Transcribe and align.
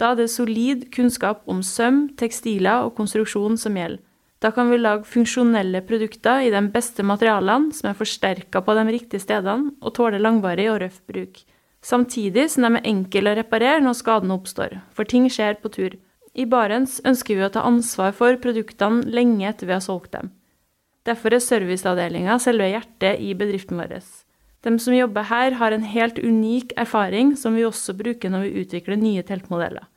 Da 0.00 0.14
er 0.14 0.22
det 0.22 0.30
solid 0.32 0.86
kunnskap 0.94 1.42
om 1.50 1.60
søm, 1.60 2.06
tekstiler 2.16 2.86
og 2.86 2.94
konstruksjon 2.96 3.58
som 3.60 3.76
gjelder. 3.76 4.00
Da 4.40 4.48
kan 4.56 4.70
vi 4.72 4.78
lage 4.80 5.04
funksjonelle 5.04 5.82
produkter 5.84 6.46
i 6.46 6.52
de 6.52 6.60
beste 6.72 7.04
materialene, 7.04 7.74
som 7.76 7.90
er 7.90 7.98
forsterka 7.98 8.62
på 8.64 8.76
de 8.78 8.86
riktige 8.88 9.20
stedene 9.20 9.74
og 9.84 9.92
tåler 9.98 10.22
langvarig 10.22 10.70
og 10.72 10.78
røff 10.80 11.02
bruk. 11.04 11.42
Samtidig 11.84 12.46
som 12.52 12.64
de 12.64 12.78
er 12.78 12.88
enkle 12.88 13.34
å 13.34 13.36
reparere 13.36 13.82
når 13.84 13.98
skadene 14.00 14.38
oppstår, 14.40 14.78
for 14.96 15.04
ting 15.04 15.28
skjer 15.28 15.60
på 15.60 15.68
tur. 15.76 15.98
I 16.32 16.48
Barents 16.48 17.02
ønsker 17.04 17.36
vi 17.36 17.44
å 17.44 17.52
ta 17.52 17.66
ansvar 17.68 18.16
for 18.16 18.40
produktene 18.40 19.04
lenge 19.12 19.44
etter 19.50 19.68
vi 19.68 19.76
har 19.76 19.84
solgt 19.84 20.14
dem. 20.16 20.32
Derfor 21.04 21.36
er 21.36 21.44
serviceavdelinga 21.44 22.40
selve 22.40 22.72
hjertet 22.72 23.20
i 23.20 23.34
bedriften 23.36 23.76
vår. 23.80 23.98
De 24.64 24.76
som 24.80 24.96
jobber 24.96 25.28
her, 25.28 25.56
har 25.56 25.72
en 25.72 25.84
helt 25.84 26.18
unik 26.20 26.76
erfaring 26.80 27.36
som 27.36 27.56
vi 27.56 27.64
også 27.68 27.96
bruker 27.96 28.32
når 28.32 28.46
vi 28.46 28.64
utvikler 28.64 29.00
nye 29.00 29.24
teltmodeller. 29.24 29.88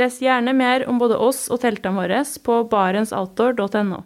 Les 0.00 0.16
gjerne 0.22 0.54
mer 0.56 0.86
om 0.88 1.00
både 1.00 1.18
oss 1.20 1.48
og 1.52 1.60
teltene 1.60 1.98
våre 1.98 2.22
på 2.46 2.62
barentsoutdoor.no. 2.72 4.00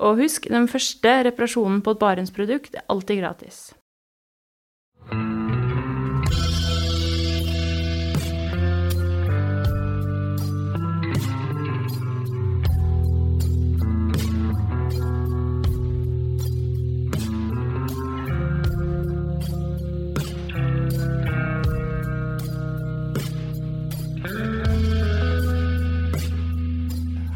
Og 0.00 0.22
husk, 0.22 0.46
den 0.48 0.68
første 0.70 1.16
reparasjonen 1.26 1.82
på 1.84 1.96
et 1.96 2.00
Barents-produkt 2.00 2.78
er 2.78 2.86
alltid 2.88 3.20
gratis. 3.20 3.58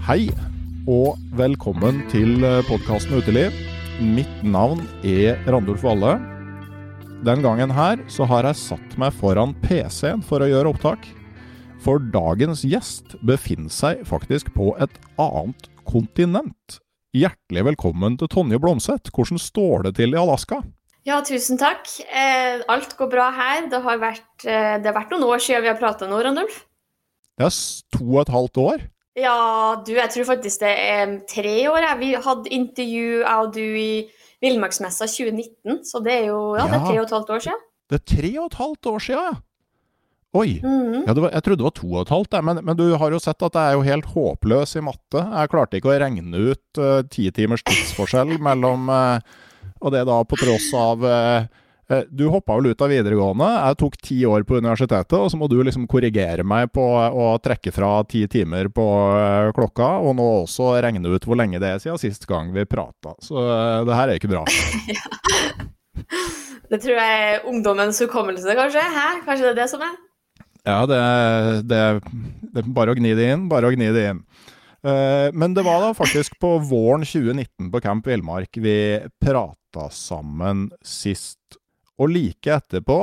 Hei, 0.05 0.27
og 0.85 1.15
velkommen 1.33 2.03
til 2.13 2.43
podkasten 2.69 3.23
Uteliv. 3.23 3.55
Mitt 4.05 4.43
navn 4.45 4.83
er 5.01 5.39
Randulf 5.49 5.81
Valle. 5.81 6.19
Den 7.25 7.41
gangen 7.41 7.73
her 7.73 8.03
så 8.13 8.27
har 8.29 8.45
jeg 8.45 8.61
satt 8.61 8.99
meg 9.01 9.17
foran 9.17 9.55
PC-en 9.63 10.21
for 10.21 10.45
å 10.45 10.51
gjøre 10.51 10.75
opptak. 10.75 11.09
For 11.81 12.05
dagens 12.13 12.67
gjest 12.69 13.17
befinner 13.25 13.73
seg 13.73 14.05
faktisk 14.05 14.53
på 14.53 14.75
et 14.77 14.93
annet 15.17 15.71
kontinent. 15.89 16.79
Hjertelig 17.17 17.65
velkommen 17.73 18.21
til 18.21 18.29
Tonje 18.29 18.61
Blomseth. 18.61 19.09
Hvordan 19.09 19.41
står 19.41 19.89
det 19.89 19.97
til 20.03 20.13
i 20.13 20.21
Alaska? 20.21 20.61
Ja, 21.09 21.23
tusen 21.25 21.57
takk. 21.57 21.89
Eh, 22.13 22.61
alt 22.69 22.93
går 23.01 23.09
bra 23.09 23.33
her. 23.33 23.71
Det 23.73 23.81
har 23.89 24.05
vært, 24.05 24.35
eh, 24.45 24.77
det 24.85 24.93
har 24.93 25.01
vært 25.01 25.17
noen 25.17 25.31
år 25.33 25.41
siden 25.41 25.65
vi 25.65 25.73
har 25.73 25.81
prata 25.81 26.05
nå, 26.05 26.21
Randulf. 26.21 26.67
Det 27.41 27.49
er 27.49 27.63
to 27.97 28.05
og 28.05 28.27
et 28.29 28.37
halvt 28.37 28.69
år. 28.69 28.91
Ja, 29.15 29.79
du, 29.87 29.93
jeg 29.95 30.11
tror 30.11 30.27
faktisk 30.33 30.65
det 30.65 30.75
er 30.75 31.17
tre 31.31 31.57
år. 31.71 31.81
Jeg. 31.87 31.99
Vi 32.01 32.13
hadde 32.27 32.55
intervju, 32.57 33.09
jeg 33.23 33.47
og 33.47 33.55
du, 33.55 33.63
i 33.63 33.93
Villmarksmessa 34.43 35.07
2019. 35.07 35.85
Så 35.87 36.03
det 36.05 36.19
er 36.19 36.31
jo 36.33 36.41
ja, 36.59 36.67
det 36.67 36.81
er 36.81 36.87
tre 36.89 36.99
og 36.99 37.07
et 37.07 37.17
halvt 37.19 37.35
år 37.37 37.45
siden. 37.49 37.67
Det 37.91 38.01
er 38.01 38.07
tre 38.15 38.31
og 38.41 38.47
et 38.47 38.61
halvt 38.63 38.91
år 38.91 39.05
siden, 39.07 39.29
ja. 39.31 39.43
Oi. 40.35 40.59
Mhm. 40.59 41.05
Ja, 41.07 41.15
var, 41.15 41.31
jeg 41.31 41.45
trodde 41.47 41.61
det 41.61 41.69
var 41.69 41.75
to 41.79 41.89
og 41.93 42.01
et 42.01 42.11
halvt, 42.11 42.37
men, 42.43 42.61
men, 42.67 42.77
du 42.77 42.89
har 42.99 43.15
jo 43.15 43.21
sett 43.23 43.43
at 43.47 43.55
jeg 43.55 43.71
er 43.71 43.77
jo 43.79 43.85
helt 43.87 44.09
håpløs 44.17 44.75
i 44.75 44.83
matte. 44.83 45.23
Jeg 45.23 45.51
klarte 45.53 45.79
ikke 45.79 45.93
å 45.93 45.99
regne 46.03 46.41
ut 46.51 46.81
uh, 46.83 47.03
ti 47.07 47.29
timers 47.31 47.63
tidsforskjell 47.63 48.35
mellom 48.43 48.91
uh, 48.91 49.21
Og 49.79 49.95
det 49.95 50.03
da 50.09 50.17
på 50.27 50.39
tross 50.41 50.67
av 50.75 51.07
uh, 51.07 51.47
du 52.09 52.25
hoppa 52.33 52.57
vel 52.57 52.73
ut 52.73 52.85
av 52.85 52.89
videregående. 52.93 53.49
Jeg 53.69 53.79
tok 53.83 53.99
ti 54.01 54.19
år 54.29 54.47
på 54.49 54.59
universitetet, 54.61 55.17
og 55.19 55.29
så 55.33 55.41
må 55.41 55.49
du 55.53 55.59
liksom 55.61 55.87
korrigere 55.91 56.47
meg 56.47 56.73
på 56.75 56.85
å 56.85 57.27
trekke 57.45 57.73
fra 57.75 57.91
ti 58.09 58.25
timer 58.31 58.71
på 58.73 58.87
klokka, 59.57 59.91
og 60.01 60.17
nå 60.17 60.29
også 60.45 60.73
regne 60.85 61.13
ut 61.13 61.29
hvor 61.29 61.39
lenge 61.41 61.61
det 61.63 61.75
er 61.75 61.83
siden 61.83 62.01
sist 62.01 62.25
gang 62.31 62.55
vi 62.57 62.65
prata. 62.69 63.17
Så 63.25 63.45
det 63.85 63.99
her 63.99 64.09
er 64.09 64.21
ikke 64.21 64.33
bra. 64.33 64.47
ja. 64.95 65.05
Det 66.71 66.81
tror 66.81 66.97
jeg 66.97 67.19
er 67.29 67.45
ungdommens 67.51 68.01
hukommelse, 68.03 68.57
kanskje? 68.57 68.83
Hæ? 68.95 69.09
Kanskje 69.27 69.51
det 69.51 69.53
er 69.53 69.61
det 69.61 69.71
som 69.71 69.85
er? 69.85 69.99
Ja, 70.65 70.79
det, 70.89 71.01
det, 71.69 71.81
det 72.55 72.63
er 72.63 72.71
bare 72.77 72.95
å 72.95 72.97
gni 72.97 73.13
det 73.19 73.29
inn. 73.35 73.49
Bare 73.51 73.69
å 73.69 73.75
gni 73.75 73.91
det 73.95 74.07
inn. 74.15 74.23
Men 74.85 75.55
det 75.57 75.65
var 75.65 75.81
da 75.81 75.93
faktisk 75.97 76.39
på 76.41 76.57
våren 76.69 77.05
2019 77.09 77.71
på 77.73 77.81
Camp 77.85 78.09
Villmark 78.09 78.59
vi 78.61 78.77
prata 79.23 79.87
sammen 79.93 80.67
sist. 80.85 81.39
Og 82.03 82.11
like 82.11 82.57
etterpå, 82.57 82.99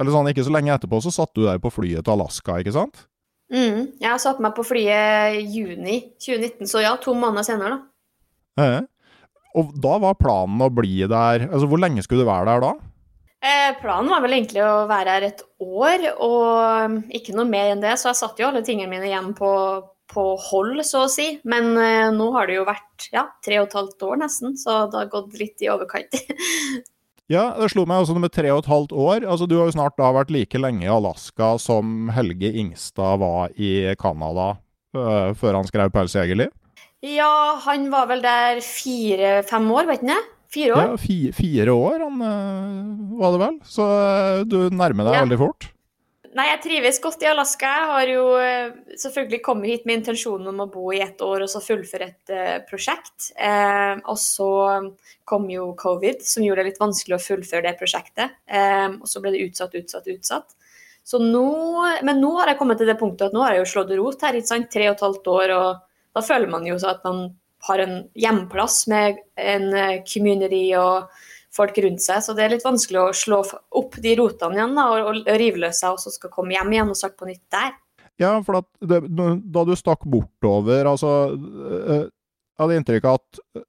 eller 0.00 0.14
sånn 0.14 0.30
ikke 0.32 0.46
så 0.46 0.54
lenge 0.54 0.72
etterpå, 0.74 1.00
så 1.04 1.12
satt 1.12 1.34
du 1.36 1.44
der 1.44 1.60
på 1.62 1.72
flyet 1.72 2.06
til 2.06 2.14
Alaska, 2.14 2.60
ikke 2.62 2.74
sant? 2.76 3.04
Mm, 3.50 3.96
jeg 4.00 4.22
satte 4.22 4.42
meg 4.44 4.54
på 4.56 4.64
flyet 4.64 5.40
juni 5.50 5.98
2019, 6.22 6.70
så 6.70 6.84
ja, 6.84 6.94
to 7.02 7.16
måneder 7.18 7.46
senere, 7.46 7.76
da. 7.76 8.64
Eh, 8.64 8.80
og 9.58 9.74
da 9.82 9.96
var 10.02 10.18
planen 10.20 10.62
å 10.62 10.68
bli 10.70 11.00
der 11.08 11.46
Altså, 11.48 11.66
hvor 11.70 11.80
lenge 11.80 12.02
skulle 12.04 12.22
du 12.22 12.28
være 12.28 12.52
der 12.52 12.64
da? 12.64 12.72
Eh, 13.40 13.70
planen 13.80 14.10
var 14.12 14.20
vel 14.20 14.36
egentlig 14.36 14.60
å 14.66 14.84
være 14.90 15.14
her 15.16 15.26
et 15.30 15.42
år, 15.64 16.04
og 16.20 17.14
ikke 17.16 17.34
noe 17.36 17.48
mer 17.48 17.72
enn 17.72 17.82
det. 17.82 17.96
Så 17.98 18.10
jeg 18.10 18.20
satte 18.20 18.42
jo 18.42 18.50
alle 18.50 18.62
tingene 18.66 18.90
mine 18.92 19.08
igjen 19.08 19.32
på, 19.36 19.50
på 20.12 20.24
hold, 20.50 20.82
så 20.84 21.06
å 21.06 21.10
si. 21.10 21.32
Men 21.48 21.72
eh, 21.80 22.10
nå 22.14 22.28
har 22.36 22.50
det 22.50 22.58
jo 22.58 22.68
vært 22.68 23.08
ja, 23.14 23.24
tre 23.44 23.62
og 23.62 23.70
et 23.70 23.78
halvt 23.80 24.06
år 24.10 24.22
nesten, 24.26 24.58
så 24.60 24.84
det 24.92 25.00
har 25.02 25.12
gått 25.14 25.38
litt 25.40 25.64
i 25.64 25.72
overkant. 25.72 26.20
Ja, 27.30 27.44
det 27.54 27.68
slo 27.70 27.84
meg 27.86 28.02
også 28.02 28.16
med 28.18 28.32
tre 28.34 28.50
og 28.50 28.64
et 28.64 28.70
halvt 28.72 28.90
år. 28.90 29.22
Altså, 29.22 29.46
du 29.46 29.54
har 29.60 29.68
jo 29.68 29.74
snart 29.76 29.94
da 30.00 30.08
vært 30.16 30.32
like 30.34 30.58
lenge 30.58 30.82
i 30.82 30.90
Alaska 30.90 31.52
som 31.62 32.10
Helge 32.10 32.50
Ingstad 32.58 33.20
var 33.22 33.52
i 33.54 33.94
Canada 34.00 34.56
uh, 34.96 35.30
før 35.38 35.60
han 35.60 35.68
skrev 35.68 35.92
'Pels 35.94 36.16
jegerliv'? 36.18 36.50
Ja, 37.06 37.54
han 37.64 37.86
var 37.92 38.10
vel 38.10 38.20
der 38.20 38.58
fire-fem 38.60 39.70
år, 39.72 39.86
vet 39.88 40.02
du 40.02 40.10
ikke? 40.10 40.18
Fire 40.50 40.74
år? 40.74 40.82
Ja, 40.90 40.96
fi, 40.98 41.18
fire 41.32 41.70
år 41.72 42.02
han, 42.02 42.18
uh, 42.18 43.20
var 43.22 43.36
det 43.36 43.40
vel. 43.46 43.60
Så 43.62 43.86
uh, 43.86 44.42
du 44.44 44.58
nærmer 44.74 45.06
deg 45.06 45.14
Ja. 45.14 45.22
veldig 45.22 45.38
fort. 45.38 45.70
Nei, 46.30 46.44
jeg 46.46 46.60
trives 46.62 47.00
godt 47.02 47.24
i 47.24 47.26
Alaska. 47.26 47.68
Jeg 47.74 47.86
har 47.90 48.10
jo 48.12 48.24
eh, 48.38 48.74
selvfølgelig 49.02 49.40
kommet 49.42 49.72
hit 49.72 49.86
med 49.88 49.98
intensjonen 49.98 50.52
om 50.52 50.60
å 50.62 50.68
bo 50.70 50.92
i 50.94 51.00
ett 51.02 51.18
år 51.26 51.42
og 51.42 51.50
så 51.50 51.58
fullføre 51.64 52.06
et 52.06 52.30
eh, 52.30 52.58
prosjekt. 52.68 53.32
Eh, 53.34 53.96
og 53.98 54.18
så 54.20 54.50
kom 55.26 55.48
jo 55.50 55.72
covid, 55.78 56.22
som 56.22 56.44
gjorde 56.46 56.62
det 56.62 56.68
litt 56.68 56.78
vanskelig 56.82 57.16
å 57.16 57.24
fullføre 57.24 57.64
det 57.66 57.74
prosjektet. 57.80 58.36
Og 59.00 59.10
så 59.10 59.22
ble 59.22 59.34
det 59.34 59.42
utsatt, 59.48 59.74
utsatt, 59.78 60.06
utsatt. 60.10 60.54
Så 61.06 61.18
nå, 61.22 61.50
men 62.06 62.22
nå 62.22 62.30
har 62.38 62.52
jeg 62.52 62.60
kommet 62.60 62.78
til 62.78 62.90
det 62.90 62.98
punktet 63.00 63.28
at 63.28 63.34
nå 63.34 63.42
har 63.42 63.56
jeg 63.56 63.64
jo 63.64 63.70
slått 63.72 63.92
rot 63.98 64.22
her, 64.26 64.38
ikke 64.38 64.52
sant? 64.52 64.70
tre 64.70 64.86
og 64.86 64.96
et 64.96 65.04
halvt 65.06 65.30
år, 65.34 65.54
og 65.54 66.16
da 66.18 66.24
føler 66.26 66.50
man 66.50 66.66
jo 66.66 66.78
så 66.82 66.92
at 66.94 67.06
man 67.06 67.24
har 67.66 67.82
en 67.82 67.96
hjemplass 68.18 68.84
med 68.90 69.18
en 69.38 69.70
community 70.06 70.64
og 70.78 71.10
folk 71.54 71.78
rundt 71.82 72.02
seg, 72.04 72.22
så 72.22 72.34
det 72.36 72.44
er 72.44 72.54
litt 72.54 72.66
vanskelig 72.66 73.00
å 73.02 73.12
slå 73.16 73.40
opp 73.80 73.96
de 74.02 74.14
rotene 74.18 74.58
igjen 74.58 74.76
da, 74.78 74.86
og, 74.94 75.22
og 75.22 75.30
rive 75.40 75.64
løs 75.64 75.80
seg, 75.82 75.96
og 75.96 76.02
så 76.02 76.12
skal 76.14 76.32
komme 76.34 76.54
hjem 76.54 76.74
igjen 76.76 76.92
og 76.92 76.98
starte 76.98 77.18
på 77.20 77.30
nytt 77.30 77.46
der. 77.52 77.74
Ja, 78.20 78.34
for 78.44 78.60
at 78.60 78.68
det, 78.84 79.00
da 79.08 79.64
du 79.64 79.72
stakk 79.78 80.04
bortover, 80.04 80.84
altså 80.90 81.10
eh, 81.32 82.02
Jeg 82.04 82.60
hadde 82.60 82.76
inntrykk 82.76 83.06
av 83.08 83.16
at 83.16 83.40
eh, 83.56 83.64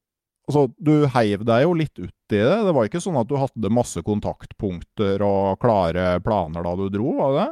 altså, 0.51 0.65
du 0.75 1.07
heiv 1.13 1.45
deg 1.47 1.63
jo 1.63 1.77
litt 1.79 1.95
uti 1.95 2.11
det. 2.35 2.57
Det 2.67 2.75
var 2.75 2.87
ikke 2.87 3.01
sånn 3.03 3.19
at 3.21 3.29
du 3.29 3.37
hadde 3.39 3.71
masse 3.71 4.03
kontaktpunkter 4.03 5.23
og 5.23 5.59
klare 5.63 6.13
planer 6.23 6.67
da 6.67 6.75
du 6.79 6.85
dro, 6.91 7.15
var 7.21 7.37
det? 7.37 7.47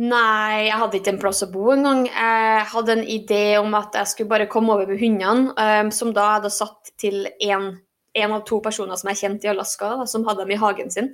Nei, 0.00 0.70
jeg 0.70 0.78
hadde 0.80 0.96
ikke 0.96 1.12
en 1.12 1.20
plass 1.20 1.42
å 1.44 1.50
bo 1.52 1.70
engang. 1.74 2.06
Jeg 2.08 2.66
hadde 2.72 2.94
en 2.96 3.04
idé 3.04 3.44
om 3.60 3.74
at 3.76 3.96
jeg 3.98 4.08
skulle 4.08 4.32
bare 4.32 4.48
komme 4.50 4.72
over 4.74 4.88
med 4.88 5.00
hundene, 5.02 5.54
eh, 5.60 5.82
som 5.94 6.14
da 6.16 6.36
hadde 6.38 6.52
satt 6.54 6.92
til 7.00 7.26
en, 7.46 7.74
en 8.14 8.34
av 8.34 8.42
to 8.48 8.58
personer 8.64 8.98
som 8.98 9.10
er 9.10 9.18
kjent 9.18 9.44
i 9.46 9.52
Alaska, 9.52 9.94
da, 10.00 10.06
som 10.10 10.26
hadde 10.26 10.44
dem 10.44 10.54
i 10.54 10.60
hagen 10.60 10.90
sin. 10.92 11.12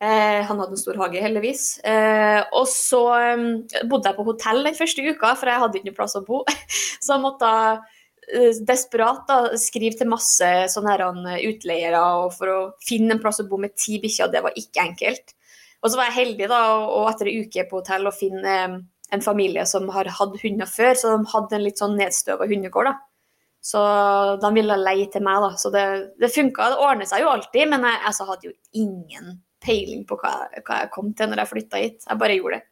Eh, 0.00 0.40
han 0.46 0.60
hadde 0.60 0.76
en 0.76 0.80
stor 0.80 0.96
hage, 1.02 1.20
heldigvis. 1.20 1.64
Eh, 1.84 2.40
og 2.56 2.68
så 2.70 3.00
eh, 3.18 3.82
bodde 3.90 4.08
jeg 4.08 4.16
på 4.16 4.26
hotell 4.28 4.62
den 4.64 4.76
første 4.78 5.04
uka, 5.04 5.34
for 5.36 5.50
jeg 5.50 5.62
hadde 5.64 5.80
ikke 5.80 5.90
noe 5.90 5.98
plass 5.98 6.16
å 6.16 6.22
bo. 6.26 6.44
så 7.04 7.16
jeg 7.16 7.24
måtte 7.24 7.50
eh, 7.74 8.62
desperat 8.68 9.26
da, 9.28 9.40
skrive 9.60 9.98
til 10.00 10.08
masse 10.12 10.52
sånne 10.72 10.94
her, 10.94 11.04
utleiere 11.50 12.00
og 12.22 12.32
for 12.38 12.54
å 12.54 12.62
finne 12.86 13.16
en 13.16 13.22
plass 13.22 13.42
å 13.42 13.48
bo 13.50 13.60
med 13.60 13.76
ti 13.76 13.98
bikkjer. 14.00 14.32
Det 14.32 14.44
var 14.46 14.56
ikke 14.56 14.86
enkelt. 14.86 15.36
Og 15.80 15.92
så 15.92 16.00
var 16.00 16.10
jeg 16.10 16.18
heldig 16.20 16.48
da, 16.52 16.62
og 16.86 17.10
etter 17.10 17.28
en 17.28 17.44
uke 17.44 17.68
på 17.68 17.80
hotell 17.80 18.08
å 18.08 18.14
finne 18.14 18.56
eh, 18.56 18.80
en 19.10 19.24
familie 19.24 19.66
som 19.66 19.88
har 19.92 20.08
hatt 20.16 20.40
hunder 20.40 20.68
før, 20.70 20.94
så 20.96 21.12
de 21.12 21.30
hadde 21.32 21.56
en 21.56 21.64
litt 21.66 21.80
sånn 21.80 21.96
nedstøva 21.98 22.48
hundegård. 22.48 22.92
da. 22.92 23.09
Så 23.60 23.80
de 24.40 24.50
ville 24.56 24.80
leie 24.80 25.06
til 25.12 25.24
meg, 25.24 25.42
da. 25.44 25.52
Så 25.60 25.72
det, 25.74 25.84
det 26.20 26.32
funka. 26.32 26.70
Det 26.72 26.80
ordner 26.80 27.08
seg 27.08 27.24
jo 27.24 27.32
alltid, 27.34 27.68
men 27.68 27.84
jeg 27.84 28.02
altså, 28.08 28.26
hadde 28.30 28.48
jo 28.48 28.56
ingen 28.80 29.38
peiling 29.60 30.06
på 30.08 30.16
hva, 30.20 30.34
hva 30.64 30.82
jeg 30.82 30.92
kom 30.94 31.12
til 31.16 31.30
når 31.30 31.44
jeg 31.44 31.52
flytta 31.52 31.82
hit. 31.82 32.04
Jeg 32.08 32.20
bare 32.20 32.36
gjorde 32.38 32.60
det. 32.60 32.66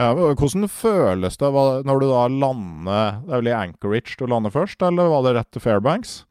Ja, 0.00 0.14
hvordan 0.16 0.68
føles 0.72 1.36
det 1.36 1.48
når 1.52 1.98
du 2.00 2.06
da 2.08 2.20
lander 2.32 3.18
Det 3.26 3.34
er 3.34 3.40
vel 3.42 3.50
i 3.50 3.52
Anchorage 3.52 4.14
du 4.16 4.24
lander 4.24 4.52
først, 4.54 4.80
eller 4.80 5.10
var 5.12 5.26
det 5.26 5.34
rett 5.36 5.50
til 5.52 5.60
Fairbanks? 5.60 6.22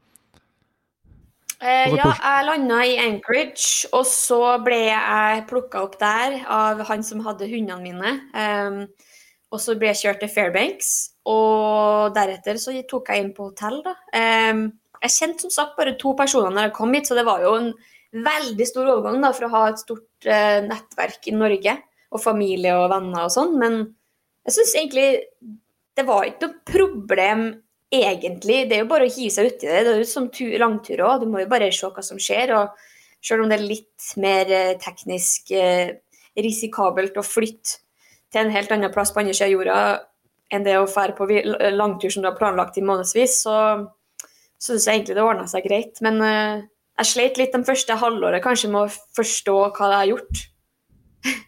Eh, 1.61 1.85
altså, 1.85 1.99
ja, 1.99 2.13
jeg 2.17 2.47
landa 2.47 2.79
i 2.89 2.95
Anchorage, 3.03 3.85
og 3.93 4.07
så 4.09 4.41
ble 4.65 4.79
jeg 4.87 5.43
plukka 5.51 5.83
opp 5.85 5.99
der 6.01 6.39
av 6.49 6.81
han 6.89 7.05
som 7.05 7.21
hadde 7.21 7.45
hundene 7.51 7.83
mine. 7.85 8.15
Um, 8.33 8.79
og 9.51 9.59
så 9.59 9.75
ble 9.79 9.91
jeg 9.91 10.01
kjørt 10.05 10.21
til 10.23 10.31
Fairbanks, 10.31 10.91
og 11.27 12.13
deretter 12.15 12.59
så 12.61 12.73
tok 12.87 13.11
jeg 13.11 13.23
inn 13.23 13.33
på 13.35 13.49
hotell, 13.49 13.81
da. 13.85 13.95
Jeg 15.01 15.15
kjente 15.15 15.47
som 15.47 15.53
sagt 15.53 15.77
bare 15.79 15.97
to 15.99 16.13
personer 16.17 16.53
når 16.53 16.69
jeg 16.69 16.75
kom 16.77 16.93
hit, 16.95 17.09
så 17.09 17.17
det 17.17 17.25
var 17.27 17.43
jo 17.43 17.55
en 17.57 17.71
veldig 18.11 18.67
stor 18.67 18.91
overgang 18.93 19.23
da, 19.23 19.31
for 19.35 19.47
å 19.47 19.53
ha 19.55 19.63
et 19.69 19.81
stort 19.81 20.29
uh, 20.29 20.59
nettverk 20.65 21.27
i 21.31 21.35
Norge 21.35 21.75
og 22.11 22.21
familie 22.21 22.75
og 22.77 22.89
venner 22.91 23.25
og 23.25 23.33
sånn, 23.33 23.57
men 23.59 23.81
jeg 24.45 24.57
syns 24.57 24.77
egentlig 24.77 25.09
det 25.97 26.07
var 26.07 26.25
ikke 26.27 26.47
noe 26.47 26.63
problem 26.67 27.43
egentlig. 27.91 28.63
Det 28.69 28.77
er 28.77 28.85
jo 28.85 28.89
bare 28.89 29.07
å 29.07 29.11
hive 29.11 29.33
seg 29.33 29.51
uti 29.51 29.67
det. 29.67 29.81
Det 29.85 29.91
er 29.91 29.99
jo 29.99 30.07
som 30.07 30.29
langtur 30.63 31.03
òg, 31.05 31.21
du 31.21 31.31
må 31.31 31.43
jo 31.43 31.51
bare 31.51 31.67
se 31.75 31.89
hva 31.91 32.03
som 32.05 32.19
skjer. 32.21 32.53
og 32.55 32.87
selv 33.21 33.43
om 33.43 33.51
det 33.51 33.59
er 33.59 33.67
litt 33.69 34.11
mer 34.21 34.49
eh, 34.49 34.77
teknisk 34.81 35.51
eh, 35.53 35.93
risikabelt 36.41 37.19
å 37.19 37.25
flytte 37.25 37.81
til 38.31 38.45
en 38.45 38.53
helt 38.53 38.71
annen 38.71 38.93
plass 38.93 39.11
på 39.13 39.21
andre 39.21 39.35
sida 39.35 39.49
av 39.49 39.55
jorda 39.55 39.79
enn 40.51 40.65
det 40.67 40.75
å 40.79 40.89
fære 40.89 41.15
på 41.15 41.27
langtur 41.75 42.11
som 42.11 42.23
du 42.23 42.27
har 42.27 42.37
planlagt 42.39 42.79
i 42.79 42.83
månedsvis, 42.83 43.41
så 43.45 43.55
syns 44.61 44.85
jeg 44.85 44.99
egentlig 44.99 45.17
det 45.17 45.25
ordna 45.25 45.47
seg 45.49 45.65
greit. 45.67 46.01
Men 46.03 46.19
uh, 46.19 46.63
jeg 47.01 47.11
sleit 47.11 47.39
litt 47.39 47.55
de 47.55 47.63
første 47.65 47.95
halvåret 48.01 48.43
kanskje 48.43 48.71
med 48.73 48.85
å 48.85 48.91
forstå 49.17 49.55
hva 49.77 49.93
jeg 49.93 49.99
har 49.99 50.11
gjort. 50.15 50.43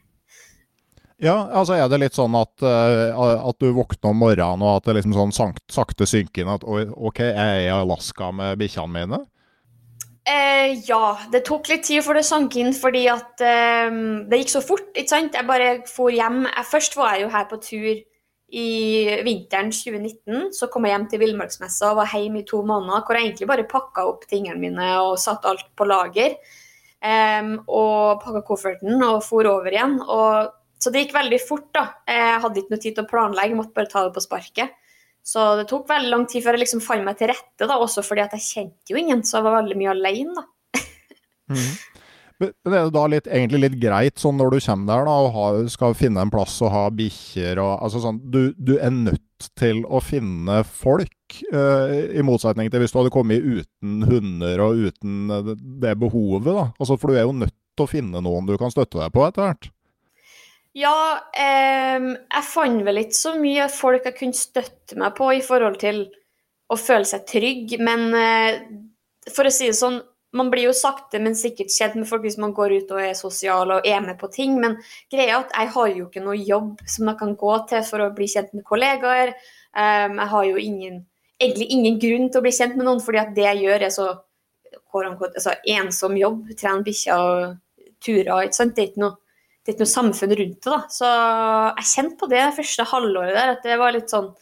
Ja, 1.24 1.38
altså 1.56 1.78
er 1.78 1.86
det 1.88 2.02
litt 2.02 2.18
sånn 2.18 2.34
at, 2.36 2.52
uh, 2.66 3.14
at 3.48 3.56
du 3.62 3.70
våkner 3.72 4.10
om 4.10 4.18
morgenen 4.20 4.64
og 4.66 4.82
at 4.82 4.90
det 4.90 4.98
liksom 4.98 5.14
sånn 5.16 5.54
sakte 5.72 6.08
synker 6.10 6.44
inn 6.44 6.52
at 6.52 6.66
OK, 6.68 7.22
jeg 7.22 7.38
er 7.38 7.62
i 7.62 7.70
Alaska 7.72 8.28
med 8.36 8.58
bikkjene 8.60 8.92
mine? 8.92 9.20
Eh, 10.24 10.80
ja, 10.88 11.18
det 11.34 11.42
tok 11.44 11.68
litt 11.68 11.84
tid 11.84 12.00
før 12.06 12.16
det 12.22 12.24
sank 12.24 12.56
inn 12.56 12.72
fordi 12.72 13.02
at 13.12 13.42
eh, 13.44 13.92
det 14.30 14.40
gikk 14.40 14.54
så 14.54 14.64
fort. 14.64 14.90
ikke 14.96 15.12
sant? 15.12 15.36
Jeg 15.36 15.50
bare 15.50 15.70
for 15.90 16.14
hjem. 16.14 16.46
Jeg, 16.48 16.68
først 16.72 16.98
var 17.00 17.16
jeg 17.16 17.26
jo 17.26 17.34
her 17.34 17.48
på 17.52 17.60
tur 17.64 17.92
i 18.54 18.68
vinteren 19.26 19.74
2019. 19.74 20.50
Så 20.56 20.70
kom 20.72 20.88
jeg 20.88 20.96
hjem 20.96 21.08
til 21.12 21.24
villmarksmessa 21.26 21.92
og 21.92 22.02
var 22.04 22.16
hjemme 22.16 22.44
i 22.44 22.48
to 22.48 22.62
måneder. 22.64 23.04
Hvor 23.04 23.20
jeg 23.20 23.30
egentlig 23.32 23.50
bare 23.52 23.70
pakka 23.70 24.08
opp 24.14 24.28
tingene 24.30 24.62
mine 24.62 24.92
og 25.04 25.18
satte 25.20 25.52
alt 25.52 25.68
på 25.76 25.88
lager. 25.90 26.38
Eh, 27.04 27.54
og 27.68 28.24
pakka 28.24 28.46
kofferten 28.48 29.04
og 29.04 29.20
for 29.28 29.50
over 29.52 29.76
igjen. 29.76 30.00
og 30.08 30.60
så 30.84 30.92
det 30.92 31.06
gikk 31.06 31.14
veldig 31.16 31.40
fort. 31.40 31.70
da. 31.76 31.84
Jeg 32.08 32.40
hadde 32.44 32.60
ikke 32.60 32.74
noe 32.74 32.84
tid 32.84 32.96
til 32.96 33.06
å 33.06 33.12
planlegge, 33.12 33.56
måtte 33.56 33.76
bare 33.76 33.92
ta 33.92 34.02
det 34.04 34.16
på 34.16 34.24
sparket. 34.24 34.74
Så 35.24 35.44
det 35.56 35.70
tok 35.70 35.88
veldig 35.88 36.12
lang 36.12 36.26
tid 36.28 36.44
før 36.44 36.58
jeg 36.58 36.66
liksom 36.66 36.84
fant 36.84 37.06
meg 37.06 37.16
til 37.20 37.32
rette, 37.32 37.64
da, 37.64 37.78
også 37.80 38.04
fordi 38.04 38.26
at 38.26 38.36
jeg 38.36 38.48
kjente 38.50 38.92
jo 38.92 39.00
ingen, 39.00 39.24
så 39.24 39.40
jeg 39.40 39.48
var 39.48 39.62
veldig 39.62 39.80
mye 39.80 39.94
alene. 39.96 40.36
da. 40.36 40.84
mm. 41.54 41.74
Men 42.44 42.74
er 42.74 42.88
det 42.88 42.96
da 42.96 43.04
litt, 43.08 43.28
egentlig 43.30 43.62
litt 43.62 43.76
greit 43.80 44.20
sånn 44.20 44.36
når 44.40 44.56
du 44.56 44.60
kommer 44.66 44.90
der 44.90 45.08
da, 45.08 45.14
og 45.24 45.36
har, 45.38 45.60
skal 45.72 45.96
finne 45.96 46.24
en 46.24 46.32
plass 46.34 46.58
og 46.66 46.74
ha 46.74 46.88
bikkjer 46.92 47.62
og 47.62 47.86
altså 47.86 48.02
sånn, 48.04 48.20
du, 48.34 48.42
du, 48.58 48.76
er 48.82 48.92
nødt 48.92 49.48
til 49.60 49.84
å 49.86 50.02
finne 50.04 50.62
folk, 50.68 51.38
uh, 51.54 51.94
i 52.12 52.24
motsetning 52.26 52.72
til 52.72 52.84
hvis 52.84 52.94
du 52.94 53.00
hadde 53.00 53.14
kommet 53.14 53.44
uten 53.44 54.08
hunder 54.10 54.66
og 54.66 54.90
uten 54.90 55.54
det 55.84 55.96
behovet. 56.02 56.52
da. 56.52 56.68
Altså, 56.80 56.98
For 56.98 57.12
du 57.12 57.20
er 57.20 57.28
jo 57.28 57.38
nødt 57.38 57.56
til 57.78 57.86
å 57.88 57.90
finne 57.90 58.24
noen 58.24 58.50
du 58.50 58.58
kan 58.60 58.74
støtte 58.74 59.00
deg 59.00 59.14
på 59.14 59.26
etter 59.28 59.48
hvert. 59.48 59.72
Ja, 60.74 61.20
eh, 61.38 62.02
jeg 62.02 62.46
fant 62.50 62.82
vel 62.86 63.04
ikke 63.04 63.18
så 63.18 63.36
mye 63.38 63.68
folk 63.70 64.08
jeg 64.10 64.18
kunne 64.18 64.38
støtte 64.38 64.98
meg 64.98 65.14
på 65.18 65.30
i 65.36 65.44
forhold 65.46 65.78
til 65.84 66.08
å 66.74 66.78
føle 66.80 67.06
seg 67.06 67.28
trygg, 67.30 67.76
men 67.84 68.08
eh, 68.18 68.64
for 69.30 69.46
å 69.46 69.54
si 69.54 69.70
det 69.70 69.78
sånn, 69.78 70.00
man 70.34 70.50
blir 70.50 70.66
jo 70.66 70.74
sakte, 70.74 71.20
men 71.22 71.38
sikkert 71.38 71.70
kjent 71.70 71.96
med 72.00 72.08
folk 72.10 72.24
hvis 72.26 72.40
man 72.42 72.56
går 72.58 72.74
ut 72.80 72.92
og 72.96 73.02
er 73.04 73.14
sosial 73.18 73.70
og 73.76 73.86
er 73.86 74.02
med 74.02 74.18
på 74.18 74.32
ting. 74.34 74.56
Men 74.58 74.80
greia 75.14 75.28
er 75.28 75.44
at 75.44 75.54
jeg 75.54 75.70
har 75.76 75.92
jo 75.94 76.08
ikke 76.08 76.24
noe 76.26 76.40
jobb 76.40 76.82
som 76.90 77.12
jeg 77.12 77.20
kan 77.20 77.36
gå 77.38 77.58
til 77.70 77.84
for 77.86 78.02
å 78.02 78.12
bli 78.18 78.26
kjent 78.32 78.56
med 78.58 78.66
kollegaer. 78.66 79.36
Um, 79.78 80.18
jeg 80.18 80.30
har 80.32 80.48
jo 80.48 80.58
ingen, 80.58 80.96
egentlig 81.38 81.68
ingen 81.78 82.00
grunn 82.02 82.32
til 82.32 82.42
å 82.42 82.46
bli 82.48 82.54
kjent 82.58 82.74
med 82.80 82.90
noen, 82.90 83.04
fordi 83.06 83.22
at 83.22 83.36
det 83.38 83.46
jeg 83.46 83.62
gjør, 83.68 83.86
er 83.86 83.94
så 83.94 84.08
altså, 85.04 85.54
ensom 85.76 86.18
jobb. 86.18 86.50
Trene 86.58 86.88
bikkjer 86.90 87.28
og 87.30 87.94
turer. 88.02 88.50
Det 88.50 88.66
er 88.74 88.88
ikke 88.90 89.06
noe 89.06 89.20
det 89.64 89.72
er 89.72 89.76
ikke 89.78 89.86
noe 89.86 89.94
samfunn 89.94 90.34
rundt 90.36 90.66
det. 90.66 90.72
da. 90.72 90.80
Så 90.92 91.10
jeg 91.80 91.90
kjente 91.94 92.20
på 92.20 92.28
det 92.32 92.42
første 92.58 92.86
halvåret 92.90 93.38
der, 93.38 93.54
at 93.56 93.64
det 93.64 93.78
var 93.80 93.96
litt 93.96 94.12
sånn 94.12 94.34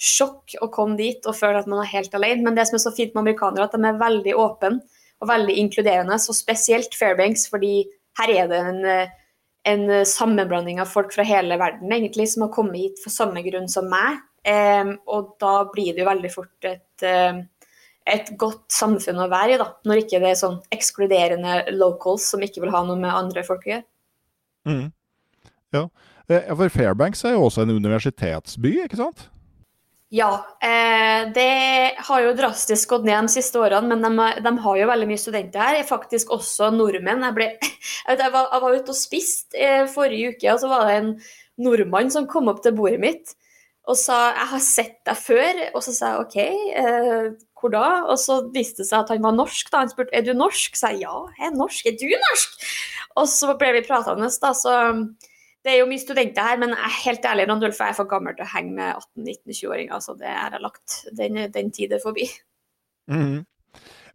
sjokk 0.00 0.54
å 0.64 0.70
komme 0.72 0.96
dit 0.96 1.26
og 1.28 1.36
føle 1.36 1.60
at 1.60 1.68
man 1.68 1.82
er 1.82 1.90
helt 1.92 2.14
alene. 2.16 2.46
Men 2.46 2.56
det 2.56 2.64
som 2.70 2.78
er 2.78 2.84
så 2.86 2.94
fint 2.96 3.12
med 3.12 3.26
amerikanere, 3.26 3.66
at 3.68 3.76
de 3.76 3.84
er 3.84 4.00
veldig 4.00 4.36
åpne 4.40 4.80
og 5.20 5.28
veldig 5.28 5.58
inkluderende. 5.60 6.16
Så 6.16 6.32
spesielt 6.36 6.96
Fairbanks, 6.96 7.44
fordi 7.52 7.74
her 8.22 8.32
er 8.32 8.48
det 8.48 8.62
en, 8.70 8.80
en 9.68 9.84
sammenblanding 10.08 10.80
av 10.80 10.88
folk 10.88 11.12
fra 11.12 11.28
hele 11.28 11.60
verden 11.60 11.92
egentlig, 11.92 12.30
som 12.32 12.46
har 12.46 12.54
kommet 12.56 12.80
hit 12.80 13.04
for 13.04 13.12
samme 13.12 13.44
grunn 13.44 13.68
som 13.68 13.92
meg. 13.92 14.24
Um, 14.48 14.94
og 15.12 15.34
da 15.42 15.66
blir 15.68 15.92
det 15.92 16.00
jo 16.00 16.08
veldig 16.08 16.32
fort 16.32 16.64
et, 16.64 17.04
et 18.08 18.30
godt 18.40 18.72
samfunn 18.72 19.20
å 19.20 19.28
være 19.28 19.58
i, 19.58 19.60
da. 19.60 19.68
Når 19.84 20.06
ikke 20.06 20.24
det 20.24 20.32
er 20.32 20.40
sånn 20.40 20.62
ekskluderende 20.72 21.66
locals 21.76 22.32
som 22.32 22.40
ikke 22.40 22.64
vil 22.64 22.72
ha 22.72 22.80
noe 22.88 22.96
med 22.96 23.12
andre 23.12 23.44
folk 23.44 23.68
å 23.68 23.74
gjøre. 23.74 23.86
Mm. 24.68 24.88
Ja. 25.74 25.88
Eh, 26.30 26.48
for 26.54 26.72
Fairbanks 26.72 27.24
er 27.24 27.36
jo 27.36 27.46
også 27.48 27.64
en 27.64 27.76
universitetsby, 27.76 28.76
ikke 28.84 29.00
sant? 29.00 29.28
Ja, 30.10 30.30
eh, 30.58 31.28
det 31.30 31.50
har 32.02 32.22
jo 32.24 32.32
drastisk 32.34 32.90
gått 32.90 33.04
ned 33.06 33.28
de 33.28 33.34
siste 33.36 33.60
årene, 33.62 33.94
men 33.94 34.18
de, 34.18 34.24
de, 34.42 34.52
har 34.64 34.78
jo 34.80 34.88
veldig 34.90 35.06
mye 35.06 35.22
studenter 35.22 35.62
her. 35.62 35.84
Faktisk 35.86 36.32
også 36.34 36.72
nordmenn. 36.74 37.22
Jeg, 37.28 37.36
ble, 37.36 37.46
jeg, 38.10 38.32
var, 38.34 38.48
jeg 38.50 38.64
var, 38.64 38.74
ute 38.74 38.94
og 38.94 38.98
spiste 38.98 39.60
eh, 39.60 39.84
forrige 39.90 40.34
uke, 40.34 40.48
og 40.50 40.64
så 40.64 40.72
var 40.72 40.88
det 40.88 40.96
en 40.98 41.12
nordmann 41.62 42.10
som 42.10 42.26
kom 42.30 42.50
opp 42.50 42.64
til 42.64 42.74
bordet 42.74 42.98
mitt 43.02 43.36
og 43.90 43.96
sa 43.98 44.30
'jeg 44.30 44.48
har 44.52 44.60
sett 44.62 44.98
deg 45.08 45.16
før', 45.18 45.60
og 45.74 45.82
så 45.82 45.92
sa 45.92 46.10
jeg 46.10 46.20
'OK, 46.20 46.36
eh, 46.78 47.30
hvor 47.60 47.72
da?' 47.74 48.04
Og 48.10 48.18
så 48.18 48.40
viste 48.54 48.82
det 48.82 48.88
seg 48.90 49.04
at 49.04 49.12
han 49.14 49.22
var 49.22 49.36
norsk. 49.36 49.70
da 49.70 49.84
Han 49.84 49.92
spurte 49.92 50.14
'er 50.14 50.24
du 50.24 50.32
norsk?' 50.34 50.76
Så 50.76 50.92
jeg 50.92 51.02
'ja, 51.02 51.16
jeg 51.38 51.46
er 51.52 51.56
norsk'. 51.56 51.86
'Er 51.86 51.96
du 52.00 52.08
norsk?' 52.08 52.64
Og 53.16 53.26
så 53.28 53.58
ble 53.58 53.72
vi 53.72 53.86
pratende, 53.86 54.30
da. 54.40 54.52
Så 54.52 54.72
det 55.64 55.74
er 55.74 55.80
jo 55.82 55.88
mye 55.90 56.00
studenter 56.00 56.46
her, 56.46 56.56
men 56.56 56.72
jeg 56.72 56.88
er 56.88 57.00
helt 57.04 57.24
ærlig, 57.28 57.48
Randulf, 57.48 57.78
jeg 57.78 57.92
er 57.92 57.98
for 57.98 58.08
gammel 58.08 58.36
til 58.36 58.46
å 58.46 58.52
henge 58.54 58.72
med 58.78 58.94
18-19-20-åringer. 59.18 60.00
Så 60.00 60.16
det 60.16 60.32
har 60.32 60.56
jeg 60.56 60.64
lagt. 60.64 61.00
Den, 61.18 61.40
den 61.52 61.70
tid 61.70 61.92
er 61.92 62.00
forbi. 62.02 62.28
Mm. 63.10 63.44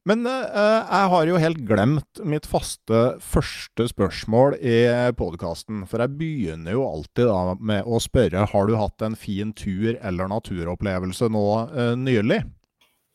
Men 0.05 0.22
uh, 0.29 0.86
jeg 0.86 1.10
har 1.12 1.29
jo 1.29 1.39
helt 1.41 1.62
glemt 1.65 2.20
mitt 2.22 2.46
faste 2.46 3.00
første 3.25 3.88
spørsmål 3.89 4.58
i 4.62 4.77
podkasten. 5.17 5.81
For 5.89 6.03
jeg 6.03 6.17
begynner 6.20 6.77
jo 6.77 6.86
alltid 6.86 7.29
da 7.29 7.55
med 7.58 7.89
å 7.89 8.01
spørre 8.01 8.46
har 8.51 8.70
du 8.70 8.75
hatt 8.77 9.05
en 9.05 9.17
fin 9.17 9.53
tur 9.58 9.98
eller 9.98 10.29
naturopplevelse 10.29 11.29
nå 11.34 11.48
uh, 11.74 11.93
nylig? 11.98 12.43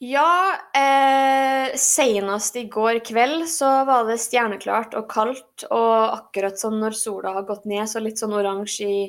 Ja, 0.01 0.57
eh, 0.73 1.77
senest 1.77 2.55
i 2.57 2.63
går 2.73 3.03
kveld 3.05 3.43
så 3.53 3.69
var 3.85 4.07
det 4.09 4.17
stjerneklart 4.23 4.95
og 4.97 5.11
kaldt. 5.13 5.67
Og 5.69 6.15
akkurat 6.15 6.57
sånn 6.57 6.79
når 6.81 6.97
sola 6.97 7.35
har 7.35 7.45
gått 7.45 7.67
ned, 7.69 7.85
så 7.89 8.01
litt 8.01 8.17
sånn 8.17 8.33
oransje 8.33 8.89
i, 8.89 9.03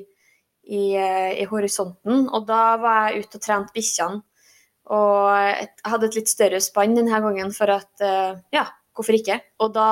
i, 0.68 0.82
eh, 1.00 1.38
i, 1.40 1.46
horisonten. 1.48 2.26
Og 2.28 2.44
da 2.50 2.76
var 2.82 3.06
jeg 3.08 3.24
ute 3.24 3.40
og 3.40 3.46
trente 3.46 3.76
bikkjene. 3.78 4.20
Og 4.92 5.70
hadde 5.88 6.10
et 6.10 6.18
litt 6.20 6.34
større 6.34 6.60
spann 6.60 6.98
denne 6.98 7.22
gangen 7.24 7.56
for 7.56 7.72
at 7.72 8.04
eh, 8.04 8.36
Ja, 8.52 8.66
hvorfor 8.92 9.16
ikke? 9.16 9.40
Og 9.64 9.72
da 9.78 9.88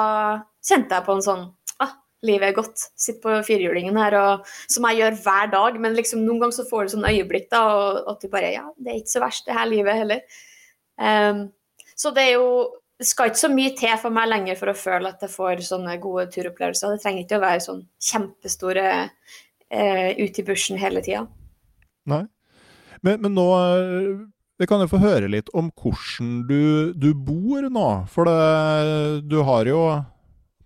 kjente 0.59 0.99
jeg 0.99 1.07
på 1.07 1.15
en 1.15 1.23
sånn 1.23 1.47
ah, 1.79 1.95
livet 2.27 2.49
er 2.49 2.59
godt. 2.59 2.89
Sitter 2.99 3.23
på 3.23 3.39
firehjulingen 3.53 4.01
her, 4.03 4.19
og, 4.19 4.53
som 4.67 4.89
jeg 4.89 4.99
gjør 4.99 5.23
hver 5.23 5.55
dag. 5.55 5.79
Men 5.79 5.95
liksom 5.95 6.27
noen 6.27 6.43
ganger 6.43 6.59
så 6.59 6.67
får 6.67 6.91
du 6.91 6.95
sånn 6.97 7.07
øyeblikk, 7.13 7.47
da, 7.55 7.63
og 7.71 8.13
at 8.17 8.19
du 8.19 8.27
bare 8.35 8.51
Ja, 8.57 8.67
det 8.75 8.91
er 8.91 8.99
ikke 8.99 9.15
så 9.15 9.23
verst, 9.29 9.47
det 9.47 9.55
her 9.55 9.75
livet 9.77 10.03
heller. 10.03 10.45
Um, 10.99 11.47
så 11.95 12.11
det 12.15 12.27
er 12.27 12.37
jo 12.37 12.49
det 12.99 13.07
skal 13.07 13.29
ikke 13.29 13.39
så 13.39 13.49
mye 13.51 13.71
til 13.79 13.93
for 14.01 14.11
meg 14.11 14.27
lenger 14.27 14.57
for 14.59 14.71
å 14.73 14.75
føle 14.75 15.13
at 15.13 15.21
jeg 15.23 15.31
får 15.31 15.61
sånne 15.63 15.93
gode 16.03 16.25
turopplevelser. 16.33 16.91
Det 16.91 17.03
trenger 17.03 17.23
ikke 17.23 17.37
å 17.37 17.43
være 17.45 17.61
sånn 17.63 17.79
kjempestore 18.03 18.87
eh, 19.71 20.09
ute 20.19 20.41
i 20.41 20.43
bushen 20.43 20.79
hele 20.81 20.99
tida. 21.05 21.21
Nei. 22.11 22.25
Men, 22.99 23.21
men, 23.23 23.31
nå 23.31 23.45
Vi 24.59 24.67
kan 24.67 24.83
jo 24.83 24.89
få 24.91 24.99
høre 24.99 25.29
litt 25.31 25.47
om 25.55 25.69
hvordan 25.71 26.41
du, 26.49 26.91
du 26.91 27.13
bor 27.15 27.69
nå. 27.71 27.87
For 28.11 28.27
det, 28.27 29.23
du 29.31 29.37
har 29.47 29.71
jo 29.71 29.79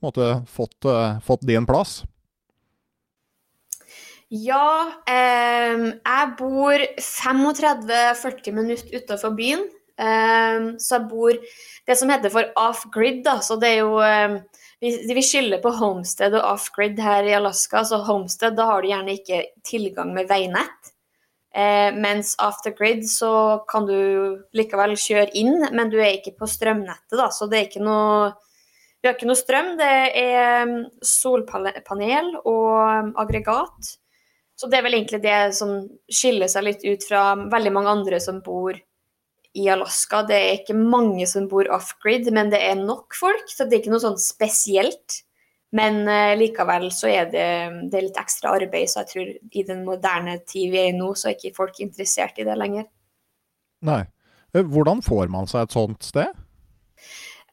måte 0.02 0.32
fått, 0.50 0.90
fått 1.22 1.46
din 1.46 1.70
plass. 1.70 2.00
Ja, 4.34 4.90
eh, 5.06 5.86
jeg 5.94 6.34
bor 6.40 6.82
35-40 6.98 8.58
minutter 8.58 8.98
utenfor 8.98 9.38
byen. 9.38 9.68
Eh, 10.00 10.74
så 10.82 10.98
jeg 10.98 11.08
bor 11.12 11.38
det 11.88 11.98
som 12.00 12.12
heter 12.14 12.34
for 12.34 12.50
off-grid, 12.60 13.24
da. 13.26 13.38
Så 13.46 13.58
det 13.62 13.76
er 13.76 13.84
jo 13.84 14.00
um, 14.00 14.40
vi, 14.84 14.94
vi 15.14 15.26
skiller 15.26 15.62
på 15.64 15.74
homestead 15.80 16.36
og 16.38 16.48
off-grid 16.56 17.00
her 17.00 17.28
i 17.30 17.36
Alaska. 17.38 17.86
Så 17.88 18.02
homestead, 18.08 18.58
da 18.58 18.68
har 18.72 18.82
du 18.84 18.92
gjerne 18.92 19.18
ikke 19.20 19.44
tilgang 19.68 20.14
med 20.16 20.32
veinett. 20.32 20.94
Eh, 21.56 21.94
mens 21.94 22.34
after 22.42 22.74
grid 22.74 23.06
så 23.10 23.64
kan 23.70 23.86
du 23.86 24.42
likevel 24.58 24.96
kjøre 24.98 25.30
inn, 25.38 25.68
men 25.72 25.92
du 25.94 26.00
er 26.02 26.16
ikke 26.16 26.34
på 26.40 26.50
strømnettet, 26.50 27.14
da. 27.14 27.30
Så 27.30 27.46
det 27.48 27.60
er 27.60 27.70
ikke 27.70 27.86
noe 27.86 28.34
Vi 29.04 29.10
har 29.10 29.18
ikke 29.18 29.28
noe 29.28 29.36
strøm. 29.36 29.74
Det 29.76 29.96
er 30.16 30.62
mm, 30.64 30.78
solpanel 31.04 32.30
og 32.48 33.18
aggregat. 33.20 33.90
Så 34.56 34.70
det 34.72 34.78
er 34.78 34.86
vel 34.86 34.96
egentlig 34.96 35.20
det 35.26 35.40
som 35.58 35.74
skiller 36.08 36.48
seg 36.48 36.64
litt 36.64 36.86
ut 36.88 37.04
fra 37.04 37.34
veldig 37.36 37.74
mange 37.76 37.92
andre 37.92 38.22
som 38.24 38.40
bor 38.46 38.80
i 39.54 39.68
Alaska. 39.70 40.24
Det 40.28 40.38
er 40.38 40.56
ikke 40.60 40.78
mange 40.78 41.28
som 41.30 41.46
bor 41.52 41.70
off-grid, 41.74 42.30
men 42.34 42.52
det 42.54 42.62
er 42.66 42.80
nok 42.80 43.16
folk, 43.18 43.46
så 43.52 43.68
det 43.68 43.78
er 43.78 43.84
ikke 43.84 43.94
noe 43.94 44.04
sånn 44.04 44.20
spesielt. 44.22 45.22
Men 45.74 46.04
uh, 46.06 46.34
likevel 46.38 46.90
så 46.94 47.10
er 47.10 47.30
det, 47.34 47.48
det 47.90 47.98
er 47.98 48.08
litt 48.08 48.20
ekstra 48.22 48.54
arbeid, 48.60 48.90
så 48.90 49.02
jeg 49.02 49.12
tror 49.12 49.32
i 49.62 49.66
den 49.66 49.82
moderne 49.88 50.38
tid 50.46 50.74
vi 50.74 50.82
er 50.84 50.92
i 50.92 50.98
nå, 50.98 51.14
så 51.18 51.32
er 51.32 51.38
ikke 51.38 51.58
folk 51.58 51.82
interessert 51.82 52.38
i 52.38 52.46
det 52.46 52.58
lenger. 52.60 52.86
Nei. 53.86 54.04
Eh, 54.54 54.66
hvordan 54.70 55.02
får 55.06 55.32
man 55.34 55.50
seg 55.50 55.66
et 55.66 55.76
sånt 55.76 56.06
sted? 56.06 56.30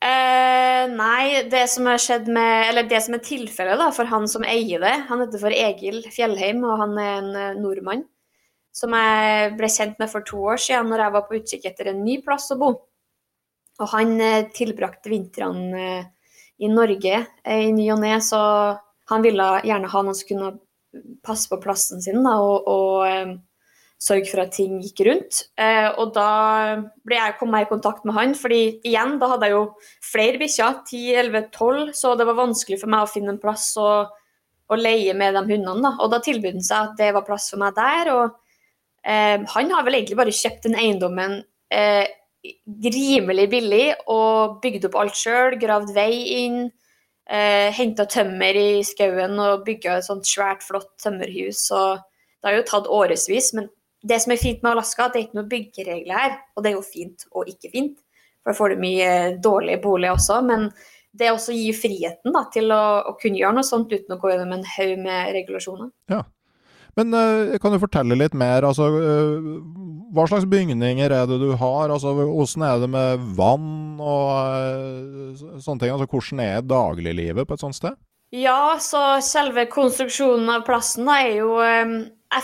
Uh, 0.00 0.84
nei, 0.92 1.48
det 1.52 1.66
som 1.68 1.88
har 1.90 2.00
skjedd 2.00 2.28
med 2.32 2.70
Eller 2.70 2.86
det 2.88 3.02
som 3.04 3.12
er 3.12 3.20
tilfellet 3.20 3.92
for 3.92 4.08
han 4.08 4.24
som 4.32 4.46
eier 4.48 4.80
det, 4.80 4.94
han 5.10 5.20
heter 5.20 5.42
for 5.42 5.52
Egil 5.52 5.98
Fjellheim, 6.08 6.62
og 6.64 6.80
han 6.80 6.96
er 6.96 7.18
en 7.18 7.60
nordmann 7.60 8.06
som 8.72 8.94
jeg 8.94 9.50
ble 9.58 9.70
kjent 9.72 9.98
med 10.00 10.10
for 10.12 10.26
to 10.26 10.40
år 10.52 10.62
siden 10.62 10.90
når 10.92 11.04
jeg 11.04 11.14
var 11.16 11.26
på 11.26 11.36
utkikk 11.40 11.68
etter 11.70 11.90
en 11.90 12.04
ny 12.04 12.20
plass 12.24 12.50
å 12.54 12.58
bo. 12.60 12.70
Og 13.80 13.92
han 13.94 14.16
tilbrakte 14.54 15.12
vintrene 15.12 15.84
i 16.60 16.68
Norge 16.68 17.14
eh, 17.16 17.68
i 17.68 17.72
ny 17.72 17.86
og 17.94 18.02
ne, 18.02 18.16
så 18.22 18.40
han 19.10 19.24
ville 19.24 19.46
gjerne 19.66 19.90
ha 19.90 20.02
noen 20.04 20.16
som 20.16 20.28
kunne 20.28 20.50
passe 21.24 21.48
på 21.50 21.58
plassen 21.62 22.02
sin 22.02 22.20
da, 22.24 22.34
og, 22.42 22.68
og 22.68 23.38
sørge 24.00 24.30
for 24.30 24.42
at 24.42 24.54
ting 24.56 24.78
gikk 24.80 25.02
rundt. 25.08 25.42
Eh, 25.60 25.88
og 26.00 26.14
da 26.16 26.30
ble 27.06 27.18
jeg 27.18 27.36
kommet 27.40 27.66
i 27.66 27.70
kontakt 27.70 28.06
med 28.08 28.16
han, 28.16 28.34
fordi 28.38 28.80
igjen, 28.86 29.18
da 29.20 29.34
hadde 29.34 29.50
jeg 29.50 29.56
jo 29.56 29.64
flere 30.04 30.40
bikkjer, 30.40 30.80
10-11-12, 30.88 31.92
så 31.96 32.14
det 32.16 32.28
var 32.28 32.40
vanskelig 32.40 32.80
for 32.80 32.92
meg 32.92 33.04
å 33.04 33.10
finne 33.10 33.34
en 33.34 33.42
plass 33.42 33.72
å, 33.80 33.90
å 34.70 34.78
leie 34.78 35.14
med 35.16 35.36
de 35.36 35.44
hundene. 35.44 35.82
Da. 35.84 35.96
Og 36.00 36.14
da 36.14 36.22
tilbød 36.24 36.56
han 36.58 36.64
seg 36.70 36.88
at 36.88 36.96
det 37.00 37.10
var 37.16 37.26
plass 37.28 37.50
for 37.52 37.60
meg 37.60 37.76
der. 37.76 38.12
og 38.14 38.24
eh, 38.24 38.38
Han 39.04 39.70
har 39.72 39.84
vel 39.86 39.96
egentlig 39.96 40.18
bare 40.18 40.34
kjøpt 40.34 40.66
den 40.66 40.74
eiendommen 40.76 41.38
eh, 41.72 42.04
rimelig 42.84 43.46
billig 43.52 43.86
og 44.12 44.60
bygd 44.62 44.88
opp 44.88 44.98
alt 45.00 45.18
sjøl. 45.18 45.56
Gravd 45.60 45.94
vei 45.96 46.12
inn. 46.44 46.60
Eh, 47.30 47.70
Henta 47.76 48.06
tømmer 48.10 48.56
i 48.58 48.82
skauen 48.86 49.38
og 49.38 49.64
bygga 49.66 49.98
et 49.98 50.08
sånt 50.08 50.26
svært, 50.28 50.64
flott 50.66 50.90
tømmerhus. 51.02 51.66
Og 51.76 52.00
det 52.40 52.48
har 52.48 52.56
jo 52.58 52.68
tatt 52.70 52.90
årevis, 52.90 53.52
men 53.56 53.68
det 54.02 54.16
som 54.22 54.32
er 54.32 54.40
fint 54.40 54.62
med 54.64 54.72
Alaska, 54.72 55.10
det 55.10 55.18
er 55.18 55.26
ikke 55.26 55.38
noe 55.38 55.50
byggeregler 55.50 56.22
her. 56.22 56.38
Og 56.56 56.64
det 56.64 56.72
er 56.72 56.78
jo 56.78 56.86
fint 56.86 57.26
og 57.30 57.50
ikke 57.52 57.70
fint, 57.72 58.00
for 58.40 58.52
da 58.52 58.56
får 58.58 58.72
du 58.72 58.82
mye 58.82 59.12
dårlige 59.44 59.82
boliger 59.84 60.16
også. 60.16 60.40
Men 60.48 60.70
det 61.12 61.32
også 61.32 61.54
gir 61.54 61.76
friheten 61.76 62.34
da, 62.34 62.44
til 62.54 62.72
å, 62.74 62.82
å, 63.10 63.14
kunne 63.20 63.38
gjøre 63.38 63.58
noe 63.58 63.66
sånt 63.66 63.92
uten 63.92 64.14
å 64.14 64.18
gå 64.20 64.30
gjennom 64.32 64.56
en 64.56 64.68
haug 64.76 64.94
med 65.04 65.32
regulasjoner. 65.36 65.90
Ja. 66.10 66.22
Men 66.98 67.14
uh, 67.14 67.56
kan 67.62 67.74
du 67.74 67.80
fortelle 67.82 68.18
litt 68.18 68.34
mer? 68.38 68.66
Altså, 68.66 68.88
uh, 68.90 69.48
hva 70.14 70.26
slags 70.26 70.48
bygninger 70.50 71.12
er 71.14 71.26
det 71.30 71.38
du 71.42 71.52
har? 71.54 71.90
Altså, 71.92 72.14
hvordan 72.18 72.66
er 72.66 72.82
det 72.82 72.90
med 72.90 73.26
vann 73.38 74.00
og 74.02 74.30
uh, 74.40 75.42
sånne 75.62 75.82
ting? 75.82 75.92
Altså, 75.94 76.08
hvordan 76.10 76.44
er 76.46 76.66
dagliglivet 76.66 77.46
på 77.46 77.58
et 77.58 77.64
sånt 77.64 77.78
sted? 77.78 77.98
Ja, 78.34 78.76
så 78.78 79.18
selve 79.26 79.66
konstruksjonen 79.70 80.50
av 80.54 80.62
plassen 80.66 81.08
da, 81.08 81.18
er 81.26 81.40
jo 81.40 81.56
um, 81.58 81.96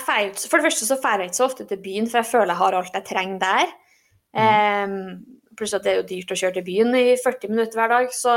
feir, 0.03 0.33
For 0.35 0.59
det 0.59 0.67
første 0.67 0.87
så 0.89 0.97
drar 0.99 1.23
jeg 1.23 1.31
ikke 1.31 1.39
så 1.39 1.47
ofte 1.47 1.67
til 1.67 1.79
byen, 1.79 2.09
for 2.11 2.19
jeg 2.19 2.31
føler 2.33 2.51
jeg 2.51 2.61
har 2.61 2.75
alt 2.75 2.97
jeg 2.99 3.07
trenger 3.07 3.39
der. 3.43 3.73
Mm. 4.37 4.91
Um, 4.91 5.37
pluss 5.57 5.73
at 5.73 5.85
det 5.85 5.93
er 5.93 6.01
jo 6.01 6.09
dyrt 6.11 6.33
å 6.33 6.39
kjøre 6.39 6.59
til 6.59 6.67
byen 6.67 6.91
i 6.99 7.05
40 7.23 7.53
minutter 7.53 7.79
hver 7.79 7.93
dag. 7.95 8.11
så 8.13 8.35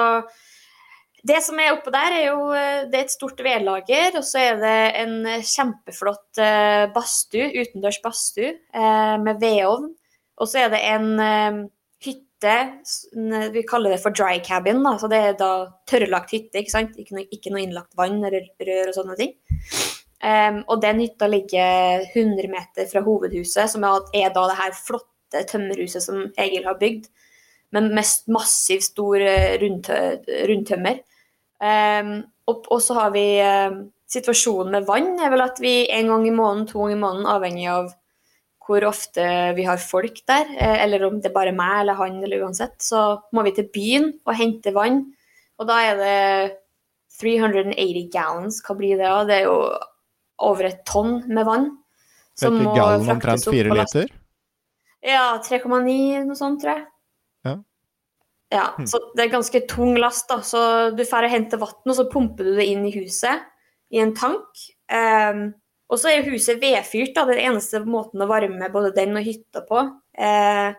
det 1.27 1.41
som 1.45 1.59
er 1.61 1.75
oppå 1.75 1.93
der, 1.93 2.15
er 2.17 2.25
jo 2.31 2.47
eh, 2.57 2.87
det 2.89 2.97
er 2.97 3.05
et 3.05 3.13
stort 3.13 3.43
vedlager, 3.45 4.17
og 4.17 4.25
så 4.25 4.41
er 4.41 4.61
det 4.61 4.79
en 5.03 5.17
kjempeflott 5.45 6.41
eh, 6.41 6.87
badstue, 6.95 7.51
utendørs 7.61 8.01
badstue 8.05 8.55
eh, 8.55 9.17
med 9.21 9.43
vedovn. 9.43 9.91
Og 10.41 10.49
så 10.49 10.63
er 10.63 10.73
det 10.73 10.81
en 10.89 11.11
hytte, 12.01 12.55
vi 13.53 13.63
kaller 13.69 13.93
det 13.93 13.99
for 14.01 14.17
dry 14.17 14.39
cabin, 14.41 14.79
da, 14.87 14.95
så 14.97 15.11
det 15.13 15.19
er 15.21 15.35
da 15.37 15.51
tørrlagt 15.91 16.33
hytte, 16.33 16.63
ikke 16.63 16.73
sant. 16.73 16.95
Ikke 16.97 17.19
noe, 17.19 17.27
ikke 17.29 17.53
noe 17.53 17.61
innlagt 17.67 17.93
vann 17.99 18.23
eller 18.25 18.47
rør 18.65 18.89
og 18.89 18.97
sånne 18.97 19.17
ting. 19.19 19.35
Um, 20.21 20.63
og 20.69 20.81
den 20.81 21.03
hytta 21.05 21.29
ligger 21.29 22.07
100 22.15 22.49
meter 22.53 22.89
fra 22.89 23.05
hovedhuset, 23.05 23.69
som 23.75 23.85
er 23.85 24.33
da 24.33 24.47
det 24.49 24.57
her 24.57 24.73
flotte 24.77 25.45
tømmerhuset 25.53 26.07
som 26.07 26.25
Egil 26.41 26.65
har 26.65 26.81
bygd 26.81 27.11
med 27.77 27.93
mest 28.01 28.25
massiv, 28.33 28.81
stor 28.89 29.21
rundtømmer. 29.61 31.05
Um, 31.61 32.13
og, 32.49 32.67
og, 32.73 32.79
så 32.81 32.97
har 32.97 33.11
vi 33.13 33.25
um, 33.45 33.83
situasjonen 34.11 34.73
med 34.75 34.87
vann 34.89 35.13
er 35.21 35.33
vel 35.33 35.45
at 35.45 35.61
vi 35.61 35.85
en 35.93 36.09
gang 36.09 36.27
i 36.27 36.35
måneden, 36.35 36.69
to 36.71 36.81
ganger 36.81 36.97
i 36.97 37.03
måneden, 37.03 37.29
avhengig 37.31 37.67
av 37.71 37.91
hvor 38.71 38.87
ofte 38.87 39.25
vi 39.57 39.65
har 39.67 39.81
folk 39.83 40.21
der, 40.31 40.47
eh, 40.55 40.77
eller 40.85 41.03
om 41.09 41.17
det 41.19 41.31
er 41.33 41.35
bare 41.35 41.55
meg 41.55 41.81
eller 41.81 41.99
han, 41.99 42.21
eller 42.23 42.45
uansett, 42.45 42.77
så 42.79 43.19
må 43.35 43.43
vi 43.43 43.55
til 43.57 43.67
byen 43.73 44.13
og 44.23 44.37
hente 44.39 44.71
vann. 44.75 45.01
Og 45.59 45.67
da 45.67 45.79
er 45.89 45.99
det 45.99 46.59
380 47.19 48.07
gallons, 48.13 48.61
hva 48.63 48.77
blir 48.79 49.01
det 49.01 49.09
da? 49.09 49.25
Det 49.27 49.41
er 49.41 49.49
jo 49.49 49.57
over 50.47 50.71
et 50.71 50.85
tonn 50.87 51.19
med 51.27 51.49
vann. 51.49 51.67
Som 52.39 52.61
må 52.63 52.77
gallon 52.77 53.11
omtrent 53.17 53.51
fire 53.51 53.75
liter? 53.75 54.15
Ja, 55.03 55.41
3,9 55.43 56.29
noe 56.29 56.39
sånt, 56.39 56.63
tror 56.63 56.77
jeg. 56.77 56.87
Ja, 58.51 58.75
hm. 58.79 58.87
så 58.87 58.99
det 59.15 59.25
er 59.25 59.33
ganske 59.37 59.63
tung 59.71 59.95
last, 59.99 60.27
da. 60.29 60.41
Så 60.43 60.61
du 60.99 61.05
får 61.07 61.29
hente 61.31 61.59
vann, 61.61 61.87
og 61.87 61.97
så 61.97 62.09
pumper 62.11 62.49
du 62.49 62.57
det 62.59 62.67
inn 62.67 62.83
i 62.89 62.95
huset 62.97 63.47
i 63.95 64.03
en 64.03 64.15
tank. 64.17 64.65
Um, 64.91 65.53
og 65.91 65.99
så 65.99 66.11
er 66.11 66.27
huset 66.27 66.59
vedfyrt, 66.63 67.15
da. 67.15 67.29
Den 67.31 67.43
eneste 67.45 67.83
måten 67.87 68.23
å 68.23 68.31
varme 68.31 68.73
både 68.75 68.91
den 68.97 69.15
og 69.19 69.27
hytta 69.27 69.63
på. 69.69 69.85
Uh, 70.19 70.75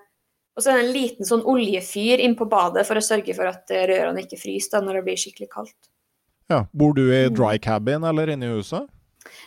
og 0.52 0.64
så 0.64 0.74
er 0.74 0.82
det 0.82 0.84
en 0.84 0.98
liten 0.98 1.28
sånn 1.28 1.48
oljefyr 1.48 2.20
inn 2.20 2.36
på 2.36 2.50
badet 2.52 2.84
for 2.88 3.00
å 3.00 3.06
sørge 3.06 3.36
for 3.38 3.48
at 3.48 3.72
rørene 3.72 4.26
ikke 4.26 4.42
fryser 4.42 4.76
da, 4.76 4.84
når 4.84 5.00
det 5.00 5.08
blir 5.08 5.24
skikkelig 5.24 5.52
kaldt. 5.56 5.80
Ja, 6.52 6.66
Bor 6.76 6.92
du 6.98 7.06
i 7.08 7.30
dry 7.32 7.56
cabin 7.64 8.04
eller 8.04 8.34
inne 8.34 8.50
i 8.50 8.58
huset? 8.58 8.92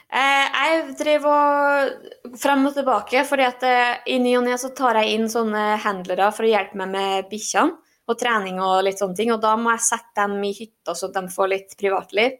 Uh, 0.09 0.47
jeg 0.49 0.95
driver 0.97 1.93
frem 2.41 2.65
og 2.71 2.73
tilbake, 2.73 3.29
fordi 3.29 3.45
at 3.53 3.65
uh, 3.69 3.97
i 4.09 4.17
ny 4.23 4.39
og 4.41 4.49
ne 4.49 4.57
så 4.57 4.73
tar 4.73 4.97
jeg 5.03 5.19
inn 5.19 5.29
sånne 5.29 5.75
handlere 5.85 6.33
for 6.33 6.49
å 6.49 6.55
hjelpe 6.57 6.81
meg 6.81 6.95
med 6.97 7.29
bikkjene 7.29 7.84
og 8.05 8.19
trening 8.21 8.61
og 8.63 8.83
litt 8.87 9.01
sånne 9.01 9.17
ting. 9.19 9.33
Og 9.35 9.41
da 9.43 9.55
må 9.61 9.73
jeg 9.75 9.87
sette 9.87 10.21
dem 10.21 10.37
i 10.45 10.53
hytta 10.57 10.95
så 10.97 11.11
de 11.13 11.25
får 11.33 11.51
litt 11.53 11.75
privatliv. 11.81 12.37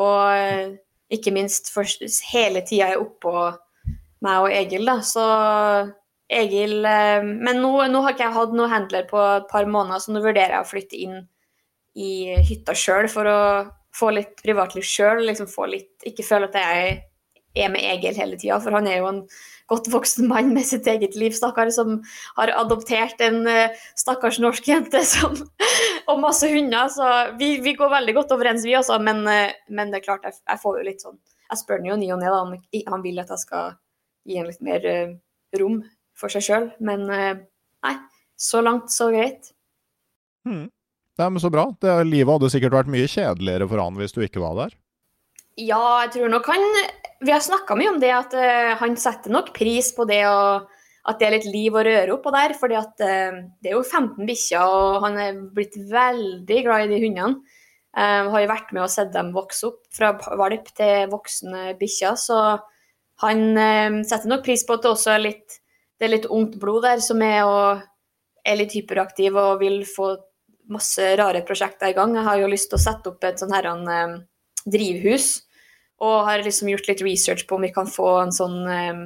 Og 0.00 0.20
eh, 0.36 0.76
ikke 1.10 1.34
minst 1.34 1.72
for 1.74 1.88
hele 2.30 2.62
tida 2.66 2.92
er 2.92 3.02
oppå 3.02 3.34
meg 4.24 4.44
og 4.44 4.52
Egil, 4.54 4.86
da. 4.86 5.00
Så 5.02 5.24
Egil 6.30 6.84
eh, 6.86 7.24
Men 7.26 7.62
nå, 7.64 7.72
nå 7.90 8.04
har 8.04 8.14
ikke 8.14 8.28
jeg 8.28 8.36
hatt 8.36 8.56
noe 8.56 8.70
handler 8.70 9.08
på 9.10 9.20
et 9.40 9.50
par 9.50 9.66
måneder, 9.66 10.02
så 10.02 10.14
nå 10.14 10.22
vurderer 10.22 10.58
jeg 10.58 10.66
å 10.66 10.70
flytte 10.70 11.00
inn 11.00 11.20
i 11.98 12.36
hytta 12.46 12.76
sjøl 12.78 13.08
for 13.10 13.26
å 13.26 13.40
få 13.96 14.12
litt 14.14 14.36
privatliv 14.44 14.86
sjøl. 14.86 15.24
Liksom 15.26 15.50
få 15.50 15.66
litt 15.72 16.06
Ikke 16.06 16.26
føle 16.26 16.50
at 16.50 16.60
jeg 16.60 16.98
er 17.56 17.70
med 17.72 17.82
Egil 17.82 18.18
hele 18.18 18.38
tida, 18.38 18.60
for 18.62 18.74
han 18.76 18.86
er 18.86 19.00
jo 19.00 19.08
en 19.10 19.22
godt 19.70 19.88
voksen 19.92 20.26
mann 20.30 20.52
med 20.54 20.66
sitt 20.66 20.86
eget 20.90 21.16
liv, 21.18 21.34
stakkar, 21.34 21.70
som 21.74 22.00
har 22.36 22.52
adoptert 22.58 23.20
en 23.22 23.42
uh, 23.46 23.82
stakkars 23.98 24.40
norsk 24.42 24.66
jente 24.70 25.02
som, 25.06 25.36
og 26.10 26.22
masse 26.22 26.48
hunder. 26.50 26.90
Så 26.92 27.06
vi, 27.38 27.56
vi, 27.64 27.76
går 27.78 27.92
veldig 27.92 28.16
godt 28.18 28.34
overens, 28.36 28.66
vi 28.66 28.76
også, 28.78 28.98
men, 29.02 29.22
uh, 29.28 29.50
men 29.70 29.92
det 29.92 30.00
er 30.00 30.08
klart, 30.08 30.26
jeg, 30.26 30.40
jeg, 30.42 30.62
får 30.62 30.80
jo 30.80 30.88
litt 30.88 31.06
sånn 31.06 31.20
Jeg 31.50 31.62
spør 31.62 31.80
han 31.80 31.90
jo 31.90 32.00
ny 32.00 32.10
og 32.14 32.20
ne 32.22 32.34
om 32.34 32.56
han 32.94 33.06
vil 33.06 33.22
at 33.22 33.30
jeg 33.34 33.44
skal 33.46 33.78
gi 34.28 34.38
ham 34.38 34.50
litt 34.50 34.62
mer 34.64 34.90
uh, 34.90 35.14
rom 35.60 35.80
for 36.18 36.32
seg 36.32 36.44
sjøl, 36.44 36.66
men 36.84 37.06
nei, 37.08 37.94
så 38.36 38.60
langt, 38.60 38.90
så 38.92 39.06
greit. 39.08 39.54
Hmm. 40.44 40.66
Nei, 41.16 41.28
men 41.28 41.40
Så 41.40 41.48
bra. 41.52 41.70
Det, 41.80 41.94
livet 42.04 42.34
hadde 42.34 42.50
sikkert 42.52 42.76
vært 42.76 42.90
mye 42.92 43.08
kjedeligere 43.08 43.68
for 43.70 43.80
han 43.80 43.96
hvis 43.96 44.12
du 44.12 44.20
ikke 44.24 44.42
var 44.42 44.58
der? 44.58 44.74
Ja, 45.56 45.80
jeg 46.04 46.12
tror 46.18 46.30
nok 46.32 46.48
han 46.52 46.66
Vi 47.20 47.32
har 47.32 47.42
snakka 47.44 47.76
mye 47.76 47.92
om 47.92 47.98
det, 48.00 48.12
at 48.16 48.34
uh, 48.36 48.76
han 48.80 48.96
setter 48.96 49.32
nok 49.32 49.52
pris 49.56 49.90
på 49.96 50.06
det 50.08 50.22
og 50.28 50.68
at 51.08 51.20
det 51.20 51.26
er 51.26 51.34
litt 51.38 51.48
liv 51.48 51.74
og 51.74 51.86
røre 51.86 52.14
oppå 52.14 52.32
der. 52.34 52.54
fordi 52.58 52.76
uh, 52.80 53.40
det 53.60 53.72
er 53.72 53.76
jo 53.76 53.84
15 53.84 54.28
bikkjer, 54.28 54.64
og 54.64 55.04
han 55.06 55.18
er 55.20 55.40
blitt 55.54 55.76
veldig 55.90 56.62
glad 56.66 56.86
i 56.86 56.92
de 56.94 57.02
hundene. 57.06 57.40
Uh, 57.90 58.30
har 58.30 58.44
jo 58.44 58.50
vært 58.52 58.68
med 58.70 58.84
og 58.84 58.92
sett 58.92 59.10
dem 59.12 59.32
vokse 59.34 59.66
opp 59.66 59.80
fra 59.90 60.12
valp 60.38 60.68
til 60.78 61.08
voksne 61.10 61.72
bikkjer, 61.80 62.14
så 62.20 62.40
han 63.24 63.46
uh, 63.58 64.00
setter 64.06 64.30
nok 64.30 64.44
pris 64.46 64.62
på 64.66 64.76
at 64.76 64.86
det 64.86 64.92
også 64.92 65.14
er 65.16 65.24
litt, 65.24 65.60
det 65.98 66.06
er 66.06 66.14
litt 66.14 66.28
ungt 66.30 66.56
blod 66.62 66.86
der 66.86 67.02
som 67.04 67.20
er, 67.26 67.42
og, 67.44 67.82
er 68.46 68.60
litt 68.60 68.72
hyperaktiv 68.76 69.36
og 69.36 69.58
vil 69.60 69.82
få 69.88 70.14
masse 70.70 71.04
rare 71.18 71.42
prosjekter 71.46 71.90
i 71.90 71.96
gang. 71.96 72.14
Jeg 72.16 72.28
har 72.28 72.40
jo 72.40 72.50
lyst 72.50 72.70
til 72.70 72.78
å 72.78 72.84
sette 72.84 73.10
opp 73.10 73.24
et 73.26 73.42
sånn 73.42 73.52
her 73.52 73.68
um, 73.74 74.14
drivhus, 74.70 75.32
og 76.00 76.26
har 76.26 76.44
liksom 76.44 76.70
gjort 76.72 76.88
litt 76.88 77.02
research 77.04 77.46
på 77.48 77.58
om 77.58 77.66
vi 77.66 77.72
kan 77.74 77.88
få 77.90 78.14
en 78.22 78.32
sånn 78.34 78.60
um, 78.64 79.02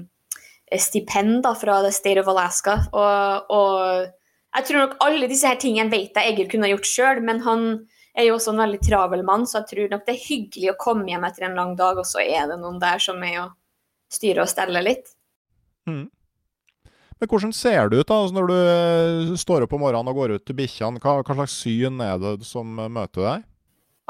stipend 0.80 1.42
da, 1.44 1.54
fra 1.58 1.80
The 1.82 1.90
State 1.94 2.22
of 2.22 2.30
Alaska. 2.30 2.78
Og, 2.92 3.50
og, 3.54 4.12
jeg 4.54 4.68
tror 4.68 4.84
nok 4.84 4.96
alle 5.02 5.28
disse 5.30 5.50
her 5.50 5.58
tingene 5.58 5.90
vet 5.90 6.14
jeg 6.14 6.34
Egil 6.34 6.50
kunne 6.52 6.70
gjort 6.70 6.86
sjøl, 6.86 7.20
men 7.26 7.42
han 7.42 7.66
er 8.14 8.28
jo 8.28 8.36
også 8.36 8.52
en 8.52 8.62
veldig 8.62 8.78
travel 8.86 9.24
mann, 9.26 9.48
så 9.50 9.60
jeg 9.60 9.70
tror 9.72 9.88
nok 9.90 10.04
det 10.06 10.14
er 10.14 10.26
hyggelig 10.28 10.68
å 10.70 10.78
komme 10.78 11.08
hjem 11.10 11.26
etter 11.26 11.48
en 11.48 11.58
lang 11.58 11.72
dag, 11.78 11.98
og 11.98 12.06
så 12.06 12.22
er 12.22 12.46
det 12.52 12.60
noen 12.62 12.78
der 12.82 13.02
som 13.02 13.18
er 13.26 13.40
å 13.42 13.48
styre 14.14 14.44
og 14.44 14.52
stelle 14.52 14.84
litt. 14.86 15.10
Mm. 15.90 16.06
Men 17.18 17.30
hvordan 17.30 17.54
ser 17.56 17.90
det 17.90 18.02
ut 18.02 18.10
da, 18.10 18.20
altså 18.20 18.36
når 18.36 18.50
du 18.50 18.54
eh, 18.60 19.34
står 19.40 19.66
opp 19.66 19.74
om 19.74 19.82
morgenen 19.82 20.10
og 20.10 20.18
går 20.20 20.36
ut 20.36 20.46
til 20.46 20.58
bikkjene? 20.58 21.02
Hva, 21.02 21.18
hva, 21.22 21.36
slags 21.40 21.58
syn 21.64 21.98
er 22.04 22.22
det 22.22 22.36
som 22.46 22.70
møter 22.70 23.26
deg? 23.26 23.44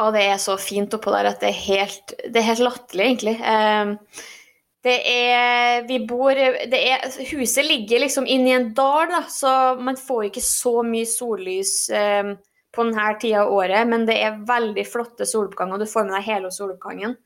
Og 0.02 0.14
det 0.16 0.24
er 0.26 0.40
så 0.42 0.56
fint 0.58 0.94
oppå 0.96 1.12
der 1.14 1.30
at 1.30 1.42
det 1.42 1.52
er 1.52 1.60
helt, 1.68 2.14
det 2.24 2.40
er 2.40 2.48
helt 2.48 2.64
latterlig, 2.64 3.04
egentlig. 3.04 3.36
Eh, 3.38 4.22
det 4.84 4.96
er 5.08 5.86
Vi 5.88 6.00
bor 6.04 6.36
det 6.36 6.80
er, 6.80 7.04
Huset 7.30 7.64
ligger 7.64 8.02
liksom 8.02 8.26
inn 8.28 8.48
i 8.48 8.56
en 8.56 8.72
dal, 8.76 9.06
da, 9.12 9.22
så 9.30 9.52
man 9.80 9.96
får 9.96 10.28
ikke 10.28 10.44
så 10.44 10.82
mye 10.86 11.06
sollys 11.08 11.76
eh, 11.94 12.34
på 12.74 12.88
denne 12.88 13.06
tida 13.22 13.44
av 13.44 13.54
året, 13.54 13.86
men 13.88 14.04
det 14.08 14.18
er 14.18 14.42
veldig 14.48 14.84
flotte 14.88 15.26
soloppganger. 15.28 15.78
Du 15.78 15.86
får 15.88 16.08
med 16.08 16.16
deg 16.18 16.26
hele 16.26 16.50
soloppgangen. 16.52 17.16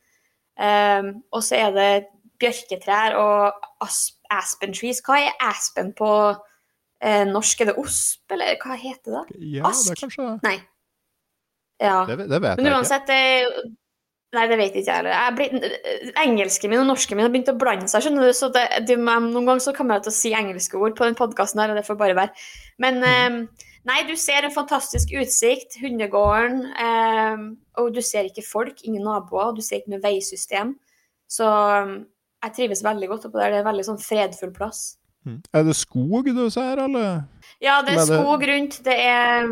Um, 0.59 1.13
og 1.31 1.45
så 1.47 1.55
er 1.55 1.75
det 1.77 1.91
bjørketrær 2.43 3.15
og 3.19 3.87
aspen 4.35 4.75
trees. 4.75 5.01
Hva 5.07 5.21
er 5.23 5.37
aspen 5.49 5.93
på 5.99 6.11
eh, 7.01 7.25
norsk? 7.31 7.63
Er 7.63 7.71
det 7.71 7.79
osp, 7.81 8.25
eller 8.35 8.59
hva 8.63 8.79
heter 8.79 9.21
det? 9.21 9.39
Ja, 9.57 9.71
Ask? 9.71 9.89
det 9.89 9.97
er 9.97 10.03
kanskje 10.05 10.29
Nei. 10.45 10.59
Ja. 11.83 12.03
Det, 12.09 12.25
det 12.31 12.41
vet 12.43 12.61
Men 12.61 12.73
uansett, 12.79 13.11
jeg 13.13 13.45
ikke. 13.47 13.69
Nei, 14.37 14.43
det 14.51 14.59
vet 14.61 14.75
ikke 14.77 14.93
jeg 14.93 15.07
heller. 15.07 16.11
Engelsken 16.21 16.69
min 16.69 16.83
og 16.83 16.91
norsken 16.91 17.17
min 17.17 17.25
har 17.25 17.31
begynt 17.33 17.49
å 17.49 17.57
blande 17.57 17.89
seg. 17.89 18.05
skjønner 18.05 18.29
du, 18.29 18.35
så 18.37 18.51
det, 18.53 18.67
det, 18.85 18.99
Noen 19.01 19.47
ganger 19.47 19.63
så 19.65 19.73
kommer 19.77 19.97
jeg 19.97 20.05
til 20.05 20.13
å 20.13 20.17
si 20.19 20.33
engelske 20.37 20.77
ord 20.77 20.99
på 20.99 21.07
den 21.09 21.17
podkasten 21.17 21.63
her, 21.63 21.73
og 21.73 21.81
det 21.81 21.87
får 21.87 21.97
bare 22.01 22.17
være. 22.19 22.45
Men 22.85 23.01
mm. 23.01 23.39
eh, 23.49 23.71
nei, 23.89 24.03
du 24.05 24.13
ser 24.21 24.45
en 24.45 24.53
fantastisk 24.53 25.15
utsikt, 25.17 25.79
hundegården, 25.81 26.61
eh, 26.77 27.47
og 27.81 27.97
du 27.97 28.03
ser 28.05 28.29
ikke 28.29 28.45
folk, 28.45 28.85
ingen 28.85 29.09
naboer, 29.09 29.57
du 29.57 29.65
ser 29.65 29.81
ikke 29.81 29.95
noe 29.95 30.05
veisystem. 30.05 30.77
Så 31.29 31.49
jeg 31.49 32.57
trives 32.57 32.85
veldig 32.85 33.09
godt 33.09 33.27
oppå 33.31 33.41
der. 33.41 33.55
Det 33.55 33.63
er 33.63 33.65
en 33.65 33.71
veldig 33.71 33.89
sånn 33.89 34.03
fredfull 34.03 34.53
plass. 34.53 34.83
Mm. 35.25 35.41
Er 35.57 35.65
det 35.65 35.77
skog 35.77 36.29
du 36.37 36.45
ser, 36.53 36.85
eller? 36.85 37.25
Ja, 37.65 37.81
det 37.85 37.97
er 37.97 38.05
skog 38.13 38.45
rundt. 38.49 38.81
Det 38.85 39.01
er 39.09 39.49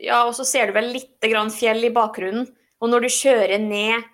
Ja, 0.00 0.22
og 0.28 0.34
så 0.38 0.46
ser 0.48 0.70
du 0.70 0.76
vel 0.76 0.92
litt 0.94 1.28
grann 1.28 1.52
fjell 1.52 1.84
i 1.84 1.92
bakgrunnen. 1.94 2.48
Og 2.82 2.90
når 2.90 3.06
du 3.06 3.14
kjører 3.20 3.62
ned 3.62 4.08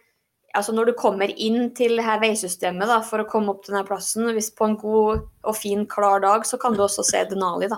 Altså 0.57 0.73
når 0.73 0.89
du 0.89 0.93
kommer 0.97 1.29
inn 1.29 1.69
til 1.77 1.99
det 2.01 2.05
her 2.07 2.23
veisystemet 2.23 2.89
da, 2.89 2.97
for 3.05 3.21
å 3.21 3.27
komme 3.29 3.53
opp 3.53 3.67
til 3.67 3.75
denne 3.75 3.85
plassen, 3.87 4.31
hvis 4.33 4.49
på 4.57 4.65
en 4.65 4.79
god 4.81 5.27
og 5.45 5.55
fin, 5.55 5.83
klar 5.87 6.23
dag, 6.25 6.47
så 6.49 6.57
kan 6.59 6.75
du 6.75 6.81
også 6.87 7.05
se 7.05 7.21
Denali, 7.29 7.69
da. 7.71 7.77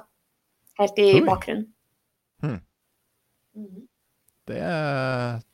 Helt 0.79 1.01
i 1.03 1.09
Oi. 1.17 1.25
bakgrunnen. 1.27 1.67
Hmm. 2.41 2.61
Det, 4.47 4.63
Det, 4.63 4.63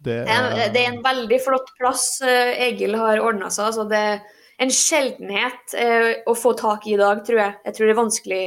det, 0.04 0.36
er, 0.36 0.60
det 0.76 0.82
er 0.84 0.90
en 0.92 1.02
veldig 1.08 1.40
flott 1.48 1.72
plass 1.80 2.04
uh, 2.22 2.52
Egil 2.68 2.94
har 3.00 3.24
ordna 3.24 3.48
seg. 3.48 3.72
Altså 3.72 3.88
det, 3.88 4.02
er 4.04 4.20
en 4.62 4.72
sjeldenhet 4.72 5.74
eh, 5.76 6.22
å 6.26 6.34
få 6.36 6.54
tak 6.56 6.86
i 6.86 6.94
i 6.94 7.00
dag, 7.00 7.20
tror 7.26 7.42
jeg. 7.42 7.56
Jeg 7.66 7.76
tror 7.76 7.86
det 7.86 7.92
er 7.92 8.00
vanskelig, 8.00 8.44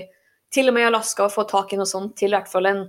til 0.53 0.71
og 0.71 0.75
med 0.75 0.87
i 0.87 0.89
Alaska, 0.89 1.27
å 1.27 1.33
få 1.33 1.45
tak 1.49 1.73
i 1.73 1.77
noe 1.77 1.89
sånt 1.89 2.15
til 2.17 2.31
i 2.31 2.37
hvert 2.37 2.49
fall 2.49 2.69
en, 2.69 2.87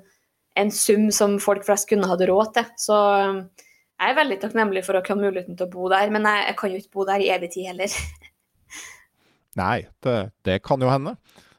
en 0.59 0.71
sum 0.75 1.11
som 1.15 1.39
folk 1.43 1.65
flest 1.67 1.89
kunne 1.91 2.09
hatt 2.11 2.25
råd 2.29 2.55
til. 2.57 2.71
Så 2.81 2.97
eh, 3.19 3.67
jeg 4.01 4.15
er 4.15 4.19
veldig 4.19 4.41
takknemlig 4.43 4.85
for 4.87 4.99
å 4.99 5.05
ha 5.05 5.19
muligheten 5.19 5.59
til 5.59 5.69
å 5.69 5.73
bo 5.73 5.91
der, 5.93 6.11
men 6.15 6.27
jeg, 6.29 6.47
jeg 6.49 6.59
kan 6.61 6.73
jo 6.73 6.81
ikke 6.81 6.97
bo 6.97 7.07
der 7.09 7.23
i 7.23 7.31
evig 7.35 7.53
tid 7.55 7.71
heller. 7.73 7.95
Nei, 9.61 9.77
det, 10.07 10.17
det, 10.47 10.61
kan 10.65 10.83
jo 10.83 10.91
hende. 10.91 11.17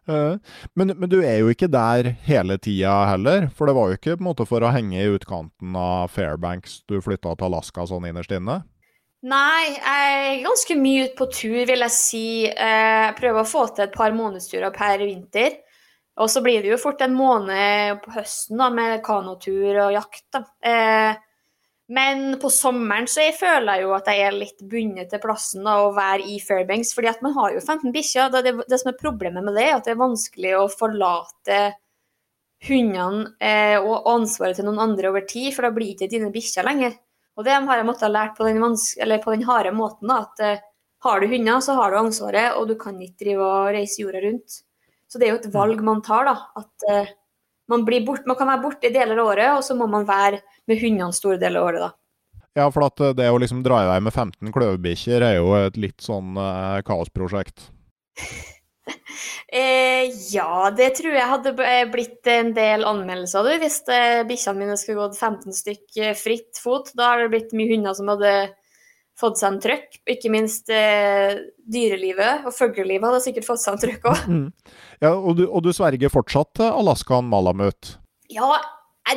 Uh, 0.10 0.40
men, 0.74 0.96
men, 0.98 1.10
du 1.12 1.20
er 1.22 1.44
jo 1.44 1.52
ikke 1.54 1.70
der 1.70 2.10
hele 2.26 2.58
tida 2.58 2.96
heller, 3.12 3.46
for 3.54 3.70
det 3.70 3.76
var 3.78 3.92
jo 3.92 4.00
ikke 4.00 4.18
måte 4.24 4.48
for 4.50 4.66
å 4.66 4.72
henge 4.74 4.98
i 4.98 5.12
utkanten 5.14 5.78
av 5.78 6.10
Fairbanks 6.16 6.80
du 6.90 6.98
flytta 7.04 7.36
til 7.38 7.52
Alaska 7.52 7.86
sånn 7.92 8.08
innerst 8.10 8.34
inne? 8.34 8.64
Nei, 9.22 9.76
jeg 9.76 10.14
er 10.18 10.40
ganske 10.48 10.76
mye 10.82 11.04
ute 11.06 11.18
på 11.20 11.28
tur, 11.30 11.60
vil 11.70 11.86
jeg 11.86 11.94
si. 11.94 12.28
Eh, 12.50 13.02
jeg 13.06 13.18
prøver 13.20 13.44
å 13.44 13.50
få 13.52 13.68
til 13.70 13.86
et 13.86 13.94
par 13.94 14.16
månedsturer 14.18 14.74
per 14.74 15.04
vinter. 15.04 15.60
Og 16.20 16.30
så 16.30 16.42
blir 16.44 16.64
det 16.64 16.74
jo 16.74 16.80
fort 16.82 17.02
en 17.06 17.14
måned 17.16 18.02
på 18.04 18.14
høsten 18.18 18.60
da, 18.60 18.70
med 18.74 19.04
kanotur 19.06 19.86
og 19.86 19.94
jakt. 19.96 20.26
Da. 20.34 20.44
Eh, 20.60 21.20
men 21.92 22.38
på 22.40 22.48
sommeren 22.52 23.08
så 23.12 23.26
jeg 23.26 23.36
føler 23.36 23.80
jeg 23.80 23.84
jo 23.84 23.94
at 23.98 24.10
jeg 24.12 24.24
er 24.24 24.36
litt 24.36 24.62
bundet 24.72 25.10
til 25.12 25.22
plassen 25.24 25.66
da, 25.68 25.78
å 25.84 25.94
være 25.96 26.28
i 26.32 26.38
Fairbanks. 26.44 26.94
fordi 26.96 27.10
at 27.12 27.24
man 27.24 27.36
har 27.36 27.56
jo 27.56 27.64
15 27.64 27.92
bikkjer. 27.96 28.32
Det, 28.32 28.56
det, 28.64 28.80
som 28.80 28.92
er 28.92 29.00
problemet 29.00 29.44
med 29.44 29.58
det, 29.60 29.66
er 29.68 29.78
at 29.78 29.88
det 29.88 29.96
er 29.96 30.04
vanskelig 30.04 30.54
å 30.60 30.68
forlate 30.72 31.62
hundene 32.68 33.32
eh, 33.42 33.78
og 33.82 34.08
ansvaret 34.12 34.60
til 34.60 34.68
noen 34.68 34.84
andre 34.84 35.10
over 35.10 35.26
tid, 35.28 35.50
for 35.56 35.66
da 35.66 35.74
blir 35.76 35.96
ikke 35.96 36.12
dine 36.12 36.30
bikkjer 36.34 36.68
lenger. 36.68 37.00
Og 37.40 37.48
det 37.48 37.56
har 37.56 37.80
jeg 37.80 37.88
måttet 37.88 38.06
ha 38.06 38.12
lært 38.12 38.36
på 38.38 38.46
den, 38.46 38.62
på 38.62 39.34
den 39.34 39.48
harde 39.48 39.72
måten. 39.76 40.12
Da, 40.12 40.28
at 40.28 40.44
eh, 40.46 40.66
har 41.08 41.20
du 41.20 41.32
hunder, 41.32 41.64
så 41.66 41.76
har 41.80 41.92
du 41.92 42.02
ansvaret, 42.04 42.60
og 42.60 42.68
du 42.70 42.76
kan 42.80 43.00
ikke 43.02 43.26
drive 43.26 43.48
og 43.48 43.72
reise 43.76 44.04
jorda 44.04 44.22
rundt. 44.28 44.62
Så 45.12 45.20
det 45.20 45.28
er 45.28 45.34
jo 45.34 45.42
et 45.42 45.50
valg 45.54 45.82
man 45.84 46.00
tar, 46.06 46.30
da. 46.30 46.36
At 46.62 46.86
uh, 46.88 47.10
man, 47.72 47.84
bort, 47.84 48.24
man, 48.30 48.38
kan 48.40 48.48
være 48.48 48.64
borte 48.64 48.88
i 48.88 48.94
deler 48.96 49.20
av 49.20 49.34
året, 49.34 49.50
og 49.58 49.66
så 49.68 49.76
må 49.76 49.90
man 49.92 50.08
være 50.08 50.40
med 50.72 50.80
hundene 50.80 51.12
store 51.16 51.40
deler 51.42 51.60
av 51.60 51.72
året, 51.72 51.90
da. 51.90 51.92
Ja, 52.60 52.66
for 52.68 52.84
at 52.84 53.00
eh, 53.00 53.14
det 53.16 53.30
å 53.32 53.38
liksom 53.40 53.62
dra 53.64 53.78
i 53.80 53.88
vei 53.88 54.00
med 54.04 54.12
15 54.12 54.52
kløvbikkjer 54.52 55.24
er 55.24 55.38
jo 55.38 55.54
et 55.56 55.78
litt 55.80 56.04
sånn 56.04 56.36
uh, 56.36 56.82
kaosprosjekt. 56.88 57.70
Eh, 59.52 60.08
ja, 60.32 60.70
det 60.72 60.94
tror 60.96 61.12
jeg 61.12 61.28
hadde 61.28 61.52
eh, 61.68 61.84
blitt 61.92 62.28
en 62.32 62.54
del 62.56 62.86
anmeldelser 62.88 63.44
du, 63.44 63.50
hvis 63.60 63.82
eh, 63.92 64.22
bikkjene 64.28 64.62
mine 64.62 64.78
skulle 64.80 65.04
gått 65.04 65.20
15 65.20 65.58
stykk 65.58 65.98
eh, 66.00 66.14
fritt 66.16 66.62
fot. 66.62 66.94
Da 66.96 67.10
hadde 67.12 67.26
det 67.26 67.34
blitt 67.34 67.56
mye 67.60 67.74
hunder 67.74 67.98
som 67.98 68.08
hadde 68.14 68.32
fått 69.20 69.40
seg 69.42 69.54
en 69.54 69.62
trøkk. 69.64 70.00
Ikke 70.10 70.32
minst 70.34 70.72
eh, 70.74 71.38
dyrelivet 71.72 72.48
og 72.48 72.56
fuglelivet 72.56 73.08
hadde 73.10 73.24
sikkert 73.26 73.48
fått 73.50 73.64
seg 73.64 73.76
en 73.76 73.84
trøkk 73.86 74.10
òg. 74.12 74.26
Mm. 74.32 74.48
Ja, 75.04 75.16
og 75.16 75.38
du, 75.40 75.46
og 75.48 75.66
du, 75.66 75.72
sverger 75.76 76.14
fortsatt 76.14 76.54
til 76.60 76.70
Alaskaen 76.70 77.30
Malamut? 77.30 77.96
Ja, 78.32 78.56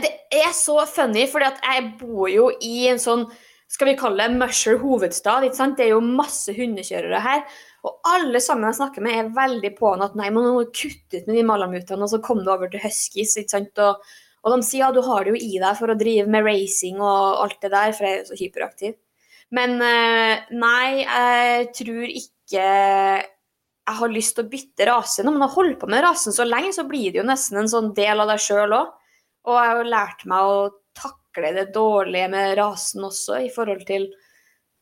det 0.01 0.13
er 0.33 0.53
så 0.57 0.81
funny, 0.91 1.27
for 1.31 1.45
jeg 1.45 1.91
bor 2.01 2.31
jo 2.33 2.51
i 2.65 2.87
en 2.91 3.03
sånn 3.03 3.29
skal 3.75 3.89
vi 3.89 3.95
kalle 3.99 4.27
det 4.29 4.39
Musher 4.39 4.77
hovedstad. 4.79 5.47
ikke 5.47 5.59
sant? 5.59 5.79
Det 5.79 5.89
er 5.89 5.95
jo 5.95 6.03
masse 6.05 6.53
hundekjørere 6.55 7.21
her. 7.25 7.41
Og 7.85 7.97
alle 8.09 8.41
sammen 8.41 8.69
jeg 8.69 8.79
snakker 8.79 9.05
med, 9.05 9.17
er 9.19 9.33
veldig 9.35 9.73
på 9.79 9.95
at 10.05 10.15
nei, 10.19 10.31
man 10.35 10.47
må 10.57 10.67
kutte 10.71 11.21
ut 11.21 11.27
med 11.29 11.39
de 11.41 11.47
malamutene, 11.49 12.05
og 12.05 12.13
så 12.13 12.21
kom 12.25 12.45
du 12.45 12.53
over 12.53 12.71
til 12.71 12.85
huskies. 12.85 13.37
ikke 13.41 13.57
sant? 13.57 13.83
Og, 13.83 14.05
og, 14.45 14.53
de 14.55 14.69
sier 14.69 14.85
ja, 14.85 14.93
du 14.95 15.03
har 15.05 15.25
det 15.25 15.35
jo 15.35 15.41
i 15.41 15.59
deg 15.59 15.81
for 15.81 15.93
å 15.93 15.99
drive 15.99 16.31
med 16.31 16.47
racing 16.47 17.01
og 17.01 17.43
alt 17.45 17.59
det 17.65 17.73
der, 17.75 17.97
for 17.97 18.09
jeg 18.09 18.21
er 18.21 18.29
så 18.29 18.39
hyperaktiv. 18.39 18.95
Men 19.55 19.77
eh, 19.85 20.45
nei, 20.57 21.05
jeg 21.05 21.71
tror 21.77 22.05
ikke 22.09 22.65
jeg 23.85 23.99
har 23.99 24.13
lyst 24.13 24.39
til 24.39 24.47
å 24.47 24.51
bytte 24.51 24.87
rase. 24.89 25.25
Når 25.25 25.37
man 25.37 25.45
har 25.45 25.55
holdt 25.55 25.79
på 25.83 25.89
med 25.93 26.05
rasen 26.07 26.33
så 26.33 26.47
lenge, 26.49 26.73
så 26.73 26.87
blir 26.89 27.13
det 27.13 27.21
jo 27.21 27.27
nesten 27.29 27.61
en 27.61 27.71
sånn 27.71 27.93
del 27.97 28.23
av 28.23 28.31
deg 28.33 28.41
sjøl 28.41 28.73
òg. 28.73 28.95
Og 29.45 29.59
jeg 29.59 29.71
har 29.71 29.81
jo 29.81 29.91
lært 29.93 30.25
meg 30.31 30.51
å 30.51 30.61
takle 30.97 31.51
det 31.53 31.67
dårlige 31.75 32.31
med 32.33 32.55
rasen 32.57 33.05
også, 33.05 33.43
i 33.45 33.51
forhold 33.53 33.85
til 33.89 34.09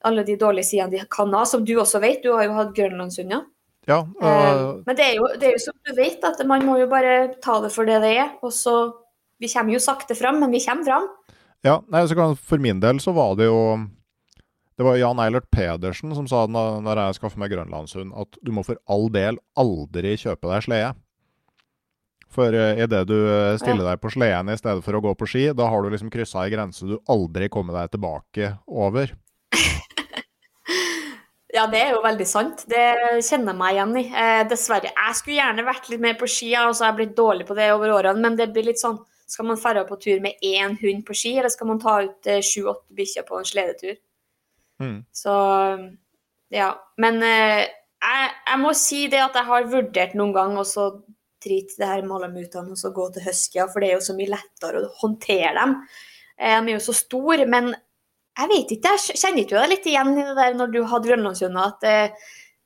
alle 0.06 0.22
de 0.26 0.36
dårlige 0.38 0.68
sidene 0.70 0.94
de 0.94 1.08
kan 1.10 1.34
ha, 1.34 1.42
som 1.46 1.64
du 1.66 1.74
også 1.78 1.98
vet. 2.02 2.22
Du 2.22 2.30
har 2.34 2.46
jo 2.46 2.54
hatt 2.58 2.74
grønlandshunder. 2.76 3.42
Ja, 3.90 3.98
uh... 4.22 4.78
Men 4.86 4.98
det 4.98 5.08
er, 5.08 5.16
jo, 5.18 5.26
det 5.34 5.48
er, 5.48 5.56
jo, 5.56 5.62
som 5.64 5.74
du 5.82 5.94
vet, 5.96 6.22
at 6.22 6.38
man 6.46 6.62
må 6.66 6.76
jo 6.78 6.86
bare 6.90 7.32
ta 7.42 7.58
det 7.64 7.72
for 7.74 7.88
det 7.88 7.98
det 8.04 8.12
er. 8.20 8.36
Og 8.46 8.54
så 8.54 8.76
Vi 9.42 9.48
kommer 9.50 9.74
jo 9.74 9.80
sakte 9.82 10.14
fram, 10.14 10.36
men 10.38 10.52
vi 10.54 10.60
kommer 10.62 10.86
fram. 10.86 11.08
Ja, 11.66 11.80
nei, 11.90 12.04
kan, 12.14 12.36
For 12.38 12.62
min 12.62 12.78
del 12.78 13.00
så 13.02 13.10
var 13.16 13.34
det 13.34 13.48
jo 13.48 13.56
Det 14.82 14.86
var 14.88 14.96
Jan 14.96 15.20
Eilert 15.22 15.44
Pedersen 15.54 16.10
som 16.10 16.24
sa 16.26 16.40
når 16.50 16.98
jeg 16.98 17.14
skaffer 17.20 17.38
meg 17.38 17.52
grønlandshund, 17.52 18.08
at 18.18 18.34
du 18.42 18.48
må 18.50 18.64
for 18.66 18.80
all 18.90 19.04
del 19.14 19.36
aldri 19.54 20.16
kjøpe 20.18 20.50
deg 20.50 20.64
slede. 20.64 20.88
For 22.34 22.50
uh, 22.50 22.80
idet 22.82 23.04
du 23.06 23.14
eh, 23.14 23.54
stiller 23.62 23.86
deg 23.86 24.00
på 24.02 24.10
sleden 24.10 24.50
i 24.50 24.56
stedet 24.58 24.82
for 24.82 24.98
å 24.98 25.02
gå 25.04 25.12
på 25.20 25.28
ski, 25.30 25.44
da 25.54 25.68
har 25.70 25.86
du 25.86 25.92
liksom 25.92 26.10
kryssa 26.10 26.42
ei 26.42 26.50
grense 26.50 26.88
du 26.88 26.96
aldri 27.14 27.46
kommer 27.46 27.78
deg 27.78 27.94
tilbake 27.94 28.50
over. 28.66 29.14
Ja, 31.52 31.66
det 31.68 31.82
er 31.84 31.90
jo 31.92 31.98
veldig 32.00 32.24
sant. 32.24 32.62
Det 32.64 32.84
kjenner 33.20 33.52
jeg 33.52 33.58
meg 33.58 33.74
igjen 33.76 33.90
i. 34.00 34.04
Eh, 34.08 34.38
dessverre. 34.48 34.88
Jeg 34.88 35.16
skulle 35.18 35.36
gjerne 35.36 35.66
vært 35.66 35.90
litt 35.92 36.00
mer 36.00 36.14
på 36.16 36.24
ski, 36.24 36.48
og 36.56 36.72
så 36.72 36.86
har 36.86 36.94
jeg 36.94 37.02
blitt 37.02 37.18
dårlig 37.18 37.44
på 37.44 37.54
det 37.58 37.66
over 37.74 37.92
årene, 37.92 38.22
men 38.24 38.38
det 38.38 38.46
blir 38.54 38.72
litt 38.72 38.80
sånn 38.80 38.96
Skal 39.28 39.46
man 39.46 39.60
dra 39.60 39.84
på 39.84 40.00
tur 40.00 40.24
med 40.24 40.40
én 40.42 40.78
hund 40.80 41.04
på 41.04 41.14
ski, 41.14 41.34
eller 41.36 41.52
skal 41.52 41.68
man 41.68 41.78
ta 41.84 41.98
ut 42.08 42.26
eh, 42.32 42.40
sju-åtte 42.40 42.96
bikkjer 42.96 43.28
på 43.28 43.36
en 43.36 43.46
sledetur? 43.52 44.00
Mm. 44.82 44.98
Så 45.14 45.34
ja. 46.52 46.72
Men 47.00 47.22
eh, 47.24 47.62
jeg, 48.02 48.30
jeg, 48.48 48.60
må 48.62 48.74
si 48.76 49.06
det 49.12 49.22
at 49.22 49.38
jeg 49.38 49.48
har 49.48 49.70
vurdert 49.72 50.16
noen 50.18 50.34
gang 50.36 50.58
å 50.58 50.66
drite 51.42 51.78
det 51.80 51.88
her 51.88 52.04
malamutene 52.06 52.74
og 52.74 52.78
så 52.78 52.92
gå 52.94 53.08
til 53.14 53.24
huskyer, 53.26 53.70
for 53.70 53.82
det 53.82 53.90
er 53.90 53.96
jo 53.96 54.06
så 54.06 54.16
mye 54.18 54.30
lettere 54.34 54.82
å 54.84 54.92
håndtere 55.00 55.54
dem. 55.58 55.78
Eh, 56.38 56.58
de 56.58 56.74
er 56.74 56.76
jo 56.76 56.84
så 56.84 56.96
store. 56.96 57.48
Men 57.50 57.72
jeg 57.72 58.52
vet 58.52 58.76
ikke, 58.76 58.94
jeg 58.96 59.20
kjenner 59.20 59.44
ikke 59.44 59.58
deg 59.58 59.72
litt 59.74 59.90
igjen 59.90 60.14
i 60.16 60.26
det 60.28 60.36
der 60.38 60.58
når 60.58 60.74
du 60.74 60.82
hadde 60.88 61.10
grønlandshunder, 61.10 61.72
at 61.74 61.84
det, 61.84 61.96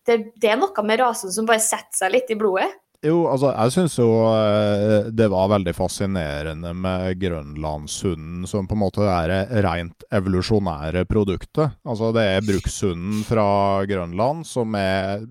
det, 0.06 0.18
det, 0.36 0.50
er 0.52 0.60
noe 0.60 0.86
med 0.86 1.02
rasen 1.02 1.32
som 1.34 1.48
bare 1.48 1.62
setter 1.64 2.04
seg 2.04 2.14
litt 2.14 2.30
i 2.30 2.38
blodet? 2.38 2.68
Jo, 3.04 3.26
altså, 3.28 3.50
jeg 3.52 3.72
syns 3.74 3.96
jo 3.98 4.08
eh, 4.30 5.08
det 5.14 5.26
var 5.32 5.50
veldig 5.52 5.74
fascinerende 5.76 6.72
med 6.76 7.18
grønlandshunden 7.20 8.46
som 8.48 8.68
på 8.68 8.76
en 8.76 8.82
måte 8.82 9.04
er 9.04 9.32
det 9.32 9.64
rent 9.66 10.06
evolusjonære 10.14 11.04
produktet. 11.10 11.76
Altså, 11.84 12.12
det 12.16 12.24
er 12.30 12.46
brukshunden 12.46 13.24
fra 13.28 13.48
Grønland 13.88 14.46
som 14.48 14.76
er 14.80 15.26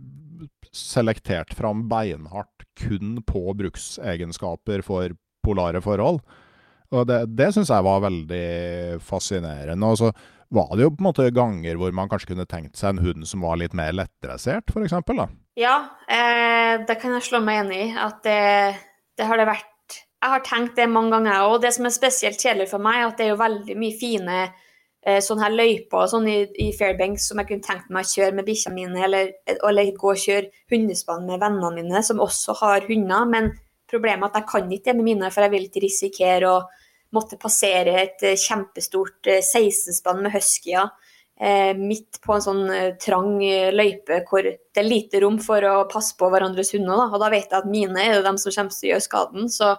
selektert 0.75 1.55
fram 1.55 1.85
beinhardt 1.89 2.67
kun 2.79 3.21
på 3.25 3.53
bruksegenskaper 3.57 4.83
for 4.85 5.15
polare 5.45 5.81
forhold. 5.81 6.19
Og 6.93 7.07
det, 7.09 7.21
det 7.37 7.51
syns 7.55 7.71
jeg 7.71 7.85
var 7.85 8.03
veldig 8.03 8.99
fascinerende. 9.03 9.89
Og 9.89 9.99
så 10.03 10.11
var 10.53 10.75
det 10.75 10.85
jo 10.85 10.91
på 10.93 11.01
en 11.01 11.09
måte 11.09 11.31
ganger 11.33 11.79
hvor 11.79 11.95
man 11.95 12.11
kanskje 12.11 12.33
kunne 12.33 12.47
tenkt 12.49 12.77
seg 12.79 12.93
en 12.93 13.03
hund 13.05 13.27
som 13.27 13.43
var 13.45 13.57
litt 13.59 13.73
mer 13.77 13.95
lettdressert, 13.95 14.69
f.eks. 14.69 14.99
Ja, 15.55 15.75
eh, 16.11 16.81
det 16.83 16.97
kan 16.99 17.13
jeg 17.15 17.23
slå 17.23 17.39
meg 17.43 17.63
enig 17.63 17.79
i. 17.79 17.87
At 17.95 18.19
det, 18.27 18.75
det, 19.15 19.27
har 19.27 19.39
det 19.39 19.47
vært 19.47 19.71
Jeg 19.95 20.31
har 20.33 20.43
tenkt 20.43 20.75
det 20.75 20.89
mange 20.91 21.15
ganger. 21.15 21.47
Og 21.47 21.61
det 21.63 21.71
som 21.75 21.87
er 21.87 21.95
spesielt 21.95 22.41
kjedelig 22.41 22.67
for 22.73 22.83
meg, 22.83 22.99
er 22.99 23.07
at 23.07 23.17
det 23.19 23.27
er 23.27 23.33
jo 23.33 23.39
veldig 23.39 23.77
mye 23.79 23.95
fine 23.95 24.39
eh, 24.43 25.21
sånne 25.23 25.45
her 25.45 25.55
løyper 25.55 26.09
sånn 26.11 26.27
i, 26.27 26.37
i 26.65 26.71
Fairbanks 26.75 27.29
som 27.29 27.39
jeg 27.39 27.51
kunne 27.51 27.67
tenkt 27.67 27.93
meg 27.93 28.03
å 28.03 28.11
kjøre 28.11 28.35
med 28.35 28.47
bikkjene 28.49 28.75
mine, 28.75 29.03
eller, 29.07 29.31
eller 29.55 29.93
gå 29.95 30.11
og 30.11 30.23
kjøre 30.25 30.51
hundespann 30.73 31.29
med 31.29 31.39
vennene 31.43 31.71
mine 31.77 32.03
som 32.03 32.23
også 32.25 32.57
har 32.63 32.89
hunder. 32.89 33.29
Men 33.31 33.53
problemet 33.91 34.27
er 34.27 34.33
at 34.33 34.41
jeg 34.41 34.51
kan 34.51 34.75
ikke 34.75 34.89
det 34.89 34.97
med 34.99 35.11
mine, 35.13 35.31
for 35.31 35.45
jeg 35.45 35.55
vil 35.55 35.69
ikke 35.69 35.85
risikere 35.85 36.51
å 36.51 36.59
måtte 37.15 37.39
passere 37.39 37.95
et 38.01 38.27
eh, 38.27 38.35
kjempestort 38.35 39.31
16-spann 39.39 40.19
eh, 40.19 40.27
med 40.27 40.35
huskyer 40.35 40.91
midt 41.75 42.21
på 42.23 42.31
en 42.31 42.43
sånn 42.43 42.63
trang 43.03 43.41
løype 43.75 44.21
hvor 44.29 44.45
det 44.45 44.79
er 44.79 44.87
lite 44.87 45.19
rom 45.19 45.35
for 45.43 45.63
å 45.67 45.73
passe 45.91 46.15
på 46.15 46.29
hverandres 46.31 46.71
hunder. 46.71 46.95
Da. 46.95 47.09
Og 47.11 47.19
da 47.19 47.27
vet 47.33 47.49
jeg 47.49 47.59
at 47.59 47.67
mine 47.67 47.99
er 47.99 48.15
de 48.15 48.23
dem 48.23 48.39
som 48.39 48.53
kommer 48.55 48.71
til 48.71 48.87
å 48.87 48.91
gjøre 48.93 49.03
skaden, 49.03 49.49
så 49.51 49.73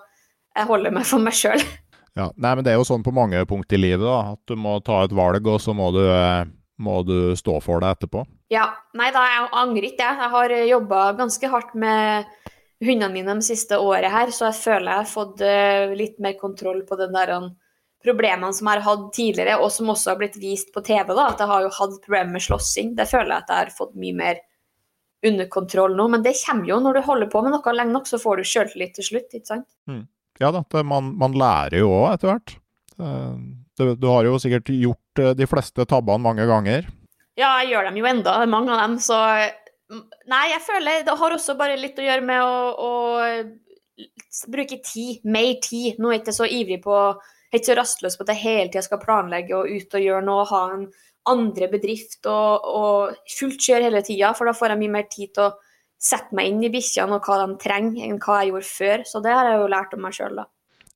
jeg 0.57 0.69
holder 0.69 0.95
meg 0.97 1.09
for 1.09 1.23
meg 1.23 1.37
sjøl. 1.37 1.65
Ja, 2.17 2.31
nei, 2.41 2.55
men 2.57 2.65
det 2.65 2.73
er 2.73 2.79
jo 2.81 2.87
sånn 2.89 3.03
på 3.05 3.13
mange 3.13 3.43
punkt 3.45 3.75
i 3.77 3.79
livet, 3.79 4.01
da, 4.01 4.33
at 4.33 4.49
du 4.49 4.57
må 4.57 4.79
ta 4.81 5.03
et 5.05 5.13
valg, 5.13 5.45
og 5.53 5.59
så 5.61 5.75
må 5.77 5.91
du, 5.93 6.01
må 6.81 7.03
du 7.05 7.35
stå 7.37 7.59
for 7.61 7.85
det 7.85 7.91
etterpå. 7.93 8.23
Ja, 8.49 8.71
nei 8.97 9.11
da, 9.13 9.25
jeg 9.29 9.51
angrer 9.61 9.89
ikke, 9.91 10.07
jeg. 10.07 10.23
Jeg 10.23 10.33
har 10.33 10.55
jobba 10.71 11.03
ganske 11.19 11.51
hardt 11.53 11.75
med 11.77 12.25
hundene 12.81 13.13
mine 13.13 13.37
de 13.37 13.45
siste 13.45 13.77
året 13.77 14.09
her, 14.09 14.33
så 14.33 14.49
jeg 14.49 14.63
føler 14.63 14.89
jeg 14.95 15.03
har 15.03 15.13
fått 15.13 15.45
litt 16.01 16.17
mer 16.25 16.41
kontroll 16.41 16.81
på 16.89 16.97
den 17.03 17.13
der 17.13 17.35
um, 17.37 17.51
problemene 18.07 18.55
som 18.55 18.71
jeg 18.71 18.79
har 18.79 18.87
hatt 18.87 19.07
tidligere, 19.17 19.61
og 19.61 19.73
som 19.75 19.93
også 19.93 20.13
har 20.13 20.21
blitt 20.21 20.39
vist 20.41 20.73
på 20.75 20.83
TV. 20.87 21.13
da, 21.13 21.29
At 21.33 21.43
jeg 21.43 21.51
har 21.51 21.65
jo 21.67 21.73
hatt 21.77 21.97
problemer 22.05 22.37
med 22.39 22.45
slåssing. 22.47 22.95
Det 22.99 23.09
føler 23.11 23.35
jeg 23.35 23.45
at 23.45 23.51
jeg 23.53 23.65
har 23.65 23.75
fått 23.75 23.97
mye 23.99 24.17
mer 24.17 24.45
under 25.27 25.49
kontroll 25.53 25.97
nå. 25.99 26.09
Men 26.13 26.25
det 26.25 26.37
kommer 26.45 26.71
jo 26.71 26.79
når 26.83 26.99
du 26.99 27.07
holder 27.07 27.33
på 27.33 27.43
med 27.45 27.57
noe 27.57 27.75
lenge 27.75 27.97
nok, 27.97 28.09
så 28.09 28.21
får 28.23 28.41
du 28.41 28.49
sjøltillit 28.49 28.95
til 28.97 29.11
slutt, 29.11 29.29
ikke 29.35 29.51
sant? 29.53 29.69
Mm. 29.91 30.05
Ja 30.41 30.53
da, 30.53 30.63
det, 30.69 30.83
man, 30.85 31.15
man, 31.17 31.37
lærer 31.39 31.81
jo 31.81 31.93
òg 31.97 32.11
etter 32.13 32.33
hvert. 32.33 32.57
Du, 33.77 33.85
du, 33.97 34.07
har 34.09 34.25
jo 34.25 34.39
sikkert 34.41 34.69
gjort 34.73 35.21
eh, 35.21 35.35
de 35.37 35.49
fleste 35.49 35.85
tabbene 35.89 36.25
mange 36.25 36.47
ganger. 36.49 36.89
Ja, 37.37 37.59
jeg 37.61 37.75
gjør 37.75 37.89
dem 37.91 38.01
jo 38.01 38.09
enda, 38.09 38.39
mange 38.49 38.73
av 38.73 38.85
dem. 38.85 38.99
Så 39.03 39.17
Nei, 40.27 40.49
jeg 40.51 40.65
føler 40.67 41.05
det 41.07 41.15
har 41.15 41.35
også 41.37 41.55
bare 41.55 41.77
litt 41.79 41.99
å 42.01 42.03
gjøre 42.03 42.25
med 42.27 42.41
å, 42.43 42.55
å 42.75 44.47
bruke 44.51 44.81
tid. 44.83 45.21
Mer 45.23 45.61
tid. 45.63 46.01
Nå 46.01 46.11
er 46.11 46.17
jeg 46.17 46.25
ikke 46.25 46.35
så 46.41 46.49
ivrig 46.51 46.81
på 46.83 46.97
Jeg 47.47 47.55
er 47.55 47.63
ikke 47.63 47.71
så 47.71 47.79
rastløs 47.79 48.17
på 48.19 48.27
at 48.27 48.33
jeg 48.35 48.43
hele 48.43 48.71
tida 48.71 48.83
skal 48.85 49.03
planlegge 49.03 49.55
og 49.57 49.71
ut 49.71 49.95
og 49.99 50.03
gjøre 50.07 50.25
noe, 50.27 50.49
ha 50.51 50.63
en 50.75 50.89
andre 51.31 51.69
bedrift 51.71 52.27
og, 52.31 52.67
og 52.67 53.31
fullt 53.39 53.63
kjør 53.63 53.87
hele 53.89 54.03
tida, 54.07 54.33
for 54.37 54.49
da 54.49 54.55
får 54.57 54.75
jeg 54.75 54.83
mye 54.83 54.95
mer 54.99 55.09
tid 55.11 55.33
til 55.35 55.49
å 55.49 55.55
sette 55.97 56.37
meg 56.37 56.51
inn 56.51 56.67
i 56.67 56.73
bikkjene 56.73 57.17
og 57.17 57.27
hva 57.27 57.41
de 57.43 57.57
trenger, 57.63 58.05
enn 58.07 58.21
hva 58.23 58.43
jeg 58.43 58.53
gjorde 58.53 58.69
før. 58.71 59.07
Så 59.09 59.23
det 59.25 59.35
har 59.35 59.49
jeg 59.51 59.61
jo 59.63 59.73
lært 59.73 59.95
om 59.97 60.05
meg 60.07 60.17
sjøl, 60.17 60.43
da. 60.43 60.47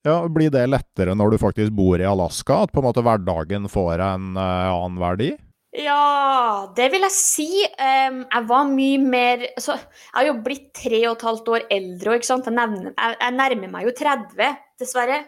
Ja, 0.06 0.16
Blir 0.32 0.52
det 0.52 0.64
lettere 0.70 1.14
når 1.16 1.34
du 1.34 1.42
faktisk 1.42 1.72
bor 1.76 2.00
i 2.00 2.08
Alaska? 2.08 2.62
At 2.64 2.72
på 2.72 2.80
en 2.80 2.88
måte 2.88 3.04
hverdagen 3.04 3.68
får 3.68 4.00
en 4.04 4.30
uh, 4.38 4.72
annen 4.72 5.00
verdi? 5.00 5.30
Ja, 5.76 6.66
det 6.74 6.88
vil 6.90 7.04
jeg 7.06 7.14
si. 7.14 7.48
Um, 7.78 8.22
jeg 8.24 8.46
var 8.48 8.70
mye 8.72 9.02
mer 9.02 9.44
altså, 9.52 9.76
Jeg 9.78 10.16
har 10.16 10.26
jo 10.26 10.38
blitt 10.42 10.70
tre 10.74 11.02
og 11.04 11.12
et 11.12 11.26
halvt 11.28 11.52
år 11.52 11.66
eldre, 11.76 12.16
ikke 12.16 12.30
sant? 12.30 12.48
Jeg, 12.48 12.56
nevner, 12.56 12.94
jeg, 12.94 13.18
jeg, 13.20 13.36
nærmer 13.36 13.74
meg 13.76 13.86
jo 13.86 13.94
30, 14.00 14.56
dessverre. 14.80 15.20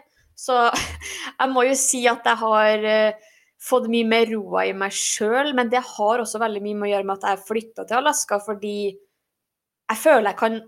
Så 0.43 0.57
jeg 1.39 1.53
må 1.53 1.65
jo 1.69 1.77
si 1.79 2.03
at 2.11 2.27
jeg 2.27 2.41
har 2.43 2.89
uh, 2.89 3.31
fått 3.63 3.87
mye 3.91 4.07
mer 4.09 4.27
roa 4.33 4.67
i 4.67 4.75
meg 4.77 4.93
sjøl. 4.95 5.53
Men 5.55 5.71
det 5.71 5.83
har 5.93 6.23
også 6.23 6.41
veldig 6.43 6.63
mye 6.65 6.79
med 6.79 6.89
å 6.89 6.93
gjøre 6.93 7.09
med 7.09 7.17
at 7.19 7.31
jeg 7.31 7.47
flytta 7.47 7.87
til 7.87 8.01
Alaska 8.01 8.39
fordi 8.43 8.77
jeg 8.93 9.99
føler 9.99 10.31
jeg 10.31 10.39
kan 10.39 10.61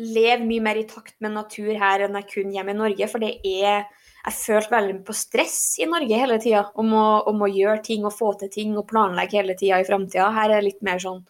leve 0.00 0.46
mye 0.46 0.64
mer 0.64 0.78
i 0.80 0.86
takt 0.88 1.16
med 1.20 1.34
natur 1.34 1.74
her 1.76 2.06
enn 2.06 2.14
jeg 2.20 2.30
kunne 2.30 2.54
hjemme 2.56 2.74
i 2.74 2.78
Norge. 2.78 3.08
For 3.10 3.22
det 3.22 3.34
er 3.46 3.84
jeg 4.20 4.36
følte 4.36 4.74
veldig 4.74 4.98
på 5.06 5.16
stress 5.16 5.60
i 5.80 5.86
Norge 5.88 6.16
hele 6.20 6.36
tida 6.42 6.66
om, 6.80 6.92
om, 6.92 7.44
å 7.44 7.48
gjøre 7.48 7.80
ting 7.86 8.04
og 8.04 8.12
få 8.12 8.34
til 8.40 8.50
ting 8.52 8.74
og 8.76 8.88
planlegge 8.90 9.38
hele 9.38 9.56
tida 9.56 9.78
i 9.80 9.86
framtida. 9.88 10.28
Her 10.34 10.50
er 10.50 10.60
det 10.60 10.66
litt 10.66 10.82
mer 10.84 11.00
sånn 11.00 11.22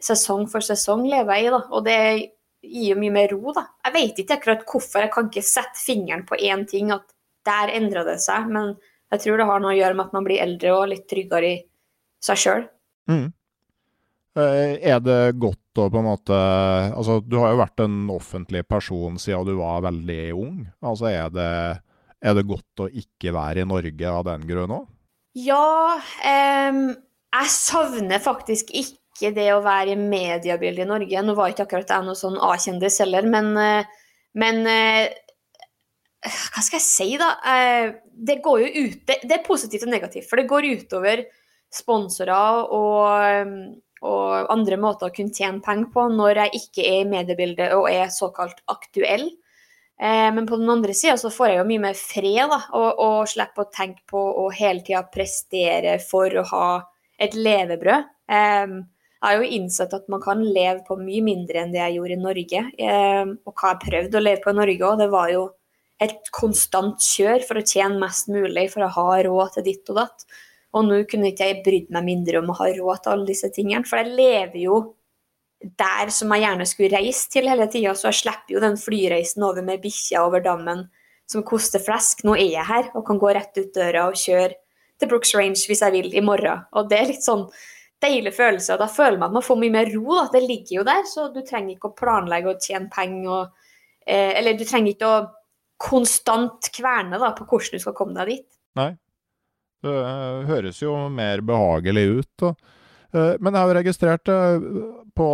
sesong 0.00 0.46
for 0.48 0.64
sesong 0.64 1.06
lever 1.08 1.38
jeg 1.38 1.48
i, 1.48 1.54
da. 1.54 1.62
Og 1.72 1.86
det 1.86 1.96
gir 2.62 2.92
jo 2.92 3.00
mye 3.00 3.14
mer 3.14 3.32
ro, 3.34 3.54
da. 3.56 3.66
Jeg 3.86 3.96
vet 3.96 4.22
ikke 4.22 4.38
akkurat 4.38 4.64
hvorfor, 4.68 5.04
jeg 5.04 5.12
kan 5.14 5.28
ikke 5.30 5.46
sette 5.46 5.80
fingeren 5.80 6.24
på 6.28 6.38
én 6.38 6.66
ting, 6.68 6.92
at 6.94 7.06
der 7.48 7.72
endra 7.78 8.04
det 8.06 8.18
seg. 8.22 8.48
Men 8.52 8.74
jeg 9.10 9.24
tror 9.24 9.40
det 9.40 9.48
har 9.50 9.62
noe 9.62 9.74
å 9.74 9.78
gjøre 9.78 9.98
med 9.98 10.08
at 10.08 10.16
man 10.16 10.26
blir 10.26 10.42
eldre 10.44 10.74
og 10.76 10.88
litt 10.92 11.06
tryggere 11.10 11.52
i 11.52 11.60
seg 12.22 12.42
sjøl. 12.44 12.66
Mm. 13.10 13.28
Eh, 14.38 14.74
er 14.92 15.00
det 15.02 15.20
godt 15.42 15.80
å 15.82 15.88
på 15.90 15.98
en 15.98 16.06
måte 16.06 16.36
Altså, 16.36 17.16
du 17.24 17.34
har 17.40 17.50
jo 17.50 17.58
vært 17.58 17.82
en 17.82 17.96
offentlig 18.14 18.62
person 18.68 19.16
siden 19.18 19.48
du 19.48 19.56
var 19.58 19.82
veldig 19.88 20.22
ung. 20.38 20.60
Altså, 20.84 21.10
er 21.10 21.32
det 21.34 21.50
er 22.20 22.36
det 22.36 22.48
godt 22.48 22.84
å 22.84 22.88
ikke 23.00 23.32
være 23.32 23.64
i 23.64 23.68
Norge 23.68 24.12
av 24.12 24.26
den 24.28 24.44
grunn 24.48 24.74
òg? 24.76 24.88
Ja, 25.40 25.96
um, 26.68 26.82
jeg 27.30 27.52
savner 27.54 28.20
faktisk 28.22 28.72
ikke 28.74 28.99
det 29.36 29.48
å 29.54 29.62
være 29.64 29.94
i 29.94 30.00
mediebildet 30.00 30.86
i 30.86 30.88
Norge. 30.88 31.24
Nå 31.24 31.34
var 31.38 31.52
ikke 31.52 31.66
akkurat 31.66 31.92
jeg 31.92 32.06
noe 32.06 32.18
sånn 32.18 32.38
A-kjendis 32.40 32.96
heller, 33.04 33.28
men, 33.28 33.50
eh, 33.60 33.90
men 34.40 34.62
uh, 34.64 35.04
Hva 36.24 36.64
skal 36.64 36.78
jeg 36.78 36.86
si, 36.86 37.10
da? 37.20 37.30
Uh, 37.44 38.00
det 38.12 38.40
går 38.44 38.64
jo 38.64 38.86
ut 38.86 39.04
det, 39.08 39.20
det, 39.24 39.36
er 39.36 39.46
positivt 39.46 39.86
og 39.86 39.92
negativt, 39.92 40.28
for 40.28 40.40
det 40.40 40.48
går 40.50 40.68
utover 40.80 41.24
sponsorer 41.70 42.64
og, 42.74 43.46
og 44.02 44.50
andre 44.52 44.78
måter 44.80 45.08
å 45.08 45.14
kunne 45.14 45.36
tjene 45.36 45.62
penger 45.64 45.92
på 45.94 46.08
når 46.12 46.42
jeg 46.44 46.60
ikke 46.64 46.88
er 46.88 47.04
i 47.04 47.08
mediebildet 47.08 47.76
og 47.76 47.86
er 47.92 48.10
såkalt 48.12 48.64
aktuell. 48.72 49.28
Eh, 50.00 50.34
men 50.34 50.46
på 50.48 50.56
den 50.56 50.70
andre 50.70 50.94
sida 50.96 51.16
så 51.20 51.30
får 51.32 51.50
jeg 51.50 51.58
jo 51.58 51.66
mye 51.68 51.82
mer 51.82 51.98
fred, 51.98 52.46
da, 52.48 52.60
og, 52.72 53.02
og 53.04 53.28
slipper 53.28 53.66
å 53.66 53.72
tenke 53.74 54.00
på 54.08 54.22
å 54.42 54.46
hele 54.56 54.80
tida 54.86 55.02
prestere 55.12 55.98
for 56.00 56.32
å 56.40 56.46
ha 56.54 56.68
et 57.20 57.36
levebrød. 57.36 58.08
Jeg 59.20 59.36
har 59.36 59.42
jo 59.42 59.54
innsett 59.56 59.92
at 59.92 60.06
man 60.08 60.22
kan 60.24 60.40
leve 60.40 60.80
på 60.86 60.96
mye 60.96 61.20
mindre 61.24 61.60
enn 61.60 61.72
det 61.74 61.82
jeg 61.82 61.98
gjorde 61.98 62.14
i 62.14 62.20
Norge. 62.20 62.60
Eh, 62.80 63.32
og 63.44 63.52
hva 63.52 63.74
jeg 63.74 63.82
prøvde 63.82 64.16
å 64.16 64.22
leve 64.24 64.40
på 64.44 64.52
i 64.54 64.56
Norge 64.56 64.86
òg, 64.86 65.00
det 65.02 65.08
var 65.12 65.32
jo 65.32 65.42
et 66.00 66.30
konstant 66.32 67.04
kjør 67.04 67.44
for 67.44 67.60
å 67.60 67.64
tjene 67.66 68.00
mest 68.00 68.30
mulig, 68.32 68.70
for 68.72 68.86
å 68.86 68.94
ha 68.94 69.18
råd 69.26 69.58
til 69.58 69.66
ditt 69.66 69.92
og 69.92 70.00
datt. 70.00 70.24
Og 70.72 70.86
nå 70.86 71.02
kunne 71.10 71.34
ikke 71.34 71.50
jeg 71.50 71.60
brydd 71.66 71.90
meg 71.92 72.06
mindre 72.06 72.40
om 72.40 72.48
å 72.48 72.56
ha 72.62 72.70
råd 72.72 73.02
til 73.02 73.12
alle 73.12 73.28
disse 73.28 73.50
tingene, 73.52 73.84
for 73.84 74.00
jeg 74.00 74.16
lever 74.16 74.62
jo 74.62 74.78
der 75.60 76.08
som 76.14 76.30
jeg 76.32 76.46
gjerne 76.46 76.66
skulle 76.68 76.94
reist 76.94 77.28
til 77.34 77.50
hele 77.50 77.66
tida, 77.68 77.92
så 77.92 78.08
jeg 78.08 78.22
slipper 78.22 78.54
jo 78.54 78.62
den 78.64 78.78
flyreisen 78.80 79.44
over 79.44 79.64
med 79.66 79.82
bikkja 79.82 80.22
over 80.24 80.40
dammen 80.44 80.86
som 81.28 81.44
koster 81.46 81.82
flesk. 81.84 82.24
Nå 82.24 82.38
er 82.38 82.54
jeg 82.54 82.66
her 82.70 82.88
og 82.94 83.04
kan 83.10 83.20
gå 83.20 83.34
rett 83.36 83.60
ut 83.60 83.74
døra 83.76 84.06
og 84.08 84.16
kjøre 84.18 84.54
til 85.00 85.10
Brooks 85.10 85.34
Range 85.36 85.60
hvis 85.68 85.84
jeg 85.84 85.94
vil 85.94 86.08
i 86.16 86.24
morgen. 86.24 86.64
Og 86.72 86.88
det 86.88 87.02
er 87.02 87.12
litt 87.12 87.26
sånn 87.26 87.44
deilig 88.02 88.32
følelse, 88.36 88.74
og 88.74 88.80
da 88.82 88.88
føler 88.90 89.18
man 89.18 89.30
at 89.30 89.38
man 89.38 89.44
får 89.44 89.58
mye 89.60 89.74
mer 89.74 89.90
ro. 89.94 90.06
Da. 90.16 90.24
Det 90.34 90.42
ligger 90.46 90.76
jo 90.78 90.86
der, 90.88 91.04
så 91.08 91.28
du 91.34 91.42
trenger 91.46 91.74
ikke 91.74 91.90
å 91.90 91.98
planlegge 91.98 92.54
og 92.54 92.64
tjene 92.64 92.90
penger 92.92 93.30
og 93.34 93.68
eh, 94.06 94.32
Eller 94.38 94.56
du 94.58 94.64
trenger 94.64 94.94
ikke 94.94 95.10
å 95.10 95.20
konstant 95.80 96.68
kverne 96.76 97.20
da, 97.20 97.32
på 97.36 97.46
hvordan 97.48 97.78
du 97.78 97.82
skal 97.82 97.96
komme 97.96 98.16
deg 98.18 98.34
dit. 98.34 98.48
Nei. 98.78 98.90
Det 99.80 99.92
uh, 99.96 100.44
høres 100.44 100.82
jo 100.82 100.92
mer 101.12 101.40
behagelig 101.46 102.04
ut. 102.18 102.44
Og, 102.50 102.72
uh, 103.16 103.34
men 103.40 103.54
jeg 103.54 103.60
har 103.62 103.78
registrert 103.78 104.28
uh, 104.28 104.60
på 105.16 105.28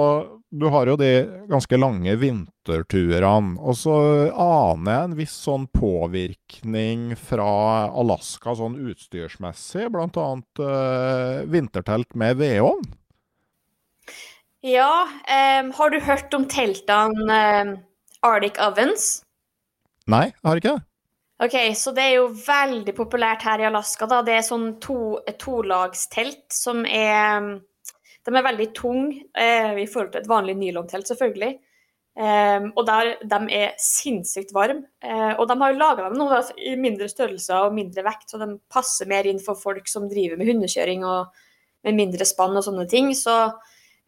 du 0.60 0.66
har 0.72 0.88
jo 0.90 0.96
de 1.00 1.10
ganske 1.50 1.78
lange 1.78 2.14
vinterturene. 2.20 3.56
Og 3.60 3.76
så 3.78 3.96
aner 4.32 4.92
jeg 4.92 5.08
en 5.08 5.16
viss 5.18 5.36
sånn 5.46 5.66
påvirkning 5.74 7.12
fra 7.20 7.50
Alaska 7.90 8.56
sånn 8.58 8.78
utstyrsmessig, 8.88 9.90
bl.a. 9.94 10.28
Uh, 10.60 11.44
vintertelt 11.52 12.16
med 12.18 12.40
vedovn. 12.40 12.88
Ja, 14.66 15.06
um, 15.06 15.70
har 15.78 15.92
du 15.92 16.00
hørt 16.02 16.34
om 16.34 16.48
teltene 16.50 17.38
um, 17.62 17.72
Arctic 18.26 18.58
Ovens? 18.62 19.20
Nei, 20.10 20.30
jeg 20.32 20.48
har 20.48 20.60
ikke 20.62 20.76
det. 20.78 20.86
Ok, 21.46 21.54
så 21.76 21.92
det 21.92 22.04
er 22.06 22.14
jo 22.16 22.28
veldig 22.32 22.94
populært 22.96 23.44
her 23.44 23.60
i 23.60 23.66
Alaska. 23.68 24.08
da. 24.08 24.22
Det 24.24 24.38
er 24.38 24.44
sånn 24.46 24.70
to, 24.80 25.18
et 25.28 25.36
tolagstelt 25.42 26.46
som 26.54 26.86
er 26.88 27.58
De 28.26 28.34
er 28.34 28.44
veldig 28.46 28.66
tunge 28.74 29.22
eh, 29.38 29.78
i 29.82 29.86
forhold 29.86 30.12
til 30.14 30.24
et 30.24 30.30
vanlig 30.30 30.56
nylontelt, 30.58 31.08
selvfølgelig. 31.08 31.52
Eh, 32.16 32.66
og 32.72 32.82
der, 32.88 33.12
de 33.22 33.40
er 33.54 33.76
sinnssykt 33.82 34.54
varme. 34.56 34.88
Eh, 35.04 35.32
og 35.36 35.46
de 35.48 35.58
har 35.60 35.72
jo 35.72 35.80
laga 35.80 36.08
dem 36.08 36.18
nå 36.18 36.28
da, 36.32 36.42
i 36.58 36.74
mindre 36.80 37.08
størrelser 37.12 37.68
og 37.68 37.76
mindre 37.76 38.04
vekt, 38.06 38.28
så 38.32 38.42
de 38.42 38.50
passer 38.72 39.08
mer 39.10 39.28
inn 39.30 39.42
for 39.42 39.58
folk 39.58 39.88
som 39.90 40.10
driver 40.10 40.40
med 40.40 40.50
hundekjøring 40.50 41.06
og 41.06 41.32
med 41.86 41.98
mindre 41.98 42.26
spann 42.26 42.58
og 42.58 42.66
sånne 42.66 42.88
ting. 42.90 43.12
Så 43.14 43.36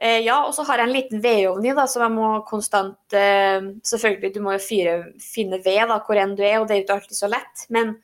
Eh, 0.00 0.20
ja, 0.22 0.36
og 0.46 0.52
så 0.54 0.62
har 0.68 0.78
jeg 0.78 0.86
en 0.86 0.94
liten 0.94 1.22
vedovn 1.22 1.64
i, 1.66 1.72
da, 1.74 1.88
som 1.90 2.04
jeg 2.04 2.14
må 2.14 2.26
konstant 2.46 3.16
eh, 3.18 3.58
Selvfølgelig, 3.90 4.30
du 4.36 4.44
må 4.44 4.54
jo 4.54 4.62
fyre, 4.62 4.92
finne 5.18 5.58
ved 5.64 5.88
da, 5.90 5.96
hvor 6.06 6.20
enn 6.22 6.36
du 6.38 6.44
er, 6.46 6.60
og 6.60 6.68
det 6.68 6.76
er 6.76 6.78
jo 6.78 6.84
ikke 6.84 6.98
alltid 7.00 7.18
så 7.18 7.30
lett. 7.32 7.64
Men 7.74 7.96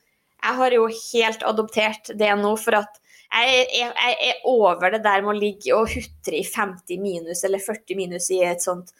jeg 0.42 0.58
har 0.58 0.74
jo 0.74 0.88
helt 0.90 1.46
adoptert 1.46 2.10
det 2.18 2.32
nå, 2.40 2.50
for 2.58 2.80
at 2.80 2.98
jeg, 3.34 3.64
jeg, 3.74 3.90
jeg 3.98 4.30
er 4.30 4.46
over 4.48 4.94
det 4.94 5.02
der 5.04 5.24
med 5.24 5.34
å 5.34 5.38
ligge 5.38 5.74
og 5.76 5.90
hutre 5.90 6.38
i 6.38 6.44
50 6.46 7.02
minus 7.02 7.42
eller 7.46 7.62
40 7.62 7.98
minus 7.98 8.30
i 8.34 8.40
et 8.46 8.62
sånt 8.62 8.94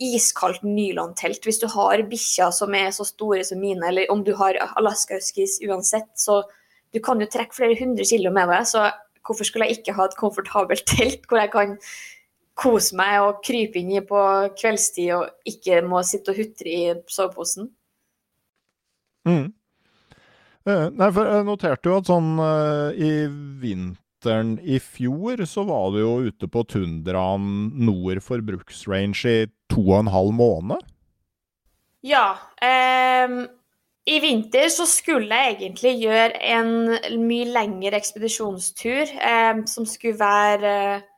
iskaldt 0.00 0.62
nylontelt. 0.64 1.44
Hvis 1.44 1.60
du 1.60 1.66
har 1.72 2.02
bikkjer 2.08 2.54
som 2.56 2.74
er 2.76 2.88
så 2.96 3.04
store 3.08 3.42
som 3.44 3.60
mine, 3.60 3.82
eller 3.88 4.08
om 4.12 4.22
du 4.24 4.32
har 4.38 4.56
Alaska 4.80 5.18
Huskies 5.18 5.58
uansett, 5.66 6.08
så 6.16 6.42
du 6.94 7.00
kan 7.04 7.20
jo 7.20 7.28
trekke 7.30 7.54
flere 7.56 7.76
hundre 7.78 8.06
kilo 8.08 8.32
med 8.34 8.48
deg. 8.50 8.64
Så 8.70 8.86
hvorfor 9.26 9.46
skulle 9.46 9.68
jeg 9.68 9.80
ikke 9.80 9.98
ha 9.98 10.08
et 10.08 10.16
komfortabelt 10.18 10.86
telt 10.88 11.28
hvor 11.28 11.42
jeg 11.42 11.52
kan 11.52 11.76
kose 12.60 12.96
meg 12.98 13.20
og 13.24 13.40
krype 13.44 13.80
inn 13.80 13.92
i 13.94 14.02
på 14.04 14.20
kveldstid 14.58 15.12
og 15.16 15.48
ikke 15.48 15.80
må 15.86 16.02
sitte 16.06 16.32
og 16.32 16.40
hutre 16.40 16.72
i 16.72 16.82
soveposen. 17.08 17.70
Mm. 19.28 19.50
Eh, 20.68 20.86
nei, 20.92 21.08
for 21.08 21.24
jeg 21.24 21.46
noterte 21.48 21.88
jo 21.88 21.98
at 22.00 22.08
sånn 22.10 22.34
uh, 22.36 22.90
i 22.92 23.24
vinteren 23.62 24.58
i 24.60 24.76
fjor 24.82 25.40
så 25.48 25.64
var 25.68 25.94
du 25.94 26.02
jo 26.02 26.16
ute 26.28 26.50
på 26.52 26.64
tundraen 26.68 27.70
nord 27.80 28.20
for 28.24 28.44
bruksrange 28.44 29.24
i 29.24 29.46
to 29.72 29.86
og 29.86 30.02
en 30.02 30.12
halv 30.12 30.36
måned. 30.36 30.84
Ja. 32.04 32.36
Um, 32.60 33.42
I 34.08 34.18
vinter 34.20 34.68
så 34.72 34.86
skulle 34.88 35.36
jeg 35.36 35.56
egentlig 35.56 35.94
gjøre 36.02 36.40
en 36.52 37.24
mye 37.24 37.48
lengre 37.48 37.96
ekspedisjonstur 38.00 39.16
um, 39.16 39.64
som 39.68 39.88
skulle 39.88 40.20
være 40.20 40.76
uh, 41.00 41.08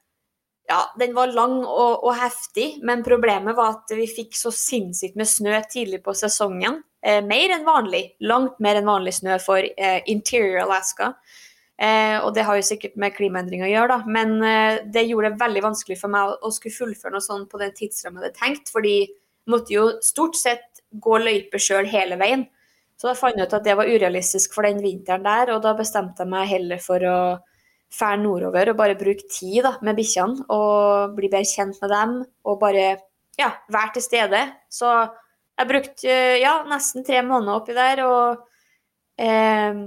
ja, 0.70 0.80
den 0.98 1.14
var 1.14 1.32
lang 1.34 1.58
og, 1.64 2.04
og, 2.04 2.14
heftig, 2.16 2.78
men 2.86 3.04
problemet 3.06 3.56
var 3.58 3.76
at 3.76 3.92
vi 3.98 4.06
fikk 4.10 4.36
så 4.38 4.52
sinnssykt 4.54 5.18
med 5.18 5.28
snø 5.28 5.58
tidlig 5.70 6.02
på 6.04 6.14
sesongen. 6.16 6.80
Eh, 7.02 7.22
mer 7.24 7.50
enn 7.50 7.64
vanlig. 7.66 8.04
Langt 8.22 8.60
mer 8.62 8.78
enn 8.78 8.86
vanlig 8.86 9.16
snø 9.18 9.38
for 9.42 9.58
eh, 9.58 10.00
interior 10.10 10.62
Alaska. 10.62 11.12
Eh, 11.82 12.18
og 12.22 12.30
det 12.36 12.44
har 12.46 12.58
jo 12.58 12.66
sikkert 12.66 12.94
med 13.00 13.16
klimaendring 13.16 13.64
å 13.66 13.70
gjøre, 13.70 13.96
da. 13.96 14.14
Men 14.18 14.36
det 14.94 15.06
gjorde 15.08 15.32
det 15.32 15.42
veldig 15.42 15.64
vanskelig 15.66 15.98
for 15.98 16.12
meg 16.14 16.36
å 16.38 16.52
skulle 16.54 16.76
fullføre 16.76 17.16
noe 17.16 17.24
sånt 17.24 17.50
på 17.50 17.60
den 17.62 17.74
tidsrammen 17.74 18.22
jeg 18.22 18.30
hadde 18.30 18.38
tenkt, 18.38 18.70
fordi 18.70 18.96
jeg 19.02 19.50
måtte 19.50 19.74
jo 19.74 19.86
stort 20.04 20.38
sett 20.38 20.82
gå 21.02 21.18
løype 21.18 21.58
sjøl 21.58 21.88
hele 21.90 22.18
veien. 22.20 22.46
Så 23.00 23.08
da 23.08 23.16
fant 23.18 23.34
jeg 23.34 23.48
ut 23.48 23.56
at 23.56 23.64
det 23.66 23.74
var 23.74 23.88
urealistisk 23.90 24.52
for 24.54 24.68
den 24.68 24.78
vinteren 24.84 25.24
der, 25.26 25.50
og 25.56 25.64
da 25.64 25.72
bestemte 25.74 26.22
jeg 26.22 26.30
meg 26.30 26.46
heller 26.52 26.78
for 26.78 27.02
å 27.02 27.18
fære 27.92 28.20
nordover 28.22 28.70
og 28.70 28.78
bare 28.78 28.96
bruke 29.00 29.26
tid 29.26 29.64
da, 29.66 29.74
med 29.84 29.98
bikkjene 29.98 30.46
og 30.54 31.16
bli 31.16 31.28
bedre 31.32 31.48
kjent 31.50 31.80
med 31.82 31.90
dem 31.92 32.14
og 32.46 32.60
bare 32.62 32.84
ja, 33.40 33.50
være 33.72 33.96
til 33.96 34.06
stede. 34.06 34.44
Så 34.70 34.92
jeg 35.60 35.68
brukte 35.68 36.14
ja, 36.40 36.54
nesten 36.68 37.04
tre 37.06 37.20
måneder 37.26 37.60
oppi 37.60 37.76
der, 37.76 38.04
og 38.06 38.44
eh, 39.20 39.82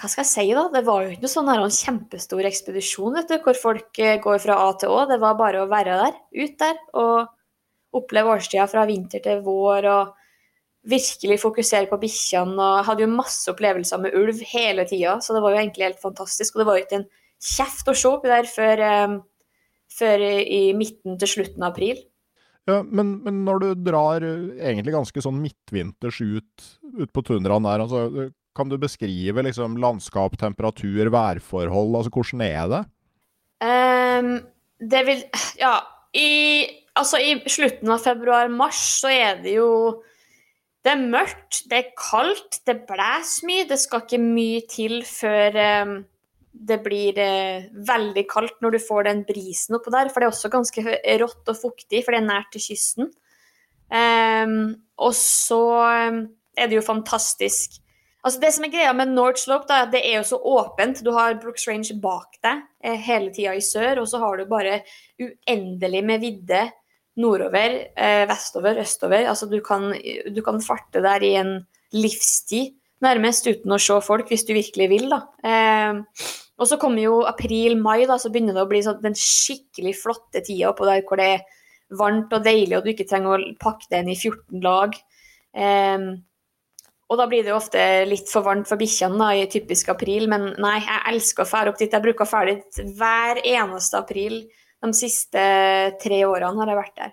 hva 0.00 0.10
skal 0.10 0.24
jeg 0.24 0.30
si, 0.32 0.46
da? 0.56 0.64
Det 0.72 0.82
var 0.86 1.04
jo 1.04 1.12
ikke 1.12 1.26
noe 1.26 1.34
sånn 1.34 1.52
her, 1.52 1.62
en 1.62 1.76
kjempestor 1.76 2.48
ekspedisjon 2.48 3.20
vet 3.20 3.30
du, 3.30 3.36
hvor 3.44 3.58
folk 3.58 4.02
eh, 4.02 4.18
går 4.22 4.42
fra 4.42 4.58
A 4.64 4.72
til 4.80 4.94
Å. 4.94 5.04
Det 5.10 5.20
var 5.22 5.38
bare 5.38 5.62
å 5.62 5.70
være 5.70 6.00
der, 6.00 6.18
ut 6.42 6.58
der, 6.64 6.82
og 6.98 7.96
oppleve 8.00 8.34
årstida 8.38 8.66
fra 8.70 8.86
vinter 8.88 9.22
til 9.22 9.44
vår. 9.46 9.88
og 9.92 10.18
virkelig 10.82 11.38
fokusere 11.42 11.86
på 11.90 11.98
bikkjene. 12.02 12.58
og 12.58 12.86
Hadde 12.86 13.04
jo 13.04 13.10
masse 13.12 13.50
opplevelser 13.52 14.00
med 14.02 14.16
ulv 14.18 14.40
hele 14.52 14.86
tida, 14.88 15.18
så 15.20 15.34
det 15.34 15.42
var 15.44 15.54
jo 15.54 15.60
egentlig 15.60 15.88
helt 15.88 16.02
fantastisk. 16.02 16.54
Og 16.54 16.62
det 16.62 16.68
var 16.68 16.78
jo 16.78 16.86
ikke 16.86 17.00
en 17.00 17.10
kjeft 17.52 17.90
å 17.90 17.96
se 17.98 18.10
oppi 18.10 18.30
der 18.30 18.48
før, 18.50 18.82
um, 19.06 19.18
før, 19.92 20.26
i 20.42 20.62
midten 20.78 21.18
til 21.20 21.34
slutten 21.36 21.62
av 21.62 21.72
april. 21.72 22.02
Ja, 22.70 22.78
men, 22.86 23.16
men, 23.24 23.42
når 23.46 23.62
du 23.62 23.68
drar 23.90 24.22
eh, 24.22 24.52
egentlig 24.62 24.94
ganske 24.94 25.24
sånn 25.24 25.40
midtvinters 25.42 26.20
ut, 26.22 26.68
ut 27.00 27.10
på 27.10 27.24
tundraen 27.26 27.66
der, 27.66 27.82
altså, 27.82 28.28
kan 28.56 28.70
du 28.70 28.76
beskrive 28.78 29.42
liksom 29.42 29.78
landskap, 29.82 30.36
temperatur, 30.38 31.10
værforhold? 31.10 31.96
altså 31.98 32.12
Hvordan 32.14 32.44
er 32.46 32.70
det? 32.70 32.82
Um, 33.62 34.32
det 34.82 35.02
vil 35.06 35.20
Ja, 35.60 35.76
i, 36.14 36.66
altså 36.98 37.20
i 37.22 37.36
slutten 37.50 37.90
av 37.94 38.02
februar-mars 38.04 38.80
så 39.00 39.12
er 39.12 39.42
det 39.42 39.56
jo 39.56 40.02
det 40.82 40.96
er 40.96 41.02
mørkt, 41.12 41.60
det 41.70 41.76
er 41.78 41.92
kaldt, 41.94 42.58
det 42.66 42.80
blåser 42.88 43.46
mye. 43.46 43.66
Det 43.70 43.78
skal 43.78 44.02
ikke 44.02 44.18
mye 44.18 44.62
til 44.66 44.96
før 45.06 45.58
um, 45.86 45.92
det 46.52 46.78
blir 46.84 47.18
eh, 47.18 47.68
veldig 47.72 48.24
kaldt 48.30 48.58
når 48.62 48.76
du 48.76 48.82
får 48.84 49.08
den 49.08 49.22
brisen 49.28 49.78
oppå 49.78 49.92
der. 49.94 50.10
For 50.12 50.20
det 50.20 50.28
er 50.28 50.34
også 50.34 50.52
ganske 50.52 50.96
rått 51.22 51.52
og 51.52 51.58
fuktig, 51.58 52.04
for 52.04 52.14
det 52.14 52.22
er 52.22 52.28
nært 52.28 52.52
til 52.54 52.66
kysten. 52.70 53.12
Um, 53.92 54.72
og 55.04 55.12
så 55.18 55.60
um, 56.08 56.22
er 56.56 56.70
det 56.70 56.78
jo 56.78 56.84
fantastisk 56.86 57.82
Altså 58.22 58.38
Det 58.38 58.52
som 58.54 58.64
er 58.64 58.70
greia 58.72 58.92
med 58.94 59.10
North 59.16 59.42
Slope, 59.42 59.66
da, 59.66 59.82
det 59.90 59.98
er 60.06 60.20
jo 60.20 60.26
så 60.28 60.38
åpent. 60.38 61.00
Du 61.02 61.10
har 61.16 61.40
Brooks 61.42 61.66
Range 61.66 61.96
bak 61.98 62.36
deg 62.44 62.60
eh, 62.84 63.00
hele 63.02 63.32
tida 63.34 63.56
i 63.58 63.64
sør, 63.66 63.98
og 64.04 64.06
så 64.06 64.20
har 64.22 64.38
du 64.38 64.44
bare 64.46 64.76
uendelig 65.18 66.02
med 66.06 66.22
vidde 66.22 66.60
nordover, 67.18 67.74
eh, 67.98 68.22
vestover, 68.30 68.78
østover. 68.84 69.26
Altså 69.26 69.48
du 69.50 69.58
kan, 69.64 69.90
du 70.30 70.38
kan, 70.46 70.62
farte 70.62 71.02
der 71.02 71.26
i 71.26 71.32
en 71.40 71.52
livstid, 71.98 72.76
nærmest, 73.04 73.48
uten 73.48 73.74
å 73.74 73.80
se 73.82 73.98
folk, 74.04 74.30
hvis 74.30 74.46
du 74.48 74.54
virkelig 74.56 74.88
vil, 74.92 75.08
da. 75.12 75.20
Eh, 75.44 76.26
og 76.62 76.68
så 76.68 76.78
kommer 76.80 77.02
jo 77.02 77.20
april-mai, 77.26 78.04
da, 78.10 78.18
så 78.20 78.30
begynner 78.32 78.56
det 78.56 78.64
å 78.64 78.70
bli 78.70 78.82
sånn, 78.84 79.00
den 79.02 79.16
skikkelig 79.18 79.96
flotte 79.98 80.44
tida 80.46 80.70
oppå 80.70 80.86
der 80.88 81.02
hvor 81.08 81.20
det 81.20 81.30
er 81.36 81.46
varmt 81.98 82.32
og 82.32 82.44
deilig, 82.44 82.76
og 82.78 82.84
du 82.84 82.92
ikke 82.92 83.08
trenger 83.08 83.34
å 83.34 83.54
pakke 83.60 83.90
det 83.90 84.02
inn 84.02 84.12
i 84.12 84.18
14 84.18 84.62
lag. 84.64 84.94
Eh, 85.52 86.12
og 87.12 87.18
da 87.20 87.26
blir 87.28 87.44
det 87.44 87.52
jo 87.52 87.58
ofte 87.58 87.80
litt 88.08 88.30
for 88.32 88.46
varmt 88.46 88.68
for 88.70 88.80
bikkjene 88.80 89.26
i 89.36 89.48
typisk 89.52 89.90
april, 89.92 90.30
men 90.32 90.54
nei, 90.62 90.78
jeg 90.80 91.02
elsker 91.12 91.44
å 91.44 91.50
fære 91.50 91.72
opp 91.72 91.80
dit. 91.82 91.92
Jeg 91.92 92.04
bruker 92.04 92.24
å 92.24 92.30
fære 92.30 92.54
dit 92.54 92.94
hver 92.96 93.42
eneste 93.44 94.00
april 94.00 94.38
de 94.82 94.92
siste 94.96 95.42
tre 96.00 96.22
årene 96.24 96.62
har 96.62 96.72
jeg 96.72 96.78
vært 96.78 96.96
der. 97.02 97.12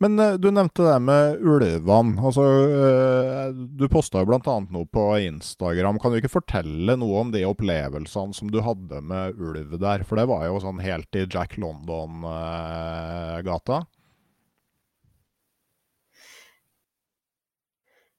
Men 0.00 0.16
uh, 0.16 0.38
du 0.40 0.48
nevnte 0.48 0.80
det 0.86 0.94
med 1.04 1.42
ulvene. 1.44 2.14
Altså, 2.24 2.44
uh, 2.72 3.52
du 3.52 3.84
posta 3.92 4.22
jo 4.22 4.28
bl.a. 4.30 4.54
noe 4.72 4.86
på 4.88 5.02
Instagram. 5.26 5.98
Kan 6.00 6.12
du 6.12 6.16
ikke 6.20 6.38
fortelle 6.38 6.96
noe 6.96 7.20
om 7.20 7.28
de 7.34 7.48
opplevelsene 7.48 8.32
som 8.36 8.48
du 8.52 8.60
hadde 8.64 9.00
med 9.04 9.34
ulv 9.36 9.78
der? 9.80 10.04
For 10.08 10.16
det 10.16 10.26
var 10.32 10.42
jo 10.48 10.60
sånn 10.64 10.80
helt 10.84 11.16
i 11.20 11.26
Jack 11.26 11.58
London-gata. 11.60 13.78
Uh, 13.84 13.86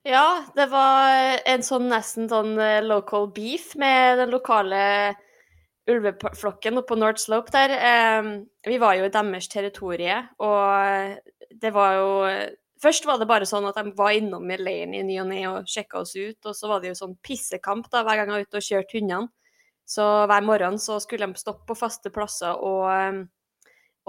ja, 0.06 0.28
det 0.58 0.67
var 0.70 1.41
en 1.50 1.63
sånn 1.65 1.89
nesten 1.89 2.30
sånn 2.30 2.54
local 2.86 3.26
beef 3.34 3.76
med 3.78 4.17
den 4.22 4.30
lokale 4.34 5.15
ulveflokken 5.89 6.78
oppe 6.80 6.94
på 6.94 7.00
North 7.00 7.22
Slope 7.22 7.52
der, 7.54 7.70
eh, 7.74 8.22
vi 8.67 8.78
var 8.82 8.98
jo 8.98 9.06
i 9.06 9.13
deres 9.13 9.48
territorie, 9.50 10.17
og 10.39 11.17
det 11.62 11.74
var 11.76 12.00
jo 12.00 12.12
Først 12.82 13.06
var 13.06 13.20
det 13.22 13.28
bare 13.30 13.46
sånn 13.46 13.68
at 13.70 13.76
de 13.78 13.92
var 13.94 14.16
innom 14.18 14.48
Elaine 14.50 14.98
i 14.98 15.04
ny 15.06 15.20
og 15.22 15.28
ne 15.30 15.42
og 15.46 15.68
sjekka 15.70 16.00
oss 16.00 16.16
ut, 16.18 16.40
og 16.50 16.56
så 16.58 16.66
var 16.66 16.80
det 16.82 16.90
jo 16.90 16.96
sånn 16.98 17.12
pissekamp 17.22 17.92
da, 17.94 18.02
hver 18.02 18.18
gang 18.18 18.32
jeg 18.32 18.34
var 18.34 18.48
ute 18.48 18.58
og 18.58 18.66
kjørte 18.66 18.98
hundene. 18.98 19.30
Så 19.86 20.08
hver 20.26 20.48
morgen 20.48 20.80
så 20.82 20.96
skulle 21.04 21.28
de 21.30 21.38
stoppe 21.38 21.68
på 21.70 21.76
faste 21.78 22.10
plasser 22.16 22.58
og, 22.58 23.20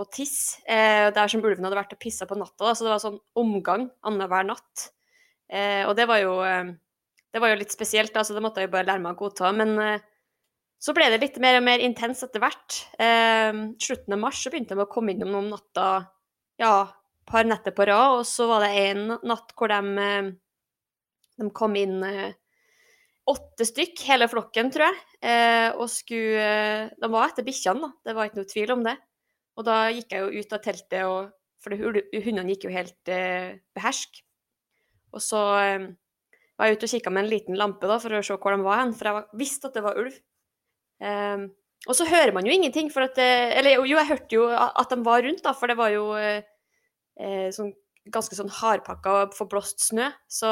og 0.00 0.08
tisse. 0.16 0.62
Eh, 0.64 1.10
der 1.12 1.28
som 1.28 1.44
ulven 1.44 1.68
hadde 1.68 1.76
vært 1.76 1.92
og 1.92 2.00
pissa 2.00 2.24
på 2.24 2.38
natta, 2.40 2.62
da, 2.64 2.72
så 2.72 2.86
det 2.86 2.94
var 2.94 3.02
sånn 3.04 3.20
omgang 3.42 3.90
annenhver 4.08 4.48
natt. 4.48 4.86
Eh, 5.52 5.82
og 5.84 5.92
det 5.98 6.08
var 6.08 6.22
jo 6.22 6.38
det 6.40 7.44
var 7.44 7.52
jo 7.52 7.60
litt 7.60 7.76
spesielt, 7.76 8.14
da, 8.16 8.24
så 8.24 8.32
det 8.32 8.40
måtte 8.46 8.64
jeg 8.64 8.70
jo 8.70 8.76
bare 8.78 8.88
lære 8.88 9.04
meg 9.04 9.20
å 9.20 9.26
godta. 9.26 9.52
Men 9.52 9.76
så 10.82 10.90
ble 10.96 11.06
det 11.12 11.20
litt 11.22 11.36
mer 11.42 11.60
og 11.60 11.66
mer 11.66 11.82
intenst 11.84 12.24
etter 12.26 12.42
hvert. 12.42 12.80
Eh, 12.98 13.52
slutten 13.84 14.16
av 14.16 14.24
mars 14.24 14.40
så 14.42 14.50
begynte 14.50 14.74
de 14.74 14.82
å 14.82 14.90
komme 14.90 15.14
innom 15.14 15.30
noen 15.30 15.52
natter, 15.52 16.08
ja, 16.58 16.74
par 17.32 17.48
netter 17.48 17.74
på 17.74 17.88
rad. 17.88 18.20
Og 18.20 18.26
så 18.28 18.46
var 18.50 18.66
det 18.66 18.72
en 18.90 19.16
natt 19.16 19.54
hvor 19.56 19.72
de, 19.72 19.80
eh, 20.04 20.30
de 21.40 21.50
kom 21.56 21.76
inn 21.80 22.02
eh, 22.06 22.34
åtte 23.30 23.66
stykk, 23.66 24.02
hele 24.08 24.28
flokken, 24.30 24.72
tror 24.74 24.88
jeg. 24.88 25.00
Eh, 25.22 25.68
og 25.76 25.88
skulle 25.90 26.90
De 26.98 27.12
var 27.12 27.30
etter 27.30 27.46
bikkjene, 27.46 27.86
da. 27.86 27.92
Det 28.04 28.16
var 28.16 28.28
ikke 28.28 28.42
noe 28.42 28.50
tvil 28.50 28.74
om 28.76 28.84
det. 28.86 28.96
Og 29.58 29.66
da 29.68 29.78
gikk 29.92 30.14
jeg 30.14 30.24
jo 30.24 30.42
ut 30.42 30.54
av 30.56 30.62
teltet, 30.64 31.00
og, 31.06 31.32
for 31.62 31.76
hundene 31.76 32.54
gikk 32.54 32.66
jo 32.66 32.74
helt 32.74 33.12
eh, 33.12 33.58
behersk. 33.76 34.22
Og 35.12 35.22
så 35.22 35.40
eh, 35.60 35.88
var 36.58 36.68
jeg 36.68 36.78
ute 36.78 36.88
og 36.88 36.94
kikka 36.96 37.12
med 37.12 37.26
en 37.26 37.32
liten 37.32 37.58
lampe 37.58 37.90
da, 37.90 37.98
for 38.02 38.16
å 38.16 38.22
se 38.24 38.38
hvor 38.38 38.56
de 38.56 38.64
var 38.64 38.80
hen, 38.80 38.94
for 38.96 39.10
jeg 39.10 39.42
visste 39.44 39.68
at 39.68 39.76
det 39.76 39.84
var 39.84 40.00
ulv. 40.00 40.16
Eh, 41.02 41.44
og 41.82 41.98
så 41.98 42.06
hører 42.06 42.30
man 42.34 42.46
jo 42.46 42.54
ingenting, 42.54 42.88
for 42.94 43.08
at 43.08 43.16
Eller 43.18 43.74
jo, 43.74 43.84
jeg 43.90 44.06
hørte 44.06 44.36
jo 44.36 44.44
at 44.54 44.92
de 44.92 45.00
var 45.02 45.24
rundt, 45.26 45.42
da, 45.42 45.50
for 45.58 45.70
det 45.70 45.78
var 45.78 45.90
jo 45.90 46.12
eh 46.14 46.42
sånn, 47.54 47.72
ganske 48.12 48.36
sånn 48.38 48.52
hardpakka 48.52 49.14
og 49.14 49.36
forblåst 49.36 49.82
snø. 49.88 50.08
Så 50.30 50.50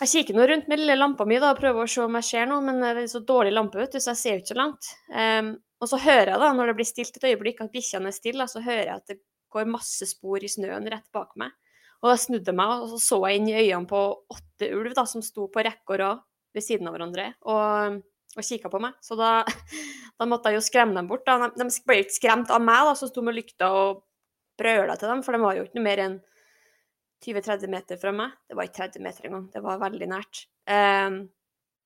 jeg 0.00 0.12
kikker 0.14 0.36
nå 0.36 0.46
rundt 0.48 0.68
med 0.70 0.80
lille 0.80 0.96
lampa 0.96 1.26
mi 1.28 1.38
da, 1.38 1.52
og 1.52 1.60
prøver 1.60 1.84
å 1.84 1.90
se 1.90 2.00
om 2.04 2.14
jeg 2.18 2.28
ser 2.30 2.46
noe, 2.48 2.62
men 2.64 2.80
det 2.80 2.92
er 2.94 3.10
så 3.12 3.20
dårlig 3.20 3.52
lampe, 3.52 3.80
vet 3.82 3.96
du, 3.96 4.00
så 4.00 4.14
jeg 4.14 4.20
ser 4.20 4.36
jo 4.36 4.42
ikke 4.42 4.52
så 4.54 4.60
langt. 4.60 4.92
Um, 5.12 5.50
og 5.80 5.90
så 5.90 6.00
hører 6.00 6.34
jeg 6.34 6.42
da, 6.42 6.52
når 6.56 6.70
det 6.70 6.76
blir 6.78 6.88
stilt 6.88 7.18
et 7.18 7.26
øyeblikk, 7.30 7.60
at 7.60 7.74
bikkjene 7.74 8.08
er 8.08 8.16
stille, 8.16 8.46
så 8.48 8.62
hører 8.64 8.86
jeg 8.86 8.94
at 8.96 9.12
det 9.12 9.18
går 9.52 9.68
masse 9.68 10.08
spor 10.08 10.40
i 10.40 10.48
snøen 10.48 10.88
rett 10.92 11.08
bak 11.12 11.34
meg. 11.40 11.52
Og 12.00 12.08
da 12.08 12.16
snudde 12.20 12.48
jeg 12.48 12.56
meg, 12.56 12.72
og 12.80 12.94
så 12.94 13.00
så 13.04 13.20
jeg 13.28 13.40
inn 13.40 13.50
i 13.50 13.58
øynene 13.58 13.90
på 13.90 14.00
åtte 14.32 14.70
ulv 14.72 14.96
da, 14.96 15.04
som 15.08 15.24
sto 15.24 15.50
på 15.52 15.64
rekke 15.66 15.96
og 15.96 16.00
rad 16.00 16.22
ved 16.56 16.64
siden 16.64 16.88
av 16.88 16.96
hverandre. 16.96 17.32
Og 17.48 18.00
og 18.38 18.46
kikka 18.46 18.70
på 18.70 18.78
meg. 18.78 18.94
Så 19.02 19.16
da, 19.18 19.40
da, 20.18 20.26
måtte 20.28 20.50
jeg 20.50 20.60
jo 20.60 20.66
skremme 20.66 20.94
dem 20.94 21.08
bort. 21.10 21.24
Da. 21.26 21.50
De, 21.50 21.66
de 21.66 21.86
ble 21.86 22.00
ikke 22.04 22.14
skremt 22.14 22.52
av 22.54 22.62
meg, 22.62 22.84
da, 22.86 22.94
som 22.98 23.10
sto 23.10 23.24
med 23.26 23.36
lykta 23.36 23.70
og 23.74 24.04
brøla 24.60 24.96
til 25.00 25.10
dem, 25.12 25.24
for 25.26 25.36
de 25.36 25.42
var 25.42 25.56
jo 25.56 25.66
ikke 25.66 25.80
noe 25.80 25.86
mer 25.88 26.04
enn 26.04 26.18
20-30 27.24 27.72
meter 27.72 28.00
fra 28.00 28.12
meg. 28.16 28.36
Det 28.48 28.56
var 28.56 28.68
ikke 28.68 28.80
30 28.84 29.04
meter 29.04 29.28
engang, 29.28 29.46
det 29.52 29.64
var 29.64 29.82
veldig 29.82 30.08
nært. 30.10 30.44
Um, 30.70 31.22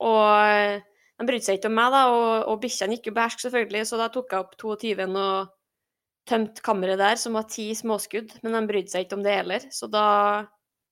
og 0.05 0.83
de 1.15 1.27
brydde 1.29 1.47
seg 1.47 1.59
ikke 1.59 1.71
om 1.71 1.77
meg, 1.79 1.93
da, 1.95 2.07
og, 2.11 2.31
og 2.51 2.63
bikkjene 2.63 2.99
gikk 2.99 3.11
jo 3.11 3.17
behersk, 3.19 3.45
selvfølgelig, 3.47 3.85
så 3.91 4.01
da 4.01 4.09
tok 4.15 4.35
jeg 4.35 4.45
opp 4.45 4.57
22 4.61 5.07
og 5.11 5.53
tømte 6.29 6.65
kammeret 6.65 7.01
der, 7.01 7.19
som 7.21 7.37
var 7.37 7.47
ti 7.53 7.69
småskudd, 7.77 8.39
men 8.43 8.57
de 8.57 8.65
brydde 8.71 8.93
seg 8.95 9.07
ikke 9.07 9.19
om 9.19 9.25
det 9.25 9.37
heller. 9.37 9.67
Så 9.75 9.89
da 9.93 10.07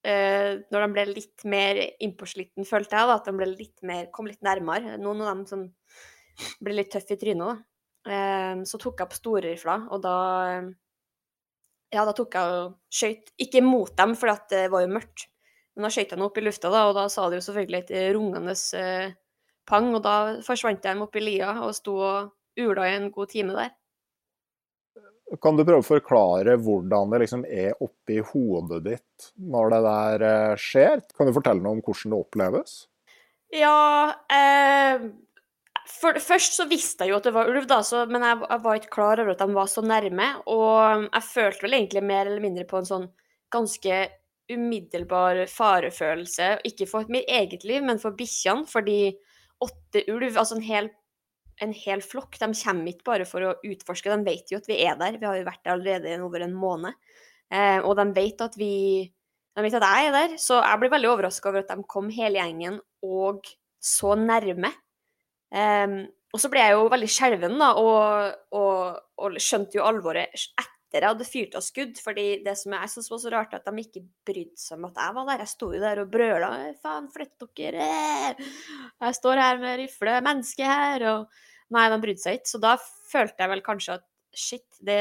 eh, 0.05 0.61
når 0.73 0.85
de 0.85 0.89
ble 0.95 1.07
litt 1.11 1.47
mer 1.49 1.81
innpåsliten, 2.05 2.69
følte 2.69 2.99
jeg 2.99 3.11
da, 3.11 3.19
at 3.19 3.29
de 3.29 3.37
ble 3.39 3.49
litt 3.55 3.87
mer, 3.89 4.11
kom 4.15 4.29
litt 4.29 4.43
nærmere. 4.45 4.99
Noen 5.01 5.25
av 5.25 5.33
dem 5.33 5.45
som 5.49 5.67
ble 6.63 6.77
litt 6.77 6.93
tøffe 6.93 7.17
i 7.17 7.23
trynet. 7.23 7.49
da. 7.49 8.13
Eh, 8.13 8.63
så 8.69 8.81
tok 8.83 8.99
jeg 9.01 9.09
opp 9.09 9.19
storrifla, 9.19 9.79
og 9.95 10.05
da 10.05 10.17
Ja, 11.93 12.07
da 12.09 12.15
tok 12.17 12.35
jeg 12.39 12.57
og 12.57 12.77
skøyt 12.93 13.35
Ikke 13.43 13.61
mot 13.65 13.93
dem, 13.99 14.15
for 14.17 14.33
det 14.51 14.65
var 14.73 14.85
jo 14.85 14.93
mørkt, 14.95 15.27
men 15.75 15.87
da 15.87 15.93
skøyt 15.93 16.09
jeg 16.09 16.17
dem 16.17 16.27
opp 16.27 16.39
i 16.41 16.45
lufta, 16.47 16.71
da, 16.73 16.87
og 16.89 16.97
da 16.97 17.09
sa 17.13 17.29
det 17.29 17.41
jo 17.41 17.47
selvfølgelig 17.49 17.83
et 17.83 17.93
rungende 18.17 18.57
eh, 18.81 19.13
pang, 19.69 19.93
og 19.97 20.03
da 20.05 20.17
forsvant 20.47 20.83
de 20.85 20.97
opp 21.05 21.17
i 21.17 21.25
lia 21.25 21.55
og 21.65 21.75
sto 21.77 21.97
og 22.01 22.33
ula 22.61 22.89
i 22.89 22.97
en 22.99 23.11
god 23.13 23.33
time 23.33 23.57
der. 23.57 23.73
Kan 25.41 25.57
du 25.57 25.65
prøve 25.65 25.81
å 25.81 25.87
forklare 25.87 26.59
hvordan 26.61 27.13
det 27.15 27.23
liksom 27.23 27.45
er 27.49 27.79
oppi 27.81 28.19
hodet 28.33 28.83
ditt 28.85 29.29
når 29.41 29.73
det 29.73 29.83
der 29.87 30.25
eh, 30.29 30.57
skjer? 30.61 31.05
Kan 31.17 31.29
du 31.29 31.37
fortelle 31.37 31.65
noe 31.65 31.79
om 31.79 31.85
hvordan 31.85 32.13
det 32.13 32.19
oppleves? 32.19 32.75
Ja 33.53 34.13
eh, 34.33 35.07
for, 35.89 36.19
Først 36.23 36.57
så 36.59 36.67
visste 36.71 37.07
jeg 37.07 37.13
jo 37.13 37.19
at 37.19 37.27
det 37.27 37.35
var 37.35 37.51
ulv, 37.51 37.67
da, 37.71 37.81
så, 37.87 38.05
men 38.11 38.25
jeg, 38.27 38.41
jeg, 38.45 38.63
var 38.65 38.79
ikke 38.79 38.95
klar 38.95 39.23
over 39.23 39.35
at 39.35 39.43
de 39.43 39.57
var 39.57 39.71
så 39.71 39.85
nærme. 39.85 40.29
Og 40.53 41.07
jeg 41.09 41.29
følte 41.29 41.67
vel 41.67 41.79
egentlig 41.79 42.05
mer 42.07 42.27
eller 42.27 42.45
mindre 42.45 42.67
på 42.69 42.81
en 42.81 42.89
sånn 42.89 43.07
ganske 43.53 44.01
umiddelbar 44.53 45.45
farefølelse. 45.51 46.55
Ikke 46.69 46.89
for 46.91 47.11
mitt 47.13 47.31
eget 47.31 47.67
liv, 47.69 47.85
men 47.87 48.03
for 48.03 48.17
bikkjene. 48.19 48.67
Fordi 48.71 49.15
åtte 49.63 50.05
ulv, 50.11 50.35
altså 50.35 50.59
en 50.59 50.67
hel 50.67 50.91
en 51.63 51.73
hel 51.77 52.03
flokk. 52.05 52.39
De 52.41 52.49
kommer 52.57 52.93
ikke 52.93 53.07
bare 53.07 53.27
for 53.29 53.47
å 53.47 53.57
utforske, 53.67 54.11
de 54.11 54.27
vet 54.27 54.53
jo 54.53 54.61
at 54.61 54.69
vi 54.71 54.79
er 54.85 54.97
der. 55.01 55.19
Vi 55.21 55.29
har 55.29 55.39
jo 55.39 55.49
vært 55.49 55.65
der 55.65 55.75
allerede 55.77 56.15
over 56.25 56.45
en 56.45 56.55
måned. 56.59 56.97
Eh, 57.53 57.79
og 57.85 57.97
de 57.99 58.07
vet 58.17 58.41
at 58.45 58.57
vi 58.59 58.75
De 59.53 59.61
vet 59.61 59.75
at 59.77 59.85
jeg 59.85 60.09
er 60.09 60.15
der. 60.17 60.37
Så 60.41 60.57
jeg 60.57 60.81
blir 60.81 60.91
veldig 60.95 61.11
overraska 61.13 61.51
over 61.51 61.61
at 61.61 61.69
de 61.69 61.85
kom 61.85 62.07
hele 62.09 62.41
gjengen 62.41 62.79
og 63.05 63.45
så 63.83 64.15
nærme. 64.17 64.71
Eh, 65.53 65.97
og 66.33 66.41
så 66.41 66.49
ble 66.49 66.63
jeg 66.65 66.77
jo 66.77 66.85
veldig 66.93 67.09
skjelven, 67.13 67.59
da, 67.61 67.73
og, 67.77 68.37
og, 68.57 69.01
og, 69.21 69.41
skjønte 69.43 69.77
jo 69.77 69.85
alvoret 69.85 70.33
etter 70.33 70.71
jeg 71.05 71.09
hadde 71.09 71.27
fyrt 71.29 71.57
av 71.57 71.65
skudd. 71.65 71.99
fordi 72.01 72.27
det 72.45 72.55
som 72.61 72.73
jeg 72.77 72.93
syntes 72.93 73.11
var 73.13 73.21
så 73.21 73.33
rart, 73.33 73.55
at 73.57 73.69
de 73.69 73.85
ikke 73.85 74.05
brydde 74.29 74.61
seg 74.61 74.79
om 74.79 74.89
at 74.89 75.01
jeg 75.01 75.17
var 75.17 75.29
der. 75.29 75.45
Jeg 75.45 75.53
sto 75.53 75.71
jo 75.73 75.81
der 75.81 76.03
og 76.03 76.11
brøla 76.13 76.51
'faen, 76.81 77.09
flytt 77.13 77.47
dere', 77.57 78.37
jeg 79.01 79.19
står 79.21 79.41
her 79.45 79.59
med 79.61 79.79
rifle, 79.81 80.21
menneske 80.21 80.65
her. 80.65 81.07
og 81.13 81.29
Nei, 81.73 81.89
de 81.89 82.01
brydde 82.01 82.21
seg 82.21 82.41
ikke. 82.41 82.53
Så 82.53 82.61
da 82.61 82.77
følte 83.13 83.41
jeg 83.41 83.53
vel 83.53 83.65
kanskje 83.65 83.97
at 83.97 84.05
shit, 84.33 84.69
det 84.85 85.01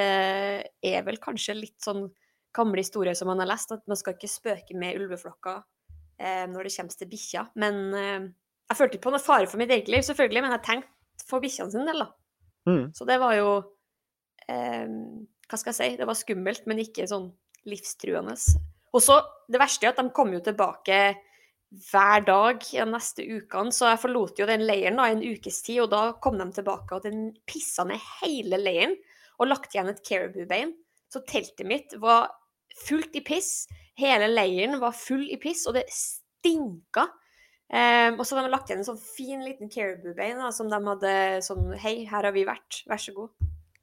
er 0.84 1.04
vel 1.08 1.20
kanskje 1.20 1.56
litt 1.56 1.80
sånn 1.84 2.10
gamle 2.56 2.84
historier 2.84 3.16
som 3.16 3.32
man 3.32 3.40
har 3.44 3.50
lest, 3.52 3.72
at 3.72 3.84
man 3.88 4.00
skal 4.00 4.16
ikke 4.16 4.32
spøke 4.32 4.76
med 4.78 5.00
ulveflokker 5.00 5.62
eh, 6.20 6.46
når 6.52 6.68
det 6.68 6.76
kommer 6.76 6.98
til 7.00 7.12
bikkja. 7.12 7.46
Men 7.60 7.82
eh, 7.96 8.30
jeg 8.72 8.80
følte 8.80 8.98
ikke 8.98 9.10
på 9.10 9.14
noe 9.14 9.24
fare 9.24 9.50
for 9.52 9.60
mitt 9.60 9.72
eget 9.74 9.92
liv, 9.92 10.04
selvfølgelig, 10.08 10.44
men 10.46 10.56
jeg 10.56 10.66
tenkte 10.68 11.28
for 11.28 11.44
bikkjene 11.44 11.74
sin 11.74 11.88
del, 11.90 12.06
da. 12.06 12.10
Mm. 12.70 12.86
Så 12.96 13.08
det 13.10 13.18
var 13.18 13.34
jo 13.34 13.48
eh, 14.54 14.86
Hva 15.50 15.58
skal 15.58 15.72
jeg 15.74 15.78
si? 15.80 15.98
Det 16.00 16.06
var 16.08 16.18
skummelt, 16.20 16.68
men 16.70 16.80
ikke 16.84 17.08
sånn 17.10 17.32
livstruende. 17.68 18.38
Og 18.96 19.04
så, 19.04 19.18
det 19.52 19.60
verste 19.62 19.88
er 19.88 19.94
at 19.94 20.00
de 20.00 20.14
kom 20.16 20.32
jo 20.34 20.42
tilbake 20.46 21.02
hver 21.92 22.24
dag 22.28 22.64
de 22.64 22.86
neste 22.88 23.26
ukene. 23.26 23.74
Så 23.76 23.90
jeg 23.90 24.02
forlot 24.04 24.40
jo 24.40 24.48
den 24.50 24.66
leiren 24.68 25.00
da, 25.00 25.08
i 25.10 25.16
en 25.16 25.24
ukes 25.24 25.62
tid, 25.66 25.84
og 25.86 25.92
da 25.94 26.04
kom 26.24 26.40
de 26.40 26.48
tilbake 26.56 26.96
og 26.96 27.06
den 27.08 27.30
pissa 27.50 27.86
ned 27.88 28.02
hele 28.22 28.60
leiren 28.62 28.96
og 29.42 29.50
lagt 29.50 29.74
igjen 29.74 29.90
et 29.92 30.04
caribou-bein. 30.06 30.76
Så 31.12 31.24
teltet 31.28 31.68
mitt 31.68 31.96
var 32.00 32.30
fullt 32.86 33.16
i 33.20 33.24
piss. 33.26 33.66
Hele 34.00 34.30
leiren 34.32 34.80
var 34.80 34.96
full 34.96 35.26
i 35.28 35.40
piss, 35.42 35.66
og 35.68 35.76
det 35.76 35.88
stinka. 35.92 37.08
Um, 37.72 38.18
og 38.20 38.26
så 38.28 38.36
hadde 38.36 38.50
de 38.50 38.52
lagt 38.52 38.68
igjen 38.68 38.82
en 38.82 38.88
sånn 38.90 39.00
fin 39.00 39.44
liten 39.46 39.70
caribou-bein 39.72 40.42
som 40.52 40.68
de 40.68 40.76
hadde 40.76 41.14
sånn 41.46 41.70
Hei, 41.80 42.02
her 42.10 42.28
har 42.28 42.36
vi 42.36 42.44
vært, 42.48 42.82
vær 42.92 43.00
så 43.00 43.14
god. 43.16 43.32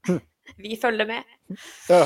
Vi 0.65 0.77
følger 0.81 1.09
med. 1.09 1.25
Ja, 1.89 2.03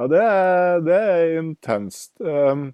ja 0.00 0.06
det, 0.08 0.20
er, 0.24 0.78
det 0.84 0.98
er 1.12 1.32
intenst. 1.42 2.14
Um, 2.20 2.70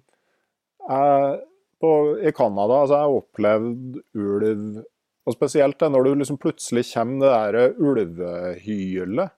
jeg 0.85 1.39
på, 1.81 1.91
I 2.23 2.31
Canada 2.35 2.81
altså, 2.81 2.95
jeg 2.95 3.03
har 3.03 3.15
opplevd 3.19 3.97
ulv 4.15 4.83
Og 5.25 5.33
spesielt 5.35 5.79
det, 5.81 5.89
når 5.91 6.05
du 6.05 6.11
liksom 6.21 6.37
plutselig 6.39 6.85
kommer 6.91 7.25
det 7.25 7.33
der 7.33 7.79
ulvehylet. 7.81 9.33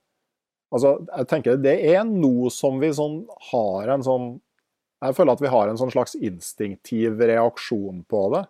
Altså, 0.68 0.98
jeg 1.08 1.28
tenker 1.30 1.62
Det 1.62 1.76
er 1.94 2.04
noe 2.08 2.52
som 2.52 2.78
vi 2.82 2.92
sånn 2.94 3.22
har 3.50 3.94
en 3.94 4.04
sånn 4.04 4.28
Jeg 4.98 5.14
føler 5.14 5.36
at 5.36 5.42
vi 5.42 5.50
har 5.52 5.70
en 5.70 5.78
sånn 5.78 5.92
slags 5.94 6.16
instinktiv 6.18 7.20
reaksjon 7.20 8.02
på 8.10 8.22
det. 8.34 8.44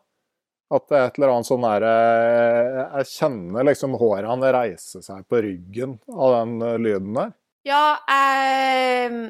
At 0.73 0.87
det 0.89 0.97
er 0.99 1.07
et 1.09 1.19
eller 1.19 1.33
annet 1.33 1.49
sånn 1.49 1.65
der 1.65 1.85
Jeg 1.89 3.09
kjenner 3.09 3.67
liksom 3.69 3.95
hårene 4.01 4.53
reise 4.53 5.01
seg 5.05 5.25
på 5.29 5.41
ryggen 5.45 5.97
av 6.13 6.35
den 6.39 6.83
lyden 6.85 7.15
der. 7.17 7.35
Ja, 7.69 7.99
eh, 8.09 9.29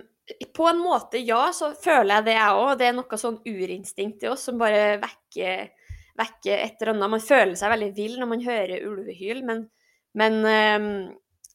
på 0.54 0.68
en 0.68 0.78
måte, 0.82 1.18
ja, 1.18 1.48
så 1.54 1.72
føler 1.74 2.18
jeg 2.18 2.28
det, 2.28 2.36
jeg 2.36 2.60
òg. 2.60 2.72
Det 2.78 2.88
er 2.88 2.96
noe 2.96 3.20
sånn 3.20 3.40
urinstinkt 3.48 4.24
i 4.26 4.30
oss 4.30 4.46
som 4.48 4.60
bare 4.60 4.98
vekker, 5.02 5.70
vekker 6.18 6.64
et 6.64 6.82
eller 6.82 6.94
annet. 6.94 7.14
Man 7.16 7.24
føler 7.24 7.54
seg 7.58 7.72
veldig 7.74 7.90
vill 7.96 8.18
når 8.20 8.30
man 8.34 8.44
hører 8.44 8.86
ulvehyl, 8.88 9.42
men, 9.48 9.64
men 10.18 10.40
eh, 10.52 10.88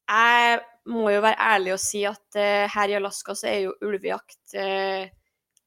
jeg 0.10 0.62
må 0.91 1.08
jo 1.13 1.23
være 1.23 1.52
ærlig 1.54 1.76
og 1.76 1.84
si 1.84 2.04
at 2.08 2.39
eh, 2.39 2.65
her 2.71 2.91
i 2.91 2.97
Alaska 2.99 3.36
så 3.38 3.47
er 3.52 3.60
jo 3.67 3.76
ulvejakt 3.88 4.58
uh, 4.60 5.06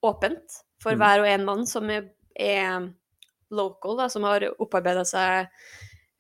åpent 0.09 0.61
for 0.83 0.97
mm. 0.97 1.03
hver 1.03 1.23
og 1.23 1.29
en 1.31 1.47
mann 1.49 1.67
som 1.69 1.91
er, 1.93 2.09
er 2.39 2.89
local, 3.55 3.97
da, 4.01 4.09
som 4.13 4.27
har 4.29 4.49
opparbeida 4.57 5.05
seg 5.09 5.47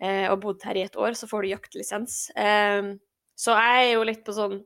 eh, 0.02 0.26
og 0.30 0.40
bodd 0.44 0.64
her 0.66 0.78
i 0.78 0.86
et 0.86 0.96
år, 1.00 1.16
så 1.18 1.28
får 1.30 1.44
du 1.44 1.52
jaktlisens. 1.54 2.18
Eh, 2.36 2.94
så 3.36 3.58
jeg 3.58 3.84
er 3.84 3.94
jo 3.94 4.08
litt 4.08 4.24
på 4.26 4.34
sånn 4.36 4.60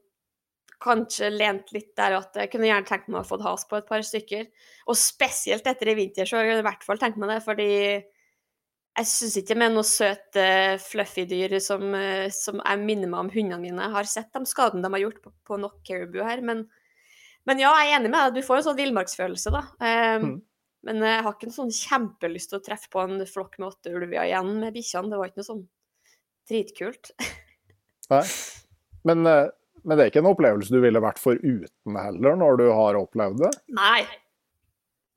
kanskje 0.81 1.29
lent 1.35 1.75
litt 1.75 1.91
der 1.99 2.17
at 2.17 2.39
jeg 2.41 2.49
kunne 2.53 2.71
gjerne 2.71 2.89
tenkt 2.89 3.11
meg 3.13 3.21
å 3.21 3.29
få 3.29 3.37
has 3.45 3.67
på 3.69 3.77
et 3.77 3.89
par 3.89 4.05
stykker. 4.07 4.47
Og 4.89 4.97
spesielt 4.97 5.67
etter 5.69 5.93
i 5.93 5.97
vinter, 5.99 6.29
så 6.29 6.39
har 6.39 6.49
jeg 6.49 6.63
i 6.63 6.67
hvert 6.67 6.87
fall 6.87 7.01
tenkt 7.01 7.21
meg 7.21 7.33
det, 7.35 7.41
fordi 7.45 7.69
jeg 9.01 9.07
syns 9.07 9.37
ikke 9.39 9.57
med 9.61 9.75
noe 9.75 9.87
søte 9.87 10.45
fluffy 10.83 11.27
dyr 11.29 11.59
som, 11.63 11.85
eh, 11.95 12.29
som, 12.35 12.61
jeg 12.65 12.83
minner 12.83 13.11
meg 13.13 13.27
om 13.27 13.33
hundene 13.33 13.61
mine. 13.63 13.85
Jeg 13.85 13.97
har 13.97 14.09
sett 14.09 14.33
de 14.35 14.43
skadene 14.49 14.83
de 14.85 14.93
har 14.97 15.05
gjort 15.05 15.21
på, 15.25 15.33
på 15.47 15.61
nok 15.61 15.79
caribou 15.87 16.25
her, 16.27 16.43
men, 16.45 16.65
men, 17.51 17.61
ja, 17.63 17.73
jeg 17.83 17.91
er 17.91 17.99
enig 17.99 18.13
med 18.13 18.23
deg. 18.23 18.39
Du 18.39 18.47
får 18.47 18.61
en 18.61 18.67
sånn 18.69 18.79
villmarksfølelse, 18.79 19.53
da. 19.53 19.65
Um, 19.83 20.25
mm. 20.25 20.39
Men 20.89 21.03
jeg 21.05 21.25
har 21.27 21.35
ikke 21.35 21.51
noe 21.51 21.59
sånn 21.59 21.75
kjempelyst 21.77 22.53
til 22.53 22.61
å 22.61 22.65
treffe 22.65 22.89
på 22.93 23.03
en 23.03 23.21
flokk 23.29 23.59
med 23.61 23.69
åtte 23.69 23.93
ulver 23.93 24.23
igjen 24.23 24.55
med 24.63 24.73
bikkjene. 24.77 25.13
Det 25.13 25.19
var 25.21 25.29
ikke 25.29 25.43
noe 25.43 25.49
sånn 25.51 25.65
dritkult. 26.49 27.11
Nei. 28.13 28.23
Men, 29.09 29.27
eh, 29.29 29.51
men, 29.83 29.97
det 29.97 30.05
er 30.05 30.13
ikke 30.13 30.23
en 30.25 30.31
opplevelse 30.33 30.73
du 30.73 30.81
ville 30.83 31.03
vært 31.05 31.21
foruten 31.21 32.01
heller, 32.01 32.39
når 32.41 32.59
du 32.61 32.67
har 32.73 32.99
opplevd 33.01 33.45
det? 33.45 33.53
Nei. 33.77 34.03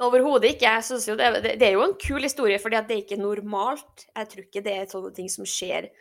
Overhodet 0.02 0.56
ikke. 0.56 0.66
Jeg 0.66 0.86
synes 0.88 1.06
jo 1.08 1.16
det, 1.20 1.28
det, 1.46 1.68
er 1.68 1.76
jo 1.76 1.84
en 1.86 1.94
kul 2.02 2.26
historie, 2.26 2.58
fordi 2.60 2.80
det 2.88 2.96
er 2.96 3.04
ikke 3.04 3.20
normalt. 3.22 4.08
Jeg 4.10 4.30
tror 4.32 4.46
ikke 4.48 4.64
det 4.66 4.74
er 4.74 4.90
sånne 4.90 5.12
ting 5.16 5.30
som 5.30 5.46
skjer 5.48 5.92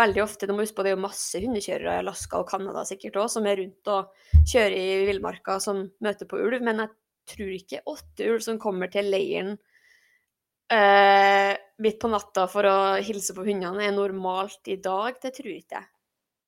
veldig 0.00 0.22
ofte. 0.24 0.48
Du 0.48 0.54
må 0.54 0.64
huske 0.64 0.78
på 0.78 0.86
Det 0.86 0.92
er 0.92 0.96
jo 0.96 1.04
masse 1.04 1.42
hundekjørere 1.42 1.98
i 1.98 2.02
Alaska 2.02 2.40
og 2.40 2.48
Canada 2.48 2.84
sikkert 2.88 3.20
også, 3.20 3.38
som 3.38 3.48
er 3.50 3.60
rundt 3.60 3.92
og 3.92 4.48
kjører 4.48 4.78
i 4.78 4.86
villmarka 5.10 5.58
som 5.62 5.84
møter 6.04 6.30
på 6.30 6.40
ulv. 6.40 6.64
Men 6.64 6.84
jeg 6.84 6.94
tror 7.34 7.52
ikke 7.58 7.84
åtte 7.92 8.30
ulv 8.32 8.44
som 8.44 8.60
kommer 8.62 8.90
til 8.92 9.12
leiren 9.12 9.54
uh, 10.72 11.52
midt 11.84 12.00
på 12.00 12.10
natta 12.12 12.48
for 12.50 12.68
å 12.68 12.78
hilse 13.04 13.36
på 13.36 13.44
hundene, 13.46 13.84
er 13.84 13.96
normalt 13.96 14.72
i 14.72 14.80
dag. 14.82 15.20
Det 15.22 15.34
tror 15.36 15.52
ikke 15.52 15.82
jeg. 15.82 15.90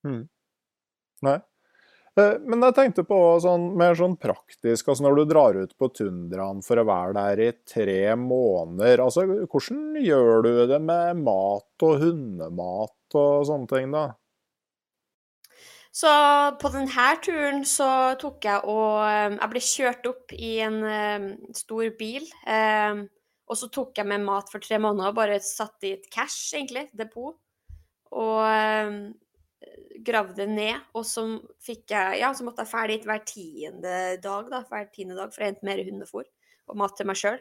Mm. 0.08 0.22
Nei. 1.28 1.38
Eh, 2.14 2.34
men 2.46 2.62
jeg 2.62 2.76
tenkte 2.76 3.02
på 3.06 3.18
sånn, 3.42 3.72
mer 3.78 3.96
sånn 3.98 4.14
praktisk, 4.20 4.86
altså 4.86 5.06
når 5.06 5.16
du 5.18 5.22
drar 5.32 5.56
ut 5.58 5.72
på 5.78 5.88
tundraen 5.90 6.60
for 6.62 6.78
å 6.78 6.86
være 6.86 7.14
der 7.16 7.42
i 7.42 7.48
tre 7.66 8.14
måneder, 8.18 9.02
altså 9.02 9.24
hvordan 9.26 9.96
gjør 9.98 10.44
du 10.46 10.52
det 10.70 10.78
med 10.82 11.24
mat 11.24 11.86
og 11.86 12.04
hundemat 12.04 13.18
og 13.18 13.48
sånne 13.48 13.70
ting, 13.72 13.90
da? 13.94 14.12
Så 15.94 16.10
på 16.58 16.70
denne 16.74 17.10
turen 17.22 17.60
så 17.70 17.88
tok 18.18 18.46
jeg 18.46 18.64
og 18.66 19.04
eh, 19.06 19.34
Jeg 19.36 19.50
ble 19.52 19.60
kjørt 19.62 20.08
opp 20.10 20.32
i 20.34 20.56
en 20.66 20.80
um, 20.82 21.28
stor 21.54 21.92
bil. 21.98 22.26
Og 23.44 23.58
så 23.60 23.68
tok 23.70 24.00
jeg 24.00 24.08
med 24.08 24.24
mat 24.24 24.48
for 24.50 24.62
tre 24.64 24.80
måneder 24.82 25.12
og 25.12 25.18
bare 25.18 25.36
satt 25.44 25.86
i 25.86 25.92
et 25.94 26.08
cash, 26.10 26.56
egentlig, 26.56 26.88
depot. 26.96 27.36
Og 28.10 28.40
gravde 30.02 30.46
ned. 30.50 30.80
Og 30.96 31.06
så 31.06 31.26
fikk 31.62 31.94
jeg 31.94 32.20
Ja, 32.22 32.32
så 32.34 32.46
måtte 32.46 32.64
jeg 32.64 32.72
ferdig 32.72 33.02
hver 33.04 33.22
tiende 33.28 33.94
dag, 34.22 34.50
da. 34.50 34.64
Hver 34.68 34.90
tiende 34.94 35.18
dag 35.18 35.32
for 35.34 35.44
jeg 35.44 35.54
hente 35.54 35.68
mer 35.68 35.84
hundefôr 35.84 36.26
og 36.64 36.78
mat 36.80 36.94
til 36.96 37.06
meg 37.06 37.18
sjøl. 37.20 37.40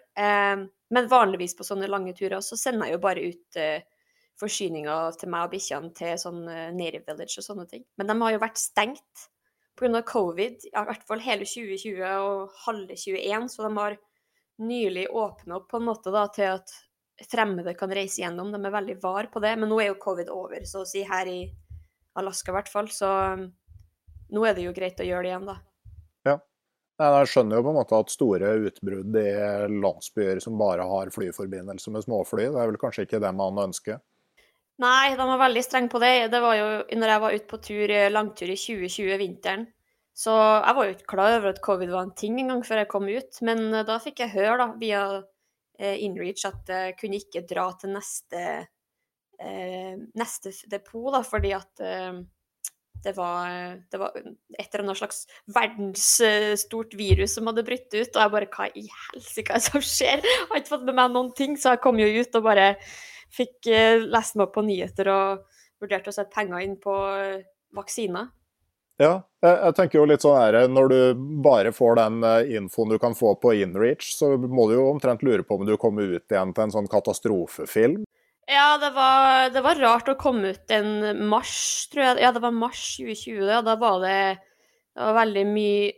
men 0.94 1.10
vanligvis 1.10 1.56
på 1.56 1.64
sånne 1.64 1.88
lange 1.88 2.12
turer 2.14 2.42
så 2.44 2.58
sender 2.60 2.90
jeg 2.90 2.98
jo 2.98 3.04
bare 3.06 3.22
ut 3.24 3.58
eh, 3.58 3.86
forsyninger 4.40 5.20
til 5.20 5.32
meg 5.32 5.48
og 5.48 5.54
bikkjene 5.54 5.92
til 5.98 6.18
sånn 6.20 6.42
uh, 6.48 6.72
Native 6.76 7.06
Village 7.08 7.40
og 7.40 7.46
sånne 7.46 7.68
ting. 7.70 7.86
Men 7.98 8.10
de 8.10 8.18
har 8.22 8.34
jo 8.36 8.42
vært 8.42 8.62
stengt 8.62 9.28
pga. 9.80 10.02
covid, 10.06 10.66
ja, 10.72 10.84
i 10.84 10.90
hvert 10.90 11.06
fall 11.08 11.22
hele 11.24 11.48
2020 11.50 12.02
og 12.06 12.58
halve 12.66 12.98
21, 12.98 13.50
så 13.50 13.68
de 13.68 13.72
har 13.78 13.98
nylig 14.64 15.08
åpna 15.10 15.58
opp 15.58 15.70
på 15.72 15.80
en 15.80 15.88
måte 15.88 16.14
da, 16.14 16.28
til 16.34 16.52
at 16.60 16.74
fremmede 17.30 17.74
kan 17.78 17.94
reise 17.94 18.22
gjennom. 18.22 18.52
De 18.54 18.60
er 18.62 18.74
veldig 18.74 18.98
var 19.02 19.30
på 19.34 19.42
det, 19.44 19.56
men 19.58 19.70
nå 19.70 19.80
er 19.82 19.92
jo 19.92 20.02
covid 20.02 20.30
over, 20.34 20.66
så 20.70 20.84
å 20.84 20.90
si, 20.90 21.06
her 21.08 21.30
i 21.30 21.40
Alaska 22.20 22.52
i 22.52 22.58
hvert 22.58 22.72
fall. 22.72 22.90
Så 22.94 23.10
um, 23.10 23.46
nå 24.34 24.48
er 24.48 24.58
det 24.58 24.68
jo 24.68 24.74
greit 24.76 25.02
å 25.02 25.08
gjøre 25.08 25.26
det 25.26 25.34
igjen, 25.34 25.50
da. 25.50 25.58
Ja. 26.30 26.38
Jeg 27.02 27.30
skjønner 27.32 27.60
jo 27.60 27.66
på 27.66 27.74
en 27.74 27.80
måte 27.80 28.00
at 28.00 28.14
store 28.14 28.56
utbrudd 28.70 29.20
i 29.20 29.30
landsbyer 29.74 30.42
som 30.44 30.58
bare 30.62 30.86
har 30.88 31.14
flyforbindelse 31.14 31.94
med 31.94 32.06
småfly, 32.06 32.50
det 32.54 32.62
er 32.62 32.72
vel 32.72 32.82
kanskje 32.82 33.08
ikke 33.08 33.22
det 33.24 33.34
man 33.38 33.62
ønsker? 33.68 34.02
Nei, 34.82 35.14
de 35.14 35.22
var 35.22 35.38
veldig 35.38 35.62
strenge 35.64 35.92
på 35.94 36.02
det. 36.02 36.32
Det 36.34 36.42
var 36.42 36.58
jo 36.58 36.68
når 36.98 37.12
jeg 37.14 37.22
var 37.24 37.36
ute 37.38 37.50
på 37.50 37.60
tur, 37.62 37.92
eh, 37.94 38.12
langtur 38.12 38.50
i 38.50 38.58
2020, 38.58 39.18
vinteren. 39.22 39.68
Så 40.14 40.34
jeg 40.34 40.78
var 40.78 40.86
jo 40.86 40.94
ikke 40.94 41.10
klar 41.10 41.36
over 41.38 41.50
at 41.54 41.62
covid 41.66 41.90
var 41.94 42.06
en 42.06 42.16
ting 42.18 42.40
engang 42.42 42.62
før 42.66 42.82
jeg 42.82 42.90
kom 42.90 43.06
ut. 43.10 43.42
Men 43.46 43.68
eh, 43.70 43.86
da 43.86 44.00
fikk 44.02 44.24
jeg 44.24 44.34
høre 44.34 44.58
da, 44.62 44.68
via 44.82 45.04
eh, 45.78 46.02
Inreach 46.06 46.46
at 46.50 46.74
jeg 46.74 46.98
kunne 46.98 47.22
ikke 47.22 47.46
dra 47.50 47.68
til 47.78 47.94
neste, 47.94 48.44
eh, 49.42 49.96
neste 50.20 50.54
depot, 50.72 51.12
da, 51.14 51.24
fordi 51.26 51.54
at 51.58 51.84
eh, 51.84 52.22
det 53.04 53.14
var, 53.18 53.80
det 53.92 54.00
var, 54.00 54.14
et 54.16 54.68
eller 54.70 54.84
annet 54.86 55.00
slags 55.02 55.24
verdensstort 55.56 56.94
virus 56.96 57.34
som 57.36 57.50
hadde 57.50 57.66
brutt 57.68 57.90
ut. 57.92 58.14
Og 58.16 58.22
jeg 58.22 58.34
bare 58.36 58.52
Hva 58.54 58.70
i 58.80 58.86
helsike 58.88 59.52
er 59.52 59.60
det 59.60 59.66
som 59.68 59.84
skjer? 59.84 60.24
Jeg 60.24 60.46
har 60.52 60.62
ikke 60.62 60.76
fått 60.78 60.86
med 60.88 60.98
meg 61.00 61.12
noen 61.12 61.34
ting, 61.36 61.58
så 61.60 61.76
jeg 61.76 61.84
kom 61.84 62.00
jo 62.00 62.08
ut 62.08 62.40
og 62.40 62.46
bare 62.46 62.70
fikk 63.34 63.68
eh, 63.72 64.06
lest 64.06 64.38
meg 64.38 64.48
opp 64.48 64.56
på 64.56 64.64
nyheter 64.68 65.12
og 65.12 65.44
vurderte 65.84 66.14
å 66.14 66.16
sette 66.16 66.32
penger 66.32 66.64
inn 66.64 66.78
på 66.80 66.94
uh, 66.96 67.44
vaksiner. 67.76 68.30
Ja, 69.02 69.18
jeg, 69.42 69.56
jeg, 69.58 69.76
tenker 69.76 70.00
jo 70.00 70.06
litt 70.08 70.24
sånn 70.24 70.38
her, 70.38 70.56
Når 70.70 70.92
du 70.92 71.00
bare 71.44 71.74
får 71.76 71.98
den 72.00 72.22
uh, 72.24 72.56
infoen 72.56 72.94
du 72.94 73.00
kan 73.02 73.18
få 73.18 73.34
på 73.42 73.56
InReach, 73.58 74.14
så 74.16 74.36
må 74.38 74.70
du 74.70 74.78
jo 74.78 74.86
omtrent 74.92 75.26
lure 75.26 75.44
på 75.44 75.58
om 75.58 75.66
du 75.68 75.76
kommer 75.82 76.08
ut 76.08 76.32
igjen 76.32 76.54
til 76.54 76.68
en 76.68 76.76
sånn 76.78 76.88
katastrofefilm. 76.92 78.06
Ja, 78.48 78.78
det 78.78 78.90
var, 78.92 79.50
det 79.56 79.62
var 79.64 79.80
rart 79.80 80.10
å 80.12 80.18
komme 80.20 80.52
ut 80.52 80.72
en 80.74 81.28
mars, 81.30 81.88
tror 81.92 82.04
jeg. 82.04 82.24
Ja, 82.26 82.32
det 82.36 82.42
var 82.44 82.56
mars 82.56 82.82
2020. 82.98 83.46
Ja. 83.48 83.62
Da 83.64 83.78
var 83.80 84.02
det, 84.04 84.18
det 84.94 85.06
var 85.08 85.16
veldig 85.22 85.46
mye 85.48 85.92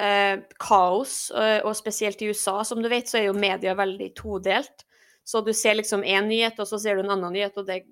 eh, 0.00 0.40
kaos, 0.62 1.16
og, 1.34 1.68
og 1.68 1.76
spesielt 1.76 2.22
i 2.24 2.30
USA. 2.32 2.62
Som 2.64 2.80
du 2.82 2.88
vet, 2.92 3.10
så 3.10 3.20
er 3.20 3.28
jo 3.28 3.36
media 3.36 3.76
veldig 3.78 4.12
todelt. 4.18 4.86
Så 5.24 5.42
du 5.44 5.52
ser 5.54 5.76
liksom 5.78 6.04
én 6.04 6.30
nyhet, 6.30 6.58
og 6.58 6.68
så 6.70 6.80
ser 6.80 6.96
du 6.96 7.04
en 7.04 7.12
annen 7.14 7.36
nyhet, 7.36 7.58
og 7.60 7.68
det, 7.68 7.82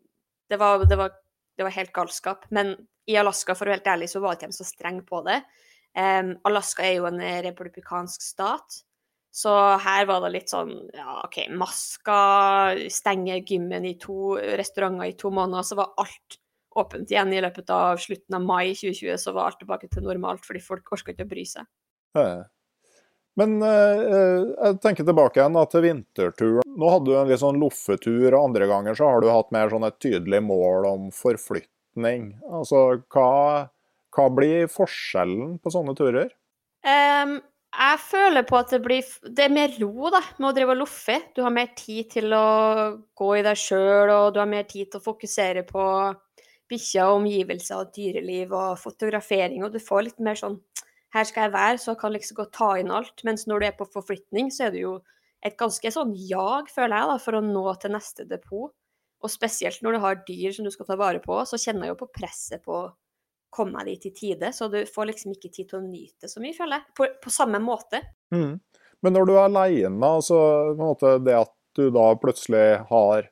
det, 0.51 0.59
var, 0.59 0.83
var, 0.89 1.75
helt 1.77 1.93
galskap. 1.95 2.49
Men 2.51 2.75
i 3.07 3.19
Alaska, 3.21 3.55
for 3.55 3.69
å 3.69 3.71
være 3.71 3.83
helt 3.83 3.93
ærlig, 3.93 4.11
så 4.11 4.23
var 4.25 4.39
ikke 4.39 4.51
så 4.57 4.67
strenge 4.67 5.05
på 5.07 5.21
det. 5.29 5.43
Um, 5.99 6.37
Alaska 6.47 6.87
er 6.87 6.97
jo 6.97 7.07
en 7.09 7.21
republikansk 7.45 8.23
stat, 8.23 8.81
så 9.31 9.55
her 9.79 10.07
var 10.11 10.25
det 10.25 10.33
litt 10.35 10.51
sånn 10.51 10.73
ja, 10.95 11.21
OK, 11.23 11.45
masker, 11.55 12.85
stenge 12.91 13.39
gymmen 13.47 13.87
i 13.87 13.95
to 14.03 14.35
restauranter 14.59 15.13
i 15.13 15.19
to 15.19 15.31
måneder, 15.35 15.67
så 15.67 15.79
var 15.79 15.93
alt 16.03 16.41
åpent 16.81 17.11
igjen 17.11 17.33
i 17.35 17.43
løpet 17.43 17.71
av 17.75 18.01
slutten 18.03 18.37
av 18.39 18.47
mai 18.47 18.73
2020. 18.75 19.19
Så 19.23 19.35
var 19.35 19.51
alt 19.51 19.61
tilbake 19.63 19.91
til 19.91 20.07
normalt, 20.07 20.43
fordi 20.47 20.63
folk 20.65 20.91
orka 20.97 21.15
ikke 21.15 21.27
å 21.29 21.31
bry 21.31 21.45
seg. 21.47 21.69
Men 23.39 23.61
eh, 23.65 24.41
jeg 24.51 24.81
tenker 24.83 25.07
tilbake 25.07 25.41
igjen 25.41 25.57
da, 25.57 25.65
til 25.71 25.85
vinterturen. 25.87 26.75
Nå 26.81 26.91
hadde 26.93 27.11
du 27.11 27.17
en 27.17 27.31
litt 27.31 27.43
sånn 27.43 27.61
loffetur, 27.63 28.27
og 28.33 28.41
andre 28.43 28.67
ganger 28.71 28.99
så 28.99 29.13
har 29.13 29.23
du 29.23 29.31
hatt 29.31 29.53
mer 29.55 29.71
sånn 29.73 29.87
et 29.87 30.01
tydelig 30.03 30.43
mål 30.45 30.89
om 30.91 31.07
forflytning. 31.15 32.33
Altså, 32.51 32.83
hva, 33.15 33.31
hva 34.17 34.27
blir 34.35 34.67
forskjellen 34.71 35.57
på 35.63 35.75
sånne 35.75 35.95
turer? 35.99 36.35
Um, 36.83 37.39
jeg 37.71 38.01
føler 38.03 38.45
på 38.49 38.59
at 38.59 38.73
det 38.75 38.81
blir 38.83 39.07
Det 39.23 39.45
er 39.45 39.53
mer 39.53 39.73
ro 39.79 40.11
da, 40.13 40.21
med 40.39 40.49
å 40.51 40.55
drive 40.57 40.75
og 40.75 40.81
loffe. 40.83 41.17
Du 41.37 41.43
har 41.45 41.55
mer 41.55 41.71
tid 41.79 42.11
til 42.17 42.35
å 42.35 42.47
gå 43.17 43.31
i 43.39 43.45
deg 43.47 43.59
sjøl, 43.59 44.11
og 44.11 44.35
du 44.35 44.41
har 44.43 44.51
mer 44.51 44.67
tid 44.69 44.91
til 44.91 45.01
å 45.01 45.05
fokusere 45.05 45.63
på 45.69 45.85
bikkjer, 46.71 47.15
omgivelser, 47.17 47.89
dyreliv 47.95 48.53
og 48.55 48.79
fotografering, 48.79 49.65
og 49.67 49.75
du 49.75 49.81
får 49.83 50.07
litt 50.07 50.23
mer 50.23 50.39
sånn 50.39 50.61
her 51.15 51.27
skal 51.27 51.49
jeg 51.49 51.55
være, 51.57 51.79
så 51.83 51.91
jeg 51.91 52.01
kan 52.05 52.13
liksom 52.15 52.37
godt 52.39 52.53
ta 52.55 52.69
inn 52.79 52.93
alt. 52.95 53.25
Mens 53.27 53.47
når 53.51 53.63
du 53.63 53.67
er 53.67 53.79
på 53.79 53.89
forflytning, 53.91 54.51
så 54.55 54.69
er 54.69 54.75
det 54.75 54.85
jo 54.85 54.93
et 55.47 55.57
ganske 55.59 55.91
sånn 55.91 56.13
jag, 56.15 56.71
føler 56.71 56.95
jeg, 56.95 57.09
da, 57.11 57.17
for 57.25 57.39
å 57.39 57.43
nå 57.43 57.65
til 57.83 57.95
neste 57.97 58.27
depot. 58.31 58.71
Og 59.21 59.33
spesielt 59.33 59.83
når 59.85 59.97
du 59.97 60.01
har 60.05 60.21
dyr 60.29 60.55
som 60.55 60.65
du 60.65 60.71
skal 60.73 60.87
ta 60.89 60.97
vare 61.01 61.21
på, 61.25 61.35
så 61.49 61.59
kjenner 61.61 61.89
jeg 61.89 61.95
jo 61.97 62.01
på 62.05 62.13
presset 62.15 62.63
på 62.65 62.85
komme 63.53 63.79
meg 63.79 63.91
dit 63.91 64.09
i 64.11 64.15
tide. 64.17 64.53
Så 64.57 64.69
du 64.73 64.81
får 64.87 65.11
liksom 65.11 65.35
ikke 65.35 65.51
tid 65.51 65.71
til 65.71 65.81
å 65.81 65.85
nyte 65.87 66.31
så 66.31 66.43
mye, 66.43 66.57
føler 66.57 66.79
jeg. 66.79 66.95
På, 66.97 67.09
på 67.25 67.35
samme 67.35 67.61
måte. 67.63 68.03
Mm. 68.35 68.55
Men 69.01 69.17
når 69.17 69.29
du 69.29 69.35
er 69.35 69.45
aleine, 69.47 70.01
altså 70.07 71.19
det 71.25 71.37
at 71.39 71.55
du 71.79 71.87
da 71.95 72.11
plutselig 72.21 72.83
har 72.91 73.31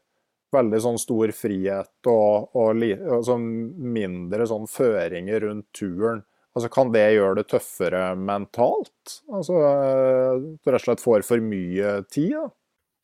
veldig 0.54 0.78
sånn 0.80 0.98
stor 1.00 1.30
frihet 1.36 2.08
og, 2.08 2.54
og, 2.56 2.80
og 2.80 3.24
sånn 3.26 3.48
mindre 3.92 4.46
sånn 4.48 4.68
føringer 4.70 5.44
rundt 5.44 5.68
turen, 5.76 6.24
Altså, 6.58 6.72
kan 6.74 6.88
det 6.90 7.04
gjøre 7.14 7.36
det 7.38 7.50
tøffere 7.52 8.02
mentalt? 8.18 9.20
Altså 9.30 9.60
rett 9.62 10.80
og 10.80 10.82
slett 10.82 11.02
får 11.04 11.22
for 11.28 11.44
mye 11.44 12.00
tid? 12.10 12.32
da? 12.34 12.48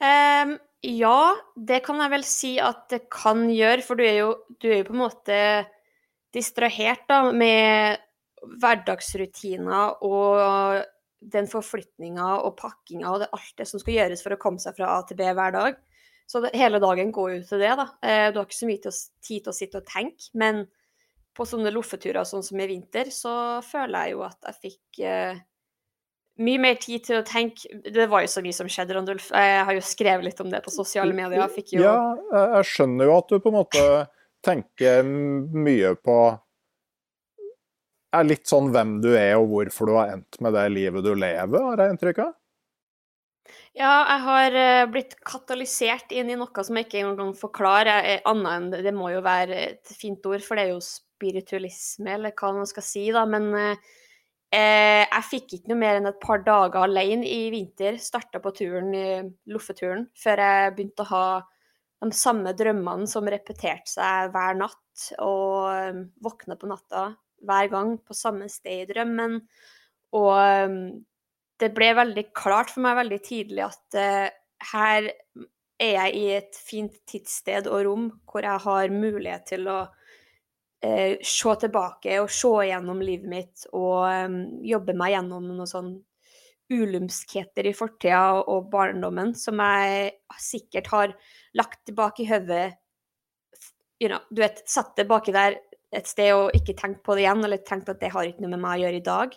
Um, 0.03 0.57
ja, 0.83 1.21
det 1.55 1.79
kan 1.87 2.03
jeg 2.03 2.13
vel 2.17 2.27
si 2.27 2.51
at 2.59 2.89
det 2.91 3.05
kan 3.15 3.47
gjøre, 3.53 3.85
for 3.87 4.01
du 4.01 4.03
er 4.09 4.17
jo, 4.19 4.33
du 4.59 4.67
er 4.73 4.81
jo 4.81 4.89
på 4.89 4.97
en 4.97 5.05
måte 5.05 5.39
distrahert 6.35 7.07
da, 7.11 7.21
med 7.33 8.03
hverdagsrutiner 8.61 10.05
og 10.05 10.85
den 11.25 11.49
forflytninga 11.49 12.29
og 12.45 12.57
pakkinga 12.59 13.09
og 13.11 13.23
det, 13.23 13.31
alt 13.33 13.55
det 13.61 13.67
som 13.71 13.81
skal 13.81 13.97
gjøres 13.97 14.25
for 14.25 14.37
å 14.37 14.41
komme 14.41 14.61
seg 14.61 14.77
fra 14.77 14.91
A 14.99 15.03
til 15.09 15.19
B 15.21 15.31
hver 15.31 15.55
dag. 15.55 15.79
Så 16.29 16.41
det, 16.41 16.55
hele 16.57 16.81
dagen 16.81 17.13
går 17.13 17.31
jo 17.35 17.41
til 17.49 17.65
det, 17.65 17.73
da. 17.81 17.89
Eh, 18.05 18.29
du 18.33 18.41
har 18.41 18.47
ikke 18.49 18.57
så 18.57 18.69
mye 18.69 18.83
tid 18.85 19.45
til 19.45 19.53
å 19.53 19.57
sitte 19.57 19.81
og 19.81 19.89
tenke, 19.89 20.31
men 20.41 20.65
på 21.35 21.47
sånne 21.49 21.73
loffeturer 21.75 22.25
sånn 22.29 22.45
som 22.47 22.61
i 22.63 22.69
vinter, 22.71 23.11
så 23.13 23.61
føler 23.67 24.07
jeg 24.07 24.15
jo 24.15 24.23
at 24.29 24.49
jeg 24.49 24.61
fikk 24.63 25.03
eh, 25.05 25.43
mye 26.45 26.63
mer 26.63 26.79
tid 26.83 27.05
til 27.07 27.21
å 27.21 27.27
tenke 27.27 27.79
Det 27.95 28.09
var 28.11 28.25
jo 28.25 28.31
så 28.33 28.43
mye 28.43 28.57
som 28.57 28.71
skjedde, 28.71 28.97
Randulf. 28.97 29.29
Jeg 29.31 29.67
har 29.69 29.77
jo 29.77 29.85
skrevet 29.87 30.27
litt 30.27 30.41
om 30.43 30.51
det 30.51 30.65
på 30.65 30.73
sosiale 30.75 31.15
medier. 31.15 31.45
Jo... 31.71 31.83
Ja, 31.85 31.99
jeg 32.59 32.71
skjønner 32.73 33.11
jo 33.11 33.19
at 33.21 33.31
du 33.31 33.37
på 33.39 33.53
en 33.53 33.59
måte 33.61 33.85
tenker 34.45 35.05
mye 35.05 35.95
på 35.99 36.19
er 38.15 38.29
litt 38.29 38.47
sånn 38.49 38.71
hvem 38.75 38.99
du 39.03 39.13
er 39.17 39.37
og 39.39 39.51
hvorfor 39.51 39.91
du 39.91 39.97
har 39.99 40.15
endt 40.15 40.41
med 40.45 40.55
det 40.57 40.65
livet 40.73 41.05
du 41.07 41.13
lever, 41.19 41.69
har 41.71 41.83
jeg 41.83 41.95
inntrykk 41.95 42.23
av? 42.27 42.33
Ja, 43.75 43.95
jeg 44.07 44.23
har 44.25 44.57
uh, 44.57 44.85
blitt 44.93 45.17
katalysert 45.27 46.15
inn 46.15 46.31
i 46.31 46.39
noe 46.39 46.65
som 46.65 46.79
jeg 46.79 46.87
ikke 46.87 47.03
engang 47.03 47.35
forklarer, 47.37 48.23
annet 48.31 48.53
enn 48.55 48.71
det, 48.87 48.95
må 48.95 49.11
jo 49.11 49.25
være 49.25 49.59
et 49.73 49.95
fint 49.99 50.25
ord, 50.31 50.45
for 50.47 50.57
det 50.57 50.69
er 50.69 50.73
jo 50.77 50.85
spiritualisme, 50.85 52.15
eller 52.15 52.35
hva 52.39 52.53
man 52.55 52.71
skal 52.71 52.87
si, 52.87 53.09
da. 53.15 53.25
Men 53.27 53.51
eh, 53.59 55.03
jeg 55.03 55.27
fikk 55.27 55.57
ikke 55.57 55.73
noe 55.73 55.81
mer 55.83 55.99
enn 55.99 56.09
et 56.13 56.23
par 56.23 56.45
dager 56.47 56.87
alene 56.87 57.27
i 57.27 57.51
vinter. 57.53 57.99
Starta 58.01 58.41
på 58.45 58.55
turen, 58.55 58.95
loffeturen, 59.51 60.07
før 60.23 60.45
jeg 60.47 60.77
begynte 60.79 61.05
å 61.05 61.11
ha 61.11 61.27
de 62.03 62.11
samme 62.17 62.53
drømmene 62.57 63.09
som 63.11 63.29
repeterte 63.31 63.91
seg 63.95 64.33
hver 64.35 64.59
natt, 64.59 65.09
og 65.23 65.71
um, 65.71 66.03
våkna 66.23 66.59
på 66.61 66.69
natta 66.71 67.09
hver 67.45 67.71
gang 67.73 67.97
på 68.01 68.17
samme 68.17 68.49
sted 68.53 68.85
i 68.85 68.89
drømmen. 68.93 69.41
Og 70.15 70.33
um, 70.35 70.79
det 71.61 71.71
ble 71.75 71.91
veldig 71.97 72.29
klart 72.37 72.73
for 72.73 72.85
meg 72.85 72.99
veldig 73.03 73.21
tidlig 73.25 73.65
at 73.67 73.99
uh, 73.99 74.29
her 74.75 75.11
er 75.83 75.93
jeg 75.99 76.15
i 76.17 76.25
et 76.37 76.57
fint 76.59 76.97
tidssted 77.11 77.67
og 77.67 77.85
rom 77.89 78.09
hvor 78.31 78.47
jeg 78.47 78.63
har 78.65 78.95
mulighet 78.95 79.47
til 79.51 79.69
å 79.71 79.81
uh, 79.89 81.13
se 81.19 81.57
tilbake 81.65 82.21
og 82.23 82.33
se 82.33 82.53
gjennom 82.71 83.03
livet 83.03 83.31
mitt 83.31 83.67
og 83.73 84.07
um, 84.07 84.39
jobbe 84.65 84.97
meg 84.99 85.17
gjennom 85.17 85.51
noen 85.51 85.71
sånn 85.71 85.95
ulumskheter 86.75 87.69
i 87.71 87.75
fortida 87.77 88.43
og 88.43 88.71
barndommen 88.73 89.35
som 89.39 89.63
jeg 89.63 90.15
sikkert 90.41 90.91
har 90.93 91.15
lagt 91.59 91.85
tilbake 91.87 92.25
i 92.25 92.29
hodet 92.29 92.67
you 94.03 94.11
know, 94.11 94.21
Du 94.31 94.43
vet, 94.43 94.63
satt 94.69 94.95
det 94.99 95.09
baki 95.09 95.35
der 95.35 95.59
et 95.95 96.11
sted 96.11 96.33
og 96.35 96.55
ikke 96.57 96.75
tenkt 96.77 97.05
på 97.07 97.15
det 97.15 97.25
igjen, 97.25 97.45
eller 97.47 97.63
tenkt 97.63 97.91
at 97.93 98.01
det 98.03 98.11
har 98.13 98.27
ikke 98.27 98.43
noe 98.43 98.57
med 98.57 98.63
meg 98.65 98.81
å 98.81 98.87
gjøre 98.87 98.99
i 98.99 99.07
dag. 99.07 99.37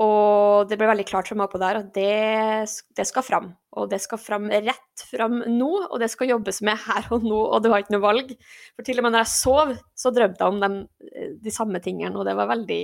Og 0.00 0.70
det 0.70 0.78
ble 0.80 0.88
veldig 0.88 1.04
klart 1.10 1.28
for 1.28 1.36
meg 1.36 1.50
på 1.52 1.60
der 1.60 1.82
at 1.82 1.90
det, 1.92 2.68
det, 2.96 3.04
skal 3.04 3.24
fram. 3.24 3.50
Og 3.76 3.90
det 3.90 3.98
skal 4.00 4.20
fram 4.20 4.48
rett 4.48 5.02
fram 5.10 5.42
nå, 5.44 5.68
og 5.90 5.98
det 6.00 6.08
skal 6.12 6.32
jobbes 6.32 6.62
med 6.64 6.80
her 6.86 7.10
og 7.12 7.26
nå, 7.26 7.36
og 7.36 7.60
du 7.60 7.68
har 7.68 7.84
ikke 7.84 7.98
noe 7.98 8.06
valg. 8.06 8.32
For 8.72 8.86
til 8.86 9.02
og 9.02 9.06
med 9.06 9.14
når 9.14 9.26
jeg 9.26 9.34
sov, 9.34 9.74
så 9.92 10.12
drømte 10.16 10.40
jeg 10.40 10.54
om 10.54 10.62
de, 10.64 11.28
de 11.44 11.52
samme 11.52 11.82
tingene, 11.84 12.16
og 12.16 12.24
det 12.28 12.36
var 12.38 12.48
veldig 12.48 12.80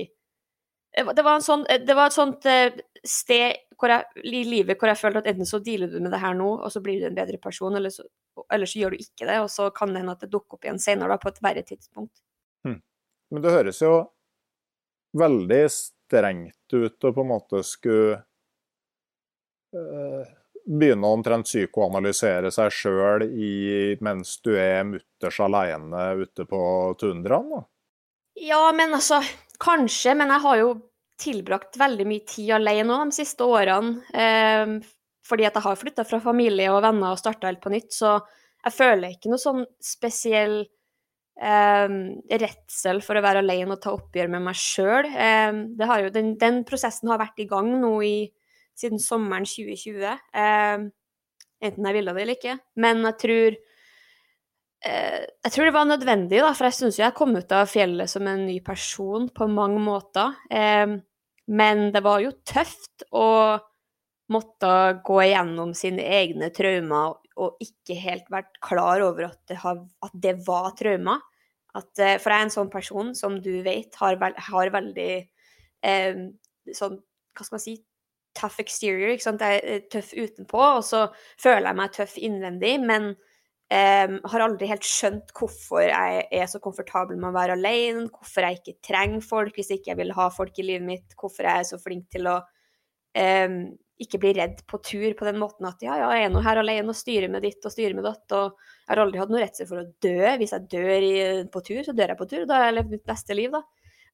Det 0.97 1.23
var, 1.23 1.41
sånn, 1.45 1.65
det 1.67 1.93
var 1.93 2.09
et 2.09 2.15
sånt 2.15 2.45
eh, 2.49 2.73
sted 3.05 3.59
jeg, 3.77 4.05
i 4.25 4.43
livet 4.47 4.79
hvor 4.79 4.89
jeg 4.89 4.97
følte 4.97 5.21
at 5.21 5.27
enten 5.29 5.45
så 5.45 5.59
dealer 5.61 5.91
du 5.91 5.99
med 6.01 6.09
det 6.15 6.21
her 6.21 6.33
nå, 6.33 6.47
og 6.57 6.71
så 6.73 6.81
blir 6.81 7.01
du 7.01 7.09
en 7.09 7.17
bedre 7.17 7.37
person, 7.41 7.75
eller 7.77 7.93
så, 7.93 8.05
eller 8.53 8.69
så 8.69 8.79
gjør 8.81 8.95
du 8.95 9.03
ikke 9.03 9.27
det, 9.27 9.35
og 9.43 9.51
så 9.53 9.69
kan 9.75 9.93
det 9.93 10.01
hende 10.01 10.15
at 10.17 10.23
det 10.25 10.31
dukker 10.33 10.57
opp 10.57 10.65
igjen 10.65 10.81
senere, 10.81 11.19
på 11.21 11.29
et 11.29 11.43
verre 11.45 11.63
tidspunkt. 11.67 12.23
Hmm. 12.65 12.79
Men 13.29 13.45
det 13.45 13.53
høres 13.53 13.83
jo 13.83 13.93
veldig 15.17 15.61
strengt 15.73 16.73
ut 16.73 17.07
å 17.07 17.13
på 17.13 17.23
en 17.23 17.31
måte 17.31 17.61
skulle 17.67 18.17
øh, 19.77 20.25
begynne 20.67 21.07
å 21.07 21.15
omtrent 21.17 21.47
psykoanalysere 21.47 22.51
seg 22.51 22.73
sjøl 22.73 23.27
mens 24.03 24.35
du 24.43 24.53
er 24.57 24.83
mutters 24.87 25.39
aleine 25.43 26.09
ute 26.23 26.47
på 26.49 26.61
tundraen? 26.99 27.51
da? 27.53 27.63
Ja, 28.37 28.71
men 28.75 28.93
altså 28.93 29.21
Kanskje, 29.63 30.13
men 30.17 30.29
jeg 30.33 30.43
har 30.43 30.61
jo 30.61 30.69
tilbrakt 31.17 31.79
veldig 31.81 32.05
mye 32.05 32.25
tid 32.29 32.53
alene 32.59 32.99
de 33.09 33.15
siste 33.17 33.45
årene. 33.45 34.03
Eh, 34.13 34.77
fordi 35.27 35.47
at 35.47 35.57
jeg 35.57 35.65
har 35.65 35.79
flytta 35.79 36.05
fra 36.07 36.19
familie 36.23 36.71
og 36.71 36.83
venner 36.85 37.13
og 37.13 37.19
starta 37.19 37.49
helt 37.49 37.63
på 37.63 37.73
nytt. 37.73 37.91
Så 37.95 38.15
jeg 38.63 38.75
føler 38.75 39.13
ikke 39.13 39.31
noe 39.31 39.41
sånn 39.41 39.63
spesiell 39.83 40.59
eh, 40.61 41.95
redsel 42.43 43.01
for 43.05 43.19
å 43.19 43.23
være 43.25 43.43
alene 43.43 43.75
og 43.75 43.81
ta 43.83 43.93
oppgjør 43.95 44.31
med 44.33 44.45
meg 44.47 44.59
sjøl. 44.59 45.09
Eh, 45.09 45.63
den, 46.13 46.35
den, 46.39 46.61
prosessen 46.67 47.11
har 47.11 47.21
vært 47.21 47.43
i 47.43 47.49
gang 47.49 47.73
nå 47.81 47.93
i, 48.05 48.17
siden 48.77 49.01
sommeren 49.01 49.47
2020. 49.47 50.05
Eh, 50.05 50.87
enten 51.67 51.89
jeg 51.89 51.97
ville 51.97 52.13
det 52.13 52.23
eller 52.23 52.39
ikke. 52.39 52.59
Men 52.83 53.03
jeg 53.09 53.19
tror 53.25 53.59
jeg 54.85 55.51
tror 55.51 55.67
det 55.67 55.73
var 55.73 55.87
nødvendig, 55.89 56.41
da, 56.43 56.51
for 56.55 56.67
jeg 56.67 56.77
syns 56.77 56.99
jeg 56.99 57.15
kom 57.17 57.33
ut 57.35 57.53
av 57.55 57.69
fjellet 57.71 58.11
som 58.11 58.27
en 58.29 58.45
ny 58.45 58.59
person 58.65 59.25
på 59.33 59.47
mange 59.49 59.81
måter. 59.83 60.35
Eh, 60.53 60.97
men 61.47 61.87
det 61.95 62.03
var 62.05 62.21
jo 62.21 62.35
tøft 62.47 63.07
å 63.15 63.57
måtte 64.33 64.71
gå 65.07 65.21
igjennom 65.23 65.71
sine 65.77 66.03
egne 66.03 66.51
traumer 66.55 67.15
og 67.37 67.61
ikke 67.63 67.95
helt 68.01 68.29
vært 68.33 68.57
klar 68.63 69.03
over 69.05 69.29
at 69.29 69.39
det, 69.49 69.59
har, 69.61 69.79
at 70.03 70.15
det 70.25 70.35
var 70.47 70.73
traumer. 70.77 71.23
Eh, 71.77 72.17
for 72.19 72.31
jeg 72.31 72.37
er 72.37 72.45
en 72.47 72.53
sånn 72.53 72.71
person 72.73 73.13
som 73.15 73.37
du 73.43 73.53
vet 73.65 73.95
har, 74.01 74.17
har 74.49 74.73
veldig 74.73 75.11
eh, 75.85 76.23
sånn, 76.73 76.97
hva 77.37 77.45
skal 77.45 77.57
man 77.57 77.63
si, 77.63 77.77
tough 78.37 78.61
exterior. 78.61 79.13
ikke 79.13 79.25
sant? 79.25 79.41
Jeg 79.41 79.61
er 79.63 79.85
tøff 79.91 80.11
utenpå, 80.13 80.61
og 80.77 80.83
så 80.85 81.07
føler 81.41 81.71
jeg 81.71 81.79
meg 81.79 81.95
tøff 81.95 82.17
innvendig. 82.21 82.75
Men 82.83 83.13
eh, 83.73 84.13
har 84.31 84.43
aldri 84.43 84.69
helt 84.69 84.85
skjønt 84.87 85.33
hvorfor 85.37 85.83
jeg 85.85 86.27
er 86.39 86.47
så 86.51 86.61
komfortabel 86.63 87.19
med 87.19 87.31
å 87.31 87.37
være 87.37 87.57
alene, 87.57 88.07
hvorfor 88.13 88.47
jeg 88.47 88.61
ikke 88.61 88.77
trenger 88.89 89.25
folk 89.25 89.57
hvis 89.57 89.73
ikke 89.75 89.93
jeg 89.93 90.01
vil 90.03 90.15
ha 90.17 90.29
folk 90.33 90.61
i 90.61 90.67
livet 90.69 90.87
mitt, 90.87 91.17
hvorfor 91.19 91.47
jeg 91.47 91.63
er 91.63 91.67
så 91.67 91.81
flink 91.81 92.07
til 92.13 92.29
å 92.31 92.39
um, 92.41 93.59
ikke 93.97 94.19
bli 94.21 94.33
redd 94.37 94.59
på 94.69 94.77
tur 94.85 95.13
på 95.17 95.25
den 95.25 95.39
måten 95.41 95.65
at 95.65 95.81
ja, 95.81 95.95
ja, 95.97 96.09
jeg 96.13 96.27
er 96.27 96.33
nå 96.33 96.43
her 96.45 96.59
alene 96.61 96.93
og 96.93 96.97
styrer 96.97 97.31
med 97.33 97.41
ditt 97.45 97.65
og 97.65 97.73
styrer 97.73 97.95
med 97.97 98.05
datt, 98.05 98.25
og 98.37 98.59
jeg 98.83 98.91
har 98.91 99.01
aldri 99.01 99.21
hatt 99.21 99.31
noe 99.33 99.41
redsel 99.41 99.69
for 99.69 99.81
å 99.81 99.87
dø. 100.05 100.19
Hvis 100.37 100.53
jeg 100.53 100.67
dør 100.69 101.07
i, 101.07 101.15
på 101.53 101.63
tur, 101.65 101.81
så 101.85 101.95
dør 101.97 102.13
jeg 102.13 102.19
på 102.19 102.27
tur, 102.29 102.43
og 102.43 102.51
da 102.51 102.59
har 102.59 102.69
jeg 102.69 102.77
levd 102.77 102.93
mitt 102.93 103.07
beste 103.09 103.37
liv, 103.37 103.57
da. 103.57 103.63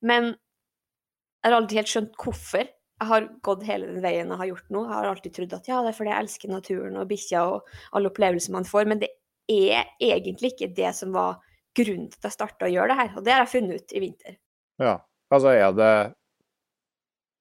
Men 0.08 0.30
jeg 0.32 1.52
har 1.52 1.58
aldri 1.58 1.80
helt 1.82 1.92
skjønt 1.92 2.16
hvorfor 2.24 2.64
jeg 2.64 3.10
har 3.10 3.28
gått 3.44 3.66
hele 3.68 3.90
den 3.90 4.04
veien 4.04 4.32
jeg 4.32 4.40
har 4.40 4.48
gjort 4.48 4.72
nå. 4.72 4.86
Jeg 4.86 4.96
har 4.96 5.10
alltid 5.10 5.36
trodd 5.36 5.58
at 5.58 5.68
ja, 5.68 5.82
det 5.84 5.92
er 5.92 5.98
fordi 5.98 6.14
jeg 6.14 6.24
elsker 6.24 6.54
naturen 6.54 7.00
og 7.02 7.10
bikkja 7.10 7.44
og 7.50 7.74
alle 7.98 8.12
opplevelser 8.14 8.56
man 8.56 8.68
får, 8.70 8.88
men 8.88 9.02
det 9.04 9.12
er 9.50 9.92
egentlig 10.02 10.54
ikke 10.54 10.72
det 10.76 10.94
som 10.98 11.14
var 11.16 11.42
grunnen 11.76 12.10
til 12.12 12.20
at 12.22 12.30
jeg 12.30 12.38
starta 12.38 12.68
å 12.68 12.72
gjøre 12.72 12.94
det 12.94 13.00
her, 13.00 13.12
og 13.18 13.26
det 13.26 13.34
har 13.34 13.44
jeg 13.44 13.54
funnet 13.56 13.82
ut 13.82 13.96
i 13.96 14.04
vinter. 14.04 14.38
Ja, 14.82 14.96
altså 15.34 15.54
er 15.54 15.76
det, 15.78 15.94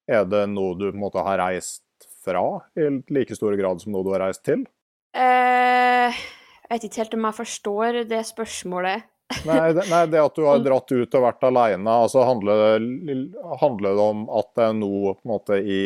er 0.09 0.29
det 0.29 0.43
noe 0.51 0.77
du 0.79 0.87
på 0.89 0.95
en 0.95 1.03
måte 1.03 1.25
har 1.25 1.41
reist 1.41 1.83
fra 2.23 2.43
i 2.79 2.89
like 3.13 3.35
stor 3.37 3.55
grad 3.59 3.81
som 3.83 3.93
noe 3.93 4.05
du 4.05 4.13
har 4.13 4.25
reist 4.25 4.43
til? 4.47 4.65
Eh, 5.13 6.21
jeg 6.63 6.71
vet 6.71 6.87
ikke 6.87 7.03
helt 7.03 7.17
om 7.17 7.27
jeg 7.27 7.39
forstår 7.41 7.99
det 8.09 8.23
spørsmålet. 8.27 9.09
nei, 9.47 9.67
det, 9.75 9.85
nei, 9.89 10.05
det 10.11 10.21
at 10.21 10.37
du 10.37 10.47
har 10.47 10.63
dratt 10.65 10.93
ut 10.93 11.19
og 11.19 11.27
vært 11.27 11.45
alene, 11.49 11.99
altså 12.07 12.25
handler, 12.27 12.81
handler 13.61 13.99
det 13.99 14.07
om 14.07 14.25
at 14.41 14.49
det 14.57 14.65
er 14.69 14.81
noe 14.81 15.15
på 15.15 15.23
en 15.23 15.33
måte 15.35 15.61
i 15.61 15.83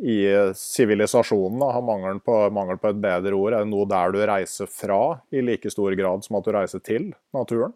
i 0.00 0.16
sivilisasjonen, 0.56 1.60
Mangelen, 1.84 2.20
mangel 2.54 2.78
på 2.80 2.90
et 2.92 3.00
bedre 3.02 3.36
ord, 3.36 3.52
er 3.52 3.64
det 3.64 3.70
noe 3.70 3.88
der 3.90 4.14
du 4.14 4.20
reiser 4.24 4.70
fra 4.70 5.02
i 5.30 5.42
like 5.44 5.70
stor 5.70 5.92
grad 5.98 6.24
som 6.24 6.38
at 6.38 6.48
du 6.48 6.52
reiser 6.56 6.80
til 6.84 7.10
naturen? 7.36 7.74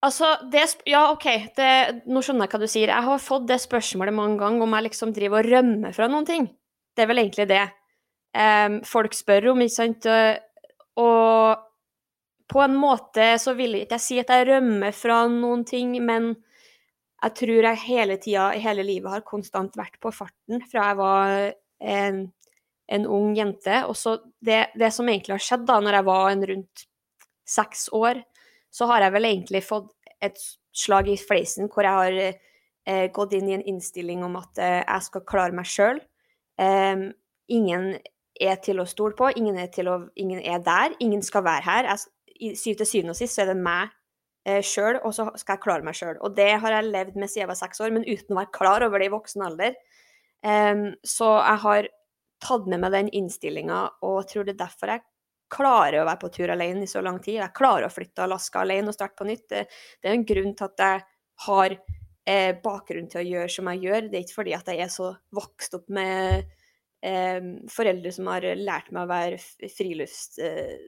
Altså, 0.00 0.30
det, 0.48 0.62
ja, 0.88 1.02
OK, 1.12 1.26
det, 1.58 1.72
nå 2.08 2.22
skjønner 2.24 2.46
jeg 2.46 2.54
hva 2.54 2.60
du 2.62 2.70
sier. 2.72 2.92
Jeg 2.94 3.04
har 3.04 3.20
fått 3.20 3.44
det 3.50 3.58
spørsmålet 3.60 4.16
mange 4.16 4.40
ganger 4.40 4.64
om 4.64 4.76
jeg 4.78 4.86
liksom 4.88 5.12
driver 5.12 5.44
og 5.44 5.52
rømmer 5.52 5.96
fra 5.96 6.08
noen 6.08 6.28
ting. 6.28 6.46
Det 6.96 7.04
er 7.04 7.10
vel 7.10 7.20
egentlig 7.20 7.46
det 7.50 7.66
um, 8.32 8.78
folk 8.88 9.16
spør 9.16 9.50
om, 9.52 9.60
ikke 9.60 9.76
sant. 9.76 10.08
Og 11.04 11.66
på 12.50 12.62
en 12.64 12.78
måte 12.80 13.34
så 13.42 13.52
vil 13.58 13.76
ikke 13.82 13.98
jeg 13.98 14.06
si 14.06 14.18
at 14.22 14.32
jeg 14.32 14.48
rømmer 14.48 14.96
fra 14.96 15.20
noen 15.30 15.66
ting, 15.68 15.92
men 16.00 16.32
jeg 17.20 17.36
tror 17.36 17.66
jeg 17.68 17.84
hele 17.84 18.16
tida 18.20 18.50
i 18.56 18.62
hele 18.64 18.84
livet 18.86 19.12
har 19.12 19.26
konstant 19.28 19.74
vært 19.76 19.98
på 20.00 20.12
farten 20.14 20.62
fra 20.70 20.86
jeg 20.88 20.98
var 21.00 21.32
en, 21.80 22.20
en 22.88 23.08
ung 23.12 23.34
jente. 23.36 23.82
Og 23.88 23.96
så 23.98 24.16
det, 24.40 24.70
det, 24.78 24.92
som 24.96 25.08
egentlig 25.08 25.36
har 25.36 25.44
skjedd 25.44 25.66
da 25.68 25.80
når 25.84 25.98
jeg 25.98 26.08
var 26.08 26.30
en 26.30 26.46
rundt 26.52 26.86
seks 27.50 27.88
år, 27.96 28.22
så 28.72 28.88
har 28.88 29.04
jeg 29.04 29.16
vel 29.16 29.28
egentlig 29.28 29.62
fått 29.66 29.90
et 30.22 30.38
slag 30.76 31.10
i 31.10 31.18
fleisen 31.18 31.68
hvor 31.68 31.84
jeg 31.84 31.98
har 31.98 32.18
eh, 32.22 33.06
gått 33.12 33.34
inn 33.36 33.50
i 33.50 33.56
en 33.58 33.66
innstilling 33.68 34.24
om 34.24 34.38
at 34.40 34.60
eh, 34.62 34.80
jeg 34.80 35.08
skal 35.10 35.26
klare 35.28 35.56
meg 35.56 35.68
sjøl. 35.68 36.00
Eh, 36.60 37.10
ingen 37.52 37.92
er 38.40 38.60
til 38.64 38.80
å 38.80 38.88
stole 38.88 39.16
på, 39.18 39.28
ingen 39.36 39.58
er, 39.60 39.68
å, 39.90 40.00
ingen 40.16 40.40
er, 40.40 40.62
der, 40.64 40.96
ingen 41.04 41.24
skal 41.26 41.44
være 41.44 41.66
her. 41.66 41.90
Jeg, 41.90 42.08
i, 42.40 42.54
til 42.56 42.86
syvende 42.86 43.12
og 43.12 43.20
sist 43.20 43.36
så 43.36 43.44
er 43.44 43.52
det 43.52 43.60
meg 43.60 43.92
eh, 44.46 44.60
sjøl, 44.64 45.00
og 45.04 45.14
så 45.16 45.28
skal 45.40 45.56
jeg 45.56 45.64
klare 45.66 45.86
meg 45.86 45.96
sjøl. 45.98 46.18
Og 46.24 46.34
det 46.36 46.50
har 46.62 46.76
jeg 46.76 46.90
levd 46.90 47.16
med 47.16 47.30
siden 47.30 47.44
jeg 47.44 47.52
var 47.52 47.60
seks 47.60 47.82
år, 47.84 47.94
men 47.94 48.06
uten 48.08 48.34
å 48.34 48.40
være 48.40 48.54
klar 48.56 48.86
over 48.86 49.02
det 49.02 49.10
i 49.10 49.14
voksen 49.14 49.46
alder. 49.46 49.78
Um, 50.40 50.86
så 51.04 51.34
jeg 51.36 51.60
har 51.66 51.88
tatt 52.40 52.68
med 52.72 52.80
meg 52.80 52.94
den 52.94 53.10
innstillinga, 53.20 53.80
og 54.06 54.28
tror 54.30 54.46
det 54.48 54.56
er 54.56 54.62
derfor 54.62 54.94
jeg 54.94 55.04
klarer 55.50 56.00
å 56.00 56.06
være 56.06 56.22
på 56.22 56.30
tur 56.32 56.52
alene 56.54 56.86
i 56.86 56.90
så 56.90 57.02
lang 57.04 57.18
tid. 57.22 57.40
Jeg 57.40 57.56
klarer 57.56 57.88
å 57.88 57.92
flytte 57.92 58.24
Alaska 58.24 58.62
alene 58.62 58.92
og 58.92 58.96
starte 58.96 59.18
på 59.18 59.26
nytt. 59.28 59.48
Det, 59.50 59.64
det 60.00 60.10
er 60.10 60.16
en 60.16 60.28
grunn 60.28 60.54
til 60.56 60.68
at 60.68 60.84
jeg 60.84 61.02
har 61.46 61.74
eh, 62.30 62.52
bakgrunn 62.62 63.10
til 63.10 63.22
å 63.22 63.26
gjøre 63.26 63.52
som 63.56 63.70
jeg 63.72 63.84
gjør. 63.88 64.08
Det 64.08 64.18
er 64.18 64.24
ikke 64.26 64.38
fordi 64.38 64.56
at 64.56 64.70
jeg 64.70 64.84
er 64.84 64.92
så 64.94 65.10
vokst 65.36 65.76
opp 65.80 65.90
med 65.92 66.46
eh, 67.02 67.50
foreldre 67.72 68.14
som 68.14 68.30
har 68.32 68.46
lært 68.60 68.94
meg 68.94 69.04
å 69.04 69.12
være 69.12 69.68
frilufts... 69.76 70.38
Eh, 70.38 70.78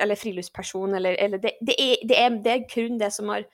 eller 0.00 0.18
friluftsperson, 0.18 0.94
eller, 0.98 1.16
eller 1.18 1.42
det, 1.42 1.56
det, 1.60 1.76
er, 1.78 1.96
det, 2.06 2.16
er, 2.18 2.38
det, 2.44 2.54
er, 2.54 2.68
kun 2.70 2.98
det 3.00 3.12
som 3.14 3.32
har 3.32 3.48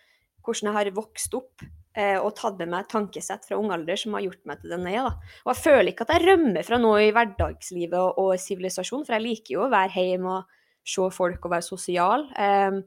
Hvordan 0.47 0.69
jeg 0.71 0.77
har 0.77 0.89
vokst 0.95 1.33
opp. 1.35 1.65
eh, 1.97 2.19
og 2.21 2.37
tatt 2.37 2.59
med 2.61 2.69
meg 2.71 2.87
tankesett 2.93 3.49
fra 3.49 3.57
ung 3.59 3.73
alder 3.75 3.97
som 3.99 4.13
har 4.15 4.23
gjort 4.23 4.45
meg 4.47 4.61
til 4.61 4.75
den 4.75 4.85
jeg 4.87 5.01
er. 5.01 5.09
da. 5.09 5.33
Og 5.43 5.51
jeg 5.51 5.63
føler 5.65 5.89
ikke 5.91 6.05
at 6.07 6.13
jeg 6.15 6.27
rømmer 6.27 6.67
fra 6.69 6.79
noe 6.79 7.01
i 7.03 7.09
hverdagslivet 7.17 8.21
og, 8.21 8.35
sivilisasjon, 8.39 9.07
for 9.09 9.17
jeg 9.17 9.25
liker 9.25 9.55
jo 9.57 9.65
å 9.65 9.73
være 9.73 10.05
hjemme 10.05 10.35
og 10.37 10.53
se 10.87 11.09
folk 11.17 11.49
og 11.49 11.55
være 11.57 11.67
sosial, 11.67 12.29
eh, 12.39 12.79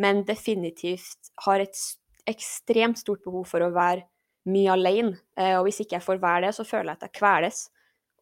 men 0.00 0.22
definitivt 0.24 1.34
har 1.44 1.60
et 1.60 1.76
ekstremt 2.30 3.02
stort 3.02 3.24
behov 3.26 3.44
for 3.50 3.66
å 3.66 3.72
være 3.74 4.06
mye 4.50 4.72
alene. 4.72 5.18
Eh, 5.36 5.56
og 5.58 5.66
hvis 5.68 5.82
ikke 5.84 5.98
jeg 5.98 6.06
får 6.06 6.22
være 6.22 6.46
det, 6.46 6.54
så 6.56 6.66
føler 6.68 6.92
jeg 6.92 7.00
at 7.00 7.06
jeg 7.08 7.18
kveles. 7.20 7.60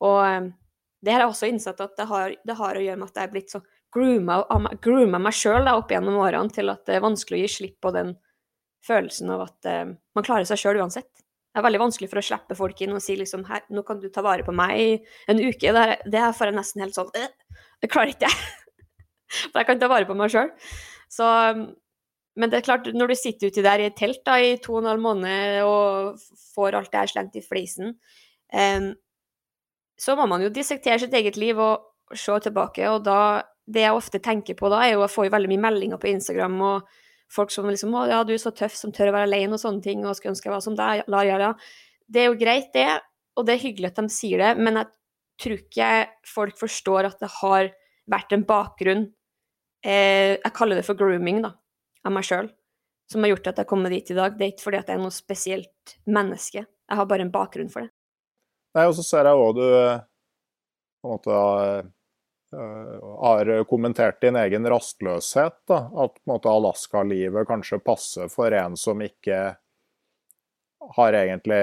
Og 0.02 0.18
eh, 0.26 0.50
det 1.02 1.14
har 1.14 1.24
jeg 1.24 1.32
også 1.32 1.50
innsett 1.50 1.82
at 1.82 1.96
det 1.98 2.08
har, 2.10 2.34
det 2.46 2.58
har 2.58 2.78
å 2.78 2.82
gjøre 2.82 3.00
med 3.00 3.10
at 3.10 3.20
jeg 3.20 3.28
er 3.28 3.32
blitt 3.32 3.54
så 3.54 3.62
grooma, 3.92 5.18
meg 5.18 5.36
sjøl 5.36 5.68
opp 5.72 5.92
gjennom 5.92 6.20
årene 6.22 6.52
til 6.54 6.72
at 6.72 6.86
det 6.88 6.96
er 6.96 7.04
vanskelig 7.04 7.40
å 7.40 7.42
gi 7.42 7.56
slipp 7.56 7.80
på 7.84 7.92
den 7.94 8.14
følelsen 8.86 9.30
av 9.34 9.44
at 9.46 9.68
uh, 9.68 9.92
man 10.16 10.26
klarer 10.26 10.48
seg 10.48 10.60
sjøl 10.60 10.80
uansett. 10.82 11.10
Det 11.52 11.60
er 11.60 11.66
veldig 11.66 11.82
vanskelig 11.82 12.08
for 12.08 12.22
å 12.22 12.24
slippe 12.24 12.56
folk 12.56 12.80
inn 12.80 12.94
og 12.96 13.02
si 13.04 13.14
liksom 13.18 13.44
her, 13.50 13.60
nå 13.68 13.84
kan 13.84 14.00
du 14.00 14.08
ta 14.12 14.24
vare 14.24 14.44
på 14.46 14.54
meg 14.56 14.72
i 14.80 14.88
en 15.28 15.42
uke. 15.42 15.68
Det, 15.68 15.76
her, 15.76 15.94
det 16.08 16.24
her 16.24 16.32
får 16.36 16.48
jeg 16.48 16.56
nesten 16.56 16.84
helt 16.84 16.96
sånn 16.96 17.12
Det 17.12 17.90
klarer 17.92 18.14
ikke 18.14 18.30
jeg. 18.30 18.40
for 19.50 19.60
jeg 19.60 19.68
kan 19.68 19.82
ta 19.82 19.90
vare 19.92 20.08
på 20.08 20.16
meg 20.16 20.32
sjøl. 20.32 20.48
Så 21.12 21.28
Men 22.32 22.48
det 22.48 22.62
er 22.62 22.64
klart, 22.64 22.88
når 22.96 23.12
du 23.12 23.16
sitter 23.20 23.52
uti 23.52 23.64
der 23.64 23.82
i 23.82 23.90
et 23.90 23.98
telt 24.00 24.22
da, 24.24 24.38
i 24.40 24.56
to 24.56 24.78
og 24.78 24.80
en 24.80 24.88
halv 24.94 25.04
måned 25.04 25.60
og 25.68 26.22
får 26.54 26.78
alt 26.78 26.88
det 26.88 27.02
her 27.02 27.10
slengt 27.10 27.36
i 27.36 27.44
flisen, 27.44 27.92
um, 28.48 28.86
så 30.00 30.16
må 30.16 30.24
man 30.26 30.40
jo 30.40 30.48
dissektere 30.48 31.02
sitt 31.02 31.12
eget 31.12 31.36
liv 31.36 31.60
og 31.60 32.16
se 32.16 32.38
tilbake. 32.46 32.88
Og 32.88 33.04
da 33.04 33.42
Det 33.66 33.84
jeg 33.84 33.94
ofte 33.94 34.18
tenker 34.22 34.56
på 34.58 34.70
da, 34.72 34.82
er 34.82 34.96
jo 34.96 35.04
Jeg 35.04 35.14
får 35.14 35.26
jo 35.28 35.34
veldig 35.36 35.50
mye 35.52 35.64
meldinger 35.68 36.00
på 36.02 36.10
Instagram 36.10 36.56
og 36.66 36.88
folk 37.32 37.50
som 37.50 37.68
liksom 37.68 37.94
'Å, 37.94 38.08
ja, 38.10 38.24
du 38.24 38.34
er 38.34 38.42
så 38.42 38.52
tøff 38.52 38.74
som 38.76 38.92
tør 38.92 39.08
å 39.08 39.16
være 39.16 39.28
alene', 39.30 39.54
og 39.56 39.62
sånne 39.62 39.82
ting, 39.82 40.04
og 40.04 40.16
skulle 40.16 40.34
ønske 40.34 40.48
jeg 40.50 40.52
var 40.52 40.64
som 40.64 40.76
deg. 40.76 41.04
La, 41.08 41.22
gjøre 41.24 41.48
ja. 41.48 41.54
Det 42.12 42.20
er 42.20 42.26
jo 42.28 42.40
greit, 42.40 42.72
det, 42.74 43.00
og 43.36 43.46
det 43.46 43.54
er 43.54 43.64
hyggelig 43.64 43.88
at 43.92 44.00
de 44.02 44.08
sier 44.12 44.42
det, 44.42 44.50
men 44.58 44.76
jeg 44.76 44.90
tror 45.40 45.62
ikke 45.62 45.90
folk 46.28 46.58
forstår 46.60 47.08
at 47.08 47.22
det 47.22 47.30
har 47.40 47.70
vært 48.10 48.34
en 48.36 48.44
bakgrunn 48.44 49.06
eh, 49.84 50.36
Jeg 50.36 50.52
kaller 50.54 50.76
det 50.76 50.84
for 50.84 50.98
grooming, 50.98 51.40
da, 51.46 51.54
av 52.04 52.12
meg 52.12 52.26
sjøl, 52.26 52.50
som 53.10 53.24
har 53.24 53.32
gjort 53.32 53.52
at 53.52 53.62
jeg 53.62 53.70
kommer 53.70 53.90
dit 53.90 54.10
i 54.10 54.18
dag. 54.18 54.36
Det 54.36 54.44
er 54.44 54.52
ikke 54.52 54.66
fordi 54.66 54.82
at 54.82 54.92
jeg 54.92 54.98
er 54.98 55.02
noe 55.02 55.14
spesielt 55.14 55.96
menneske, 56.04 56.66
jeg 56.66 57.00
har 57.00 57.08
bare 57.08 57.24
en 57.24 57.32
bakgrunn 57.32 57.72
for 57.72 57.86
det. 57.86 57.92
Nei, 58.76 58.86
og 58.88 58.94
så 58.96 59.04
ser 59.04 59.28
jeg 59.28 59.40
òg 59.40 59.56
du 59.56 59.64
eh, 59.64 60.04
på 61.02 61.08
en 61.08 61.16
måte 61.16 61.32
uh, 61.36 61.88
har 62.52 63.50
kommentert 63.70 64.20
din 64.20 64.36
egen 64.36 64.68
rastløshet. 64.68 65.58
Da. 65.68 65.78
At 66.04 66.18
måte 66.28 66.52
Alaska-livet 66.52 67.48
kanskje 67.48 67.80
passer 67.84 68.28
for 68.32 68.52
en 68.52 68.76
som 68.76 69.00
ikke 69.02 69.42
har 70.96 71.16
egentlig 71.16 71.60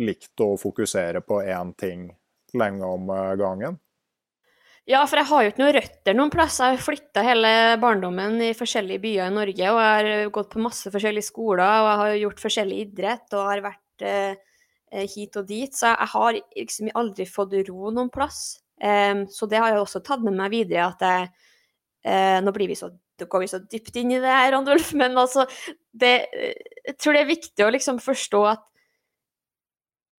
likt 0.00 0.40
å 0.42 0.54
fokusere 0.58 1.22
på 1.26 1.40
én 1.42 1.72
ting 1.78 2.08
lenge 2.54 2.86
om 2.86 3.10
eh, 3.10 3.34
gangen. 3.38 3.78
Ja, 4.84 5.00
for 5.08 5.16
jeg 5.16 5.30
har 5.30 5.42
jo 5.42 5.50
ikke 5.50 5.62
noen 5.62 5.76
røtter 5.78 6.16
noen 6.16 6.32
plass. 6.32 6.58
Jeg 6.60 6.76
har 6.76 6.82
flytta 6.84 7.22
hele 7.24 7.52
barndommen 7.80 8.36
i 8.44 8.50
forskjellige 8.56 9.00
byer 9.00 9.30
i 9.30 9.34
Norge, 9.34 9.70
og 9.72 9.80
jeg 9.80 9.94
har 9.94 10.32
gått 10.34 10.50
på 10.52 10.64
masse 10.64 10.92
forskjellige 10.92 11.30
skoler, 11.30 11.64
og 11.64 11.88
jeg 11.88 12.00
har 12.02 12.16
gjort 12.20 12.42
forskjellig 12.44 12.80
idrett 12.82 13.38
og 13.38 13.48
har 13.48 13.64
vært 13.64 14.04
eh, 14.04 15.06
hit 15.14 15.38
og 15.40 15.48
dit. 15.48 15.72
Så 15.72 15.88
jeg 15.88 16.10
har 16.12 16.40
liksom 16.42 16.92
aldri 17.00 17.26
fått 17.30 17.56
ro 17.70 17.94
noen 17.96 18.12
plass. 18.12 18.42
Så 18.84 19.46
det 19.48 19.56
har 19.62 19.70
jeg 19.72 19.80
også 19.80 20.02
tatt 20.04 20.20
med 20.20 20.36
meg 20.36 20.50
videre. 20.52 20.90
at 20.90 21.00
jeg, 21.00 21.28
uh, 22.04 22.38
Nå 22.44 22.52
blir 22.52 22.68
vi 22.68 22.76
så, 22.76 22.90
går 23.22 23.44
vi 23.44 23.48
så 23.48 23.62
dypt 23.62 23.96
inn 23.96 24.12
i 24.12 24.20
det 24.20 24.28
her, 24.28 24.50
Randulf, 24.52 24.90
men 25.00 25.16
altså 25.16 25.46
det, 25.92 26.14
Jeg 26.84 26.96
tror 26.98 27.16
det 27.16 27.22
er 27.22 27.30
viktig 27.30 27.64
å 27.64 27.72
liksom 27.72 28.02
forstå 28.04 28.42
at 28.50 28.64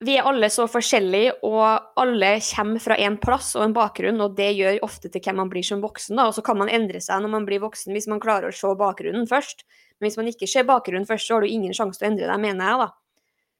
vi 0.03 0.17
er 0.19 0.27
alle 0.27 0.49
så 0.51 0.65
forskjellige, 0.67 1.37
og 1.47 1.99
alle 2.01 2.33
kommer 2.43 2.83
fra 2.83 2.97
en 2.99 3.15
plass 3.21 3.53
og 3.55 3.63
en 3.63 3.75
bakgrunn, 3.75 4.19
og 4.21 4.35
det 4.37 4.49
gjør 4.57 4.81
ofte 4.85 5.09
til 5.11 5.23
hvem 5.23 5.39
man 5.39 5.51
blir 5.51 5.63
som 5.63 5.81
voksen. 5.83 6.17
Da. 6.19 6.27
Og 6.27 6.35
så 6.35 6.43
kan 6.45 6.59
man 6.59 6.71
endre 6.73 6.99
seg 7.01 7.23
når 7.23 7.31
man 7.31 7.47
blir 7.47 7.63
voksen, 7.63 7.93
hvis 7.95 8.09
man 8.11 8.21
klarer 8.23 8.51
å 8.51 8.55
se 8.55 8.73
bakgrunnen 8.77 9.27
først. 9.29 9.63
Men 9.95 10.09
hvis 10.09 10.19
man 10.19 10.29
ikke 10.29 10.49
ser 10.51 10.67
bakgrunnen 10.67 11.07
først, 11.07 11.29
så 11.29 11.37
har 11.37 11.45
du 11.45 11.49
ingen 11.49 11.73
sjanse 11.75 12.01
til 12.01 12.09
å 12.09 12.11
endre 12.11 12.27
deg, 12.27 12.43
mener 12.43 12.67
jeg, 12.67 12.83
da. 12.83 12.89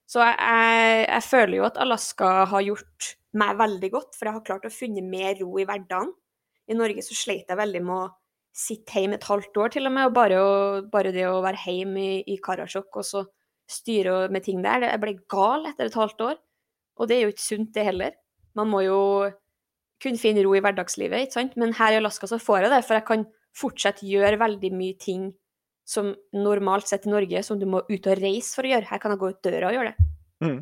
Så 0.06 0.22
jeg, 0.22 0.36
jeg, 0.38 0.98
jeg, 1.08 1.26
føler 1.26 1.56
jo 1.56 1.64
at 1.66 1.80
Alaska 1.82 2.32
har 2.52 2.66
gjort 2.68 3.08
meg 3.38 3.58
veldig 3.58 3.90
godt, 3.92 4.16
for 4.16 4.28
jeg 4.28 4.36
har 4.36 4.46
klart 4.46 4.68
å 4.68 4.72
funne 4.72 5.04
mer 5.04 5.36
ro 5.40 5.50
i 5.60 5.66
hverdagen. 5.68 6.12
I 6.66 6.76
Norge 6.76 7.04
så 7.06 7.14
sleit 7.14 7.50
jeg 7.50 7.60
veldig 7.60 7.82
med 7.86 7.96
å 7.96 8.10
sitte 8.56 8.96
hjemme 8.96 9.18
et 9.18 9.28
halvt 9.28 9.58
år, 9.60 9.72
til 9.74 9.88
og 9.88 9.94
med, 9.94 10.08
og 10.08 10.14
bare, 10.16 10.40
å, 10.40 10.52
bare 10.92 11.12
det 11.14 11.26
å 11.28 11.42
være 11.44 11.60
hjemme 11.66 12.02
i, 12.02 12.20
i 12.32 12.38
Karasjok 12.42 13.00
og 13.02 13.06
så 13.06 13.24
styre 13.70 14.26
med 14.32 14.46
ting 14.46 14.62
der. 14.64 14.86
Jeg 14.88 15.02
ble 15.02 15.16
gal 15.30 15.66
etter 15.68 15.90
et 15.90 15.98
halvt 15.98 16.22
år, 16.30 16.38
og 16.96 17.10
det 17.10 17.18
er 17.18 17.26
jo 17.26 17.34
ikke 17.34 17.44
sunt, 17.44 17.72
det 17.76 17.84
heller. 17.90 18.14
Man 18.56 18.70
må 18.72 18.82
jo 18.86 19.00
kunne 20.02 20.20
finne 20.20 20.44
ro 20.44 20.54
i 20.56 20.62
hverdagslivet, 20.64 21.26
ikke 21.26 21.38
sant. 21.38 21.56
Men 21.60 21.74
her 21.76 21.96
i 21.96 22.00
Alaska 22.00 22.28
så 22.30 22.40
får 22.40 22.66
jeg 22.66 22.72
det, 22.72 22.84
for 22.86 22.98
jeg 22.98 23.08
kan 23.08 23.26
fortsatt 23.56 24.02
gjøre 24.04 24.40
veldig 24.40 24.72
mye 24.76 24.96
ting 25.00 25.28
som 25.86 26.10
normalt 26.34 26.88
sett 26.90 27.06
i 27.06 27.12
Norge, 27.12 27.42
som 27.46 27.60
du 27.60 27.66
må 27.70 27.82
ut 27.86 28.08
og 28.10 28.18
reise 28.18 28.56
for 28.56 28.66
å 28.66 28.72
gjøre. 28.72 28.88
Her 28.90 29.02
kan 29.02 29.14
jeg 29.14 29.22
gå 29.22 29.30
ut 29.32 29.44
døra 29.44 29.70
og 29.70 29.76
gjøre 29.76 29.92
det. 29.92 30.08
Mm. 30.44 30.58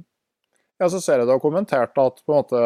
Ja, 0.79 0.89
så 0.91 1.01
ser 1.01 1.21
jeg 1.21 1.29
du 1.29 1.35
har 1.37 1.43
kommentert 1.43 1.99
at 2.01 2.21
på 2.25 2.35
en 2.35 2.41
måte 2.41 2.63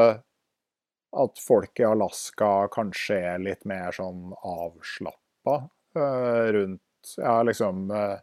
at 1.18 1.40
folk 1.40 1.80
i 1.80 1.86
Alaska 1.88 2.68
kanskje 2.72 3.18
er 3.32 3.42
litt 3.42 3.64
mer 3.68 3.94
sånn 3.96 4.32
avslappa 4.36 5.56
uh, 5.96 6.46
rundt 6.56 7.14
ja, 7.16 7.38
liksom 7.46 7.88
uh, 7.92 8.18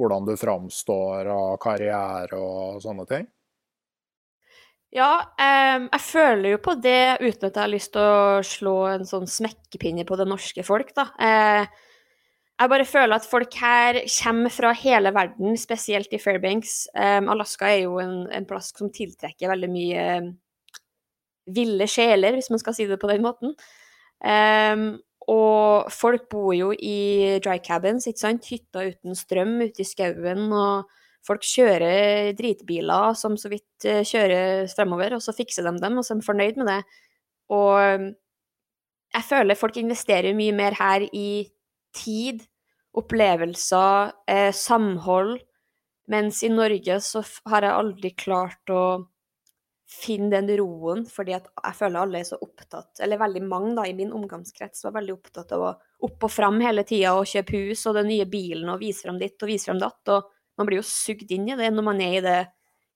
hvordan 0.00 0.28
du 0.28 0.34
framstår 0.40 1.28
og 1.32 1.56
karriere 1.62 2.38
og 2.40 2.80
sånne 2.84 3.06
ting? 3.10 3.26
Ja, 4.94 5.10
um, 5.26 5.88
jeg 5.90 6.02
føler 6.06 6.54
jo 6.54 6.60
på 6.62 6.76
det 6.78 7.16
uten 7.18 7.48
at 7.48 7.56
jeg 7.56 7.60
har 7.60 7.72
lyst 7.72 7.92
til 7.96 8.04
å 8.06 8.42
slå 8.46 8.76
en 8.92 9.08
sånn 9.08 9.26
smekkepinne 9.26 10.06
på 10.06 10.18
det 10.20 10.28
norske 10.30 10.62
folk, 10.66 10.92
da. 10.94 11.08
Uh, 11.18 11.90
jeg 12.54 12.70
bare 12.70 12.86
føler 12.86 13.18
at 13.18 13.26
folk 13.26 13.56
her 13.58 13.96
kommer 14.06 14.52
fra 14.54 14.70
hele 14.78 15.10
verden, 15.14 15.56
spesielt 15.58 16.12
i 16.14 16.20
Fairbanks. 16.22 16.84
Um, 16.94 17.28
Alaska 17.34 17.66
er 17.66 17.80
jo 17.82 17.98
en, 17.98 18.28
en, 18.30 18.46
plass 18.46 18.70
som 18.76 18.92
tiltrekker 18.94 19.50
veldig 19.50 19.70
mye 19.72 20.04
um, 20.22 20.28
ville 21.54 21.88
sjeler, 21.90 22.38
hvis 22.38 22.52
man 22.54 22.62
skal 22.62 22.76
si 22.76 22.86
det 22.86 23.00
på 23.02 23.10
den 23.10 23.24
måten. 23.26 23.56
Um, 24.22 24.84
og 25.26 25.90
folk 25.92 26.28
bor 26.30 26.52
jo 26.54 26.70
i 26.76 27.40
dry 27.42 27.58
cabins, 27.64 28.06
ikke 28.06 28.22
sant? 28.22 28.46
hytter 28.46 28.92
uten 28.92 29.18
strøm 29.18 29.56
ute 29.64 29.82
i 29.82 29.88
skauen. 29.88 30.46
Og 30.54 31.26
folk 31.26 31.42
kjører 31.48 32.36
dritbiler 32.38 33.18
som 33.18 33.34
så 33.40 33.50
vidt 33.50 33.88
uh, 33.90 34.04
kjører 34.06 34.70
fremover, 34.70 35.18
og 35.18 35.26
så 35.26 35.34
fikser 35.34 35.66
de 35.66 35.74
dem, 35.82 35.98
og 35.98 36.06
så 36.06 36.14
er 36.14 36.22
de 36.22 36.28
fornøyd 36.28 36.62
med 36.62 36.70
det. 36.70 36.80
Og 37.50 38.14
jeg 39.14 39.26
føler 39.26 39.58
folk 39.58 39.76
investerer 39.82 40.38
mye 40.38 40.54
mer 40.54 40.78
her 40.78 41.02
i 41.10 41.26
tid, 41.94 42.44
opplevelser, 42.94 44.12
eh, 44.30 44.52
samhold. 44.54 45.38
Mens 46.10 46.42
i 46.44 46.50
Norge 46.52 47.00
så 47.00 47.24
har 47.48 47.64
jeg 47.64 47.78
aldri 47.78 48.10
klart 48.10 48.70
å 48.70 48.84
finne 49.94 50.30
den 50.32 50.50
roen, 50.58 51.04
fordi 51.08 51.34
at 51.36 51.48
jeg 51.52 51.78
føler 51.78 52.00
alle 52.00 52.20
er 52.20 52.28
så 52.28 52.38
opptatt, 52.42 52.98
eller 53.04 53.20
veldig 53.20 53.42
mange 53.46 53.74
da, 53.76 53.86
i 53.86 53.96
min 53.96 54.12
omgangskrets 54.16 54.84
var 54.86 54.96
veldig 54.96 55.14
opptatt 55.14 55.52
av 55.54 55.64
å 55.64 55.72
opp 56.04 56.26
og 56.26 56.32
fram 56.32 56.60
hele 56.64 56.84
tida 56.88 57.14
og 57.16 57.28
kjøpe 57.28 57.56
hus 57.68 57.84
og 57.88 57.96
den 57.98 58.10
nye 58.10 58.26
bilen 58.28 58.68
og 58.72 58.82
vise 58.82 59.06
fram 59.06 59.20
ditt 59.20 59.40
og 59.40 59.50
vise 59.50 59.70
fram 59.70 59.80
datt. 59.80 60.12
Og 60.12 60.30
man 60.58 60.68
blir 60.68 60.80
jo 60.80 60.86
sugd 60.88 61.30
inn 61.34 61.48
i 61.48 61.58
det 61.58 61.70
når 61.72 61.86
man 61.86 62.02
er 62.04 62.18
i, 62.18 62.22
det, 62.24 62.38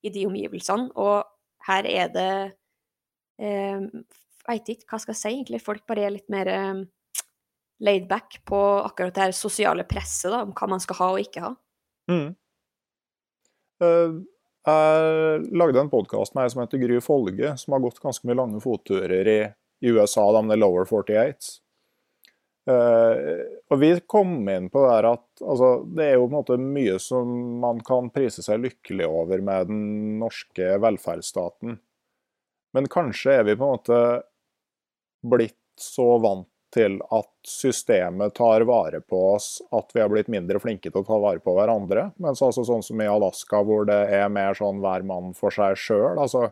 i 0.04 0.12
de 0.14 0.26
omgivelsene. 0.28 0.90
Og 0.98 1.24
her 1.68 1.88
er 1.88 2.12
det 2.12 2.32
eh, 3.40 3.86
veit 4.48 4.72
ikke 4.72 4.88
hva 4.90 5.00
skal 5.02 5.14
jeg 5.14 5.20
si, 5.20 5.32
egentlig. 5.32 5.62
Folk 5.64 5.86
bare 5.88 6.06
er 6.06 6.14
litt 6.14 6.28
mer 6.32 6.52
eh, 6.52 6.84
laidback 7.78 8.40
på 8.44 8.58
akkurat 8.58 9.14
det 9.14 9.28
her 9.28 9.36
sosiale 9.36 9.84
presset 9.88 10.32
da, 10.32 10.42
om 10.42 10.54
hva 10.56 10.68
man 10.70 10.82
skal 10.82 10.98
ha 11.00 11.12
og 11.14 11.22
ikke 11.22 11.44
ha. 11.44 11.52
Mm. 12.10 12.28
Uh, 13.82 14.18
jeg 14.68 15.46
lagde 15.56 15.80
en 15.80 15.92
podkast 15.92 16.34
med 16.34 16.44
ei 16.44 16.52
som 16.52 16.64
heter 16.64 16.82
Gry 16.82 16.98
Folge, 17.04 17.54
som 17.60 17.76
har 17.76 17.84
gått 17.84 18.02
ganske 18.02 18.26
mye 18.28 18.36
lange 18.36 18.60
fotturer 18.60 19.30
i, 19.30 19.40
i 19.80 19.94
USA, 19.94 20.26
de 20.34 20.44
med 20.50 20.60
lower 20.60 20.88
48. 20.88 21.54
Uh, 22.68 22.74
eh, 22.74 23.44
og 23.70 23.80
vi 23.80 23.94
kom 24.10 24.42
inn 24.50 24.68
på 24.72 24.82
det 24.84 24.90
her 24.92 25.10
at 25.14 25.26
altså, 25.40 25.70
det 25.96 26.10
er 26.10 26.18
jo 26.18 26.26
på 26.26 26.32
en 26.32 26.38
måte 26.40 26.58
mye 26.60 26.98
som 27.00 27.30
man 27.62 27.80
kan 27.86 28.10
prise 28.12 28.44
seg 28.44 28.60
lykkelig 28.64 29.08
over 29.08 29.44
med 29.44 29.70
den 29.70 30.18
norske 30.20 30.74
velferdsstaten. 30.82 31.78
Men 32.76 32.90
kanskje 32.92 33.38
er 33.38 33.48
vi 33.48 33.56
på 33.56 33.64
en 33.64 33.78
måte 33.78 34.02
blitt 35.24 35.56
så 35.80 36.18
vant 36.20 36.50
til 36.74 36.98
at 37.14 37.30
systemet 37.48 38.34
tar 38.36 38.64
vare 38.68 39.00
på 39.00 39.20
oss, 39.34 39.58
at 39.74 39.94
vi 39.94 40.02
har 40.02 40.10
blitt 40.12 40.30
mindre 40.32 40.60
flinke 40.62 40.90
til 40.90 41.00
å 41.00 41.06
ta 41.06 41.18
vare 41.22 41.42
på 41.44 41.54
hverandre. 41.56 42.10
Mens 42.22 42.42
altså 42.44 42.64
sånn 42.66 42.84
som 42.84 43.00
i 43.00 43.08
Alaska, 43.08 43.62
hvor 43.64 43.88
det 43.88 44.00
er 44.18 44.28
mer 44.32 44.58
sånn 44.58 44.82
hver 44.84 45.06
mann 45.08 45.32
for 45.38 45.54
seg 45.54 45.78
sjøl. 45.80 46.20
Altså, 46.20 46.50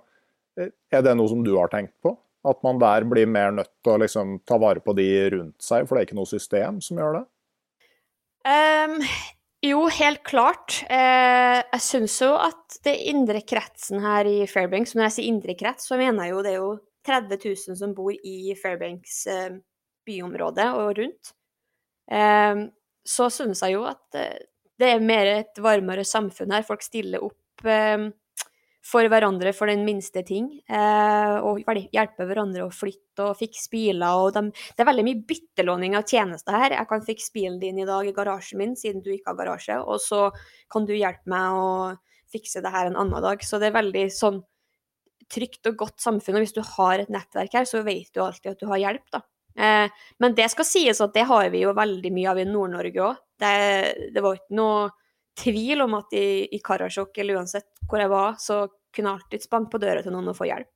er 0.57 1.05
det 1.05 1.17
noe 1.19 1.31
som 1.33 1.45
du 1.45 1.53
har 1.59 1.73
tenkt 1.73 1.95
på? 2.05 2.17
At 2.47 2.63
man 2.65 2.81
der 2.81 3.05
blir 3.09 3.29
mer 3.29 3.53
nødt 3.55 3.73
til 3.85 3.97
å 3.97 4.03
liksom 4.05 4.41
ta 4.47 4.59
vare 4.63 4.81
på 4.81 4.95
de 4.97 5.09
rundt 5.35 5.63
seg, 5.63 5.87
for 5.87 5.97
det 5.97 6.05
er 6.05 6.11
ikke 6.11 6.21
noe 6.21 6.31
system 6.31 6.83
som 6.85 7.03
gjør 7.03 7.21
det? 7.21 7.25
Um, 8.47 9.01
Jo, 9.65 9.87
helt 9.89 10.23
klart. 10.27 10.83
Eh, 10.93 11.61
jeg 11.63 11.83
syns 11.83 12.19
jo 12.21 12.35
at 12.39 12.77
det 12.85 12.95
indre 13.11 13.41
kretsen 13.47 14.03
her 14.05 14.29
i 14.29 14.45
Fairbanks 14.51 14.93
Når 14.95 15.07
jeg 15.07 15.15
sier 15.15 15.31
indre 15.31 15.57
krets, 15.59 15.89
så 15.89 15.97
mener 15.99 16.27
jeg 16.27 16.35
jo 16.35 16.43
det 16.45 16.53
er 16.53 16.61
jo 16.61 16.75
30 17.07 17.41
000 17.41 17.79
som 17.81 17.95
bor 17.97 18.13
i 18.13 18.55
Fairbanks 18.61 19.17
eh, 19.33 19.57
byområde 20.07 20.69
og 20.79 20.93
rundt. 21.01 21.33
Eh, 22.11 22.67
så 23.07 23.31
synes 23.31 23.63
jeg 23.63 23.77
jo 23.77 23.87
at 23.89 24.19
eh, 24.19 24.47
det 24.77 24.93
er 24.93 25.03
mer 25.05 25.29
et 25.31 25.59
varmere 25.63 26.05
samfunn 26.05 26.53
her. 26.53 26.65
Folk 26.67 26.85
stiller 26.85 27.25
opp 27.25 27.67
eh, 27.67 28.09
for 28.87 29.07
hverandre 29.11 29.51
for 29.57 29.71
den 29.71 29.85
minste 29.87 30.23
ting. 30.27 30.49
Eh, 30.69 31.37
og 31.43 31.63
hjelper 31.65 32.29
hverandre 32.29 32.67
å 32.67 32.73
flytte 32.75 33.31
og 33.31 33.39
fikse 33.41 33.71
biler. 33.73 34.23
Og 34.23 34.35
de, 34.37 34.51
det 34.53 34.85
er 34.85 34.91
veldig 34.91 35.07
mye 35.09 35.23
byttelåning 35.29 35.97
av 35.99 36.07
tjenester 36.07 36.59
her. 36.59 36.77
Jeg 36.77 36.91
kan 36.91 37.07
fikse 37.07 37.33
bilen 37.35 37.61
din 37.63 37.81
i 37.83 37.89
dag 37.89 38.07
i 38.07 38.15
garasjen 38.17 38.61
min, 38.63 38.77
siden 38.79 39.03
du 39.05 39.13
ikke 39.15 39.33
har 39.33 39.41
garasje, 39.41 39.79
og 39.83 40.03
så 40.03 40.29
kan 40.73 40.87
du 40.87 40.95
hjelpe 40.97 41.31
meg 41.33 41.57
å 41.57 41.71
fikse 42.33 42.63
det 42.63 42.75
her 42.75 42.91
en 42.91 42.99
annen 43.01 43.25
dag. 43.25 43.43
Så 43.47 43.61
det 43.63 43.71
er 43.71 43.79
veldig 43.79 44.07
sånn 44.15 44.43
trygt 45.33 45.67
og 45.71 45.81
godt 45.81 46.03
samfunn. 46.03 46.39
Og 46.39 46.45
hvis 46.45 46.55
du 46.55 46.63
har 46.77 47.03
et 47.03 47.11
nettverk 47.11 47.59
her, 47.59 47.67
så 47.67 47.83
vet 47.87 48.13
du 48.15 48.23
alltid 48.23 48.55
at 48.55 48.63
du 48.63 48.69
har 48.71 48.83
hjelp, 48.83 49.07
da. 49.15 49.25
Eh, 49.59 49.89
men 50.21 50.37
det 50.37 50.51
skal 50.53 50.69
sies 50.69 51.01
at 51.01 51.15
det 51.17 51.25
har 51.29 51.49
vi 51.53 51.65
jo 51.65 51.75
veldig 51.77 52.13
mye 52.13 52.31
av 52.33 52.41
i 52.41 52.47
Nord-Norge 52.49 53.05
òg. 53.09 53.21
Det, 53.41 53.53
det 54.15 54.25
var 54.25 54.39
ikke 54.39 54.57
noe 54.57 54.89
tvil 55.37 55.85
om 55.85 55.97
at 55.99 56.17
i, 56.17 56.47
i 56.57 56.61
Karasjok, 56.65 57.17
eller 57.21 57.41
uansett 57.41 57.69
hvor 57.89 58.01
jeg 58.01 58.13
var, 58.13 58.37
så 58.41 58.65
kunne 58.95 59.13
jeg 59.13 59.21
alltids 59.21 59.51
banke 59.53 59.73
på 59.75 59.81
døra 59.83 60.03
til 60.05 60.15
noen 60.15 60.33
og 60.33 60.39
få 60.39 60.49
hjelp. 60.49 60.71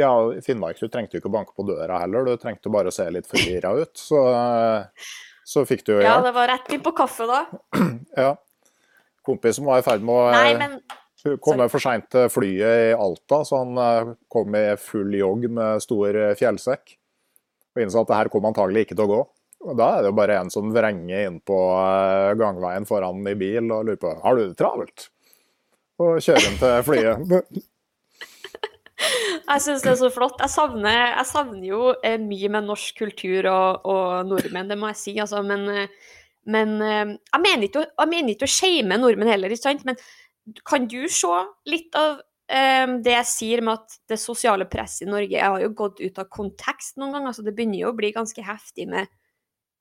Ja, 0.00 0.12
i 0.32 0.40
Finnmark 0.44 0.80
du 0.80 0.88
trengte 0.88 1.16
jo 1.16 1.20
ikke 1.20 1.28
å 1.28 1.34
banke 1.34 1.52
på 1.56 1.66
døra 1.68 1.98
heller, 2.00 2.24
du 2.24 2.40
trengte 2.40 2.72
bare 2.72 2.88
å 2.88 2.94
se 2.94 3.04
litt 3.12 3.28
forvirra 3.28 3.74
ut. 3.82 3.92
Så, 3.98 4.22
så, 5.44 5.66
fikk 5.68 5.84
du 5.86 5.94
jo 5.94 6.00
hjelp. 6.00 6.08
Ja, 6.08 6.18
det 6.24 6.34
var 6.36 6.48
rett 6.52 6.72
inn 6.72 6.84
på 6.84 6.94
kaffe 6.96 7.28
da. 7.28 7.44
ja. 8.24 8.32
Kompis 9.22 9.60
som 9.60 9.68
var 9.68 9.80
i 9.80 9.86
ferd 9.86 10.02
med 10.04 10.16
å 10.16 10.30
Nei, 10.34 10.56
men... 10.58 10.80
komme 11.44 11.68
for 11.70 11.82
seint 11.82 12.08
til 12.10 12.26
flyet 12.32 12.88
i 12.88 12.96
Alta, 12.96 13.44
så 13.46 13.60
han 13.62 13.78
eh, 13.78 14.16
kom 14.32 14.56
i 14.58 14.64
full 14.80 15.14
jogg 15.14 15.46
med 15.60 15.84
stor 15.84 16.18
fjellsekk. 16.40 16.96
Og 17.72 17.84
innså 17.84 18.02
at 18.02 18.10
det 18.10 18.18
her 18.18 18.30
kom 18.32 18.48
antagelig 18.48 18.86
ikke 18.86 18.98
til 18.98 19.06
å 19.06 19.12
gå. 19.12 19.22
Og 19.62 19.76
Da 19.78 19.88
er 19.94 20.02
det 20.02 20.10
jo 20.10 20.18
bare 20.18 20.38
en 20.40 20.50
som 20.52 20.72
vrenger 20.74 21.28
inn 21.28 21.38
på 21.46 21.58
eh, 21.78 22.32
gangveien 22.38 22.86
foran 22.88 23.22
i 23.30 23.34
bil 23.38 23.68
og 23.70 23.86
lurer 23.86 24.00
på 24.00 24.14
har 24.24 24.38
du 24.38 24.42
det 24.44 24.56
travelt. 24.58 25.06
Og 26.02 26.16
kjører 26.24 26.48
inn 26.48 26.58
til 26.60 26.88
flyet. 26.88 27.20
Jeg 29.02 29.62
syns 29.64 29.82
det 29.82 29.90
er 29.90 29.98
så 29.98 30.08
flott. 30.14 30.38
Jeg 30.38 30.52
savner, 30.52 31.16
jeg 31.16 31.26
savner 31.26 31.64
jo 31.66 31.88
eh, 32.06 32.20
mye 32.22 32.48
med 32.54 32.68
norsk 32.68 33.00
kultur 33.02 33.48
og, 33.50 33.88
og, 33.90 34.28
nordmenn, 34.28 34.68
det 34.70 34.76
må 34.78 34.92
jeg 34.92 34.98
si. 35.00 35.14
Altså, 35.20 35.40
men, 35.42 35.64
eh, 35.68 36.12
men 36.46 36.76
jeg 36.78 37.42
mener 37.42 37.66
ikke, 37.66 37.82
jeg 37.90 38.10
mener 38.12 38.30
ikke 38.36 38.46
å 38.46 38.54
shame 38.54 39.00
nordmenn 39.02 39.32
heller, 39.32 39.50
ikke 39.50 39.64
sant? 39.64 39.82
Men 39.88 39.98
kan 40.70 40.86
du 40.90 41.00
se 41.10 41.34
litt 41.70 41.98
av 41.98 42.22
det 42.52 43.12
jeg 43.14 43.26
sier 43.30 43.62
med 43.64 43.80
at 43.80 43.94
det 44.12 44.18
sosiale 44.20 44.66
presset 44.68 45.06
i 45.06 45.08
Norge 45.08 45.32
Jeg 45.32 45.48
har 45.54 45.62
jo 45.62 45.70
gått 45.72 46.02
ut 46.02 46.18
av 46.20 46.26
kontekst 46.28 46.98
noen 47.00 47.14
ganger, 47.14 47.30
altså 47.30 47.44
det 47.46 47.54
begynner 47.56 47.80
jo 47.80 47.92
å 47.94 47.96
bli 47.96 48.10
ganske 48.12 48.44
heftig 48.44 48.84
med 48.92 49.08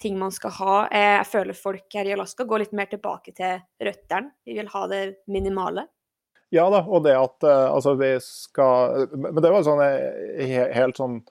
ting 0.01 0.19
man 0.19 0.32
skal 0.32 0.53
ha. 0.57 0.76
Eh, 0.88 1.17
jeg 1.19 1.30
føler 1.32 1.57
folk 1.57 1.97
her 1.97 2.09
i 2.09 2.13
Alaska 2.15 2.45
går 2.47 2.65
litt 2.65 2.78
mer 2.78 2.89
tilbake 2.91 3.34
til 3.38 3.61
røttene. 3.86 4.34
Vi 4.45 4.57
vil 4.57 4.72
ha 4.74 4.86
det 4.91 5.01
minimale. 5.32 5.86
Ja 6.51 6.65
da, 6.74 6.82
og 6.84 7.05
det 7.05 7.13
at 7.15 7.45
eh, 7.47 7.67
altså 7.72 7.93
vi 7.95 8.09
skal 8.19 9.05
Men 9.15 9.39
det 9.39 9.51
var 9.53 9.63
sånn 9.63 9.84
eh, 9.86 10.57
helt 10.76 10.97
sånn 10.99 11.22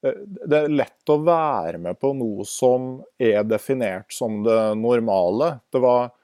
Det 0.00 0.56
er 0.56 0.72
lett 0.72 1.12
å 1.12 1.18
være 1.20 1.76
med 1.84 1.98
på 2.00 2.14
noe 2.16 2.46
som 2.48 2.94
er 3.20 3.42
definert 3.44 4.14
som 4.16 4.40
det 4.46 4.60
normale. 4.80 5.58
Det 5.68 5.82
var, 5.84 6.14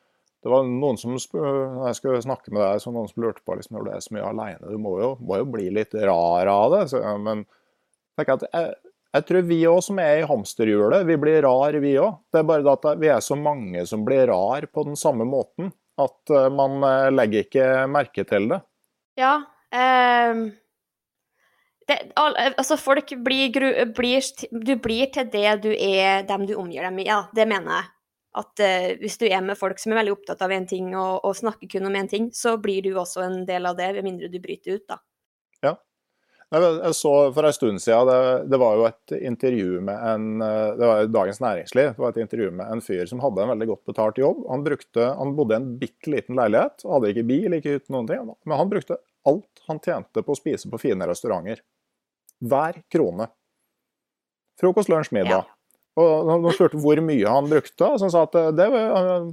det 0.46 0.52
var 0.52 0.66
noen 0.70 0.98
som 1.00 1.16
når 1.16 1.88
jeg 1.88 1.98
skulle 1.98 2.22
snakke 2.22 2.52
med 2.54 2.62
deg, 2.62 2.80
så 2.82 2.92
noen 2.94 3.08
som 3.10 3.24
lurte 3.24 3.42
på 3.42 3.56
liksom, 3.58 3.74
når 3.74 3.86
du 3.86 3.88
er 3.90 4.04
så 4.04 4.14
mye 4.14 4.28
alene, 4.30 4.70
du 4.70 4.78
må 4.78 4.92
jo, 5.00 5.08
må 5.26 5.40
jo 5.40 5.48
bli 5.56 5.64
litt 5.74 5.96
rar 5.98 6.50
av 6.52 6.66
det. 6.76 6.82
Så, 6.92 7.00
men 7.18 7.42
jeg 8.16 8.30
at 8.36 8.44
jeg, 8.46 8.76
jeg 9.16 9.26
tror 9.26 9.48
vi 9.48 9.58
òg 9.66 9.80
som 9.84 9.98
er 10.02 10.20
i 10.20 10.28
hamsterhjulet, 10.28 11.06
vi 11.08 11.16
blir 11.20 11.40
rar 11.46 11.78
vi 11.82 11.96
òg. 11.98 12.20
Det 12.30 12.42
er 12.42 12.46
bare 12.46 12.76
at 12.76 12.86
vi 13.00 13.10
er 13.10 13.24
så 13.24 13.38
mange 13.38 13.82
som 13.90 14.04
blir 14.06 14.28
rar 14.30 14.68
på 14.70 14.86
den 14.86 14.98
samme 15.00 15.26
måten. 15.28 15.72
At 15.98 16.30
eh, 16.30 16.48
man 16.52 16.78
eh, 16.84 17.08
legger 17.14 17.46
ikke 17.46 17.66
merke 17.88 18.26
til 18.28 18.50
det. 18.52 18.60
Ja. 19.18 19.34
Eh, 19.72 20.42
det, 21.88 21.98
altså 22.18 22.76
folk 22.76 23.14
blir, 23.24 23.56
blir, 23.96 24.30
Du 24.52 24.74
blir 24.82 25.12
til 25.14 25.30
det 25.32 25.50
du 25.64 25.70
er, 25.72 26.26
dem 26.28 26.46
du 26.46 26.54
omgir 26.60 26.84
dem 26.84 27.00
i. 27.00 27.08
Ja, 27.08 27.24
det 27.34 27.48
mener 27.48 27.80
jeg. 27.80 27.92
At 28.36 28.60
eh, 28.60 28.94
hvis 29.00 29.18
du 29.20 29.26
er 29.28 29.42
med 29.44 29.58
folk 29.58 29.80
som 29.80 29.94
er 29.94 30.02
veldig 30.02 30.16
opptatt 30.18 30.42
av 30.44 30.52
én 30.52 30.66
ting 30.68 30.92
og, 30.92 31.24
og, 31.24 31.36
snakker 31.38 31.70
kun 31.72 31.88
om 31.88 31.96
én 31.96 32.10
ting, 32.10 32.30
så 32.36 32.56
blir 32.60 32.84
du 32.84 32.92
også 32.92 33.24
en 33.24 33.44
del 33.48 33.68
av 33.68 33.78
det, 33.78 33.92
med 33.96 34.10
mindre 34.10 34.32
du 34.32 34.40
bryter 34.42 34.76
ut, 34.76 34.86
da. 34.88 35.00
Jeg 36.46 36.92
så 36.94 37.12
For 37.34 37.42
en 37.42 37.54
stund 37.54 37.80
siden, 37.82 38.06
det, 38.06 38.50
det, 38.52 38.58
var 38.62 38.76
jo 38.78 38.84
et 38.86 39.14
intervju 39.18 39.80
med 39.82 40.04
en 40.12 40.26
Det 40.38 40.86
var 40.86 41.08
Dagens 41.10 41.40
Næringsliv. 41.42 41.88
Det 41.96 42.02
var 42.04 42.12
et 42.14 42.20
intervju 42.22 42.52
med 42.60 42.70
en 42.70 42.82
fyr 42.86 43.02
som 43.10 43.22
hadde 43.24 43.42
en 43.42 43.50
veldig 43.50 43.66
godt 43.72 43.82
betalt 43.90 44.20
jobb. 44.22 44.44
Han, 44.52 44.62
brukte, 44.62 45.08
han 45.18 45.34
bodde 45.34 45.56
i 45.56 45.58
en 45.58 45.66
bitte 45.80 46.12
liten 46.12 46.38
leilighet, 46.38 46.86
hadde 46.86 47.10
ikke 47.10 47.26
bil, 47.26 47.56
ikke 47.58 47.74
hytte, 47.74 47.90
noen 47.90 48.06
ting. 48.06 48.30
Men 48.46 48.60
han 48.62 48.70
brukte 48.70 49.00
alt 49.26 49.64
han 49.66 49.82
tjente 49.82 50.22
på 50.22 50.36
å 50.36 50.38
spise 50.38 50.70
på 50.70 50.78
fine 50.78 51.10
restauranter. 51.10 51.64
Hver 52.46 52.78
krone. 52.94 53.26
Frokost, 54.60 54.92
lunsj, 54.92 55.12
middag. 55.18 55.42
Ja. 55.42 55.55
Og 55.96 56.28
De 56.44 56.52
spurte 56.52 56.80
hvor 56.82 57.00
mye 57.00 57.30
han 57.30 57.48
brukte, 57.48 57.86
og 57.88 57.96
så 57.96 58.04
han 58.04 58.12
sa 58.12 58.26
at 58.26 58.36
det 58.58 58.66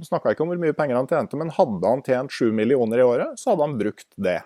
snakka 0.06 0.32
ikke 0.32 0.46
om 0.46 0.54
hvor 0.54 0.62
mye 0.62 0.76
penger 0.76 0.96
han 0.96 1.10
tjente, 1.10 1.36
men 1.36 1.52
hadde 1.52 1.90
han 1.90 2.04
tjent 2.06 2.32
sju 2.32 2.48
millioner 2.56 3.02
i 3.02 3.04
året, 3.04 3.36
så 3.40 3.52
hadde 3.52 3.66
han 3.66 3.76
brukt 3.80 4.08
det. 4.16 4.38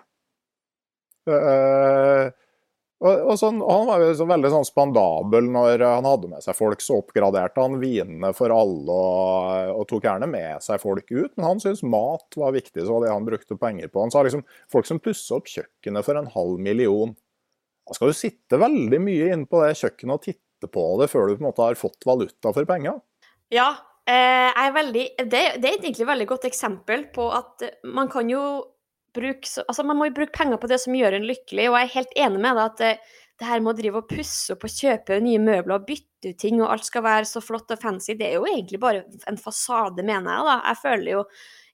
Uh, 1.29 2.27
og, 2.99 3.21
og 3.31 3.37
sånn, 3.39 3.61
han 3.63 3.85
var 3.87 4.01
jo 4.03 4.25
veldig 4.27 4.49
sånn 4.51 4.67
spandabel 4.67 5.45
når 5.47 5.85
han 5.85 6.07
hadde 6.07 6.31
med 6.33 6.43
seg 6.43 6.57
folk. 6.57 6.81
Så 6.83 6.97
oppgraderte 6.99 7.63
han 7.63 7.77
vinene 7.79 8.33
for 8.35 8.51
alle 8.51 8.97
og, 8.97 9.71
og 9.77 9.85
tok 9.87 10.09
gjerne 10.09 10.27
med 10.27 10.65
seg 10.65 10.81
folk 10.83 11.07
ut. 11.07 11.31
Men 11.37 11.47
han 11.47 11.63
syntes 11.63 11.85
mat 11.87 12.35
var 12.39 12.51
viktig, 12.57 12.83
så 12.83 12.97
var 12.97 13.05
det 13.05 13.13
han 13.15 13.29
brukte 13.29 13.59
penger 13.59 13.87
på. 13.87 14.03
Han 14.03 14.11
sa 14.11 14.25
liksom 14.27 14.43
folk 14.71 14.89
som 14.89 14.99
pusser 15.03 15.39
opp 15.39 15.47
kjøkkenet 15.47 16.07
for 16.07 16.19
en 16.19 16.27
halv 16.35 16.59
million. 16.67 17.15
Da 17.87 17.95
skal 17.95 18.11
du 18.11 18.19
sitte 18.19 18.59
veldig 18.59 18.99
mye 19.01 19.31
inne 19.31 19.47
på 19.49 19.63
det 19.63 19.79
kjøkkenet 19.79 20.19
og 20.19 20.27
titte 20.27 20.43
på 20.67 20.83
det 20.99 21.07
før 21.11 21.29
du 21.29 21.37
på 21.37 21.43
en 21.43 21.49
måte 21.51 21.63
har 21.63 21.79
fått 21.79 22.03
valuta 22.07 22.51
for 22.55 22.67
penger. 22.67 22.99
Ja, 23.53 23.69
eh, 24.09 24.65
veldig, 24.75 25.05
det, 25.23 25.45
det 25.61 25.69
er 25.69 25.77
egentlig 25.77 26.03
et 26.03 26.11
veldig 26.11 26.27
godt 26.33 26.49
eksempel 26.49 27.07
på 27.15 27.29
at 27.31 27.63
man 27.87 28.11
kan 28.11 28.29
jo 28.29 28.43
bruke 29.15 29.63
altså 29.65 29.83
Man 29.87 29.97
må 29.97 30.05
jo 30.09 30.17
bruke 30.19 30.35
penger 30.37 30.59
på 30.61 30.67
det 30.69 30.77
som 30.83 30.93
gjør 30.93 31.17
en 31.17 31.25
lykkelig, 31.25 31.69
og 31.69 31.79
jeg 31.79 31.87
er 31.87 31.95
helt 31.95 32.19
enig 32.25 32.41
med 32.43 32.59
deg 32.59 32.65
at 32.65 32.81
det, 32.81 32.91
det 33.39 33.47
her 33.47 33.63
med 33.63 33.71
å 33.71 33.79
drive 33.79 34.01
og 34.01 34.09
pusse 34.11 34.53
opp 34.53 34.65
og 34.67 34.73
kjøpe 34.73 35.17
nye 35.23 35.39
møbler 35.41 35.77
og 35.77 35.87
bytte 35.87 36.33
ut 36.33 36.39
ting, 36.41 36.59
og 36.61 36.73
alt 36.73 36.85
skal 36.85 37.05
være 37.05 37.29
så 37.29 37.41
flott 37.43 37.71
og 37.73 37.81
fancy, 37.81 38.13
det 38.19 38.27
er 38.27 38.37
jo 38.37 38.47
egentlig 38.49 38.81
bare 38.83 39.05
en 39.31 39.39
fasade, 39.39 40.03
mener 40.03 40.33
jeg. 40.33 40.47
da. 40.49 40.57
Jeg 40.67 40.81
føler 40.83 41.11
jo 41.13 41.23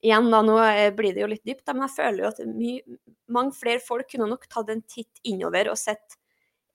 igjen 0.06 0.30
da, 0.32 0.42
Nå 0.46 0.60
blir 0.98 1.16
det 1.16 1.24
jo 1.24 1.32
litt 1.32 1.48
dypt, 1.48 1.66
men 1.74 1.88
jeg 1.88 1.96
føler 1.96 2.24
jo 2.24 2.30
at 2.30 2.44
mye, 2.52 3.00
mange 3.34 3.58
flere 3.58 3.82
folk 3.84 4.12
kunne 4.12 4.30
nok 4.30 4.46
tatt 4.52 4.70
en 4.72 4.86
titt 4.86 5.26
innover 5.26 5.72
og 5.74 5.82
sett 5.82 6.20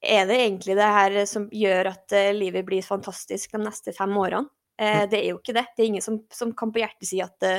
er 0.00 0.26
det 0.28 0.40
egentlig 0.40 0.76
det 0.78 0.90
her 0.96 1.20
som 1.28 1.46
gjør 1.52 1.92
at 1.92 2.16
uh, 2.16 2.32
livet 2.36 2.66
blir 2.66 2.84
fantastisk 2.84 3.52
de 3.56 3.62
neste 3.62 3.94
fem 3.96 4.16
årene? 4.16 4.48
Uh, 4.80 5.04
det 5.12 5.20
er 5.20 5.32
jo 5.32 5.40
ikke 5.40 5.56
det. 5.56 5.66
Det 5.76 5.84
er 5.84 5.90
ingen 5.92 6.04
som, 6.04 6.22
som 6.32 6.54
kan 6.56 6.72
på 6.72 6.80
hjertet 6.80 7.10
si 7.10 7.20
at 7.24 7.50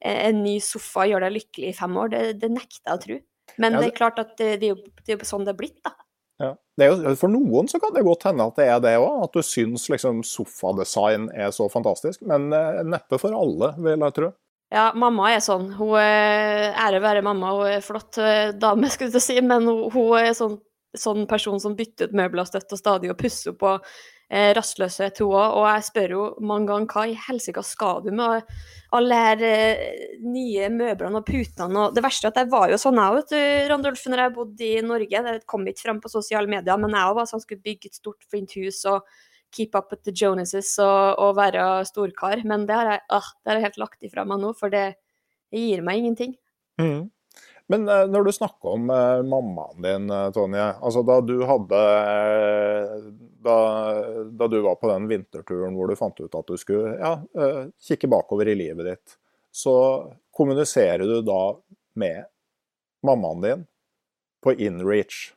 Eh, 0.00 0.28
en 0.28 0.42
ny 0.44 0.58
sofa 0.60 1.06
gjør 1.08 1.26
deg 1.26 1.36
lykkelig 1.38 1.72
i 1.72 1.76
fem 1.76 1.96
år. 2.00 2.12
Det, 2.12 2.24
det 2.42 2.52
nekter 2.52 2.82
jeg 2.82 2.96
å 2.98 3.04
tro. 3.04 3.20
Men 3.56 3.76
ja, 3.76 3.78
det... 3.78 3.84
det, 3.84 3.92
er 3.92 4.00
klart 4.00 4.18
at 4.22 4.34
det, 4.38 4.50
det, 4.62 4.70
er 4.70 4.74
jo, 4.74 4.92
det 5.02 5.14
er 5.14 5.20
jo 5.20 5.28
sånn 5.28 5.46
det 5.46 5.54
er 5.54 5.60
blitt, 5.60 5.78
da. 5.86 5.94
Ja. 6.42 6.52
Jo, 6.76 6.96
for 7.16 7.32
noen 7.32 7.70
så 7.72 7.78
kan 7.80 7.94
det 7.94 8.04
godt 8.04 8.26
hende 8.28 8.44
at 8.44 8.58
det 8.58 8.66
er 8.68 8.80
det 8.84 8.96
òg, 9.00 9.22
at 9.24 9.36
du 9.38 9.40
syns 9.46 9.86
liksom 9.88 10.18
sofadesign 10.26 11.30
er 11.32 11.54
så 11.56 11.70
fantastisk. 11.72 12.26
Men 12.28 12.50
eh, 12.52 12.82
neppe 12.84 13.20
for 13.22 13.36
alle, 13.36 13.72
vil 13.80 13.96
jeg 13.96 14.18
tro. 14.18 14.34
Ja, 14.74 14.90
mamma 14.98 15.30
er 15.30 15.40
sånn. 15.44 15.70
Hun 15.78 15.94
ære 15.96 16.98
være 17.00 17.22
mamma, 17.24 17.54
hun 17.54 17.70
er 17.70 17.84
flott 17.86 18.18
eh, 18.20 18.50
dame, 18.58 18.90
skulle 18.92 19.14
jeg 19.14 19.24
si, 19.24 19.38
men 19.40 19.68
hun, 19.70 19.86
hun 19.94 20.16
er 20.18 20.34
sånn, 20.36 20.58
sånn, 21.00 21.26
person 21.30 21.60
som 21.62 21.76
bytter 21.78 22.10
ut 22.10 22.16
møbler 22.16 22.48
støtt 22.48 22.72
og 22.74 22.80
stadig 22.80 23.10
og 23.12 23.18
pusser 23.20 23.54
på 23.58 23.74
eh, 23.76 24.52
rastløshet, 24.56 25.20
hun 25.22 25.34
òg. 25.34 25.58
Og 25.58 25.68
jeg 25.68 25.86
spør 25.88 26.14
jo 26.16 26.24
mange 26.40 26.70
ganger 26.70 26.92
hva 26.92 27.04
i 27.10 27.18
helsike 27.26 27.64
skal 27.66 28.02
du 28.04 28.10
med 28.16 28.48
alle 28.96 29.20
her 29.20 29.44
eh, 29.46 29.84
nye 30.24 30.68
møblene 30.72 31.20
og 31.20 31.26
putene 31.28 31.86
og 31.86 31.96
Det 31.96 32.04
verste 32.04 32.28
er 32.28 32.34
at 32.34 32.42
jeg 32.42 32.52
var 32.52 32.72
jo 32.72 32.80
sånn 32.80 33.00
jeg 33.00 33.22
òg, 33.22 33.36
Randolf, 33.70 34.04
når 34.10 34.24
jeg 34.24 34.36
bodde 34.36 34.68
i 34.68 34.82
Norge. 34.84 35.24
Det 35.28 35.38
kom 35.50 35.66
ikke 35.66 35.86
frem 35.88 36.02
på 36.02 36.12
sosiale 36.12 36.50
medier, 36.50 36.80
men 36.80 36.96
jeg 36.96 37.16
var 37.20 37.30
sånn 37.30 37.42
skulle 37.44 37.64
bygge 37.64 37.90
et 37.92 38.00
stort, 38.00 38.22
fint 38.30 38.56
hus 38.58 38.84
og 38.90 39.02
keep 39.54 39.74
up 39.78 39.92
with 39.92 40.02
the 40.04 40.12
Jonases 40.14 40.74
og, 40.82 41.18
og 41.22 41.36
være 41.38 41.66
storkar. 41.88 42.42
Men 42.44 42.66
det 42.68 42.76
har 42.76 42.92
jeg, 42.94 43.04
ah, 43.14 43.28
det 43.42 43.52
har 43.52 43.60
jeg 43.60 43.68
helt 43.70 43.84
lagt 43.84 44.08
ifra 44.08 44.26
meg 44.28 44.42
nå, 44.42 44.52
for 44.58 44.72
det, 44.72 44.86
det 45.52 45.62
gir 45.62 45.84
meg 45.86 46.02
ingenting. 46.02 46.34
Mm. 46.80 47.06
Men 47.66 47.88
eh, 47.88 48.06
når 48.06 48.24
du 48.24 48.32
snakker 48.32 48.76
om 48.76 48.90
eh, 48.90 49.22
mammaen 49.26 49.82
din, 49.82 50.10
eh, 50.10 50.30
Tonje. 50.34 50.66
altså 50.80 51.02
Da 51.06 51.20
du 51.20 51.36
hadde 51.48 51.80
da, 53.46 53.56
da, 54.30 54.48
du 54.50 54.60
var 54.62 54.78
på 54.80 54.90
den 54.90 55.08
vinterturen 55.10 55.74
hvor 55.74 55.90
du 55.90 55.98
fant 55.98 56.20
ut 56.20 56.34
at 56.34 56.50
du 56.50 56.58
skulle 56.58 56.96
ja, 56.98 57.12
kikke 57.88 58.10
bakover 58.10 58.50
i 58.50 58.56
livet 58.58 58.88
ditt, 58.88 59.16
så 59.54 59.74
kommuniserer 60.34 61.06
du 61.06 61.20
da 61.26 61.56
med 61.94 62.26
mammaen 63.06 63.42
din 63.44 63.66
på 64.42 64.54
InReach. 64.54 65.32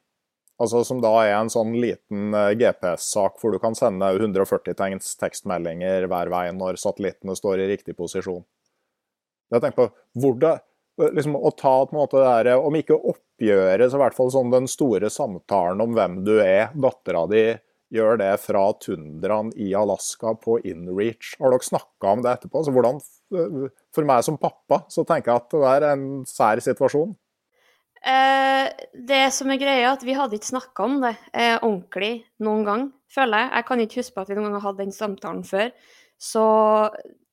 Altså 0.60 0.82
Som 0.84 1.04
da 1.06 1.12
er 1.22 1.36
en 1.38 1.52
sånn 1.54 1.76
liten 1.80 2.34
GPS-sak 2.34 3.38
hvor 3.40 3.54
du 3.54 3.60
kan 3.62 3.78
sende 3.78 4.10
140 4.12 4.76
tegns 4.78 5.14
tekstmeldinger 5.22 6.10
hver 6.10 6.34
vei 6.34 6.48
når 6.54 6.82
satellittene 6.82 7.38
står 7.38 7.62
i 7.62 7.70
riktig 7.76 7.96
posisjon. 7.98 8.42
Jeg 9.54 9.64
tenker 9.64 9.78
på 9.86 10.26
hvordan, 10.26 10.60
liksom, 11.00 11.36
Å 11.36 11.52
ta 11.56 11.74
på 11.86 11.96
en 11.96 12.02
måte 12.02 12.20
det 12.20 12.36
der, 12.50 12.60
om 12.60 12.76
ikke 12.76 12.98
oppgjøret, 12.98 13.88
så 13.90 14.00
i 14.00 14.04
hvert 14.04 14.18
fall 14.18 14.32
sånn 14.34 14.54
den 14.54 14.70
store 14.70 15.12
samtalen 15.14 15.82
om 15.84 15.96
hvem 15.98 16.22
du 16.28 16.36
er. 16.44 16.74
Dattera 16.76 17.26
di 17.32 17.44
gjør 17.94 18.20
det 18.22 18.34
fra 18.44 18.66
tundraen 18.82 19.50
i 19.58 19.72
Alaska 19.78 20.36
på 20.38 20.60
InReach. 20.62 21.34
Har 21.40 21.54
dere 21.54 21.66
snakka 21.66 22.12
om 22.12 22.22
det 22.26 22.36
etterpå? 22.36 22.62
Så 22.66 22.74
hvordan, 22.76 23.00
for 23.96 24.10
meg 24.10 24.26
som 24.28 24.38
pappa 24.42 24.84
så 24.94 25.06
tenker 25.08 25.34
jeg 25.34 25.44
at 25.44 25.56
det 25.56 25.72
er 25.72 25.88
en 25.94 26.06
sær 26.30 26.62
situasjon. 26.64 27.16
Eh, 28.00 28.70
det 28.94 29.24
som 29.36 29.50
er 29.52 29.60
greia, 29.60 29.90
er 29.90 29.94
at 29.94 30.06
vi 30.08 30.16
hadde 30.16 30.38
ikke 30.38 30.54
snakka 30.54 30.86
om 30.86 31.00
det 31.04 31.16
eh, 31.34 31.58
ordentlig 31.58 32.14
noen 32.46 32.62
gang, 32.68 32.86
føler 33.12 33.44
jeg. 33.44 33.52
Jeg 33.58 33.68
kan 33.68 33.84
ikke 33.84 34.00
huske 34.00 34.16
på 34.16 34.24
at 34.24 34.30
vi 34.32 34.38
noen 34.38 34.56
gang 34.56 34.64
hadde 34.64 34.86
den 34.86 34.96
samtalen 34.96 35.44
før. 35.48 35.74
Så 36.20 36.46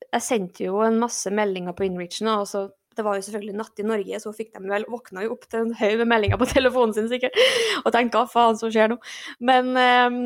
jeg 0.07 0.25
sendte 0.25 0.67
jo 0.67 0.81
en 0.87 0.99
masse 1.03 1.31
meldinger 1.35 1.77
på 1.77 1.87
Inreachen, 1.87 2.31
og 2.33 2.49
så 2.51 2.67
det 2.97 3.05
var 3.05 3.18
jo 3.18 3.24
selvfølgelig 3.26 3.57
natt 3.59 3.80
i 3.80 3.86
Norge, 3.86 4.20
så 4.22 4.32
fikk 4.34 4.53
de 4.57 4.62
vel 4.70 4.86
våkna 4.90 5.26
jo 5.26 5.36
opp 5.36 5.47
til 5.51 5.64
en 5.64 5.76
haug 5.78 6.03
med 6.03 6.11
meldinger 6.12 6.40
på 6.40 6.49
telefonen 6.57 6.97
sin 6.97 7.09
sikkert, 7.12 7.38
og 7.82 7.92
tenkte 7.94 8.20
hva 8.20 8.30
faen 8.30 8.59
som 8.61 8.72
skjer 8.72 8.92
nå. 8.92 8.99
Men 9.49 9.72
eh, 9.80 10.18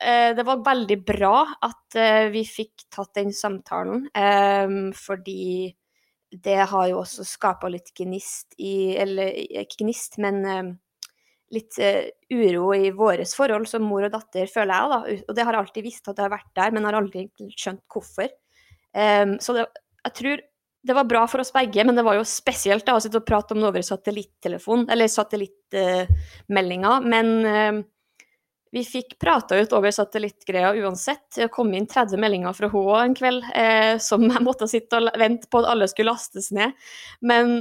eh, 0.00 0.30
det 0.36 0.46
var 0.46 0.64
veldig 0.66 0.98
bra 1.06 1.34
at 1.68 1.98
eh, 2.00 2.28
vi 2.34 2.46
fikk 2.48 2.88
tatt 2.92 3.14
den 3.18 3.34
samtalen, 3.36 4.08
eh, 4.16 4.78
fordi 4.98 5.74
det 6.36 6.58
har 6.72 6.88
jo 6.90 6.98
også 7.04 7.24
skapa 7.24 7.70
litt 7.70 7.92
gnist 7.96 8.56
i 8.58 8.96
Eller 8.98 9.30
ikke 9.62 9.84
gnist, 9.84 10.18
men 10.20 10.40
um, 10.44 10.72
litt 11.54 11.78
uh, 11.78 12.02
uro 12.34 12.72
i 12.74 12.90
våres 12.92 13.30
forhold 13.38 13.68
som 13.70 13.86
mor 13.86 14.04
og 14.04 14.12
datter, 14.12 14.50
føler 14.50 14.74
jeg. 14.74 14.90
da. 14.90 14.98
Og 15.30 15.38
det 15.38 15.46
har 15.46 15.56
jeg 15.56 15.62
alltid 15.62 15.86
visst 15.86 16.10
at 16.10 16.18
det 16.18 16.26
har 16.26 16.34
vært 16.34 16.50
der, 16.58 16.74
men 16.74 16.84
har 16.84 16.98
aldri 16.98 17.28
skjønt 17.54 17.84
hvorfor. 17.94 18.34
Så 19.38 19.54
det, 19.54 19.64
jeg 20.06 20.14
tror 20.18 20.42
det 20.86 20.94
var 20.94 21.04
bra 21.04 21.26
for 21.26 21.42
oss 21.42 21.52
begge, 21.52 21.84
men 21.84 21.96
det 21.96 22.04
var 22.06 22.14
jo 22.18 22.24
spesielt 22.26 22.86
da, 22.86 22.94
å 22.96 23.02
sitte 23.02 23.18
og 23.18 23.26
prate 23.26 23.54
om 23.54 23.60
det 23.62 23.68
over 23.70 23.82
satellittelefon, 23.84 24.86
eller 24.92 25.10
satellittmeldinger. 25.10 27.02
Uh, 27.02 27.08
men 27.10 27.32
uh, 27.46 27.80
vi 28.76 28.84
fikk 28.86 29.16
prata 29.22 29.58
ut 29.58 29.72
over 29.74 29.94
satellittgreia 29.94 30.74
uansett. 30.84 31.26
Det 31.38 31.48
kom 31.54 31.72
inn 31.74 31.88
30 31.90 32.20
meldinger 32.22 32.54
fra 32.56 32.70
henne 32.70 33.00
en 33.02 33.16
kveld 33.18 33.46
uh, 33.50 33.94
som 34.02 34.26
jeg 34.28 34.44
måtte 34.46 34.70
sitte 34.70 35.00
og 35.00 35.10
vente 35.18 35.50
på 35.50 35.62
at 35.62 35.72
alle 35.74 35.88
skulle 35.90 36.14
lastes 36.14 36.52
ned. 36.54 36.76
Men 37.24 37.58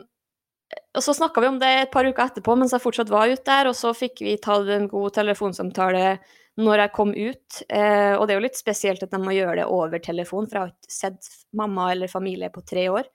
og 0.96 1.04
så 1.04 1.14
snakka 1.14 1.42
vi 1.44 1.48
om 1.48 1.60
det 1.62 1.68
et 1.70 1.92
par 1.94 2.08
uker 2.08 2.24
etterpå 2.26 2.56
mens 2.58 2.74
jeg 2.74 2.82
fortsatt 2.84 3.12
var 3.14 3.30
ute 3.30 3.46
der, 3.46 3.70
og 3.70 3.76
så 3.78 3.92
fikk 3.96 4.24
vi 4.26 4.34
tatt 4.42 4.68
en 4.74 4.88
god 4.92 5.14
telefonsamtale 5.16 6.18
når 6.62 6.86
jeg 6.86 6.94
kom 6.96 7.12
ut. 7.12 7.62
Eh, 7.68 8.14
og 8.16 8.26
det 8.26 8.36
er 8.36 8.40
jo 8.40 8.46
litt 8.46 8.60
spesielt 8.60 9.04
at 9.04 9.12
de 9.12 9.20
må 9.22 9.36
gjøre 9.36 9.60
det 9.62 9.68
over 9.72 10.02
telefon, 10.04 10.48
for 10.48 10.58
jeg 10.58 10.64
har 10.64 10.74
ikke 10.74 10.98
sett 10.98 11.30
mamma 11.58 11.90
eller 11.92 12.12
familie 12.12 12.52
på 12.54 12.64
tre 12.68 12.88
år. 12.94 13.10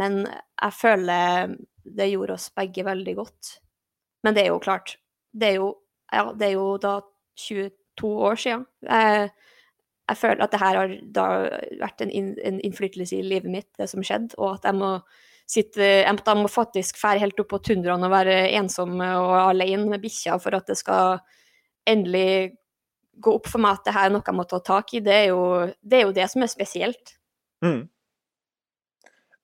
Men 0.00 0.22
jeg 0.24 0.76
føler 0.78 1.54
det 1.84 2.10
gjorde 2.12 2.36
oss 2.36 2.50
begge 2.56 2.84
veldig 2.86 3.14
godt. 3.18 3.54
Men 4.24 4.36
det 4.36 4.44
er 4.44 4.52
jo 4.52 4.62
klart. 4.62 4.96
Det 5.32 5.48
er 5.48 5.56
jo, 5.60 5.70
ja, 6.12 6.28
det 6.36 6.50
er 6.50 6.56
jo 6.56 6.66
da 6.82 6.98
22 7.40 8.10
år 8.28 8.38
siden. 8.40 8.66
Jeg, 8.84 9.30
jeg 10.10 10.20
føler 10.20 10.44
at 10.44 10.54
det 10.54 10.60
her 10.60 10.78
har 10.80 10.94
vært 11.80 12.04
en, 12.04 12.12
en, 12.12 12.60
innflytelse 12.66 13.18
i 13.18 13.26
livet 13.26 13.50
mitt, 13.50 13.70
det 13.78 13.88
som 13.90 14.04
skjedde, 14.04 14.36
og 14.38 14.58
at 14.58 14.70
jeg 14.70 14.80
må 14.80 14.94
sitte 15.50 15.82
Jeg 15.82 16.36
må 16.38 16.46
faktisk 16.46 16.94
fære 17.00 17.24
helt 17.24 17.40
opp 17.42 17.48
på 17.50 17.58
tundraen 17.66 18.04
og 18.06 18.12
være 18.12 18.52
ensom 18.54 18.92
og 19.02 19.32
alene 19.34 19.88
med 19.90 20.02
bikkja 20.04 20.36
for 20.38 20.54
at 20.54 20.68
det 20.70 20.76
skal 20.78 21.18
endelig 21.90 22.59
gå 23.22 23.36
opp 23.38 23.48
for 23.50 23.62
meg 23.62 23.78
at 23.78 23.86
det 23.88 23.94
her 23.96 24.08
er 24.08 24.14
noe 24.14 24.26
jeg 24.26 24.38
må 24.38 24.46
ta 24.48 24.60
tak 24.64 24.92
i. 24.96 25.04
Det 25.04 25.16
er 25.16 25.30
jo 25.30 25.44
det, 25.80 25.96
er 26.00 26.04
jo 26.06 26.16
det 26.16 26.26
som 26.32 26.44
er 26.44 26.52
spesielt. 26.52 27.16
Mm. 27.64 27.82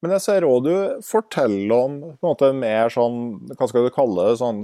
Men 0.05 0.13
jeg 0.17 0.25
ser 0.27 0.45
òg 0.47 0.67
du 0.67 0.75
forteller 1.05 1.77
om 1.77 1.97
på 2.05 2.13
en 2.13 2.29
måte 2.29 2.53
mer 2.57 2.93
sånn, 2.93 3.23
hva 3.57 3.69
skal 3.69 3.89
du 3.89 3.95
kalle 3.95 4.29
det, 4.29 4.37
sånn 4.43 4.63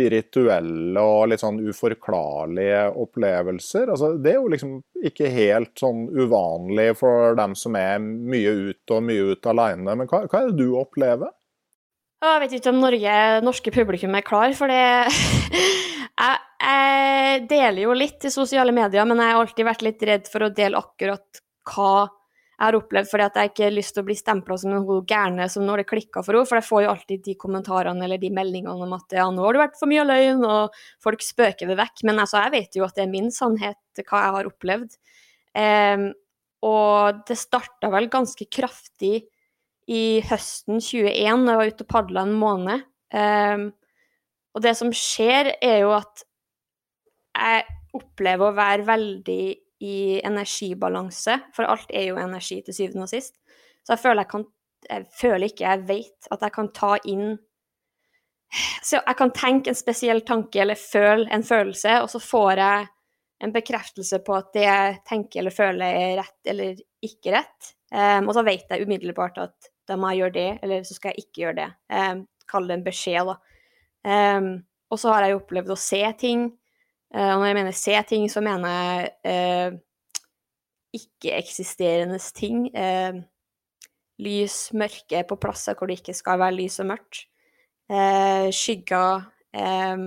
spirituelle 0.00 1.02
og 1.04 1.28
litt 1.30 1.42
sånn 1.42 1.60
uforklarlige 1.60 2.86
opplevelser. 3.02 3.90
Altså, 3.92 4.14
det 4.22 4.32
er 4.32 4.38
jo 4.38 4.52
liksom 4.52 4.78
ikke 5.06 5.28
helt 5.34 5.74
sånn 5.80 6.06
uvanlig 6.14 6.94
for 7.00 7.36
dem 7.38 7.56
som 7.58 7.76
er 7.78 8.00
mye 8.00 8.54
ute 8.70 8.96
og 8.96 9.04
mye 9.06 9.34
ute 9.34 9.52
alene. 9.52 9.96
Men 10.00 10.08
hva, 10.10 10.24
hva 10.26 10.42
er 10.42 10.50
det 10.50 10.64
du 10.64 10.78
opplever? 10.80 11.34
Jeg 12.20 12.40
vet 12.42 12.54
ikke 12.58 12.72
om 12.74 12.80
Norge, 12.82 13.12
norske 13.40 13.72
publikum 13.72 14.12
er 14.18 14.24
klar 14.26 14.52
for 14.56 14.68
det. 14.68 15.08
jeg, 16.20 16.40
jeg 16.60 17.44
deler 17.48 17.82
jo 17.86 17.94
litt 17.96 18.26
i 18.28 18.32
sosiale 18.32 18.74
medier, 18.76 19.06
men 19.08 19.22
jeg 19.22 19.32
har 19.32 19.40
alltid 19.40 19.68
vært 19.70 19.84
litt 19.86 20.04
redd 20.04 20.28
for 20.28 20.44
å 20.44 20.50
dele 20.52 20.82
akkurat 20.82 21.40
hva 21.70 21.94
jeg 22.60 22.66
har 22.66 22.76
opplevd 22.76 23.08
fordi 23.08 23.24
at 23.24 23.36
jeg 23.40 23.50
ikke 23.50 23.64
har 23.64 23.72
lyst 23.72 23.94
til 23.96 24.02
å 24.02 24.06
bli 24.10 24.14
stempla 24.18 24.56
som 24.60 24.74
en 24.76 24.84
gærne 25.08 25.46
som 25.48 25.64
når 25.64 25.80
det 25.80 25.88
klikker 25.94 26.24
for 26.26 26.36
henne. 26.36 26.48
For 26.50 26.60
jeg 26.60 26.68
får 26.68 26.82
jo 26.84 26.90
alltid 26.92 27.24
de 27.24 27.34
kommentarene 27.40 28.04
eller 28.04 28.20
de 28.20 28.32
meldingene 28.36 28.84
om 28.84 28.92
at 28.98 29.16
ja, 29.16 29.24
nå 29.32 29.46
har 29.46 29.56
det 29.56 29.62
vært 29.62 29.80
for 29.80 29.88
mye 29.88 30.04
løgn, 30.04 30.44
og 30.44 30.76
folk 31.00 31.24
spøker 31.24 31.72
det 31.72 31.78
vekk. 31.80 32.04
Men 32.04 32.20
altså, 32.20 32.42
jeg 32.44 32.52
vet 32.58 32.76
jo 32.76 32.84
at 32.84 33.00
det 33.00 33.06
er 33.06 33.14
min 33.16 33.32
sannhet, 33.32 33.80
hva 34.04 34.26
jeg 34.26 34.36
har 34.36 34.52
opplevd. 34.52 35.00
Um, 35.56 36.10
og 36.68 37.24
det 37.32 37.40
starta 37.40 37.88
vel 37.96 38.12
ganske 38.12 38.44
kraftig 38.52 39.22
i 39.88 40.20
høsten 40.28 40.80
21, 40.80 41.46
da 41.46 41.54
jeg 41.54 41.60
var 41.60 41.72
ute 41.72 41.86
og 41.86 41.90
padla 41.90 42.24
en 42.26 42.36
måned. 42.38 42.84
Um, 43.14 43.66
og 44.54 44.62
det 44.64 44.74
som 44.78 44.92
skjer, 44.94 45.54
er 45.62 45.82
jo 45.84 45.94
at 45.96 46.24
jeg 47.30 47.66
opplever 47.96 48.50
å 48.50 48.56
være 48.56 48.86
veldig 48.86 49.42
i 49.80 50.20
energibalanse, 50.26 51.38
for 51.56 51.68
alt 51.70 51.90
er 51.96 52.10
jo 52.10 52.18
energi 52.20 52.60
til 52.66 52.76
syvende 52.76 53.06
og 53.06 53.12
sist. 53.12 53.36
Så 53.84 53.94
jeg 53.94 54.02
føler 54.02 54.26
jeg 54.26 54.34
kan 54.34 54.48
Jeg 54.90 55.06
føler 55.12 55.46
ikke 55.50 55.64
jeg 55.64 55.80
vet 55.88 56.26
at 56.32 56.40
jeg 56.40 56.52
kan 56.52 56.68
ta 56.72 56.94
inn 57.04 57.34
Så 58.82 58.96
jeg 58.96 59.16
kan 59.16 59.32
tenke 59.36 59.70
en 59.70 59.76
spesiell 59.76 60.22
tanke 60.24 60.62
eller 60.62 60.74
føle 60.74 61.28
en 61.30 61.44
følelse, 61.44 62.00
og 62.02 62.08
så 62.10 62.18
får 62.18 62.52
jeg 62.58 62.86
en 63.44 63.52
bekreftelse 63.52 64.18
på 64.24 64.34
at 64.36 64.48
det 64.54 64.64
jeg 64.64 64.96
tenker 65.08 65.40
eller 65.40 65.54
føler 65.54 66.00
er 66.00 66.16
rett 66.20 66.50
eller 66.52 66.80
ikke 67.04 67.34
rett. 67.34 67.74
Um, 67.90 68.28
og 68.30 68.36
så 68.36 68.44
vet 68.46 68.70
jeg 68.70 68.86
umiddelbart 68.86 69.38
at 69.42 69.70
da 69.88 69.96
må 69.98 70.12
jeg 70.12 70.22
gjøre 70.22 70.36
det, 70.36 70.50
eller 70.62 70.84
så 70.86 70.94
skal 70.94 71.14
jeg 71.14 71.24
ikke 71.24 71.44
gjøre 71.44 71.58
det. 71.58 71.70
Um, 71.90 72.26
Kall 72.50 72.66
det 72.66 72.76
en 72.78 72.86
beskjed, 72.86 73.30
da. 73.30 73.36
Um, 74.36 74.52
og 74.90 74.98
så 74.98 75.12
har 75.14 75.26
jeg 75.26 75.34
jo 75.34 75.40
opplevd 75.42 75.70
å 75.74 75.78
se 75.78 76.00
ting 76.18 76.48
Uh, 77.10 77.32
og 77.34 77.40
når 77.40 77.48
jeg 77.48 77.58
mener 77.58 77.74
se 77.74 78.02
ting, 78.06 78.28
så 78.30 78.42
mener 78.44 78.70
jeg 78.70 79.08
uh, 79.26 79.78
ikke-eksisterende 80.94 82.20
ting. 82.36 82.68
Uh, 82.70 83.22
lys, 84.22 84.68
mørke 84.76 85.24
på 85.26 85.38
plasser 85.40 85.74
hvor 85.74 85.90
det 85.90 85.98
ikke 85.98 86.14
skal 86.14 86.38
være 86.42 86.58
lys 86.58 86.78
og 86.82 86.90
mørkt. 86.92 87.24
skygger 88.54 89.24
um, 89.56 90.02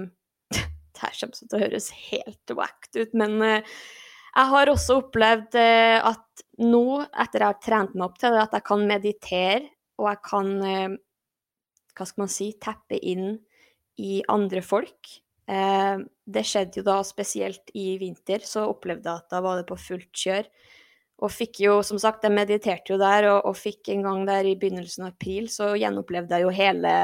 Det 0.94 1.02
her 1.02 1.16
kommer 1.20 1.36
til 1.36 1.58
å 1.58 1.62
høres 1.66 1.90
helt 2.12 2.54
wacked 2.56 3.00
ut, 3.02 3.16
men 3.18 3.42
jeg 4.34 4.50
har 4.52 4.70
også 4.72 5.00
opplevd 5.04 5.56
at 5.58 6.44
nå, 6.64 6.86
etter 7.06 7.44
jeg 7.44 7.50
har 7.52 7.60
trent 7.62 7.96
meg 7.96 8.08
opp 8.08 8.20
til 8.22 8.34
det, 8.34 8.44
at 8.48 8.56
jeg 8.58 8.66
kan 8.66 8.86
meditere, 8.90 9.66
og 10.02 10.10
jeg 10.10 10.22
kan 10.26 10.54
Hva 11.94 12.06
skal 12.10 12.24
man 12.24 12.32
si 12.34 12.48
Teppe 12.58 12.98
inn 12.98 13.36
i 14.02 14.22
andre 14.32 14.62
folk. 14.66 15.10
Eh, 15.50 15.98
det 16.24 16.46
skjedde 16.48 16.80
jo 16.80 16.86
da 16.88 17.00
spesielt 17.06 17.74
i 17.78 17.98
vinter, 18.02 18.46
så 18.48 18.68
opplevde 18.70 19.10
jeg 19.10 19.24
at 19.24 19.34
da 19.34 19.42
var 19.44 19.60
det 19.60 19.68
på 19.70 19.80
fullt 19.80 20.24
kjør. 20.24 20.48
Og 21.24 21.32
fikk 21.32 21.62
jo, 21.64 21.78
som 21.86 22.00
sagt, 22.02 22.24
jeg 22.26 22.36
mediterte 22.36 22.96
jo 22.96 23.00
der, 23.02 23.30
og, 23.32 23.50
og 23.52 23.60
fikk 23.60 23.92
en 23.94 24.06
gang 24.08 24.24
der 24.28 24.48
i 24.50 24.56
begynnelsen 24.60 25.08
av 25.08 25.14
april, 25.14 25.50
så 25.52 25.74
gjenopplevde 25.80 26.40
jeg 26.40 26.48
jo 26.48 26.56
hele 26.56 26.96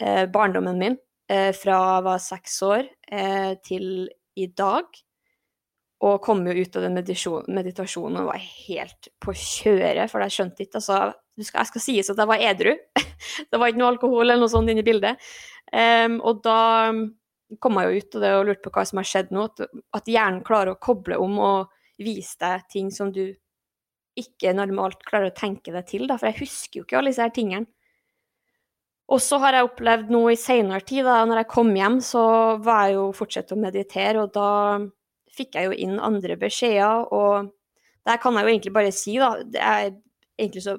eh, 0.00 0.24
barndommen 0.32 0.80
min 0.80 0.98
eh, 1.30 1.52
fra 1.56 1.78
jeg 1.78 2.08
var 2.08 2.24
seks 2.24 2.58
år 2.66 2.90
eh, 3.12 3.54
til 3.66 3.86
i 4.40 4.48
dag. 4.56 4.88
Og 6.00 6.20
kom 6.24 6.40
jo 6.48 6.54
ut 6.56 6.76
av 6.78 6.86
den 6.86 6.96
meditasjonen 6.96 8.22
og 8.22 8.30
var 8.30 8.40
helt 8.40 9.10
på 9.20 9.34
kjøret, 9.36 10.06
for 10.08 10.24
jeg 10.24 10.36
skjønte 10.36 10.64
ikke 10.64 10.80
altså, 10.80 11.00
Jeg 11.36 11.68
skal 11.68 11.82
sies 11.84 12.08
at 12.12 12.20
jeg 12.20 12.28
var 12.30 12.44
edru. 12.44 12.72
det 13.50 13.60
var 13.60 13.68
ikke 13.68 13.80
noe 13.82 13.90
alkohol 13.94 14.24
eller 14.24 14.40
noe 14.40 14.52
sånt 14.52 14.72
inne 14.72 14.80
i 14.80 14.86
bildet. 14.86 15.20
Um, 15.72 16.18
og 16.24 16.40
da 16.44 16.60
kom 17.60 17.80
jeg 17.80 17.90
jo 17.90 18.00
ut 18.00 18.16
av 18.16 18.24
det 18.24 18.32
og 18.36 18.46
lurte 18.48 18.64
på 18.64 18.72
hva 18.74 18.84
som 18.88 19.00
har 19.00 19.08
skjedd 19.10 19.34
nå. 19.34 19.46
At, 19.96 20.08
hjernen 20.08 20.44
klarer 20.46 20.74
å 20.74 20.80
koble 20.80 21.18
om 21.20 21.38
og 21.40 21.76
vise 22.00 22.38
deg 22.40 22.64
ting 22.72 22.88
som 22.94 23.12
du 23.12 23.26
ikke 24.20 24.52
normalt 24.56 25.04
klarer 25.06 25.30
å 25.30 25.36
tenke 25.36 25.72
deg 25.74 25.88
til. 25.88 26.06
Da, 26.08 26.16
for 26.20 26.30
jeg 26.30 26.42
husker 26.44 26.80
jo 26.80 26.86
ikke 26.86 27.00
alle 27.00 27.12
disse 27.12 27.24
her 27.24 27.34
tingene. 27.34 27.68
Og 29.10 29.18
så 29.24 29.40
har 29.42 29.56
jeg 29.56 29.66
opplevd 29.66 30.12
noe 30.14 30.32
i 30.36 30.38
seinere 30.38 30.84
tid, 30.86 31.02
da 31.08 31.24
når 31.26 31.42
jeg 31.42 31.50
kom 31.50 31.72
hjem, 31.74 31.98
så 32.04 32.22
var 32.62 32.86
jeg 32.86 32.98
jo 33.00 33.06
fortsatt 33.16 33.50
å 33.50 33.58
meditere, 33.58 34.22
og 34.22 34.30
da 34.36 34.50
fikk 35.40 35.56
jeg 35.58 35.70
jo 35.70 35.80
inn 35.86 35.98
andre 36.02 36.36
beskjeder, 36.40 37.08
og 37.16 37.50
der 38.06 38.20
kan 38.22 38.36
jeg 38.36 38.46
jo 38.46 38.54
egentlig 38.54 38.76
bare 38.76 38.94
si, 38.94 39.16
da 39.20 39.34
det 39.42 39.60
er 39.60 39.90
egentlig 40.40 40.64
så 40.64 40.78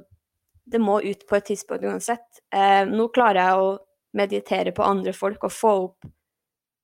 det 0.72 0.80
må 0.82 1.00
ut 1.04 1.26
på 1.28 1.38
et 1.38 1.50
tidspunkt 1.52 1.86
uansett. 1.88 2.42
Eh, 2.54 2.84
nå 2.88 3.10
klarer 3.14 3.42
jeg 3.42 3.62
å 3.62 3.70
meditere 4.18 4.74
på 4.76 4.86
andre 4.86 5.14
folk 5.16 5.44
og 5.48 5.54
få 5.54 5.72
opp 5.88 6.10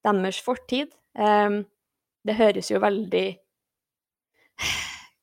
deres 0.04 0.40
fortid. 0.44 0.92
Eh, 1.16 1.60
det 2.26 2.36
høres 2.38 2.72
jo 2.72 2.80
veldig 2.82 3.26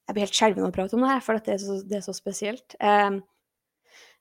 Jeg 0.05 0.13
blir 0.13 0.21
helt 0.21 0.37
skjelven 0.37 0.63
av 0.63 0.69
å 0.69 0.73
prate 0.75 0.95
om 0.95 1.01
det 1.01 1.09
her, 1.09 1.21
for 1.25 1.41
det 1.41 1.55
er, 1.55 1.61
så, 1.61 1.79
det 1.81 1.97
er 1.97 2.03
så 2.05 2.13
spesielt. 2.13 2.75
Eh, 2.77 3.17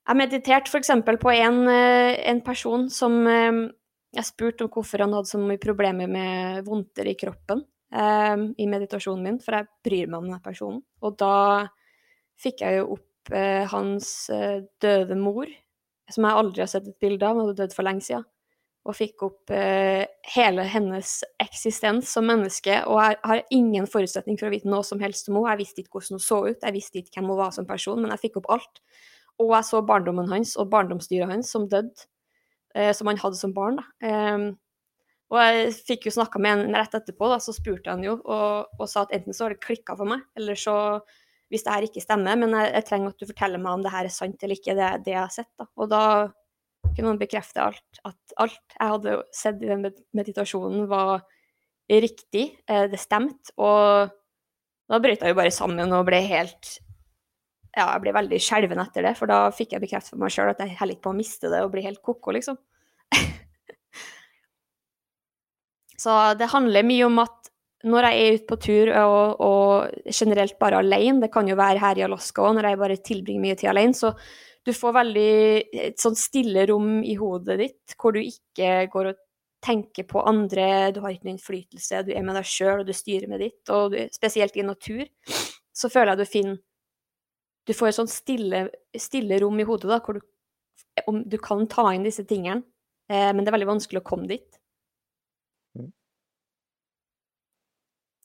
jeg 0.05 0.17
mediterte 0.17 0.71
f.eks. 0.71 0.91
på 1.05 1.33
en, 1.33 1.59
eh, 1.69 2.15
en, 2.29 2.41
person 2.45 2.87
som 2.89 3.19
eh, 3.29 3.59
jeg 4.17 4.27
spurte 4.27 4.65
om 4.65 4.71
hvorfor 4.73 5.05
han 5.05 5.13
hadde 5.13 5.29
så 5.29 5.41
mye 5.41 5.61
problemer 5.61 6.09
med 6.09 6.65
vondter 6.65 7.05
i 7.09 7.15
kroppen 7.17 7.61
eh, 7.95 8.45
i 8.61 8.67
meditasjonen 8.69 9.23
min, 9.25 9.41
for 9.43 9.57
jeg 9.57 9.71
bryr 9.85 10.11
meg 10.11 10.19
om 10.19 10.29
denne 10.29 10.43
personen. 10.43 10.83
Og 11.05 11.17
da 11.19 11.33
fikk 12.41 12.63
jeg 12.65 12.79
jo 12.79 12.95
opp 12.97 13.33
eh, 13.33 13.65
hans 13.71 14.29
eh, 14.33 14.61
døde 14.81 15.17
mor, 15.19 15.49
som 16.11 16.27
jeg 16.27 16.39
aldri 16.41 16.61
har 16.61 16.69
sett 16.69 16.87
et 16.89 17.01
bilde 17.01 17.25
av, 17.25 17.37
hun 17.37 17.47
hadde 17.47 17.59
dødd 17.63 17.75
for 17.75 17.87
lenge 17.87 18.05
siden. 18.05 18.25
Og 18.85 18.93
fikk 18.93 19.23
opp 19.25 19.53
eh, 19.55 20.03
hele 20.35 20.65
hennes 20.69 21.15
eksistens 21.41 22.11
som 22.13 22.27
menneske. 22.29 22.83
Og 22.85 22.99
jeg 23.01 23.17
har 23.23 23.41
ingen 23.55 23.87
forutsetning 23.89 24.37
for 24.37 24.45
å 24.45 24.53
vite 24.53 24.69
noe 24.69 24.85
som 24.85 25.01
helst 25.01 25.31
om 25.31 25.39
henne. 25.39 25.55
Jeg 25.55 25.63
visste 25.63 25.81
ikke 25.81 25.97
hvordan 25.97 26.19
hun 26.19 26.25
så 26.27 26.41
ut, 26.45 26.59
jeg 26.59 26.75
visste 26.75 27.01
ikke 27.01 27.17
hvem 27.17 27.31
hun 27.33 27.39
var 27.39 27.55
som 27.55 27.65
person, 27.69 28.03
men 28.03 28.13
jeg 28.13 28.27
fikk 28.27 28.43
opp 28.43 28.51
alt. 28.59 28.83
Og 29.41 29.55
jeg 29.55 29.67
så 29.71 29.81
barndommen 29.83 30.29
hans 30.29 30.53
og 30.61 30.69
barndomsdyret 30.71 31.33
hans 31.33 31.49
som 31.51 31.65
døde, 31.71 32.05
som 32.95 33.07
han 33.07 33.19
hadde 33.19 33.39
som 33.39 33.55
barn. 33.55 33.79
da. 33.79 34.11
Um, 34.35 34.45
og 35.35 35.41
jeg 35.43 35.75
fikk 35.91 36.07
jo 36.07 36.15
snakka 36.15 36.39
med 36.41 36.55
en 36.55 36.79
rett 36.79 36.95
etterpå, 36.97 37.27
da, 37.31 37.37
så 37.43 37.53
spurte 37.55 37.91
han 37.93 38.03
jo 38.05 38.17
og, 38.21 38.73
og 38.79 38.89
sa 38.89 39.03
at 39.05 39.13
enten 39.15 39.35
så 39.35 39.45
har 39.45 39.55
det 39.55 39.63
klikka 39.65 39.97
for 39.99 40.09
meg, 40.09 40.23
eller 40.39 40.59
så 40.59 40.75
hvis 41.53 41.65
det 41.65 41.75
her 41.75 41.85
ikke 41.85 42.03
stemmer, 42.03 42.37
men 42.39 42.55
jeg, 42.57 42.71
jeg, 42.73 42.85
trenger 42.87 43.13
at 43.13 43.21
du 43.21 43.29
forteller 43.29 43.61
meg 43.61 43.77
om 43.77 43.85
det 43.85 43.93
her 43.93 44.07
er 44.07 44.13
sant 44.13 44.41
eller 44.43 44.57
ikke, 44.57 44.75
det, 44.77 44.89
det 45.05 45.13
jeg 45.13 45.21
har 45.21 45.33
sett. 45.33 45.51
Da. 45.59 45.67
Og 45.77 45.91
da 45.91 46.01
kunne 46.95 47.11
han 47.11 47.21
bekrefte 47.21 47.61
alt, 47.61 47.99
at 48.07 48.35
alt 48.41 48.75
jeg 48.77 48.93
hadde 48.93 49.17
sett 49.35 49.61
i 49.61 49.69
den 49.69 49.85
meditasjonen, 50.15 50.87
var 50.89 51.21
riktig, 51.89 52.47
eh, 52.67 52.87
det 52.89 53.01
stemte. 53.01 53.53
Og 53.61 54.09
da 54.89 54.99
brøt 55.01 55.21
jeg 55.21 55.33
jo 55.33 55.37
bare 55.37 55.53
sammen 55.53 55.93
og 55.93 56.07
ble 56.09 56.21
helt 56.25 56.79
Ja, 57.75 57.89
jeg 57.89 58.05
ble 58.05 58.13
veldig 58.15 58.37
skjelven 58.39 58.79
etter 58.79 59.03
det, 59.03 59.17
for 59.19 59.27
da 59.27 59.49
fikk 59.51 59.73
jeg 59.75 59.83
bekreftet 59.83 60.13
for 60.13 60.21
meg 60.21 60.31
sjøl 60.31 60.53
at 60.53 60.61
jeg 60.63 60.77
heller 60.79 60.95
ikke 60.95 61.09
på 61.09 61.11
å 61.11 61.17
miste 61.17 61.49
det 61.51 61.59
og 61.65 61.73
bli 61.73 61.83
helt 61.83 61.99
ko-ko, 62.05 62.31
liksom. 62.31 62.55
Så 66.05 66.13
det 66.37 66.51
handler 66.51 66.85
mye 66.85 67.05
om 67.07 67.21
at 67.23 67.51
når 67.85 68.07
jeg 68.07 68.21
er 68.21 68.35
ute 68.37 68.47
på 68.49 68.57
tur 68.61 68.91
og, 68.97 69.41
og, 69.45 69.97
generelt 70.09 70.57
bare 70.61 70.81
alene, 70.81 71.21
det 71.23 71.31
kan 71.33 71.47
jo 71.49 71.57
være 71.57 71.81
her 71.81 71.99
i 71.99 72.05
Alaska 72.05 72.45
òg, 72.45 72.57
når 72.57 72.69
jeg 72.69 72.81
bare 72.81 72.97
tilbringer 73.09 73.43
mye 73.43 73.57
tid 73.59 73.69
alene, 73.71 73.97
så 73.97 74.13
du 74.65 74.71
får 74.73 74.95
veldig 74.95 75.33
et 75.85 76.01
sånt 76.01 76.17
stille 76.17 76.65
rom 76.71 77.03
i 77.05 77.13
hodet 77.19 77.59
ditt, 77.61 77.95
hvor 78.01 78.15
du 78.15 78.21
ikke 78.23 78.87
går 78.93 79.11
og 79.11 79.19
tenker 79.65 80.05
på 80.09 80.21
andre, 80.25 80.91
du 80.93 81.01
har 81.03 81.13
ikke 81.13 81.27
noen 81.27 81.35
innflytelse, 81.37 82.01
du 82.05 82.13
er 82.13 82.25
med 82.25 82.37
deg 82.37 82.49
sjøl, 82.49 82.81
og 82.81 82.89
du 82.89 82.93
styrer 82.97 83.29
med 83.29 83.41
ditt, 83.45 83.61
og 83.73 83.93
du, 83.93 83.99
spesielt 84.13 84.57
i 84.57 84.65
natur, 84.65 85.05
så 85.73 85.89
føler 85.93 86.13
jeg 86.13 86.21
du 86.21 86.31
finner 86.31 86.63
Du 87.65 87.73
får 87.73 87.87
et 87.89 87.97
sånt 87.97 88.13
stille, 88.13 88.59
stille 88.93 89.39
rom 89.41 89.57
i 89.57 89.65
hodet, 89.65 89.89
da, 89.89 89.97
hvor 90.05 90.19
du, 90.19 90.25
du 91.25 91.37
kan 91.41 91.65
ta 91.69 91.87
inn 91.95 92.05
disse 92.05 92.25
tingene, 92.29 92.61
eh, 93.09 93.31
men 93.33 93.41
det 93.41 93.49
er 93.49 93.55
veldig 93.57 93.73
vanskelig 93.73 94.03
å 94.03 94.05
komme 94.05 94.29
dit. 94.29 94.59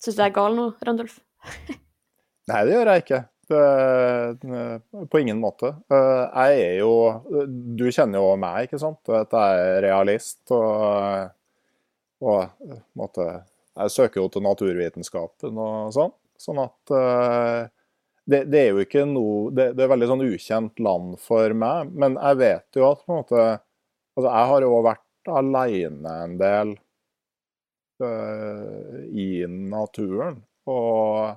Syns 0.00 0.16
du 0.16 0.22
jeg 0.22 0.30
er 0.30 0.36
gal 0.36 0.56
nå, 0.56 0.70
Randulf? 0.86 1.18
Nei, 2.50 2.62
det 2.66 2.72
gjør 2.72 2.90
jeg 2.92 3.04
ikke. 3.04 3.20
Det, 3.50 3.62
på 5.10 5.20
ingen 5.20 5.40
måte. 5.42 5.72
Eh, 5.90 6.22
jeg 6.46 6.60
er 6.68 6.76
jo 6.84 6.92
Du 7.74 7.88
kjenner 7.90 8.22
jo 8.22 8.36
meg, 8.38 8.68
ikke 8.68 8.78
sant? 8.78 9.00
At 9.10 9.34
jeg 9.34 9.64
er 9.66 9.82
realist. 9.88 10.42
Og, 10.54 11.34
og 12.22 12.70
måte, 12.98 13.26
jeg 13.74 13.94
søker 13.96 14.22
jo 14.22 14.30
til 14.32 14.46
naturvitenskapen 14.46 15.60
og 15.60 15.92
sånn. 15.96 16.14
Sånn 16.40 16.62
at 16.62 16.94
eh, 16.96 17.62
det, 18.30 18.44
det, 18.48 18.60
er 18.60 18.70
jo 18.70 18.84
ikke 18.84 19.04
noe 19.08 19.50
det, 19.52 19.72
det, 19.74 19.84
er 19.84 19.92
veldig 19.92 20.08
sånn 20.12 20.24
ukjent 20.30 20.80
land 20.80 21.18
for 21.20 21.56
meg. 21.56 21.90
Men 21.92 22.16
jeg 22.16 22.40
vet 22.40 22.80
jo 22.80 22.88
at 22.92 23.04
på 23.04 23.12
en 23.12 23.20
måte 23.24 23.50
Altså, 24.18 24.26
jeg 24.26 24.46
har 24.50 24.64
jo 24.64 24.78
vært 24.84 25.28
aleine 25.30 26.12
en 26.24 26.32
del 26.36 26.72
i 28.02 29.30
naturen. 29.48 30.40
Og, 30.70 31.36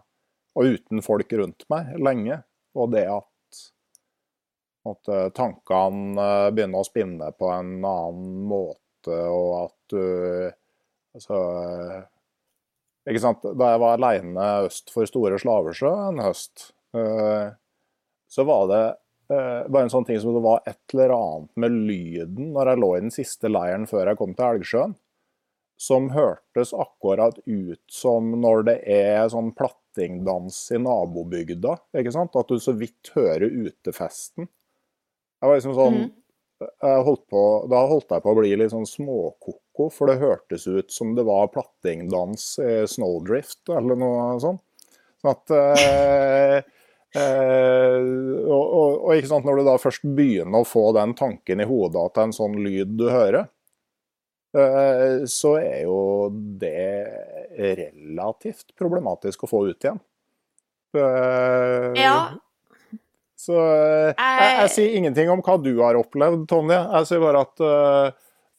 og, 0.55 0.63
uten 0.63 1.03
folk 1.05 1.33
rundt 1.39 1.65
meg 1.73 1.93
lenge. 2.01 2.39
Og 2.77 2.91
det 2.93 3.05
at, 3.11 3.59
at 4.89 5.13
tankene 5.37 6.17
uh, 6.17 6.49
begynner 6.53 6.81
å 6.81 6.87
spinne 6.87 7.29
på 7.37 7.51
en 7.53 7.77
annen 7.79 8.41
måte, 8.49 9.13
og 9.13 9.49
at 9.65 9.79
du 9.93 10.51
Altså 11.13 11.39
Ikke 13.05 13.19
sant. 13.21 13.43
Da 13.45 13.67
jeg 13.69 13.81
var 13.83 13.99
aleine 13.99 14.45
øst 14.65 14.89
for 14.89 15.05
Store 15.05 15.37
Slavesjø 15.37 15.91
en 16.07 16.21
høst, 16.25 16.71
så 18.33 18.45
var 18.47 18.63
det 18.71 18.79
bare 19.29 19.83
en 19.85 19.91
sånn 19.93 20.07
ting 20.07 20.17
som 20.23 20.33
det 20.33 20.41
var 20.41 20.63
et 20.65 20.95
eller 20.95 21.13
annet 21.13 21.61
med 21.61 21.75
lyden 21.91 22.49
når 22.55 22.71
jeg 22.71 22.81
lå 22.81 22.89
i 22.95 23.03
den 23.03 23.13
siste 23.13 23.51
leiren 23.51 23.85
før 23.89 24.09
jeg 24.09 24.19
kom 24.19 24.33
til 24.33 24.47
Elgsjøen 24.47 24.95
som 25.79 26.09
hørtes 26.13 26.73
akkurat 26.73 27.39
ut 27.45 27.81
som 27.91 28.31
når 28.41 28.65
det 28.69 28.75
er 28.89 29.29
sånn 29.31 29.51
plattingdans 29.57 30.59
i 30.71 30.79
nabobygda. 30.81 31.77
ikke 31.99 32.13
sant? 32.15 32.35
At 32.39 32.51
du 32.51 32.59
så 32.61 32.75
vidt 32.77 33.11
hører 33.15 33.49
utefesten. 33.49 34.47
Jeg 35.43 35.49
var 35.49 35.59
liksom 35.59 35.75
sånn 35.75 35.97
mm. 36.05 36.11
holdt 37.03 37.25
på, 37.27 37.41
Da 37.71 37.81
holdt 37.89 38.13
jeg 38.15 38.23
på 38.23 38.31
å 38.31 38.37
bli 38.37 38.53
litt 38.55 38.71
sånn 38.71 38.87
småkoko, 38.87 39.89
for 39.91 40.07
det 40.07 40.21
hørtes 40.21 40.69
ut 40.69 40.93
som 40.93 41.17
det 41.17 41.25
var 41.27 41.51
plattingdans 41.51 42.53
i 42.63 42.83
Snowdrift 42.87 43.73
eller 43.73 43.99
noe 43.99 44.29
sånt. 44.43 44.63
Sånn 45.23 45.33
at 45.33 45.51
eh, 45.55 46.57
eh, 47.19 47.99
og, 48.43 48.63
og, 48.63 48.87
og, 49.07 49.11
ikke 49.15 49.29
sant, 49.31 49.45
Når 49.47 49.59
du 49.59 49.67
da 49.67 49.75
først 49.79 50.07
begynner 50.15 50.63
å 50.63 50.67
få 50.67 50.89
den 50.97 51.15
tanken 51.19 51.63
i 51.63 51.67
hodet 51.67 52.01
at 52.01 52.15
det 52.15 52.23
er 52.23 52.29
en 52.29 52.35
sånn 52.39 52.57
lyd 52.63 52.97
du 52.99 53.07
hører, 53.09 53.47
så 54.53 55.51
er 55.57 55.79
jo 55.87 56.29
det 56.61 57.07
relativt 57.57 58.75
problematisk 58.77 59.45
å 59.45 59.49
få 59.49 59.63
ut 59.71 59.87
igjen. 59.87 59.97
Eh, 60.97 62.01
ja. 62.01 62.17
Så 63.35 63.57
eh, 63.57 64.13
jeg, 64.13 64.51
jeg, 64.59 64.71
sier 64.75 64.97
ingenting 64.99 65.31
om 65.33 65.41
hva 65.43 65.57
du 65.61 65.73
har 65.81 65.97
opplevd, 65.99 66.45
Tonje. 66.49 66.79
Jeg 66.79 67.09
sier 67.09 67.23
bare 67.23 67.43
at 67.47 67.63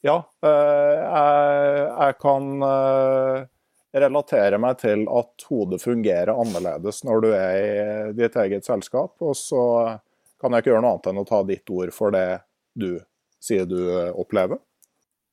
ja, 0.05 0.19
jeg, 0.45 1.85
jeg 1.89 2.17
kan 2.21 2.49
relatere 3.95 4.59
meg 4.61 4.77
til 4.83 5.05
at 5.09 5.45
hodet 5.47 5.79
fungerer 5.81 6.35
annerledes 6.35 6.99
når 7.07 7.23
du 7.23 7.29
er 7.31 7.55
i 8.11 8.13
ditt 8.17 8.35
eget 8.37 8.67
selskap. 8.67 9.15
Og 9.23 9.33
så 9.39 9.63
kan 10.41 10.53
jeg 10.53 10.65
ikke 10.65 10.75
gjøre 10.75 10.83
noe 10.85 10.97
annet 10.97 11.09
enn 11.09 11.23
å 11.23 11.27
ta 11.29 11.41
ditt 11.47 11.73
ord 11.73 11.93
for 11.95 12.13
det 12.13 12.27
du 12.77 12.91
sier 13.41 13.65
du 13.69 13.79
opplever. 14.13 14.59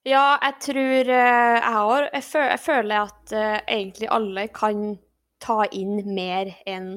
Ja, 0.02 0.34
jeg 0.42 0.56
tror 0.64 1.08
eh, 1.14 1.56
jeg 1.60 1.72
har 1.76 2.08
jeg, 2.10 2.58
føler 2.58 3.04
at 3.04 3.34
uh, 3.38 3.58
egentlig 3.70 4.08
alle 4.10 4.48
kan 4.50 4.96
ta 5.42 5.62
inn 5.70 6.00
mer 6.10 6.50
enn 6.66 6.96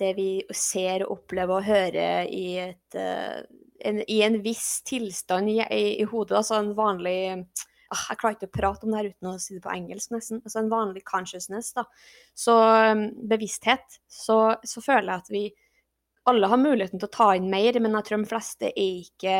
det 0.00 0.14
vi 0.16 0.30
ser, 0.50 1.04
opplever 1.06 1.60
og 1.60 1.68
hører 1.68 2.26
i, 2.26 2.56
et, 2.64 2.98
uh, 2.98 3.38
en, 3.86 4.00
i 4.10 4.16
en 4.26 4.40
viss 4.42 4.80
tilstand 4.88 5.52
i, 5.52 5.60
i, 5.62 5.84
i, 6.00 6.08
hodet. 6.10 6.40
Altså 6.40 6.58
en 6.58 6.72
vanlig 6.74 7.14
ah, 7.36 8.04
Jeg 8.08 8.18
klarer 8.18 8.38
ikke 8.40 8.50
å 8.50 8.56
prate 8.58 8.88
om 8.88 8.90
det 8.90 8.98
her 8.98 9.12
uten 9.12 9.30
å 9.30 9.36
si 9.38 9.54
det 9.54 9.62
på 9.68 9.74
engelsk, 9.76 10.10
nesten. 10.16 10.42
Altså 10.42 10.64
en 10.64 10.74
vanlig 10.74 11.04
consciousness, 11.06 11.70
da. 11.78 11.86
Så 12.34 12.58
um, 12.90 13.06
bevissthet. 13.30 14.00
Så, 14.10 14.40
så 14.66 14.82
føler 14.82 15.12
jeg 15.12 15.22
at 15.22 15.32
vi 15.36 15.46
alle 16.30 16.50
har 16.50 16.58
muligheten 16.58 16.98
til 16.98 17.06
å 17.06 17.16
ta 17.20 17.32
inn 17.38 17.46
mer, 17.54 17.78
men 17.78 17.94
jeg 18.00 18.10
tror 18.10 18.24
de 18.24 18.34
fleste 18.34 18.74
er 18.74 18.98
ikke 19.06 19.38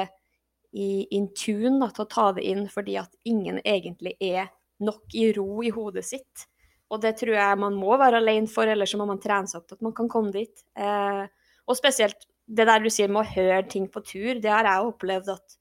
i 0.73 1.03
in 1.17 1.29
tune 1.35 1.79
da, 1.81 1.91
til 1.95 2.05
å 2.05 2.11
ta 2.11 2.31
det 2.37 2.47
inn, 2.47 2.65
fordi 2.71 2.97
at 3.01 3.15
ingen 3.29 3.59
egentlig 3.65 4.15
er 4.23 4.51
nok 4.81 5.15
i 5.19 5.31
ro 5.37 5.63
i 5.67 5.73
hodet 5.75 6.07
sitt. 6.07 6.47
Og 6.91 7.03
det 7.03 7.17
tror 7.21 7.37
jeg 7.37 7.61
man 7.63 7.77
må 7.79 7.95
være 8.01 8.19
alene 8.23 8.51
for, 8.51 8.71
ellers 8.71 8.95
må 8.99 9.07
man 9.07 9.21
trene 9.23 9.51
seg 9.51 9.61
opp 9.61 9.69
til 9.71 9.79
at 9.79 9.87
man 9.87 9.95
kan 9.97 10.11
komme 10.11 10.33
dit. 10.35 10.65
Eh, 10.79 11.25
og 11.67 11.79
spesielt 11.79 12.27
det 12.51 12.67
der 12.67 12.83
du 12.83 12.91
sier 12.91 13.11
med 13.11 13.23
å 13.23 13.31
høre 13.31 13.63
ting 13.71 13.87
på 13.91 14.03
tur, 14.03 14.41
det 14.43 14.51
har 14.51 14.67
jeg 14.67 14.93
opplevd 14.93 15.35
at 15.37 15.57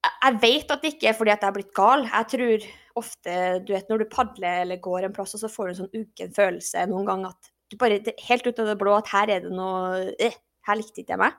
Jeg 0.00 0.36
vet 0.40 0.70
at 0.72 0.82
det 0.82 0.90
ikke 0.94 1.08
er 1.10 1.16
fordi 1.16 1.32
at 1.32 1.42
jeg 1.44 1.48
er 1.50 1.54
blitt 1.56 1.72
gal. 1.76 2.02
Jeg 2.08 2.28
tror 2.32 2.66
ofte, 3.00 3.32
du 3.64 3.72
vet, 3.72 3.88
når 3.88 4.02
du 4.02 4.12
padler 4.12 4.62
eller 4.64 4.80
går 4.80 5.06
en 5.06 5.14
plass, 5.16 5.34
og 5.36 5.42
så 5.42 5.48
får 5.52 5.66
du 5.66 5.72
en 5.72 5.78
sånn 5.78 5.96
uken 5.96 6.32
følelse 6.36 6.84
noen 6.88 7.08
ganger 7.08 7.34
at 7.34 7.50
du 7.70 7.76
bare 7.80 8.00
helt 8.26 8.48
ut 8.48 8.60
av 8.60 8.70
det 8.72 8.78
blå 8.80 8.96
at 8.96 9.10
her 9.12 9.30
er 9.30 9.44
det 9.44 9.52
noe 9.54 10.10
eh, 10.18 10.36
Her 10.66 10.76
likte 10.76 11.00
ikke 11.00 11.14
jeg 11.14 11.22
meg. 11.22 11.36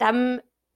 De 0.00 0.10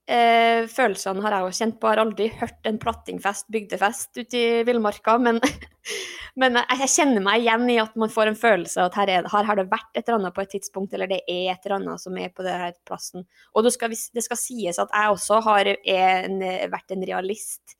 Eh, 0.07 0.69
følelsene 0.71 1.23
har 1.25 1.35
jeg 1.35 1.43
jo 1.43 1.55
kjent 1.59 1.79
på. 1.81 1.89
Jeg 1.89 1.97
har 1.97 2.03
aldri 2.05 2.27
hørt 2.39 2.69
en 2.71 2.79
plattingfest, 2.79 3.49
bygdefest 3.51 4.21
ute 4.21 4.39
i 4.39 4.61
villmarka, 4.67 5.17
men, 5.19 5.41
men 6.41 6.61
jeg, 6.61 6.79
jeg, 6.85 6.93
kjenner 6.93 7.25
meg 7.25 7.43
igjen 7.43 7.65
i 7.75 7.81
at 7.83 7.97
man 7.99 8.13
får 8.15 8.31
en 8.31 8.39
følelse 8.39 8.85
av 8.85 8.93
at 8.93 8.99
her, 9.01 9.13
er, 9.17 9.31
her, 9.33 9.49
har 9.49 9.59
det 9.59 9.67
vært 9.73 9.91
et 9.99 10.05
eller 10.05 10.21
annet 10.21 10.37
på 10.37 10.45
et 10.45 10.53
tidspunkt, 10.55 10.95
eller 10.95 11.11
det 11.11 11.25
er 11.25 11.51
et 11.57 11.67
eller 11.67 11.81
annet 11.81 12.05
som 12.05 12.21
er 12.23 12.31
på 12.31 12.47
denne 12.47 12.71
plassen. 12.87 13.27
Og 13.55 13.67
det 13.67 13.75
skal, 13.75 13.97
det 14.15 14.27
skal 14.29 14.41
sies 14.41 14.79
at 14.83 14.95
jeg 14.95 15.17
også 15.17 15.41
har 15.49 15.73
en, 15.75 16.39
vært 16.77 16.95
en 16.95 17.07
realist 17.11 17.75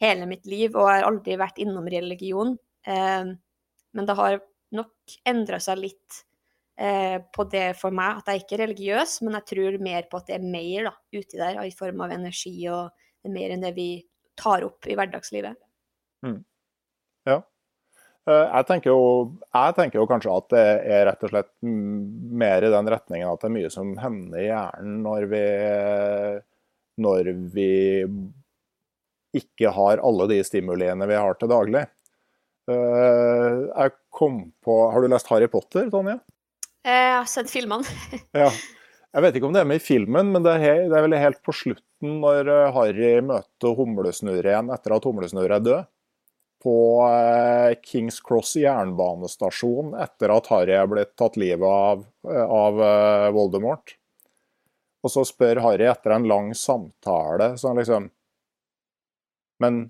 hele 0.00 0.28
mitt 0.28 0.48
liv, 0.48 0.72
og 0.72 0.88
har 0.88 1.04
aldri 1.08 1.36
vært 1.40 1.60
innom 1.60 1.92
religion. 1.92 2.56
Eh, 2.88 3.34
men 3.96 4.08
det 4.08 4.16
har 4.16 4.40
nok 4.76 5.18
endra 5.28 5.60
seg 5.62 5.84
litt 5.84 6.22
eh, 6.78 7.18
på 7.32 7.46
det 7.52 7.68
for 7.80 7.94
meg 7.94 8.20
at 8.20 8.30
jeg 8.30 8.44
ikke 8.44 8.58
er 8.58 8.64
religiøs, 8.66 9.18
men 9.24 9.38
jeg 9.38 9.48
tror 9.52 9.78
mer 9.84 10.08
på 10.10 10.20
at 10.20 10.30
det 10.30 10.38
er 10.38 10.46
mer 10.46 10.90
da, 10.90 10.94
uti 11.16 11.40
der 11.40 11.60
i 11.64 11.74
form 11.74 12.04
av 12.06 12.14
energi, 12.16 12.54
og 12.72 12.92
det 13.20 13.30
er 13.30 13.36
mer 13.36 13.54
enn 13.54 13.64
det 13.64 13.74
vi 13.76 13.90
tar 14.36 14.66
opp 14.66 14.88
i 14.88 14.96
hverdagslivet. 14.98 15.56
Mm. 16.26 16.40
Ja. 17.26 17.40
Eh, 18.26 18.44
jeg 18.44 18.68
tenker, 18.70 18.92
jo, 18.92 19.36
jeg 19.54 19.76
tenker, 19.78 20.00
jo, 20.00 20.08
kanskje 20.10 20.38
at 20.40 20.48
det 20.54 20.64
er 20.96 21.04
rett 21.10 21.26
og 21.26 21.32
slett 21.32 21.52
mer 21.62 22.66
i 22.66 22.72
den 22.72 22.90
retningen 22.92 23.30
at 23.30 23.42
det 23.42 23.50
er 23.50 23.56
mye 23.56 23.72
som 23.72 23.94
hender 24.02 24.42
i 24.42 24.48
hjernen 24.48 24.98
når 25.06 25.28
vi, 25.30 25.44
når 27.06 27.30
vi 27.54 27.70
ikke 29.36 29.70
har 29.74 30.02
alle 30.06 30.26
de 30.30 30.40
stimuliene 30.46 31.08
vi 31.08 31.18
har 31.18 31.38
til 31.38 31.52
daglig. 31.52 31.84
Eh, 32.66 33.60
jeg 33.70 33.94
kom 34.10 34.40
på 34.64 34.74
Har 34.90 35.02
du 35.02 35.12
lest 35.12 35.28
Harry 35.30 35.46
Potter, 35.50 35.86
Tonje? 35.92 36.18
Jeg 36.86 37.12
har 37.16 37.26
sett 37.26 37.50
filmene. 37.50 37.82
ja. 38.44 38.50
Jeg 39.16 39.24
vet 39.24 39.36
ikke 39.38 39.48
om 39.48 39.54
det 39.56 39.62
er 39.64 39.68
med 39.68 39.80
i 39.80 39.82
filmen, 39.82 40.30
men 40.34 40.44
det 40.44 40.52
er, 40.60 40.84
det 40.90 40.96
er 40.98 41.04
vel 41.06 41.16
helt 41.18 41.38
på 41.46 41.54
slutten 41.56 42.18
når 42.20 42.50
eh, 42.52 42.72
Harry 42.76 43.12
møter 43.24 43.76
Humlesnurre 43.78 44.52
igjen 44.52 44.72
etter 44.74 44.94
at 44.94 45.08
Humlesnurre 45.08 45.56
er 45.56 45.64
død. 45.64 45.88
På 46.62 46.76
eh, 47.08 47.72
Kings 47.80 48.20
Cross 48.24 48.54
jernbanestasjon 48.60 49.96
etter 50.04 50.34
at 50.36 50.50
Harry 50.52 50.76
er 50.76 50.90
blitt 50.90 51.14
tatt 51.18 51.40
livet 51.40 51.66
av, 51.66 52.04
eh, 52.28 52.54
av 52.60 52.82
Voldemort. 53.34 53.96
Og 55.02 55.14
så 55.14 55.24
spør 55.26 55.64
Harry 55.64 55.88
etter 55.88 56.12
en 56.12 56.28
lang 56.28 56.52
samtale 56.58 57.54
sånn 57.60 57.78
liksom 57.80 58.10
Men 59.62 59.86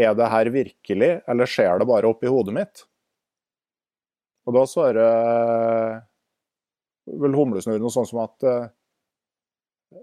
er 0.00 0.14
det 0.16 0.30
her 0.32 0.48
virkelig, 0.54 1.10
eller 1.28 1.50
skjer 1.50 1.82
det 1.82 1.90
bare 1.90 2.08
oppi 2.08 2.30
hodet 2.30 2.56
mitt? 2.56 2.86
Og 4.50 4.56
da 4.56 4.64
svarer 4.66 6.00
vel 7.22 7.36
humlesnurr 7.38 7.78
noe 7.78 7.94
sånn 7.94 8.08
som 8.08 8.24
at 8.24 8.46
uh, 8.46 8.66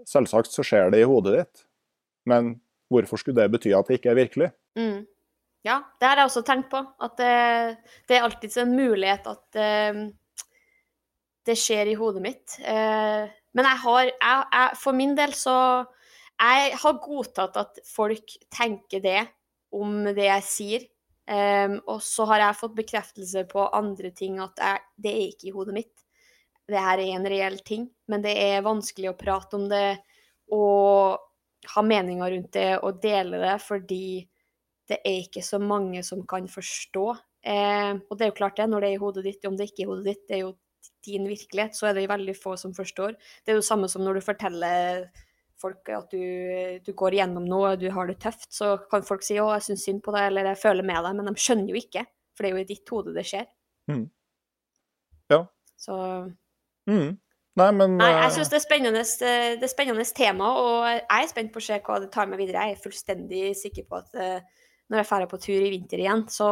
selvsagt 0.08 0.54
så 0.54 0.64
skjer 0.64 0.92
det 0.94 1.02
i 1.02 1.08
hodet 1.08 1.34
ditt, 1.36 1.62
men 2.28 2.54
hvorfor 2.88 3.20
skulle 3.20 3.42
det 3.42 3.52
bety 3.52 3.74
at 3.76 3.88
det 3.88 3.98
ikke 4.00 4.12
er 4.14 4.18
virkelig? 4.18 4.48
Mm. 4.80 5.04
Ja, 5.66 5.82
det 6.00 6.08
har 6.08 6.22
jeg 6.22 6.30
også 6.30 6.44
tenkt 6.46 6.70
på. 6.72 6.80
At 6.80 7.18
det, 7.20 7.34
det 8.08 8.16
er 8.16 8.24
alltids 8.24 8.56
en 8.62 8.72
mulighet 8.72 9.28
at 9.28 9.60
uh, 9.60 10.02
det 11.48 11.56
skjer 11.60 11.92
i 11.92 11.98
hodet 11.98 12.24
mitt. 12.24 12.56
Uh, 12.62 13.28
men 13.56 13.68
jeg 13.68 13.82
har 13.84 14.02
jeg, 14.06 14.14
jeg, 14.22 14.78
For 14.80 14.94
min 14.94 15.14
del 15.18 15.32
så 15.34 15.56
Jeg 16.38 16.76
har 16.78 17.00
godtatt 17.02 17.56
at 17.58 17.80
folk 17.88 18.36
tenker 18.54 19.02
det 19.02 19.20
om 19.74 20.06
det 20.06 20.28
jeg 20.28 20.46
sier. 20.46 20.84
Um, 21.28 21.74
og 21.92 22.00
så 22.00 22.24
har 22.30 22.40
jeg 22.40 22.56
fått 22.56 22.76
bekreftelse 22.78 23.42
på 23.50 23.66
andre 23.76 24.10
ting, 24.16 24.38
at 24.40 24.60
jeg, 24.62 24.84
det 24.96 25.10
er 25.12 25.24
ikke 25.26 25.50
i 25.50 25.52
hodet 25.52 25.74
mitt. 25.76 26.04
Det 26.68 26.80
her 26.80 27.00
er 27.00 27.14
en 27.16 27.28
reell 27.28 27.58
ting, 27.64 27.84
men 28.08 28.24
det 28.24 28.32
er 28.40 28.64
vanskelig 28.64 29.10
å 29.10 29.18
prate 29.18 29.56
om 29.58 29.66
det 29.68 29.98
og 30.56 31.20
ha 31.74 31.84
meninger 31.84 32.32
rundt 32.32 32.52
det 32.56 32.70
og 32.78 33.00
dele 33.02 33.40
det, 33.42 33.56
fordi 33.60 34.04
det 34.88 35.02
er 35.04 35.18
ikke 35.26 35.44
så 35.44 35.60
mange 35.60 36.00
som 36.06 36.24
kan 36.28 36.48
forstå. 36.48 37.06
Um, 37.44 38.00
og 38.08 38.16
det 38.16 38.24
er 38.24 38.32
jo 38.32 38.38
klart 38.40 38.56
det, 38.56 38.70
når 38.72 38.84
det 38.84 38.88
er 38.88 38.96
i 38.96 39.02
hodet 39.04 39.26
ditt, 39.28 39.44
om 39.48 39.56
det 39.58 39.68
ikke 39.68 39.82
er 39.82 39.86
i 39.86 39.90
hodet 39.92 40.08
ditt, 40.08 40.24
det 40.30 40.38
er 40.38 40.44
jo 40.46 40.54
din 41.04 41.28
virkelighet, 41.28 41.76
så 41.76 41.88
er 41.88 41.96
det 41.96 42.08
veldig 42.10 42.34
få 42.36 42.56
som 42.60 42.72
forstår. 42.76 43.16
Det 43.44 43.52
er 43.52 43.60
jo 43.60 43.68
samme 43.68 43.88
som 43.92 44.04
når 44.04 44.18
du 44.18 44.24
forteller 44.24 45.08
folk 45.62 45.90
at 45.94 46.12
du, 46.14 46.22
du, 46.84 46.92
går 46.96 47.18
gjennom 47.18 47.46
noe, 47.48 47.74
du 47.80 47.88
har 47.94 48.10
det 48.10 48.18
tøft, 48.22 48.48
så 48.54 48.76
kan 48.90 49.06
folk 49.06 49.24
si 49.26 49.38
'å, 49.38 49.50
jeg 49.56 49.68
syns 49.68 49.86
synd 49.88 50.02
på 50.04 50.14
deg', 50.14 50.28
eller 50.30 50.52
'jeg 50.52 50.62
føler 50.62 50.86
med 50.86 51.02
deg', 51.04 51.16
men 51.18 51.30
de 51.30 51.44
skjønner 51.44 51.72
jo 51.74 51.80
ikke, 51.80 52.04
for 52.34 52.44
det 52.44 52.50
er 52.50 52.56
jo 52.56 52.64
i 52.64 52.68
ditt 52.68 52.92
hode 52.94 53.14
det 53.16 53.26
skjer. 53.26 53.48
Mm. 53.90 54.04
Ja. 55.32 55.40
Så 55.78 55.96
mm. 56.88 57.10
Nei, 57.58 57.68
men 57.74 57.96
Nei, 57.98 58.12
jeg 58.12 58.28
eh, 58.28 58.34
syns 58.36 58.52
det, 58.52 58.60
det, 59.58 59.66
er 59.66 59.72
spennende 59.72 60.06
tema, 60.14 60.52
og 60.62 60.86
jeg 60.86 61.02
er 61.10 61.30
spent 61.30 61.52
på 61.54 61.58
å 61.62 61.64
se 61.64 61.78
hva 61.82 61.98
det 62.02 62.10
tar 62.14 62.28
meg 62.30 62.38
videre. 62.42 62.68
Jeg 62.68 62.76
er 62.76 62.82
fullstendig 62.84 63.44
sikker 63.58 63.86
på 63.88 63.98
at 63.98 64.14
uh, 64.14 64.64
når 64.88 65.00
jeg 65.00 65.08
drar 65.10 65.30
på 65.30 65.40
tur 65.42 65.58
i 65.58 65.72
vinter 65.72 66.02
igjen, 66.02 66.24
så, 66.30 66.48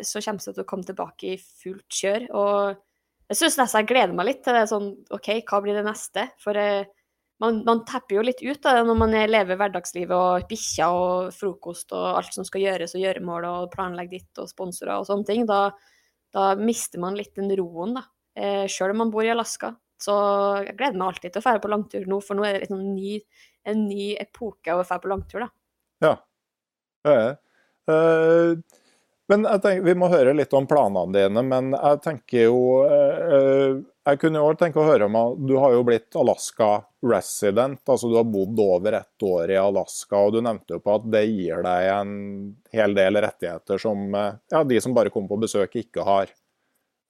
så 0.00 0.22
kommer 0.24 0.40
det 0.40 0.54
til 0.56 0.64
å 0.64 0.68
komme 0.70 0.88
tilbake 0.88 1.34
i 1.34 1.36
fullt 1.36 1.98
kjør. 2.00 2.28
Og 2.32 2.78
jeg 3.28 3.40
syns 3.42 3.58
nesten 3.60 3.82
jeg 3.82 3.90
gleder 3.92 4.16
meg 4.16 4.30
litt 4.30 4.42
til 4.46 4.56
det 4.56 4.64
sånn 4.70 4.88
OK, 5.14 5.28
hva 5.44 5.60
blir 5.64 5.76
det 5.76 5.84
neste? 5.86 6.28
For 6.42 6.56
uh, 6.56 6.88
man, 7.42 7.60
man 7.66 7.82
tepper 7.88 8.18
jo 8.18 8.24
litt 8.24 8.42
ut 8.42 8.62
det 8.64 8.74
når 8.88 8.98
man 8.98 9.14
lever 9.28 9.58
hverdagslivet 9.60 10.16
og 10.16 10.46
bikkjer 10.50 11.00
og 11.00 11.34
frokost 11.36 11.92
og 11.96 12.06
alt 12.14 12.36
som 12.36 12.46
skal 12.48 12.64
gjøres 12.64 12.96
og 12.96 13.02
gjøremål 13.02 13.48
og 13.50 13.72
planlegge 13.74 14.16
ditt 14.16 14.42
og 14.42 14.48
sponsorer 14.50 14.96
og 14.96 15.08
sånne 15.08 15.28
ting. 15.28 15.44
Da, 15.48 15.70
da 16.34 16.54
mister 16.60 17.02
man 17.02 17.18
litt 17.18 17.34
den 17.36 17.52
roen, 17.58 17.98
da. 17.98 18.06
Eh, 18.36 18.64
Sjøl 18.70 18.94
om 18.94 19.04
man 19.04 19.12
bor 19.12 19.24
i 19.24 19.32
Alaska. 19.32 19.74
Så 20.00 20.14
jeg 20.66 20.76
gleder 20.76 20.98
meg 21.00 21.12
alltid 21.12 21.32
til 21.32 21.40
å 21.40 21.44
dra 21.44 21.60
på 21.60 21.72
langtur 21.72 22.08
nå, 22.08 22.20
for 22.24 22.36
nå 22.36 22.44
er 22.44 22.56
det 22.56 22.64
liksom 22.66 22.80
en 22.82 22.96
ny, 22.96 23.20
en 23.68 23.84
ny 23.88 24.08
epoke 24.20 24.74
å 24.76 24.82
dra 24.84 24.98
på 25.00 25.12
langtur, 25.12 25.46
da. 25.46 25.52
Ja. 26.04 26.16
Det 27.06 27.14
er 27.16 27.30
uh, 27.88 28.80
men 29.30 29.46
tenker, 29.46 29.82
Vi 29.86 29.94
må 29.98 30.08
høre 30.10 30.34
litt 30.36 30.52
om 30.54 30.66
planene 30.68 31.14
dine, 31.14 31.42
men 31.46 31.72
jeg 31.74 32.00
tenker 32.04 32.48
jo 32.48 32.58
uh, 32.86 33.80
Jeg 34.06 34.20
kunne 34.22 34.38
jo 34.38 34.54
tenke 34.54 34.78
å 34.78 34.86
høre 34.86 35.08
om 35.08 35.16
Du 35.48 35.56
har 35.58 35.72
jo 35.74 35.82
blitt 35.86 36.14
Alaska 36.18 36.84
resident, 37.02 37.80
altså 37.82 38.10
du 38.10 38.14
har 38.14 38.28
bodd 38.30 38.60
over 38.62 38.94
ett 39.00 39.24
år 39.26 39.50
i 39.50 39.58
Alaska, 39.58 40.20
og 40.20 40.36
du 40.36 40.40
nevnte 40.46 40.76
jo 40.76 40.82
på 40.82 40.94
at 40.94 41.08
det 41.10 41.24
gir 41.26 41.64
deg 41.66 41.90
en 41.90 42.12
hel 42.74 42.94
del 42.94 43.18
rettigheter 43.24 43.82
som 43.82 44.06
ja, 44.14 44.62
de 44.62 44.80
som 44.82 44.94
bare 44.94 45.10
kommer 45.14 45.34
på 45.34 45.40
besøk, 45.46 45.74
ikke 45.82 46.06
har. 46.06 46.30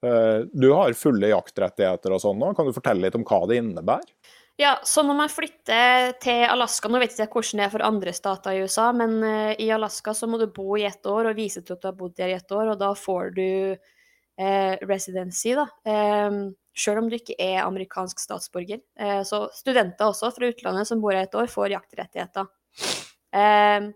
Eh, 0.05 0.41
du 0.53 0.71
har 0.73 0.97
fulle 0.97 1.31
jaktrettigheter 1.33 2.17
og 2.17 2.23
sånn 2.23 2.41
nå, 2.41 2.53
kan 2.57 2.69
du 2.69 2.75
fortelle 2.77 3.07
litt 3.07 3.17
om 3.19 3.25
hva 3.29 3.45
det 3.49 3.61
innebærer? 3.61 4.33
Ja, 4.57 4.79
så 4.89 5.03
når 5.05 5.19
man 5.19 5.29
flytter 5.29 6.15
til 6.25 6.47
Alaska 6.49 6.89
Nå 6.89 7.01
vet 7.03 7.13
jeg 7.13 7.29
ikke 7.29 7.43
hvordan 7.43 7.61
det 7.61 7.65
er 7.67 7.73
for 7.75 7.85
andre 7.85 8.13
stater 8.17 8.57
i 8.57 8.63
USA, 8.65 8.87
men 8.97 9.19
uh, 9.21 9.53
i 9.53 9.69
Alaska 9.73 10.15
så 10.17 10.29
må 10.33 10.41
du 10.41 10.47
bo 10.49 10.79
i 10.81 10.87
ett 10.89 11.05
år 11.05 11.29
og 11.29 11.37
vise 11.37 11.61
til 11.61 11.77
at 11.77 11.83
du 11.83 11.91
har 11.91 11.99
bodd 11.99 12.15
der 12.17 12.33
i 12.33 12.39
ett 12.39 12.55
år, 12.57 12.71
og 12.73 12.79
da 12.81 12.95
får 12.97 13.35
du 13.37 13.51
eh, 13.77 14.79
residency, 14.89 15.53
da. 15.59 15.67
Um, 15.85 16.55
Sjøl 16.77 17.01
om 17.01 17.11
du 17.11 17.17
ikke 17.19 17.37
er 17.41 17.63
amerikansk 17.65 18.21
statsborger. 18.21 18.83
Uh, 19.01 19.23
så 19.27 19.47
studenter 19.57 20.11
også 20.11 20.33
fra 20.37 20.51
utlandet 20.53 20.89
som 20.89 21.01
bor 21.03 21.17
her 21.17 21.29
et 21.29 21.39
år, 21.39 21.49
får 21.53 21.75
jaktrettigheter. 21.77 22.51
Um, 23.37 23.93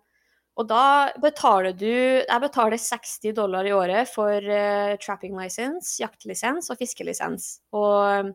og 0.60 0.66
da 0.68 0.84
betaler 1.22 1.72
du 1.72 1.86
Jeg 1.86 2.40
betaler 2.42 2.76
60 2.76 3.32
dollar 3.36 3.64
i 3.64 3.72
året 3.72 4.10
for 4.10 4.44
trapping 5.00 5.38
license, 5.38 5.94
jaktlisens 6.02 6.68
og 6.72 6.80
fiskelisens. 6.80 7.60
Og 7.72 8.34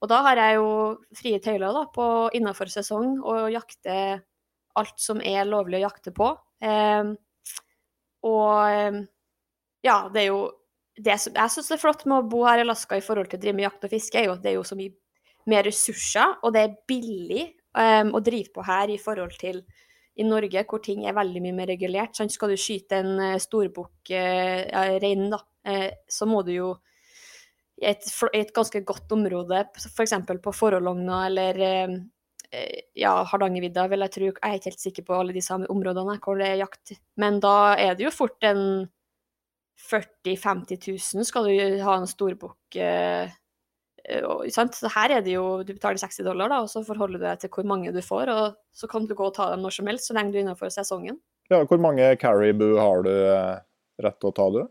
og 0.00 0.08
da 0.08 0.22
har 0.24 0.40
jeg 0.40 0.56
jo 0.56 0.68
frie 1.16 1.40
tøyler 1.44 1.74
da, 1.76 1.84
på 1.92 2.04
innafor 2.36 2.70
sesong 2.72 3.18
og 3.20 3.50
jakter 3.52 4.22
alt 4.80 5.02
som 5.02 5.20
er 5.20 5.48
lovlig 5.48 5.80
å 5.80 5.88
jakte 5.88 6.12
på. 6.16 6.30
Eh, 6.64 7.10
og 8.28 8.54
eh, 8.70 9.00
ja, 9.84 9.96
det 10.12 10.22
er 10.22 10.28
jo 10.30 10.40
det 11.04 11.16
som 11.22 11.36
jeg 11.36 11.54
syns 11.54 11.70
er 11.74 11.80
flott 11.80 12.04
med 12.08 12.18
å 12.18 12.28
bo 12.28 12.42
her 12.46 12.60
i 12.60 12.64
Alaska 12.66 12.98
i 12.98 13.04
forhold 13.04 13.30
til 13.30 13.40
å 13.40 13.42
drive 13.44 13.56
med 13.56 13.66
jakt 13.68 13.86
og 13.86 13.92
fiske, 13.92 14.20
er 14.20 14.28
jo 14.28 14.34
at 14.36 14.42
det 14.44 14.52
er 14.52 14.58
jo 14.58 14.66
så 14.66 14.76
mye 14.78 14.92
mer 15.50 15.64
ressurser, 15.66 16.34
og 16.44 16.52
det 16.54 16.62
er 16.62 16.76
billig 16.88 17.46
um, 17.72 18.12
å 18.16 18.20
drive 18.24 18.52
på 18.54 18.64
her 18.66 18.92
i 18.92 18.98
forhold 19.00 19.38
til 19.40 19.62
i 20.20 20.26
Norge, 20.26 20.64
hvor 20.68 20.82
ting 20.84 21.06
er 21.08 21.16
veldig 21.16 21.40
mye 21.40 21.56
mer 21.56 21.70
regulert. 21.70 22.12
Sånn, 22.18 22.28
skal 22.32 22.52
du 22.52 22.60
skyte 22.60 23.00
en 23.00 23.14
uh, 23.16 23.40
storbukk-rein, 23.40 25.24
uh, 25.24 25.32
da, 25.32 25.40
uh, 25.70 25.88
så 26.10 26.28
må 26.28 26.42
du 26.44 26.52
jo 26.58 26.70
i 27.80 27.88
et, 27.88 28.04
et, 28.36 28.52
ganske 28.52 28.82
godt 28.84 29.12
område, 29.16 29.64
f.eks. 29.80 30.12
For 30.28 30.40
på 30.44 30.52
Forhologna 30.52 31.22
eller 31.30 31.60
eh, 31.64 31.94
ja, 32.98 33.14
Hardangervidda, 33.30 33.86
vil 33.88 34.04
jeg 34.04 34.14
tro. 34.16 34.26
Jeg 34.28 34.36
er 34.36 34.58
ikke 34.58 34.68
helt 34.68 34.82
sikker 34.84 35.06
på 35.06 35.16
alle 35.16 35.32
de 35.36 35.42
samme 35.44 35.68
områdene 35.72 36.18
hvor 36.20 36.36
det 36.36 36.50
er 36.50 36.60
jakt. 36.60 36.92
Men 37.20 37.40
da 37.40 37.72
er 37.80 37.96
det 37.96 38.04
jo 38.04 38.12
fort 38.12 38.44
en 38.44 38.84
40 39.88 40.36
000-50 40.36 40.88
000 41.16 41.28
skal 41.28 41.48
du 41.48 41.78
ha 41.84 41.96
en 41.98 42.08
storbukk 42.10 42.76
eh, 42.76 43.30
Så 44.50 44.90
her 44.94 45.16
er 45.16 45.24
det 45.24 45.34
jo 45.34 45.62
Du 45.64 45.72
betaler 45.72 46.00
60 46.00 46.24
dollar, 46.26 46.52
da, 46.52 46.60
og 46.64 46.70
så 46.72 46.84
forholder 46.86 47.18
du 47.18 47.26
deg 47.26 47.40
til 47.40 47.52
hvor 47.54 47.68
mange 47.68 47.92
du 47.94 48.00
får. 48.04 48.32
Og 48.34 48.58
så 48.72 48.90
kan 48.90 49.06
du 49.06 49.14
gå 49.14 49.26
og 49.28 49.34
ta 49.36 49.50
dem 49.52 49.64
når 49.64 49.78
som 49.78 49.90
helst, 49.90 50.10
så 50.10 50.16
lenge 50.16 50.34
du 50.34 50.40
er 50.40 50.44
innenfor 50.44 50.72
sesongen. 50.72 51.20
Ja, 51.50 51.64
Hvor 51.64 51.80
mange 51.82 52.12
caribou 52.16 52.76
har 52.78 53.02
du 53.02 53.10
rett 54.00 54.20
til 54.20 54.30
å 54.30 54.36
ta, 54.36 54.46
du? 54.54 54.62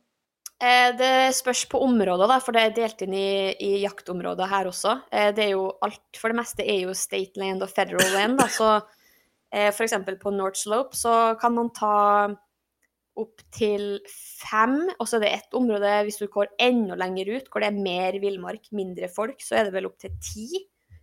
Eh, 0.60 0.92
det 1.00 1.32
spørs 1.38 1.64
på 1.72 1.80
områder, 1.86 2.28
da, 2.28 2.38
for 2.44 2.56
det 2.56 2.66
er 2.66 2.74
delt 2.76 3.04
inn 3.06 3.14
i, 3.16 3.56
i 3.64 3.78
jaktområder 3.80 4.50
her 4.52 4.68
også. 4.68 4.98
Eh, 5.08 5.30
det 5.36 5.46
er 5.46 5.54
jo 5.54 5.70
alt, 5.86 6.04
For 6.20 6.32
det 6.32 6.40
meste 6.42 6.66
er 6.68 6.82
jo 6.84 6.96
state 6.98 7.40
land 7.40 7.64
og 7.64 7.72
federal 7.72 8.12
land. 8.12 8.36
Da, 8.42 8.50
så 8.52 8.74
eh, 8.76 9.70
f.eks. 9.72 9.96
på 10.20 10.34
North 10.36 10.60
Slope 10.60 11.00
så 11.00 11.16
kan 11.40 11.56
man 11.56 11.72
ta 11.76 11.94
opp 13.20 13.42
til 13.56 14.00
fem, 14.10 14.82
og 14.98 15.08
så 15.08 15.18
er 15.18 15.26
det 15.26 15.32
ett 15.36 15.56
område 15.58 15.94
hvis 16.08 16.20
du 16.22 16.28
går 16.32 16.52
enda 16.62 16.98
lenger 17.00 17.32
ut, 17.36 17.50
hvor 17.50 17.64
det 17.64 17.72
er 17.72 17.82
mer 17.82 18.20
villmark, 18.22 18.70
mindre 18.76 19.10
folk, 19.12 19.42
så 19.44 19.60
er 19.60 19.68
det 19.68 19.76
vel 19.76 19.90
opp 19.90 19.98
til 20.02 20.14
ti. 20.24 20.48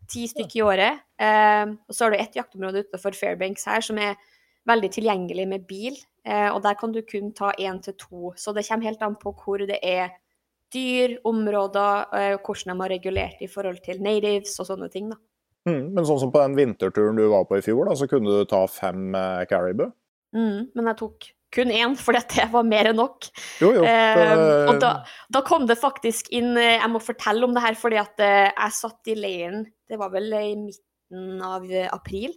Ti 0.07 0.23
stykker 0.31 0.61
i 0.61 0.65
året. 0.65 1.03
Eh, 1.19 1.65
og 1.67 1.93
så 1.93 2.07
har 2.07 2.15
du 2.15 2.21
ett 2.21 2.39
jaktområde 2.39 2.85
utenfor 2.87 3.17
Fairbanks 3.19 3.67
her 3.67 3.83
som 3.83 3.99
er 3.99 4.15
veldig 4.71 4.91
tilgjengelig 4.95 5.49
med 5.51 5.67
bil. 5.67 5.99
Eh, 6.27 6.49
og 6.53 6.63
der 6.63 6.79
kan 6.79 6.95
du 6.95 7.03
kun 7.07 7.33
ta 7.35 7.53
én 7.59 7.83
til 7.83 7.97
to. 7.99 8.33
Så 8.39 8.55
det 8.55 8.67
kommer 8.69 8.91
helt 8.91 9.03
an 9.03 9.19
på 9.19 9.35
hvor 9.35 9.63
det 9.67 9.79
er 9.83 10.15
dyr, 10.75 11.19
områder, 11.25 12.07
eh, 12.15 12.39
hvordan 12.39 12.73
de 12.73 12.83
har 12.83 12.91
regulert 12.91 13.43
i 13.43 13.51
forhold 13.51 13.83
til 13.85 14.03
natives 14.03 14.59
og 14.61 14.71
sånne 14.71 14.91
ting. 14.91 15.11
da. 15.11 15.17
Mm, 15.67 15.95
men 15.95 16.07
sånn 16.07 16.21
som 16.23 16.31
på 16.31 16.43
den 16.43 16.55
vinterturen 16.59 17.19
du 17.19 17.27
var 17.31 17.47
på 17.47 17.59
i 17.59 17.65
fjor, 17.65 17.89
da, 17.89 17.95
så 17.99 18.07
kunne 18.11 18.31
du 18.31 18.45
ta 18.47 18.63
fem 18.71 19.15
eh, 19.15 19.47
caribou? 19.51 19.91
Mm, 20.37 20.71
men 20.75 20.91
jeg 20.93 20.99
tok 21.01 21.31
kun 21.57 21.73
én, 21.73 21.97
for 21.99 22.17
det 22.17 22.47
var 22.53 22.67
mer 22.69 22.91
enn 22.93 23.01
nok. 23.01 23.29
Jo, 23.63 23.73
jo. 23.79 23.87
Eh, 23.89 24.35
og 24.71 24.79
da, 24.83 24.93
da, 25.33 25.43
kom 25.47 25.67
det 25.69 25.79
faktisk 25.81 26.31
inn 26.37 26.53
eh, 26.61 26.77
Jeg 26.77 26.93
må 26.93 27.01
fortelle 27.03 27.49
om 27.49 27.57
det 27.57 27.65
her, 27.65 27.79
fordi 27.81 27.99
at 28.01 28.23
jeg 28.23 28.77
satt 28.77 29.11
i 29.13 29.17
leiren 29.19 29.65
Det 29.89 29.99
var 30.01 30.13
vel 30.13 30.31
i 30.37 30.55
midten 30.61 31.43
av 31.45 31.67
april. 31.95 32.37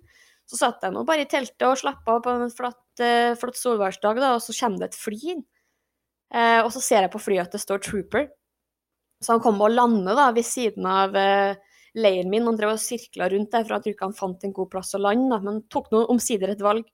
Så 0.50 0.58
satt 0.58 0.84
jeg 0.86 0.96
nå 0.96 1.06
bare 1.06 1.28
i 1.28 1.30
teltet 1.30 1.68
og 1.68 1.78
slappa 1.78 2.18
av 2.18 2.26
på 2.26 2.34
en 2.34 2.52
flott, 2.54 3.02
flott 3.38 3.58
solværsdag, 3.60 4.18
da, 4.22 4.34
og 4.38 4.42
så 4.42 4.56
kommer 4.58 4.82
det 4.82 4.92
et 4.92 5.02
fly 5.04 5.20
inn. 5.36 5.44
Uh, 6.30 6.62
og 6.62 6.70
så 6.74 6.82
ser 6.84 7.06
jeg 7.06 7.14
på 7.14 7.22
flyet 7.22 7.48
at 7.48 7.56
det 7.58 7.64
står 7.64 7.82
'Trooper'. 7.82 8.30
Så 9.20 9.34
han 9.34 9.42
kom 9.44 9.60
og 9.62 9.74
landet 9.74 10.16
da, 10.16 10.30
ved 10.32 10.46
siden 10.46 10.86
av 10.86 11.16
uh, 11.18 11.58
leiren 11.98 12.30
min. 12.30 12.46
Han 12.46 12.58
drev 12.58 12.76
og 12.76 12.82
sirkla 12.82 13.30
rundt 13.34 13.52
der, 13.52 13.66
for 13.66 13.76
jeg 13.76 13.84
tror 13.84 13.96
ikke 13.96 14.10
han 14.10 14.20
fant 14.20 14.46
en 14.46 14.56
god 14.56 14.70
plass 14.72 14.94
å 14.96 15.02
lande, 15.02 15.42
men 15.44 15.64
tok 15.74 15.90
nå 15.92 16.06
omsider 16.14 16.54
et 16.54 16.64
valg. 16.64 16.86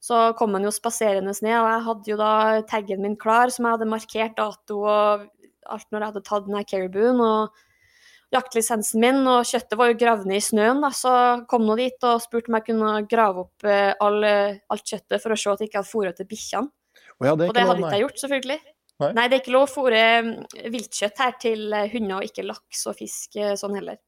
Så 0.00 0.20
kom 0.38 0.54
han 0.56 0.64
jo 0.64 0.72
spaserende 0.72 1.34
ned, 1.44 1.56
og 1.58 1.68
jeg 1.68 1.82
hadde 1.88 2.10
jo 2.12 2.16
da 2.16 2.34
taggen 2.68 3.02
min 3.04 3.18
klar, 3.20 3.52
som 3.52 3.66
jeg 3.66 3.76
hadde 3.76 3.90
markert 3.90 4.38
dato 4.38 4.78
og 4.80 5.26
alt 5.70 5.86
når 5.92 6.00
jeg 6.00 6.08
hadde 6.08 6.22
tatt 6.24 6.46
den 6.46 6.56
her 6.56 6.66
caribouen, 6.66 7.20
og 7.20 8.32
jaktlisensen 8.32 9.02
min, 9.02 9.20
og 9.28 9.44
kjøttet 9.46 9.76
var 9.78 9.90
jo 9.90 9.98
gravd 10.00 10.26
ned 10.30 10.40
i 10.40 10.44
snøen. 10.44 10.80
Da, 10.82 10.90
så 10.96 11.14
kom 11.50 11.66
nå 11.68 11.76
dit 11.78 12.08
og 12.08 12.22
spurte 12.24 12.50
om 12.50 12.58
jeg 12.58 12.68
kunne 12.70 12.96
grave 13.10 13.44
opp 13.44 13.68
eh, 13.68 13.92
all, 14.00 14.24
alt 14.24 14.84
kjøttet 14.86 15.22
for 15.22 15.34
å 15.34 15.38
se 15.38 15.52
at 15.52 15.62
jeg 15.62 15.70
ikke 15.70 15.82
hadde 15.82 15.92
fôret 15.92 16.20
til 16.20 16.30
bikkjene. 16.30 16.72
Oh, 17.20 17.26
ja, 17.28 17.34
og 17.34 17.42
det 17.52 17.66
hadde 17.66 17.82
ikke 17.82 17.96
jeg 17.98 18.06
gjort, 18.06 18.22
selvfølgelig. 18.22 18.60
Nei. 19.00 19.10
nei. 19.16 19.26
det 19.28 19.36
er 19.36 19.42
ikke 19.42 19.54
lov 19.54 19.66
å 19.66 19.70
fôre 19.70 20.04
mm, 20.24 20.30
viltkjøtt 20.72 21.20
her 21.24 21.34
til 21.42 21.66
eh, 21.76 21.90
hunder, 21.92 22.20
og 22.20 22.30
ikke 22.30 22.46
laks 22.46 22.86
og 22.88 22.96
fisk 22.98 23.36
eh, 23.40 23.56
sånn 23.60 23.76
heller. 23.76 24.00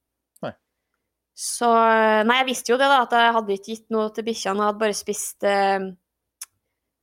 Så 1.38 1.68
Nei, 2.28 2.38
jeg 2.42 2.48
visste 2.50 2.74
jo 2.74 2.78
det, 2.80 2.88
da, 2.90 3.02
at 3.06 3.14
jeg 3.16 3.36
hadde 3.36 3.54
ikke 3.56 3.74
gitt 3.74 3.86
noe 3.94 4.08
til 4.14 4.26
bikkjene. 4.26 4.60
Jeg 4.60 4.68
hadde 4.68 4.82
bare 4.82 4.96
spist 4.96 5.46
eh, 5.48 5.86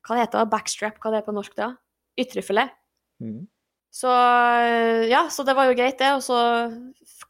Hva 0.06 0.18
det 0.18 0.26
heter 0.26 0.44
det? 0.44 0.52
Backstrap, 0.54 1.00
hva 1.02 1.14
det 1.14 1.22
er 1.22 1.26
på 1.28 1.36
norsk 1.36 1.56
da? 1.58 1.72
Ytrefilet. 2.20 2.76
Mm. 3.24 3.48
Så 3.90 4.10
ja, 5.10 5.24
så 5.34 5.44
det 5.44 5.56
var 5.58 5.70
jo 5.70 5.76
greit, 5.78 5.98
det. 6.00 6.14
Og 6.14 6.24
så 6.24 6.40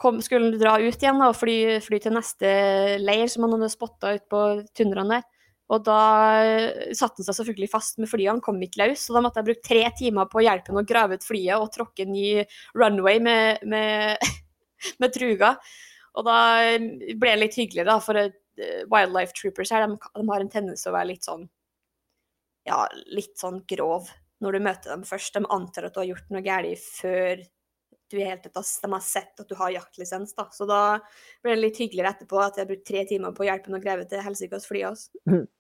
kom, 0.02 0.20
skulle 0.24 0.52
han 0.52 0.60
dra 0.60 0.76
ut 0.80 1.00
igjen 1.00 1.22
da, 1.22 1.32
og 1.32 1.40
fly, 1.40 1.80
fly, 1.84 2.02
til 2.04 2.16
neste 2.16 2.54
leir 3.02 3.32
som 3.32 3.46
han 3.48 3.56
hadde 3.56 3.72
spotta 3.74 4.16
ute 4.18 4.28
på 4.32 4.46
tundraen 4.78 5.16
der. 5.16 5.28
Og 5.70 5.84
da 5.86 6.02
satte 6.98 7.22
han 7.22 7.28
seg 7.28 7.36
selvfølgelig 7.38 7.70
fast 7.70 8.00
med 8.02 8.10
flyet, 8.10 8.32
han 8.32 8.42
kom 8.44 8.58
ikke 8.66 8.82
løs. 8.82 9.06
Så 9.06 9.16
da 9.16 9.22
måtte 9.24 9.42
jeg 9.42 9.52
bruke 9.52 9.68
tre 9.68 9.84
timer 10.00 10.30
på 10.30 10.42
å 10.42 10.46
hjelpe 10.46 10.74
ham 10.74 10.82
å 10.82 10.88
grave 10.88 11.20
ut 11.20 11.26
flyet 11.26 11.62
og 11.62 11.70
tråkke 11.76 12.08
en 12.08 12.16
ny 12.16 12.30
runway 12.78 13.22
med, 13.24 13.62
med, 13.70 14.32
med 15.02 15.14
truga. 15.16 15.54
Og 16.18 16.26
da 16.26 16.40
ble 16.80 17.34
det 17.34 17.42
litt 17.44 17.60
hyggelig, 17.60 17.86
da, 17.90 18.00
for 18.04 18.18
uh, 18.18 18.32
Wildlife 18.92 19.36
Troopers 19.38 19.74
her, 19.76 19.86
de, 19.86 20.00
de 20.16 20.26
har 20.32 20.44
en 20.44 20.52
tendens 20.52 20.84
til 20.84 20.94
å 20.94 20.98
være 20.98 21.12
litt 21.14 21.28
sånn 21.28 21.46
ja, 22.68 22.84
litt 23.16 23.40
sånn 23.40 23.64
grov 23.70 24.10
når 24.44 24.56
du 24.56 24.66
møter 24.66 24.94
dem 24.94 25.06
først. 25.08 25.36
De 25.36 25.48
antar 25.52 25.88
at 25.88 25.96
du 25.96 26.02
har 26.04 26.10
gjort 26.12 26.34
noe 26.34 26.44
galt 26.46 26.84
før 27.00 27.42
du 28.10 28.18
i 28.18 28.26
hele 28.26 28.42
tatt 28.42 28.58
de 28.82 28.90
har 28.92 29.04
sett 29.06 29.42
at 29.42 29.50
du 29.50 29.56
har 29.60 29.74
jaktlisens. 29.74 30.34
da. 30.38 30.48
Så 30.54 30.66
da 30.70 30.82
ble 31.44 31.56
det 31.56 31.62
litt 31.62 31.80
hyggeligere 31.82 32.16
etterpå 32.16 32.42
at 32.42 32.58
jeg 32.58 32.66
har 32.66 32.72
brukt 32.72 32.88
tre 32.88 33.06
timer 33.10 33.36
på 33.36 33.46
å 33.46 33.50
hjelpe 33.50 33.74
noen 33.74 33.84
greve 33.84 34.08
til 34.10 34.24
helsikas 34.26 34.68
fly. 34.70 34.84
Altså. 34.90 35.12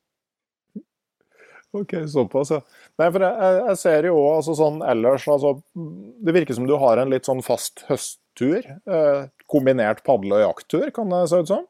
OK, 1.78 1.94
såpass, 2.10 2.50
ja. 2.56 2.62
Nei, 2.98 3.10
for 3.14 3.22
jeg, 3.22 3.58
jeg 3.68 3.78
ser 3.78 4.08
jo 4.10 4.16
òg 4.18 4.40
altså, 4.40 4.56
sånn 4.58 4.80
ellers 4.90 5.28
altså, 5.30 5.52
Det 6.26 6.34
virker 6.34 6.58
som 6.58 6.66
du 6.66 6.74
har 6.82 6.98
en 6.98 7.12
litt 7.14 7.30
sånn 7.30 7.44
fast 7.46 7.84
høsttur. 7.90 8.66
Eh, 8.66 9.28
kombinert 9.50 10.02
padle- 10.06 10.40
og 10.40 10.48
jakttur, 10.48 10.88
kan 10.96 11.14
det 11.14 11.28
se 11.30 11.44
ut 11.44 11.52
som? 11.52 11.68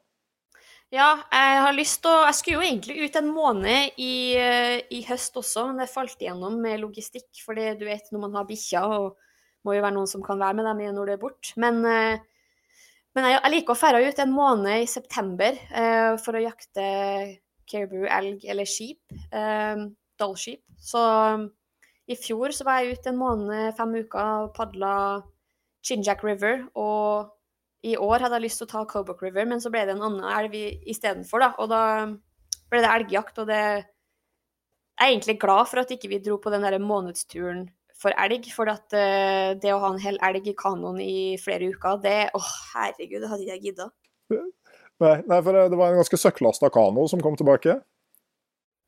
Ja, 0.90 1.20
jeg 1.30 1.58
har 1.62 1.74
lyst 1.76 2.00
til 2.02 2.10
å 2.10 2.24
Jeg 2.24 2.34
skulle 2.34 2.58
jo 2.58 2.66
egentlig 2.66 2.96
ut 3.04 3.16
en 3.20 3.28
måned 3.30 4.00
i, 4.00 4.34
eh, 4.34 4.80
i 4.90 5.04
høst 5.06 5.36
også, 5.38 5.68
men 5.68 5.84
det 5.84 5.92
falt 5.92 6.18
igjennom 6.18 6.56
med 6.60 6.80
logistikk. 6.80 7.28
fordi 7.44 7.78
du 7.78 7.84
vet 7.84 8.10
når 8.10 8.20
man 8.20 8.34
har 8.34 8.48
bikkjer, 8.48 8.96
og 8.98 9.16
må 9.64 9.76
jo 9.76 9.82
være 9.84 9.94
noen 9.94 10.08
som 10.08 10.22
kan 10.22 10.38
være 10.38 10.56
med 10.56 10.64
dem 10.64 10.94
når 10.94 11.06
du 11.06 11.12
er 11.12 11.22
borte. 11.22 11.52
Men, 11.56 11.84
eh, 11.84 12.18
men 13.14 13.24
jeg, 13.24 13.40
jeg, 13.42 13.52
liker 13.52 13.74
å 13.74 13.78
fære 13.78 14.08
ut 14.08 14.18
en 14.18 14.32
måned 14.32 14.82
i 14.82 14.86
september 14.86 15.52
eh, 15.52 16.16
for 16.16 16.32
å 16.32 16.42
jakte 16.42 17.38
caribou, 17.70 18.04
elg 18.04 18.44
eller 18.50 18.68
skip. 18.68 19.00
Eh, 19.32 19.88
Dollskip. 20.20 20.62
Så 20.80 21.00
i 22.10 22.16
fjor 22.18 22.52
så 22.52 22.66
var 22.66 22.80
jeg 22.80 22.98
ute 22.98 23.12
en 23.12 23.20
måned, 23.20 23.74
fem 23.78 23.94
uker, 24.02 24.46
og 24.46 24.54
padla 24.56 24.94
Chinjack 25.86 26.24
River 26.26 26.66
og 26.76 27.30
i 27.86 27.96
år 27.96 28.20
hadde 28.20 28.36
jeg 28.36 28.44
lyst 28.44 28.60
til 28.60 28.68
å 28.68 28.72
ta 28.74 28.82
Cobok 28.88 29.22
River, 29.24 29.46
men 29.48 29.62
så 29.62 29.70
ble 29.72 29.86
det 29.88 29.94
en 29.94 30.04
annen 30.04 30.24
elv 30.28 30.56
istedenfor, 30.92 31.40
da. 31.40 31.50
Og 31.62 31.70
da 31.72 31.82
ble 32.70 32.82
det 32.84 32.92
elgjakt, 32.92 33.40
og 33.40 33.48
det 33.48 33.62
Jeg 35.00 35.06
er 35.08 35.12
egentlig 35.14 35.38
glad 35.40 35.64
for 35.64 35.80
at 35.80 35.92
ikke 35.94 36.10
vi 36.12 36.18
dro 36.20 36.34
på 36.36 36.50
den 36.52 36.60
der 36.60 36.76
månedsturen 36.76 37.70
for 37.96 38.12
elg, 38.20 38.50
for 38.52 38.68
at 38.68 38.92
uh, 38.92 39.56
det 39.56 39.72
å 39.72 39.78
ha 39.80 39.94
en 39.94 40.02
hel 40.02 40.18
elg 40.28 40.50
i 40.50 40.56
kanoen 40.56 41.00
i 41.00 41.38
flere 41.40 41.70
uker, 41.72 42.02
det 42.04 42.18
Å, 42.36 42.40
herregud, 42.74 43.22
det 43.22 43.30
hadde 43.30 43.46
ikke 43.46 43.56
jeg 43.56 43.64
gidda. 43.70 43.86
Nei, 45.00 45.16
nei, 45.24 45.40
for 45.40 45.56
det 45.56 45.78
var 45.78 45.92
en 45.92 46.02
ganske 46.02 46.18
søkklasta 46.20 46.68
kano 46.72 47.06
som 47.08 47.22
kom 47.24 47.38
tilbake? 47.38 47.78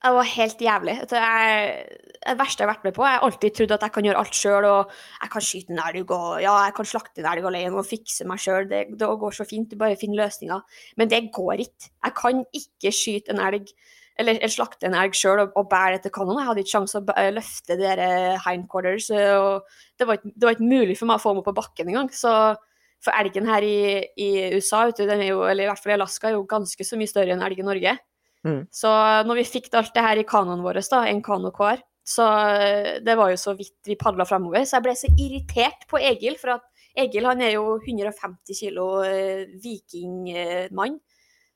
Det 0.02 0.10
var 0.10 0.26
helt 0.26 0.60
jævlig. 0.60 0.96
Det 1.10 1.18
er 1.18 1.84
det 2.22 2.34
verste 2.38 2.62
jeg 2.62 2.66
har 2.66 2.72
vært 2.74 2.86
med 2.88 2.94
på. 2.96 3.04
Jeg 3.06 3.18
har 3.18 3.24
alltid 3.26 3.54
trodd 3.54 3.74
at 3.76 3.84
jeg 3.86 3.94
kan 3.94 4.06
gjøre 4.06 4.22
alt 4.22 4.36
sjøl, 4.38 4.66
jeg 5.22 5.30
kan 5.30 5.44
skyte 5.46 5.74
en 5.74 5.82
elg, 5.84 6.10
og 6.10 6.28
ja, 6.42 6.54
jeg 6.66 6.74
kan 6.76 6.88
slakte 6.90 7.22
en 7.22 7.28
elg 7.30 7.46
alene 7.50 7.78
og 7.78 7.86
fikse 7.86 8.26
meg 8.26 8.42
sjøl. 8.42 8.66
Det, 8.70 8.82
det, 8.98 9.10
går 9.22 9.36
så 9.36 9.46
fint, 9.46 9.70
du 9.70 9.78
bare 9.78 9.98
finner 10.00 10.24
løsninger. 10.24 10.80
Men 10.98 11.10
det 11.10 11.22
går 11.34 11.64
ikke. 11.66 11.92
Jeg 11.94 12.16
kan 12.18 12.42
ikke 12.60 12.94
skyte 12.98 13.34
en 13.34 13.42
elg, 13.46 13.70
eller, 14.22 14.42
slakte 14.52 14.90
en 14.90 14.98
elg 14.98 15.14
sjøl 15.18 15.44
og, 15.46 15.54
og, 15.54 15.70
bære 15.70 15.96
det 15.96 16.04
til 16.08 16.14
kanonen. 16.18 16.42
Jeg 16.42 16.50
hadde 16.50 16.66
ikke 16.66 16.74
sjanse 16.74 16.98
å 16.98 17.28
løfte 17.38 17.78
dere 17.78 18.10
hindquarters, 18.42 19.08
og 19.14 19.78
det 19.98 20.10
var, 20.10 20.18
ikke, 20.18 20.34
det 20.34 20.48
var, 20.48 20.58
ikke, 20.58 20.72
mulig 20.74 20.98
for 20.98 21.10
meg 21.10 21.22
å 21.22 21.24
få 21.24 21.36
meg 21.38 21.46
på 21.46 21.56
bakken 21.62 21.94
engang. 21.94 22.10
Så 22.10 22.34
for 23.02 23.14
elgen 23.18 23.48
her 23.50 23.64
i, 23.66 23.76
i 24.16 24.30
USA, 24.56 24.84
den 24.96 25.14
er 25.18 25.32
jo, 25.32 25.42
eller 25.48 25.66
i 25.66 25.70
hvert 25.70 25.82
fall 25.82 25.94
i 25.94 25.98
Alaska, 25.98 26.30
er 26.30 26.36
jo 26.36 26.48
ganske 26.48 26.86
så 26.86 26.98
mye 26.98 27.10
større 27.10 27.34
enn 27.34 27.42
elg 27.44 27.62
i 27.62 27.66
Norge. 27.66 27.96
Mm. 28.46 28.60
Så 28.74 28.90
når 29.26 29.40
vi 29.40 29.48
fikk 29.48 29.70
alt 29.78 29.94
det 29.94 30.04
her 30.04 30.20
i 30.20 30.26
kanoen 30.28 30.62
vår, 30.64 30.82
da, 30.90 31.04
en 31.10 31.22
kano 31.24 31.52
hver, 31.54 31.82
så 32.02 32.26
eh, 32.50 32.92
det 33.04 33.14
var 33.18 33.30
jo 33.30 33.38
så 33.38 33.54
vidt 33.58 33.76
vi 33.86 33.98
padla 33.98 34.26
framover. 34.26 34.64
Så 34.66 34.78
jeg 34.78 34.86
ble 34.86 34.94
så 34.98 35.10
irritert 35.14 35.86
på 35.90 36.00
Egil, 36.02 36.38
for 36.40 36.56
at 36.56 36.66
Egil 36.98 37.26
han 37.28 37.42
er 37.44 37.54
jo 37.56 37.76
150 37.78 38.58
kilo 38.58 38.88
eh, 39.06 39.46
vikingmann. 39.62 40.98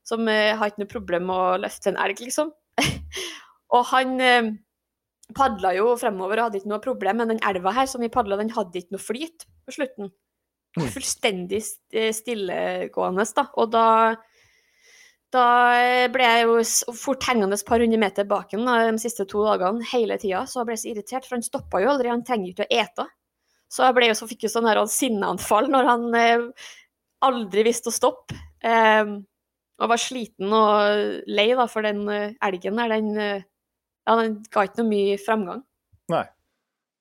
Som 0.06 0.28
eh, 0.30 0.54
har 0.54 0.70
ikke 0.70 0.84
noe 0.84 0.92
problem 0.92 1.26
med 1.30 1.42
å 1.42 1.58
løfte 1.64 1.90
en 1.90 1.98
elg, 2.02 2.22
liksom. 2.22 2.52
og 3.74 3.88
han 3.90 4.14
eh, 4.22 4.52
padla 5.34 5.74
jo 5.74 5.90
fremover 5.98 6.38
og 6.38 6.48
hadde 6.48 6.62
ikke 6.62 6.70
noe 6.70 6.84
problem, 6.84 7.22
men 7.22 7.34
den 7.34 7.42
elva 7.46 7.74
her 7.74 7.90
som 7.90 8.04
vi 8.04 8.12
padla, 8.12 8.38
den 8.38 8.54
hadde 8.54 8.82
ikke 8.82 8.94
noe 8.94 9.02
flyt 9.02 9.48
på 9.66 9.74
slutten. 9.74 10.14
Mm. 10.76 10.88
Fullstendig 10.92 11.62
eh, 11.92 12.10
stillegående, 12.14 13.24
da. 13.36 13.46
Og 13.56 13.70
da 13.72 13.86
da 15.34 15.46
ble 16.14 16.26
jeg 16.26 16.44
jo 16.46 16.94
fort 16.96 17.24
hengende 17.26 17.56
et 17.58 17.66
par 17.66 17.82
hundre 17.82 17.98
meter 18.00 18.24
bak 18.28 18.52
ham 18.54 18.62
de 18.64 19.02
siste 19.02 19.26
to 19.28 19.42
dagene 19.44 19.84
hele 19.90 20.16
tida. 20.22 20.44
Så 20.46 20.60
jeg 20.60 20.68
ble 20.68 20.76
så 20.78 20.90
irritert, 20.92 21.26
for 21.26 21.36
han 21.36 21.44
stoppa 21.44 21.80
jo 21.82 21.90
aldri, 21.92 22.12
han 22.12 22.24
trenger 22.24 22.52
ikke 22.52 22.66
å 22.68 22.76
ete. 22.82 23.06
Så 23.72 23.82
jeg 23.82 23.96
ble 23.96 24.10
jo, 24.10 24.16
så 24.16 24.28
fikk 24.30 24.46
jo 24.46 24.52
sånn 24.52 24.68
sinneanfall 24.88 25.70
når 25.72 25.88
han 25.90 26.04
eh, 26.14 26.68
aldri 27.26 27.66
visste 27.66 27.90
å 27.90 27.96
stoppe. 27.96 28.38
Eh, 28.62 29.16
og 29.76 29.90
var 29.92 30.00
sliten 30.00 30.54
og 30.56 31.26
lei 31.28 31.50
da, 31.58 31.66
for 31.68 31.84
den 31.84 32.06
eh, 32.08 32.36
elgen 32.46 32.78
der. 32.80 32.94
Den, 32.94 33.10
eh, 33.20 33.44
ja, 34.06 34.16
den 34.22 34.38
ga 34.52 34.64
ikke 34.64 34.82
noe 34.82 34.92
mye 34.92 35.18
framgang. 35.20 35.64
Nei, 36.14 36.24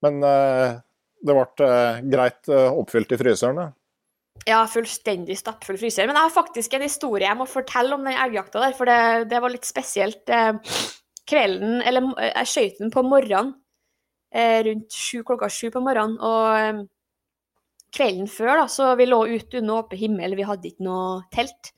men 0.04 0.26
eh, 0.26 0.80
det 1.26 1.36
ble 1.36 1.68
eh, 1.68 2.04
greit 2.14 2.54
oppfylt 2.54 3.16
i 3.16 3.20
fryseren? 3.20 3.74
Ja, 4.46 4.60
fullstendig 4.70 5.38
stappfull 5.40 5.78
fryser. 5.80 6.06
Men 6.10 6.20
jeg 6.20 6.28
har 6.28 6.34
faktisk 6.36 6.76
en 6.76 6.84
historie 6.86 7.26
jeg 7.26 7.40
må 7.40 7.48
fortelle 7.50 7.96
om 7.96 8.04
den 8.06 8.18
elgjakta 8.20 8.62
der, 8.62 8.76
for 8.78 8.90
det, 8.90 9.30
det 9.32 9.40
var 9.42 9.54
litt 9.54 9.66
spesielt. 9.66 10.28
Eh, 10.30 10.58
kvelden 11.30 11.80
Eller 11.82 12.12
eh, 12.20 12.34
jeg 12.42 12.52
skjøt 12.52 12.82
den 12.84 12.92
på 12.94 13.06
morgenen 13.06 13.56
eh, 14.36 14.60
rundt 14.68 14.94
sju, 14.94 15.24
klokka 15.26 15.50
sju 15.50 15.70
på 15.74 15.82
morgenen. 15.84 16.20
Og 16.20 16.60
eh, 16.60 16.84
kvelden 17.96 18.28
før 18.30 18.62
da, 18.62 18.68
så 18.72 18.92
vi 19.00 19.08
lå 19.10 19.24
ute 19.32 19.62
under 19.62 19.80
åpen 19.80 20.02
himmel, 20.02 20.36
vi 20.38 20.46
hadde 20.48 20.70
ikke 20.72 20.86
noe 20.86 21.24
telt. 21.34 21.72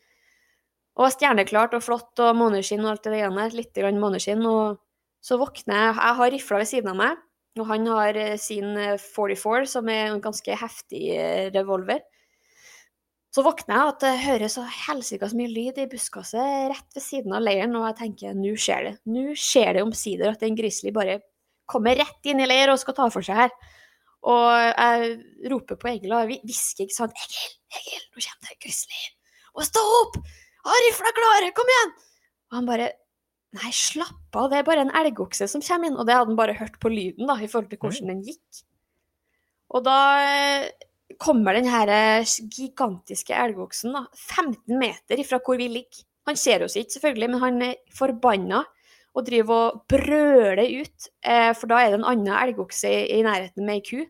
Og 0.97 1.13
stjerneklart 1.13 1.77
og 1.77 1.85
flott 1.85 2.19
og 2.25 2.33
måneskinn 2.39 2.81
og 2.81 2.95
alt 2.95 3.05
det 3.05 3.21
der. 3.21 3.53
Litt 3.53 3.77
måneskinn. 4.01 4.41
Og 4.49 4.79
så 5.21 5.37
våkner 5.37 5.77
jeg 5.77 5.93
Jeg 5.93 6.17
har 6.19 6.31
rifla 6.33 6.61
ved 6.63 6.69
siden 6.71 6.89
av 6.89 6.97
meg, 6.97 7.19
og 7.61 7.69
han 7.71 7.87
har 7.89 8.17
eh, 8.19 8.35
sin 8.41 8.75
44, 9.01 9.61
eh, 9.61 9.67
som 9.71 9.89
er 9.91 10.11
en 10.11 10.21
ganske 10.23 10.59
heftig 10.61 11.03
eh, 11.15 11.47
revolver. 11.55 12.03
Så 13.33 13.43
våkner 13.45 13.75
jeg 13.75 13.93
at 13.93 14.03
det 14.03 14.13
høres 14.23 14.55
så 14.57 14.63
helsika 14.87 15.29
mye 15.37 15.51
lyd 15.51 15.79
i 15.83 15.87
buskaset 15.91 16.71
rett 16.71 16.95
ved 16.95 17.03
siden 17.03 17.35
av 17.37 17.43
leiren, 17.45 17.75
og 17.77 17.85
jeg 17.89 17.97
tenker 17.99 18.37
nå 18.37 18.55
skjer 18.57 18.87
det. 18.87 18.93
Nå 19.13 19.35
skjer 19.37 19.77
det 19.77 19.83
omsider 19.85 20.31
at 20.31 20.45
en 20.47 20.57
grizzly 20.57 20.93
bare 20.95 21.19
kommer 21.69 21.99
rett 21.99 22.31
inn 22.31 22.41
i 22.41 22.47
leir 22.47 22.71
og 22.71 22.79
skal 22.81 22.95
ta 22.97 23.09
for 23.13 23.25
seg 23.25 23.43
her. 23.43 23.53
Og 24.27 24.47
jeg 24.49 25.11
roper 25.51 25.77
på 25.77 25.91
Egil 25.91 26.15
og 26.15 26.31
hvisker 26.31 26.87
ikke 26.87 26.97
sånn 26.97 27.13
Egil, 27.13 27.51
Egil, 27.77 28.05
nå 28.09 28.23
kommer 28.23 28.47
det 28.47 28.55
en 28.55 28.63
grizzly. 28.65 29.03
Og 29.57 29.67
stå 29.67 29.83
opp! 30.01 30.17
Har 30.67 30.81
rifla 30.87 31.13
klare, 31.15 31.51
kom 31.55 31.69
igjen! 31.71 31.93
Og 32.49 32.57
han 32.57 32.67
bare 32.67 32.89
Nei, 33.57 33.71
slapp 33.73 34.37
av, 34.37 34.51
det 34.51 34.59
er 34.59 34.67
bare 34.67 34.85
en 34.85 34.95
elgokse 35.01 35.47
som 35.49 35.63
kommer 35.65 35.89
inn. 35.89 35.97
Og 35.97 36.07
det 36.07 36.15
hadde 36.15 36.31
han 36.31 36.39
bare 36.39 36.57
hørt 36.59 36.77
på 36.81 36.91
lyden, 36.93 37.27
da, 37.29 37.37
i 37.41 37.49
forhold 37.49 37.71
til 37.71 37.81
hvordan 37.81 38.13
den 38.13 38.25
gikk. 38.27 38.63
Og 39.75 39.83
da 39.83 39.99
kommer 41.21 41.57
den 41.57 41.67
her 41.69 41.89
eh, 41.91 42.35
gigantiske 42.51 43.35
elgoksen 43.35 43.95
da, 43.95 44.03
15 44.13 44.77
meter 44.79 45.21
ifra 45.21 45.39
hvor 45.43 45.59
vi 45.59 45.69
ligger. 45.71 46.03
Han 46.27 46.39
ser 46.39 46.65
oss 46.65 46.75
ikke, 46.75 46.97
selvfølgelig, 46.97 47.29
men 47.31 47.43
han 47.43 47.61
er 47.69 47.77
forbanna 47.95 48.65
og 49.17 49.25
driver 49.25 49.61
og 49.71 49.77
brøler 49.89 50.67
ut, 50.83 51.09
eh, 51.25 51.53
for 51.57 51.71
da 51.71 51.79
er 51.81 51.93
det 51.93 52.01
en 52.01 52.09
annen 52.11 52.35
elgokse 52.35 52.91
i, 53.07 53.21
nærheten 53.25 53.65
med 53.65 53.79
ei 53.79 53.85
ku. 53.85 54.03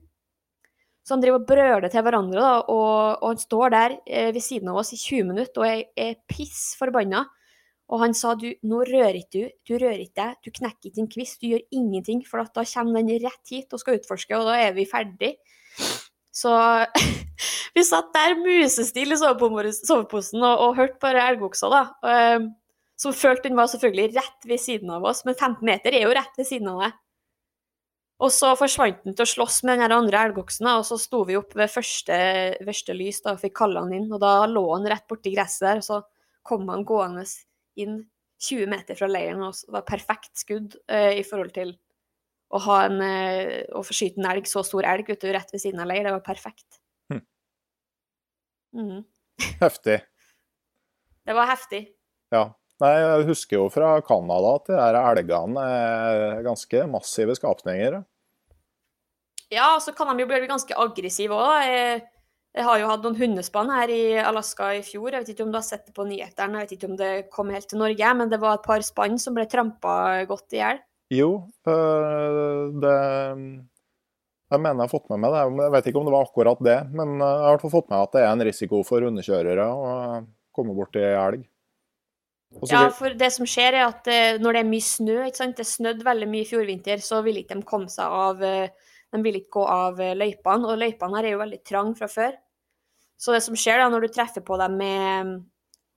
Så 1.05 1.15
han 1.15 1.23
driver 1.23 1.39
og 1.39 1.47
brøler 1.47 1.87
til 1.93 2.03
hverandre, 2.03 2.41
da, 2.41 2.55
og, 2.73 3.21
og 3.21 3.29
han 3.29 3.39
står 3.39 3.71
der 3.71 3.97
eh, 4.03 4.31
ved 4.35 4.43
siden 4.43 4.73
av 4.73 4.81
oss 4.81 4.91
i 4.97 4.99
20 4.99 5.29
minutter 5.29 5.63
og 5.63 5.69
er, 5.69 5.85
er 5.95 6.17
piss 6.27 6.73
forbanna. 6.79 7.23
Og 7.87 8.01
han 8.01 8.15
sa 8.17 8.33
du, 8.35 8.49
nå 8.67 8.81
rører 8.83 9.21
ikke 9.21 9.31
du, 9.37 9.51
du 9.69 9.73
rører 9.77 10.01
ikke 10.03 10.19
deg, 10.19 10.39
du 10.43 10.51
knekker 10.59 10.89
ikke 10.89 11.03
en 11.05 11.11
kvist, 11.11 11.39
du 11.39 11.53
gjør 11.53 11.63
ingenting, 11.71 12.23
for 12.27 12.43
da 12.43 12.65
kommer 12.67 12.99
den 12.99 13.23
rett 13.23 13.53
hit 13.53 13.71
og 13.71 13.79
skal 13.79 14.01
utforske, 14.01 14.35
og 14.35 14.49
da 14.49 14.57
er 14.59 14.75
vi 14.75 14.83
ferdig. 14.89 15.37
Så 16.35 16.51
vi 17.77 17.85
satt 17.87 18.11
der 18.15 18.35
musestille 18.41 19.15
i 19.15 19.73
soveposen 19.79 20.43
og, 20.43 20.65
og 20.67 20.79
hørte 20.81 20.99
på 20.99 21.13
elgoksa, 21.15 21.71
da. 21.71 21.83
Um, 22.03 22.51
som 22.97 23.13
følte 23.13 23.47
den 23.47 23.57
var 23.57 23.69
selvfølgelig 23.69 24.17
rett 24.17 24.47
ved 24.49 24.59
siden 24.59 24.91
av 24.91 25.05
oss, 25.05 25.23
men 25.23 25.37
15 25.37 25.61
meter 25.65 25.93
er 25.93 26.07
jo 26.07 26.15
rett 26.17 26.39
ved 26.39 26.49
siden 26.49 26.71
av 26.73 26.81
deg. 26.81 26.95
Og 28.25 28.31
så 28.33 28.55
forsvant 28.57 29.03
den 29.05 29.13
til 29.13 29.27
å 29.27 29.29
slåss 29.29 29.59
med 29.69 29.77
den 29.83 29.93
andre 29.93 30.23
elgoksen, 30.27 30.65
og 30.73 30.85
så 30.87 30.97
sto 30.97 31.21
vi 31.27 31.37
opp 31.37 31.53
ved 31.55 31.69
første, 31.69 32.17
første 32.65 32.95
lys 32.97 33.21
da, 33.21 33.35
og 33.35 33.43
fikk 33.43 33.53
kalle 33.59 33.83
han 33.83 33.93
inn. 33.93 34.07
Og 34.09 34.17
da 34.23 34.39
lå 34.49 34.63
han 34.71 34.89
rett 34.89 35.05
borti 35.09 35.35
gresset 35.35 35.67
der, 35.67 35.83
og 35.83 35.85
så 35.85 36.01
kom 36.47 36.65
han 36.73 36.85
gående 36.87 37.27
inn 37.79 37.99
20 38.43 38.69
meter 38.69 38.97
fra 38.97 39.09
leiren, 39.09 39.41
og 39.41 39.55
det 39.57 39.73
var 39.73 39.85
perfekt 39.87 40.33
skudd 40.37 40.77
uh, 40.91 41.13
i 41.13 41.23
forhold 41.25 41.53
til 41.55 41.73
å, 42.53 42.61
ha 42.67 42.81
en, 42.85 42.99
uh, 43.01 43.77
å 43.77 43.81
få 43.85 43.95
skyte 43.97 44.21
en 44.21 44.29
elg, 44.29 44.49
så 44.49 44.63
stor 44.65 44.85
elg 44.87 45.09
ute 45.09 45.33
rett 45.33 45.53
ved 45.53 45.63
siden 45.63 45.81
av 45.81 45.89
leir. 45.89 46.05
Det 46.05 46.13
var 46.19 46.25
perfekt. 46.25 46.79
Hm. 47.11 47.23
Mm. 48.77 49.01
Heftig. 49.63 49.99
Det 51.27 51.35
var 51.35 51.49
heftig. 51.49 51.87
Ja. 52.33 52.45
Nei, 52.77 52.91
jeg 52.93 53.25
husker 53.31 53.57
jo 53.57 53.69
fra 53.73 53.95
Canada 54.05 54.51
at 54.59 54.67
de 54.69 54.75
der 54.77 54.99
elgene 54.99 55.63
er 55.65 56.43
ganske 56.45 56.83
massive 56.91 57.33
skapninger. 57.33 58.03
Ja, 59.49 59.71
så 59.81 59.95
kan 59.97 60.11
de 60.11 60.21
jo 60.21 60.29
bli 60.29 60.45
ganske 60.45 60.77
aggressive 60.77 61.33
òg. 61.33 62.05
Jeg, 62.57 62.65
har 62.65 62.79
jo 62.81 62.89
hatt 62.89 63.03
noen 63.05 63.17
hundespann 63.19 63.69
her 63.69 63.91
i 63.93 64.03
Alaska 64.17 64.71
i 64.73 64.81
fjor. 64.81 65.11
Jeg 65.13 65.21
vet 65.21 65.31
ikke 65.35 65.45
om 65.45 65.51
du 65.53 65.59
har 65.59 65.65
sett 65.65 65.85
det 65.85 65.93
på 65.93 66.07
nyhetene, 66.09 66.63
jeg 66.63 66.65
vet 66.65 66.75
ikke 66.77 66.89
om 66.89 66.95
det 66.97 67.11
kom 67.33 67.51
helt 67.53 67.69
til 67.69 67.81
Norge, 67.83 68.13
men 68.17 68.31
det 68.31 68.39
var 68.41 68.57
et 68.57 68.65
par 68.65 68.85
spann 68.85 69.19
som 69.21 69.37
ble 69.37 69.45
trampa 69.49 69.93
godt 70.29 70.57
i 70.57 70.61
hjel. 70.63 70.79
Jo, 71.13 71.31
øh, 71.69 72.71
det 72.81 72.95
jeg 74.47 74.63
mener 74.63 74.79
jeg 74.79 74.87
har 74.87 74.91
fått 74.93 75.09
med 75.11 75.21
meg 75.21 75.33
det. 75.35 75.43
Jeg 75.59 75.71
vet 75.75 75.87
ikke 75.89 75.99
om 75.99 76.07
det 76.07 76.15
var 76.15 76.25
akkurat 76.25 76.63
det, 76.63 76.77
men 76.95 77.13
jeg 77.19 77.27
har 77.27 77.45
i 77.45 77.53
hvert 77.53 77.63
fall 77.65 77.73
fått 77.73 77.89
med 77.91 77.99
at 77.99 78.13
det 78.15 78.23
er 78.23 78.31
en 78.31 78.43
risiko 78.47 78.81
for 78.87 79.03
hundekjørere 79.03 79.67
å 79.67 79.93
komme 80.55 80.75
borti 80.77 81.03
elg. 81.03 81.43
Ja, 82.71 82.85
for 82.95 83.11
det 83.19 83.27
som 83.35 83.47
skjer 83.49 83.75
er 83.75 83.89
at 83.89 84.07
når 84.39 84.55
det 84.55 84.61
er 84.63 84.69
mye 84.69 84.85
snø, 84.87 85.17
ikke 85.27 85.41
sant? 85.41 85.57
det 85.59 85.67
snødde 85.67 86.07
veldig 86.07 86.29
mye 86.31 86.45
i 86.45 86.47
fjor 86.47 86.63
vinter, 86.69 87.03
så 87.03 87.19
vil 87.25 87.41
ikke 87.41 87.59
de 87.59 87.67
komme 87.67 87.91
seg 87.91 88.07
av 88.07 88.39
De 88.39 89.19
vil 89.23 89.41
ikke 89.41 89.59
gå 89.59 89.65
av 89.67 89.99
løypene, 89.99 90.71
og 90.71 90.79
løypene 90.79 91.19
her 91.19 91.27
er 91.27 91.35
jo 91.35 91.43
veldig 91.43 91.59
trang 91.67 91.91
fra 91.99 92.07
før. 92.11 92.39
Så 93.17 93.33
det 93.33 93.41
som 93.45 93.57
skjer 93.57 93.81
da, 93.81 93.89
når 93.89 94.05
du 94.05 94.13
treffer 94.13 94.43
på 94.45 94.57
dem 94.61 94.77
med, 94.77 95.33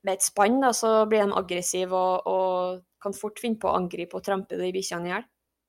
med 0.06 0.16
et 0.16 0.24
spann, 0.24 0.60
da, 0.62 0.72
så 0.76 1.04
blir 1.08 1.26
de 1.26 1.36
aggressive 1.36 1.96
og, 1.96 2.26
og, 2.30 2.80
kan 3.00 3.14
fort 3.16 3.38
finne 3.40 3.56
på 3.56 3.64
å 3.64 3.78
angripe 3.78 4.18
og 4.18 4.24
trampe 4.26 4.58
de 4.60 4.66
bikkjene 4.74 5.08
i 5.08 5.12
hjel. 5.14 5.22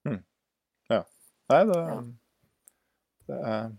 Mm. 0.07 0.17
Ja. 0.91 0.97
Nei, 1.51 1.59
det, 1.69 1.77
ja. 1.79 1.99
det 3.29 3.37
er 3.51 3.69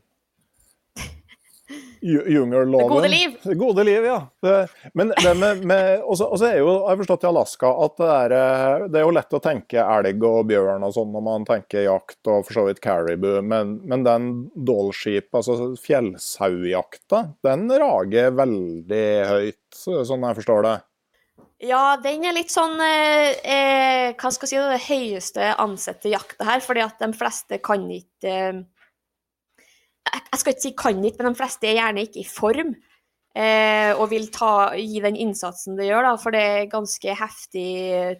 Jungerloven. 2.03 2.89
Det 2.89 2.95
gode 2.95 3.09
liv. 3.09 3.35
Det 3.43 3.55
gode 3.55 3.85
liv, 3.87 4.05
ja. 4.05 4.19
Det, 4.43 4.55
men 4.99 5.13
det 5.15 5.35
med, 5.39 5.65
med 5.65 6.03
Og 6.03 6.19
så 6.19 6.29
er 6.49 6.59
jo, 6.59 6.73
jeg 6.73 6.89
har 6.89 7.01
forstått 7.03 7.27
i 7.27 7.31
Alaska 7.31 7.73
at 7.85 7.97
det 8.01 8.11
er, 8.11 8.35
eh, 8.39 8.87
det 8.89 9.01
er, 9.01 9.07
jo 9.07 9.15
lett 9.15 9.37
å 9.39 9.43
tenke 9.43 9.85
elg 9.85 10.27
og 10.27 10.41
bjørn 10.51 10.87
og 10.87 10.95
sånn 10.97 11.13
når 11.15 11.27
man 11.29 11.47
tenker 11.49 11.87
jakt 11.87 12.33
og 12.33 12.47
for 12.49 12.59
så 12.59 12.67
vidt 12.69 12.83
caribou, 12.83 13.39
men, 13.47 13.77
men 13.87 14.07
den 14.07 14.31
dålskip, 14.55 15.31
altså 15.31 15.73
fjellsaujakta, 15.81 17.27
den 17.47 17.69
rager 17.71 18.35
veldig 18.35 19.05
høyt, 19.31 19.61
sånn 19.77 20.27
jeg 20.27 20.43
forstår 20.43 20.67
det? 20.67 20.79
Ja, 21.63 21.95
den 22.03 22.25
er 22.27 22.35
litt 22.35 22.51
sånn 22.51 22.75
eh, 22.83 23.37
eh, 23.47 24.07
Hva 24.19 24.33
skal 24.35 24.49
jeg 24.49 24.51
si, 24.51 24.59
det 24.59 24.87
høyeste 24.89 25.51
ansette 25.63 26.11
jakta 26.11 26.49
her, 26.49 26.63
fordi 26.65 26.83
at 26.83 26.99
de 26.99 27.13
fleste 27.15 27.61
kan 27.63 27.85
ikke 27.95 28.33
eh, 28.33 28.63
jeg 30.11 30.41
skal 30.41 30.55
ikke 30.55 30.65
si 30.65 30.73
kan 30.79 31.05
ikke, 31.05 31.23
men 31.23 31.35
de 31.35 31.39
fleste 31.39 31.69
er 31.69 31.79
gjerne 31.79 32.07
ikke 32.07 32.23
i 32.23 32.29
form. 32.29 32.75
Eh, 33.33 33.93
og 33.97 34.11
vil 34.11 34.27
ta, 34.33 34.75
gi 34.77 35.01
den 35.01 35.17
innsatsen 35.17 35.79
det 35.79 35.87
gjør, 35.89 36.05
da, 36.05 36.17
for 36.21 36.37
det 36.37 36.43
er 36.45 36.73
ganske 36.73 37.15
heftig 37.17 37.69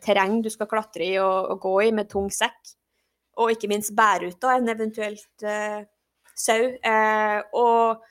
terreng 0.01 0.39
du 0.41 0.49
skal 0.53 0.71
klatre 0.71 1.05
i 1.05 1.19
og, 1.21 1.51
og 1.53 1.67
gå 1.67 1.75
i 1.89 1.91
med 1.93 2.09
tung 2.13 2.31
sekk. 2.33 2.73
Og 3.43 3.53
ikke 3.53 3.69
minst 3.73 3.93
bære 3.97 4.31
ut 4.33 4.41
da, 4.41 4.57
en 4.57 4.73
eventuelt 4.73 5.45
eh, 5.45 5.83
sau. 6.33 6.65
Eh, 6.81 7.39
og 7.61 8.09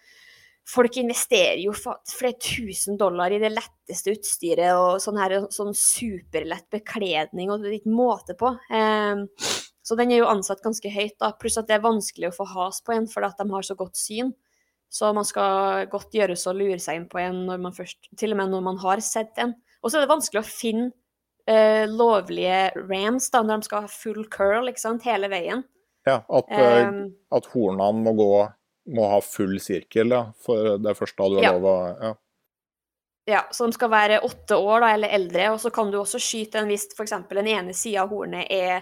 folk 0.72 1.02
investerer 1.02 1.60
jo 1.64 1.74
flere 1.74 2.38
tusen 2.38 3.00
dollar 3.02 3.34
i 3.34 3.42
det 3.42 3.50
letteste 3.54 4.14
utstyret 4.14 4.78
og 4.78 5.02
sånn, 5.02 5.20
her, 5.22 5.38
sånn 5.54 5.74
superlett 5.78 6.70
bekledning, 6.74 7.50
og 7.50 7.64
det 7.64 7.72
er 7.72 7.80
ikke 7.80 7.98
måte 7.98 8.38
på. 8.38 8.54
Eh, 8.70 9.26
så 9.82 9.98
den 9.98 10.14
er 10.14 10.22
jo 10.22 10.30
ansatt 10.30 10.62
ganske 10.64 10.92
høyt, 10.94 11.18
da. 11.20 11.32
pluss 11.40 11.58
at 11.58 11.68
det 11.70 11.80
er 11.80 11.84
vanskelig 11.86 12.30
å 12.30 12.36
få 12.36 12.48
has 12.54 12.82
på 12.86 12.94
en 12.96 13.10
fordi 13.10 13.32
at 13.32 13.42
de 13.42 13.48
har 13.50 13.66
så 13.66 13.76
godt 13.80 13.98
syn. 13.98 14.32
Så 14.92 15.10
man 15.16 15.26
skal 15.26 15.88
godt 15.92 16.14
gjøres 16.14 16.44
å 16.50 16.54
lure 16.54 16.78
seg 16.84 17.00
inn 17.00 17.10
på 17.10 17.22
en 17.22 17.46
når 17.48 17.62
man 17.64 17.76
først, 17.76 18.12
til 18.20 18.36
og 18.36 18.42
med 18.42 18.52
når 18.52 18.66
man 18.66 18.82
har 18.82 19.02
sett 19.06 19.40
en. 19.42 19.56
Og 19.82 19.90
så 19.90 19.98
er 19.98 20.06
det 20.06 20.12
vanskelig 20.12 20.42
å 20.42 20.48
finne 20.48 20.92
eh, 21.50 21.88
lovlige 21.90 22.74
rams 22.78 23.30
da, 23.32 23.42
når 23.42 23.62
de 23.62 23.70
skal 23.70 23.86
ha 23.86 23.92
full 23.92 24.26
curl 24.34 24.70
ikke 24.70 24.84
sant, 24.84 25.08
hele 25.08 25.32
veien. 25.32 25.64
Ja, 26.06 26.20
at, 26.26 26.50
um, 26.90 27.04
at 27.34 27.48
hornene 27.54 28.04
må 28.04 28.14
gå 28.18 28.34
må 28.92 29.06
ha 29.12 29.20
full 29.24 29.60
sirkel, 29.62 30.12
ja, 30.12 30.26
for 30.42 30.78
det 30.82 30.96
første 30.98 31.22
da 31.22 31.30
du 31.30 31.38
har 31.38 31.46
ja. 31.46 31.52
lov 31.56 31.68
å 31.70 31.76
ja. 31.90 32.12
ja. 33.30 33.42
så 33.54 33.68
de 33.70 33.78
skal 33.78 33.92
være 33.94 34.22
åtte 34.26 34.58
år 34.58 34.82
da, 34.84 34.90
eller 34.96 35.14
eldre, 35.18 35.52
og 35.54 35.62
så 35.62 35.72
kan 35.74 35.92
du 35.94 36.00
også 36.02 36.22
skyte 36.22 36.62
en 36.62 36.72
hvis 36.72 36.90
f.eks. 36.96 37.14
den 37.30 37.52
ene 37.54 37.76
sida 37.78 38.06
av 38.06 38.16
hornet 38.16 38.50
er 38.52 38.82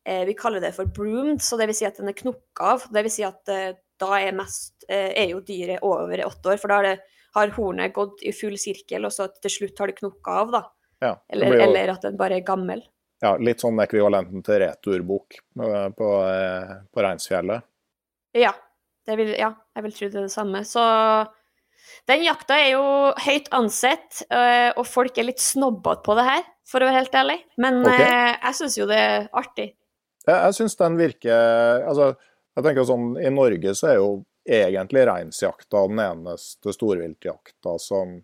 Vi 0.00 0.32
kaller 0.38 0.62
det 0.64 0.72
for 0.72 0.88
broomed, 0.88 1.42
så 1.44 1.58
det 1.60 1.66
vil 1.68 1.76
si 1.76 1.84
at 1.84 1.98
den 2.00 2.08
er 2.08 2.16
knokka 2.16 2.68
av. 2.72 2.86
Det 2.88 3.02
vil 3.04 3.12
si 3.12 3.24
at 3.26 3.50
eh, 3.52 3.74
da 4.00 4.16
er, 4.16 4.32
mest, 4.36 4.86
eh, 4.88 5.10
er 5.12 5.34
jo 5.34 5.42
dyret 5.44 5.84
over 5.86 6.22
åtte 6.24 6.54
år, 6.54 6.60
for 6.62 6.72
da 6.72 6.80
det, 6.86 6.94
har 7.36 7.52
hornet 7.54 7.94
gått 7.94 8.24
i 8.26 8.32
full 8.34 8.56
sirkel, 8.58 9.06
og 9.06 9.14
så 9.14 9.28
til 9.38 9.52
slutt 9.54 9.82
har 9.82 9.90
det 9.90 9.98
knokka 10.00 10.38
av, 10.42 10.54
da. 10.54 10.62
Ja, 11.00 11.12
eller, 11.32 11.54
jo, 11.54 11.60
eller, 11.68 11.92
at 11.94 12.04
den 12.04 12.16
bare 12.20 12.40
er 12.40 12.46
gammel. 12.46 12.82
Ja, 13.20 13.34
litt 13.40 13.62
sånn 13.62 13.80
ekvivalenten 13.80 14.42
til 14.44 14.62
returbukk 14.64 15.36
eh, 15.38 15.88
på, 15.96 16.08
eh, 16.26 16.72
på 16.92 17.04
Reinsfjellet. 17.04 17.66
Ja, 18.36 18.54
vil, 19.08 19.34
ja, 19.38 19.52
jeg 19.76 19.86
vil 19.86 19.94
tro 19.96 20.08
det 20.08 20.20
er 20.20 20.26
det 20.28 20.34
samme. 20.34 20.62
Så 20.68 20.82
den 22.08 22.24
jakta 22.24 22.58
er 22.60 22.72
jo 22.74 22.84
høyt 23.20 23.50
ansett, 23.56 24.22
eh, 24.28 24.70
og 24.74 24.88
folk 24.88 25.18
er 25.18 25.28
litt 25.30 25.42
snobbete 25.42 26.04
på 26.06 26.16
det 26.18 26.26
her, 26.28 26.48
for 26.68 26.82
å 26.82 26.88
være 26.88 27.02
helt 27.02 27.20
ærlig. 27.22 27.38
Men 27.60 27.82
okay. 27.84 28.36
jeg 28.36 28.58
syns 28.60 28.78
jo 28.80 28.88
det 28.90 29.00
er 29.00 29.28
artig. 29.36 29.70
Jeg, 30.26 30.36
jeg 30.36 30.56
syns 30.58 30.76
den 30.76 30.98
virker 31.00 31.84
Altså, 31.88 32.10
jeg 32.56 32.66
tenker 32.66 32.86
sånn 32.88 33.14
I 33.20 33.30
Norge 33.32 33.72
så 33.78 33.92
er 33.92 34.00
jo 34.00 34.10
egentlig 34.50 35.04
reinsjakta 35.06 35.84
den 35.88 36.00
eneste 36.02 36.74
storviltjakta 36.74 37.76
som 37.80 38.18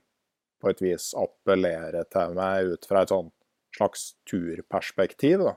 på 0.62 0.72
et 0.72 0.80
vis 0.82 1.10
appellerer 1.18 2.08
til 2.12 2.36
meg 2.36 2.72
ut 2.72 2.88
fra 2.88 3.04
et 3.04 3.12
sånn 3.12 3.28
slags 3.76 4.08
turperspektiv. 4.28 5.44
da. 5.44 5.54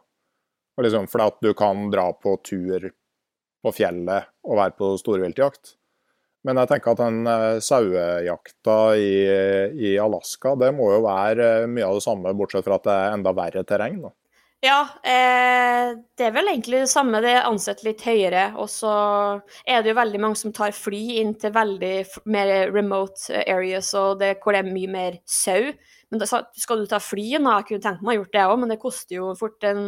Og 0.77 0.85
liksom, 0.85 1.07
for 1.11 1.25
at 1.25 1.39
du 1.43 1.53
kan 1.57 1.87
dra 1.91 2.09
på 2.13 2.35
tur 2.45 2.89
på 3.63 3.73
fjellet 3.75 4.29
og 4.47 4.59
være 4.59 4.75
på 4.77 4.93
storviltjakt. 4.99 5.75
Men 6.47 6.61
jeg 6.61 6.71
tenker 6.71 6.93
at 6.93 7.01
den 7.01 7.27
uh, 7.27 7.59
sauejakta 7.63 8.77
i, 8.95 9.09
i, 9.75 9.89
Alaska, 9.99 10.53
det 10.59 10.71
må 10.75 10.87
jo 10.93 11.01
være 11.03 11.67
mye 11.67 11.87
av 11.87 11.97
det 11.97 12.05
samme, 12.05 12.35
bortsett 12.37 12.63
fra 12.67 12.77
at 12.79 12.87
det 12.87 12.95
er 12.95 13.15
enda 13.17 13.33
verre 13.35 13.65
terreng? 13.67 13.99
da. 14.05 14.13
Ja, 14.59 14.81
eh, 15.07 15.93
det 16.19 16.25
er 16.25 16.33
vel 16.35 16.49
egentlig 16.51 16.81
det 16.83 16.91
samme. 16.91 17.21
Det 17.23 17.31
er 17.31 17.45
ansett 17.47 17.79
litt 17.87 18.01
høyere. 18.03 18.49
Og 18.59 18.67
så 18.71 18.91
er 19.63 19.79
det 19.79 19.93
jo 19.93 19.99
veldig 20.01 20.19
mange 20.19 20.39
som 20.39 20.51
tar 20.55 20.75
fly 20.75 21.21
inn 21.21 21.31
til 21.39 21.53
veldig 21.55 21.93
mer 22.27 22.51
remote 22.75 23.39
areas 23.45 23.93
og 23.95 24.19
det, 24.19 24.33
hvor 24.43 24.55
det 24.55 24.65
er 24.65 24.73
mye 24.73 24.91
mer 24.91 25.17
sau. 25.23 25.71
Men 26.11 26.19
da, 26.19 26.27
skal 26.27 26.83
du 26.83 26.91
ta 26.91 26.99
fly 26.99 27.39
nå, 27.39 27.55
jeg 27.55 27.69
kunne 27.69 27.85
tenkt 27.87 28.03
meg 28.03 28.17
å 28.17 28.23
gjort 28.23 28.35
det 28.35 28.45
òg, 28.49 28.59
men 28.59 28.73
det 28.73 28.81
koster 28.83 29.19
jo 29.21 29.31
fort 29.39 29.63
en 29.69 29.83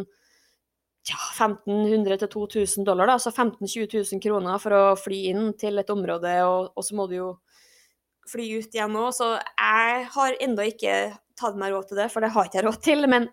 ja, 1.10 1.18
1500-2000 1.36 2.86
dollar, 2.86 3.10
da, 3.10 3.18
altså 3.18 3.32
15 3.34 3.66
000-20 3.66 4.14
000 4.14 4.22
kroner 4.24 4.60
for 4.62 4.78
å 4.78 4.84
fly 5.00 5.24
inn 5.32 5.48
til 5.60 5.82
et 5.82 5.90
område, 5.90 6.36
og, 6.46 6.76
og 6.78 6.86
så 6.86 6.96
må 6.96 7.08
du 7.10 7.18
jo 7.18 7.32
fly 8.30 8.46
ut 8.62 8.78
igjen 8.78 9.00
òg. 9.02 9.10
Så 9.18 9.34
jeg 9.36 10.06
har 10.14 10.38
ennå 10.46 10.68
ikke 10.72 11.00
tatt 11.42 11.58
meg 11.60 11.74
råd 11.74 11.90
til 11.90 12.00
det, 12.04 12.12
for 12.14 12.24
det 12.24 12.32
har 12.36 12.48
ikke 12.48 12.62
jeg 12.62 12.70
råd 12.70 12.86
til. 12.86 13.10
men 13.10 13.28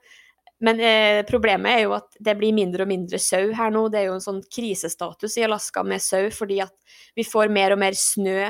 men 0.64 0.80
eh, 0.82 1.20
problemet 1.26 1.70
er 1.70 1.84
jo 1.84 1.92
at 1.94 2.16
det 2.18 2.34
blir 2.38 2.54
mindre 2.56 2.82
og 2.82 2.90
mindre 2.90 3.20
sau 3.22 3.52
her 3.54 3.70
nå. 3.74 3.84
Det 3.92 4.00
er 4.00 4.08
jo 4.08 4.16
en 4.16 4.24
sånn 4.24 4.40
krisestatus 4.50 5.36
i 5.38 5.44
Alaska 5.46 5.84
med 5.86 6.02
sau, 6.02 6.26
fordi 6.34 6.62
at 6.64 6.74
vi 7.18 7.26
får 7.26 7.52
mer 7.54 7.76
og 7.76 7.82
mer 7.84 7.98
snø 7.98 8.48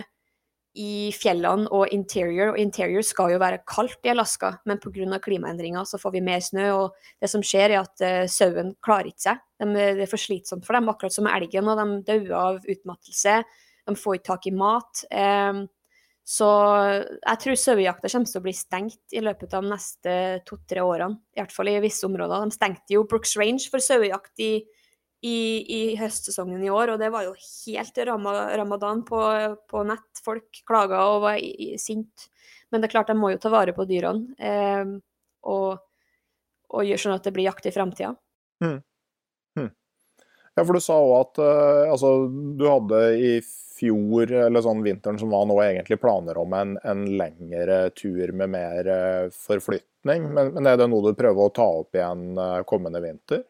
i 0.79 1.11
fjellene 1.13 1.69
og 1.75 1.93
interior. 1.93 2.55
Og 2.55 2.61
interior 2.63 3.05
skal 3.05 3.35
jo 3.35 3.43
være 3.43 3.61
kaldt 3.69 4.09
i 4.09 4.13
Alaska, 4.15 4.55
men 4.69 4.81
pga. 4.81 5.21
klimaendringer 5.21 5.85
så 5.85 6.01
får 6.01 6.17
vi 6.17 6.25
mer 6.25 6.41
snø. 6.45 6.67
Og 6.79 7.15
det 7.21 7.31
som 7.31 7.45
skjer, 7.45 7.77
er 7.77 7.83
at 7.83 8.05
eh, 8.05 8.27
sauen 8.31 8.75
klarer 8.85 9.13
ikke 9.13 9.27
seg. 9.29 9.45
De, 9.59 9.73
det 9.75 10.07
er 10.07 10.11
for 10.11 10.23
slitsomt 10.23 10.67
for 10.67 10.79
dem, 10.79 10.89
akkurat 10.89 11.13
som 11.13 11.29
elgen. 11.29 11.69
Og 11.69 11.77
de 11.83 12.03
dauer 12.09 12.37
av 12.39 12.63
utmattelse. 12.65 13.43
De 13.89 13.97
får 13.97 14.19
ikke 14.19 14.31
tak 14.33 14.49
i 14.49 14.55
mat. 14.55 15.05
Um, 15.13 15.67
så 16.29 16.47
jeg 17.01 17.41
tror 17.41 17.57
sauejakta 17.57 18.11
kommer 18.13 18.29
til 18.29 18.41
å 18.41 18.45
bli 18.45 18.53
stengt 18.53 19.15
i 19.17 19.23
løpet 19.25 19.55
av 19.57 19.65
de 19.65 19.73
neste 19.73 20.17
to-tre 20.49 20.83
årene. 20.85 21.17
I 21.33 21.41
hvert 21.41 21.55
fall 21.55 21.71
i 21.73 21.79
visse 21.81 22.05
områder. 22.05 22.45
De 22.45 22.57
stengte 22.57 22.93
jo 22.93 23.07
Brooks 23.09 23.33
Range 23.41 23.65
for 23.73 23.81
sauejakt 23.81 24.43
i, 24.45 24.51
i, 25.25 25.39
i, 25.65 25.81
høstsesongen 25.97 26.61
i 26.67 26.69
år, 26.69 26.93
og 26.93 27.01
det 27.01 27.09
var 27.15 27.25
jo 27.25 27.33
helt 27.33 28.03
ramadan 28.05 29.01
på, 29.09 29.23
på 29.73 29.85
nett. 29.89 30.21
Folk 30.21 30.61
klaga 30.69 31.01
og 31.15 31.25
var 31.25 31.41
sinte. 31.81 32.29
Men 32.69 32.83
det 32.83 32.91
er 32.91 32.99
klart, 32.99 33.09
de 33.09 33.17
må 33.17 33.33
jo 33.33 33.41
ta 33.41 33.49
vare 33.49 33.73
på 33.73 33.89
dyrene 33.89 34.37
eh, 34.37 34.91
og, 35.49 35.81
og, 36.69 36.83
gjøre 36.85 37.07
sånn 37.07 37.17
at 37.17 37.25
det 37.25 37.33
blir 37.39 37.49
jakt 37.49 37.71
i 37.71 37.73
framtida. 37.73 38.13
Mm. 38.61 38.83
Ja, 40.59 40.65
for 40.67 40.75
du 40.75 40.83
sa 40.83 40.97
òg 40.99 41.13
at 41.21 41.39
uh, 41.39 41.87
altså, 41.93 42.09
du 42.59 42.65
hadde 42.67 43.03
i 43.15 43.35
fjor, 43.79 44.33
eller 44.49 44.65
sånn 44.65 44.81
vinteren 44.83 45.21
som 45.21 45.31
var 45.31 45.45
nå, 45.47 45.55
egentlig 45.63 46.01
planer 46.03 46.41
om 46.41 46.55
en, 46.59 46.73
en 46.83 47.05
lengre 47.21 47.85
tur 47.95 48.33
med 48.35 48.51
mer 48.57 48.91
uh, 48.91 49.37
forflytning. 49.47 50.27
Men, 50.35 50.51
men, 50.57 50.67
er 50.67 50.81
det 50.81 50.89
noe 50.91 51.13
du 51.13 51.19
prøver 51.19 51.47
å 51.47 51.55
ta 51.55 51.69
opp 51.85 51.95
igjen 51.95 52.33
uh, 52.41 52.65
kommende 52.67 53.03
vinter? 53.05 53.45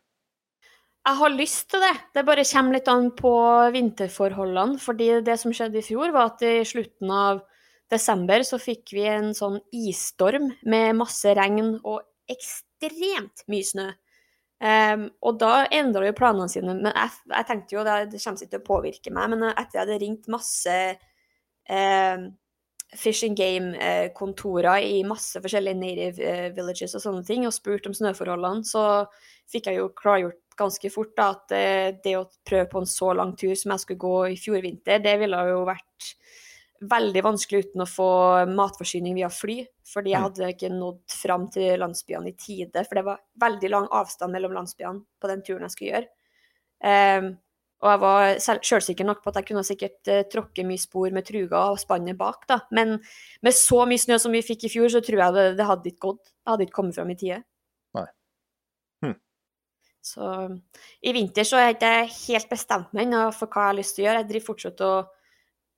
Jeg 1.08 1.16
har 1.22 1.32
lyst 1.32 1.70
til 1.72 1.80
det. 1.80 1.94
Det 2.12 2.26
bare 2.28 2.44
kommer 2.50 2.76
litt 2.76 2.90
an 2.92 3.08
på 3.16 3.32
vinterforholdene. 3.72 4.76
fordi 4.82 5.06
det 5.24 5.38
som 5.40 5.54
skjedde 5.56 5.80
i 5.80 5.86
fjor, 5.86 6.12
var 6.12 6.34
at 6.34 6.44
i 6.44 6.58
slutten 6.68 7.14
av 7.14 7.40
desember 7.88 8.44
så 8.44 8.58
fikk 8.60 8.92
vi 8.92 9.06
en 9.08 9.32
sånn 9.32 9.56
isstorm 9.72 10.50
med 10.68 10.98
masse 11.00 11.32
regn 11.38 11.78
og 11.78 12.02
ekstremt 12.28 13.48
mye 13.48 13.64
snø. 13.64 13.88
Um, 14.58 15.04
og 15.22 15.36
da 15.38 15.68
endra 15.70 16.08
jo 16.08 16.16
planene 16.18 16.50
sine. 16.50 16.74
Men 16.74 16.90
jeg, 16.90 17.14
jeg 17.30 17.48
tenkte 17.48 17.76
jo 17.76 17.86
det, 17.86 17.98
det 18.12 18.22
kommer 18.22 18.42
ikke 18.42 18.54
til 18.54 18.62
å 18.62 18.66
påvirke 18.66 19.14
meg. 19.14 19.32
Men 19.34 19.46
etter 19.52 19.78
jeg 19.78 19.84
hadde 19.84 20.02
ringt 20.02 20.30
masse 20.32 20.76
um, 21.70 22.28
Fish 22.96 23.26
and 23.26 23.36
Game-kontorer 23.38 24.82
i 24.88 25.02
masse 25.06 25.40
forskjellige 25.44 25.78
native 25.78 26.24
uh, 26.24 26.48
villages 26.56 26.96
og 26.96 27.04
sånne 27.04 27.24
ting, 27.28 27.46
og 27.46 27.54
spurt 27.54 27.86
om 27.86 27.94
snøforholdene, 27.96 28.64
så 28.66 28.84
fikk 29.52 29.70
jeg 29.70 29.82
jo 29.82 29.90
klargjort 29.96 30.40
ganske 30.58 30.90
fort 30.90 31.12
da, 31.18 31.30
at 31.36 31.54
uh, 31.54 32.00
det 32.04 32.16
å 32.18 32.26
prøve 32.48 32.70
på 32.72 32.82
en 32.82 32.90
så 32.90 33.12
lang 33.14 33.36
tur 33.38 33.54
som 33.54 33.74
jeg 33.74 33.84
skulle 33.84 34.06
gå 34.06 34.16
i 34.32 34.40
fjor 34.40 34.64
vinter, 34.64 35.02
det 35.04 35.18
ville 35.20 35.42
jo 35.52 35.62
vært 35.68 36.12
veldig 36.80 37.22
vanskelig 37.26 37.66
uten 37.66 37.82
å 37.82 37.88
få 37.90 38.10
matforsyning 38.52 39.16
via 39.16 39.30
fly, 39.32 39.58
fordi 39.88 40.12
jeg 40.12 40.20
mm. 40.20 40.26
hadde 40.28 40.52
ikke 40.54 40.70
nådd 40.74 41.16
fram 41.18 41.48
til 41.52 41.82
landsbyene 41.82 42.30
i 42.30 42.36
tide. 42.38 42.84
For 42.86 42.98
det 42.98 43.04
var 43.08 43.20
veldig 43.42 43.72
lang 43.72 43.90
avstand 43.98 44.34
mellom 44.34 44.54
landsbyene 44.54 45.02
på 45.18 45.30
den 45.30 45.44
turen 45.46 45.66
jeg 45.66 45.74
skulle 45.74 45.92
gjøre. 45.92 46.10
Um, 46.78 47.30
og 47.78 47.90
jeg 47.92 48.00
var 48.02 48.62
sjølsikker 48.66 49.06
nok 49.06 49.20
på 49.22 49.30
at 49.30 49.40
jeg 49.40 49.48
kunne 49.50 49.66
sikkert 49.66 50.10
uh, 50.10 50.22
tråkke 50.30 50.66
mye 50.66 50.82
spor 50.82 51.14
med 51.14 51.26
truga 51.26 51.64
og 51.72 51.82
spannet 51.82 52.18
bak, 52.18 52.46
da. 52.50 52.60
Men 52.74 52.96
med 53.46 53.58
så 53.58 53.84
mye 53.88 54.02
snø 54.02 54.18
som 54.22 54.34
vi 54.34 54.44
fikk 54.46 54.66
i 54.66 54.72
fjor, 54.72 54.90
så 54.94 55.02
tror 55.04 55.24
jeg 55.24 55.36
det, 55.36 55.46
det 55.58 55.68
hadde 55.68 55.92
ikke 55.92 56.06
gått. 56.08 56.24
Det 56.30 56.52
hadde 56.52 56.66
ikke 56.68 56.78
kommet 56.78 56.98
fram 56.98 57.14
i 57.14 57.18
tide. 57.18 57.42
Nei. 57.98 58.08
Hm. 59.04 59.18
Så 60.06 60.32
i 61.02 61.14
vinter 61.14 61.46
så 61.46 61.58
har 61.58 61.68
jeg 61.68 61.78
ikke 61.78 61.94
helt 62.16 62.50
bestemt 62.54 62.94
meg 62.94 63.06
ennå 63.06 63.28
for 63.34 63.50
hva 63.50 63.68
jeg 63.68 63.74
har 63.74 63.78
lyst 63.82 63.98
til 63.98 64.04
å 64.04 64.08
gjøre. 64.08 64.22
Jeg 64.22 64.30
driver 64.32 64.50
fortsatt 64.52 64.84
og 64.86 65.14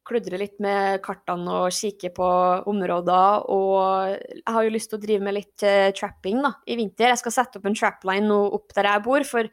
kludre 0.07 0.39
litt 0.41 0.57
med 0.63 1.01
kartene 1.05 1.59
og 1.65 1.75
kikke 1.75 2.11
på 2.17 2.31
områder. 2.71 3.45
Og 3.53 4.15
jeg 4.15 4.55
har 4.55 4.67
jo 4.67 4.73
lyst 4.75 4.91
til 4.93 4.99
å 5.01 5.03
drive 5.05 5.27
med 5.27 5.37
litt 5.37 5.67
uh, 5.67 5.91
trapping 5.97 6.41
da, 6.45 6.55
i 6.67 6.79
vinter. 6.81 7.13
Jeg 7.13 7.21
skal 7.23 7.37
sette 7.37 7.61
opp 7.61 7.69
en 7.69 7.77
trapline 7.79 8.27
nå 8.29 8.41
opp 8.57 8.75
der 8.77 8.91
jeg 8.91 9.05
bor, 9.07 9.27
for 9.29 9.51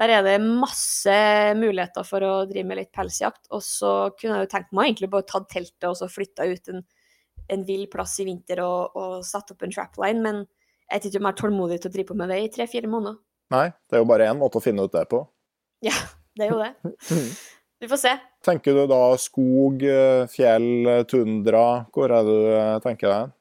der 0.00 0.14
er 0.16 0.24
det 0.26 0.38
masse 0.42 1.14
muligheter 1.58 2.06
for 2.08 2.24
å 2.26 2.32
drive 2.50 2.66
med 2.68 2.80
litt 2.80 2.92
pelsjakt. 2.94 3.44
Og 3.52 3.62
så 3.64 3.92
kunne 4.16 4.40
jeg 4.40 4.48
jo 4.48 4.52
tenkt 4.54 4.72
meg 4.74 4.90
egentlig 4.90 5.12
bare 5.12 5.28
tatt 5.28 5.50
teltet 5.52 5.88
og 5.90 5.98
så 6.00 6.08
flytta 6.10 6.48
ut 6.48 6.72
en, 6.72 6.82
en 7.52 7.66
vill 7.68 7.84
plass 7.92 8.16
i 8.22 8.26
vinter 8.26 8.64
og, 8.64 8.96
og 8.98 9.14
satt 9.28 9.54
opp 9.54 9.62
en 9.66 9.74
trapline, 9.74 10.24
men 10.24 10.42
jeg 10.88 10.98
vet 10.98 11.06
ikke 11.08 11.20
om 11.22 11.28
jeg 11.28 11.32
er 11.32 11.40
tålmodig 11.40 11.78
til 11.80 11.88
å 11.88 11.94
drive 11.94 12.10
på 12.10 12.16
med 12.20 12.32
det 12.32 12.40
i 12.42 12.50
tre-fire 12.52 12.90
måneder. 12.90 13.20
Nei, 13.52 13.68
det 13.88 13.96
er 13.96 14.02
jo 14.02 14.08
bare 14.08 14.26
én 14.28 14.40
måte 14.40 14.60
å 14.60 14.64
finne 14.64 14.84
ut 14.84 14.92
det 14.92 15.04
på. 15.12 15.22
Ja, 15.84 15.94
det 16.36 16.46
er 16.46 16.52
jo 16.52 16.60
det. 16.60 16.72
Vi 17.82 17.88
får 17.90 17.98
se. 17.98 18.10
Tenker 18.46 18.76
du 18.78 18.84
da 18.86 19.16
skog, 19.18 19.80
eh, 19.82 20.28
fjell, 20.30 20.86
tundra? 21.10 21.82
Hvor 21.90 22.12
er 22.14 22.22
det 22.22 22.34
du 22.36 22.52
eh, 22.54 22.76
tenker 22.84 23.10
deg? 23.10 23.32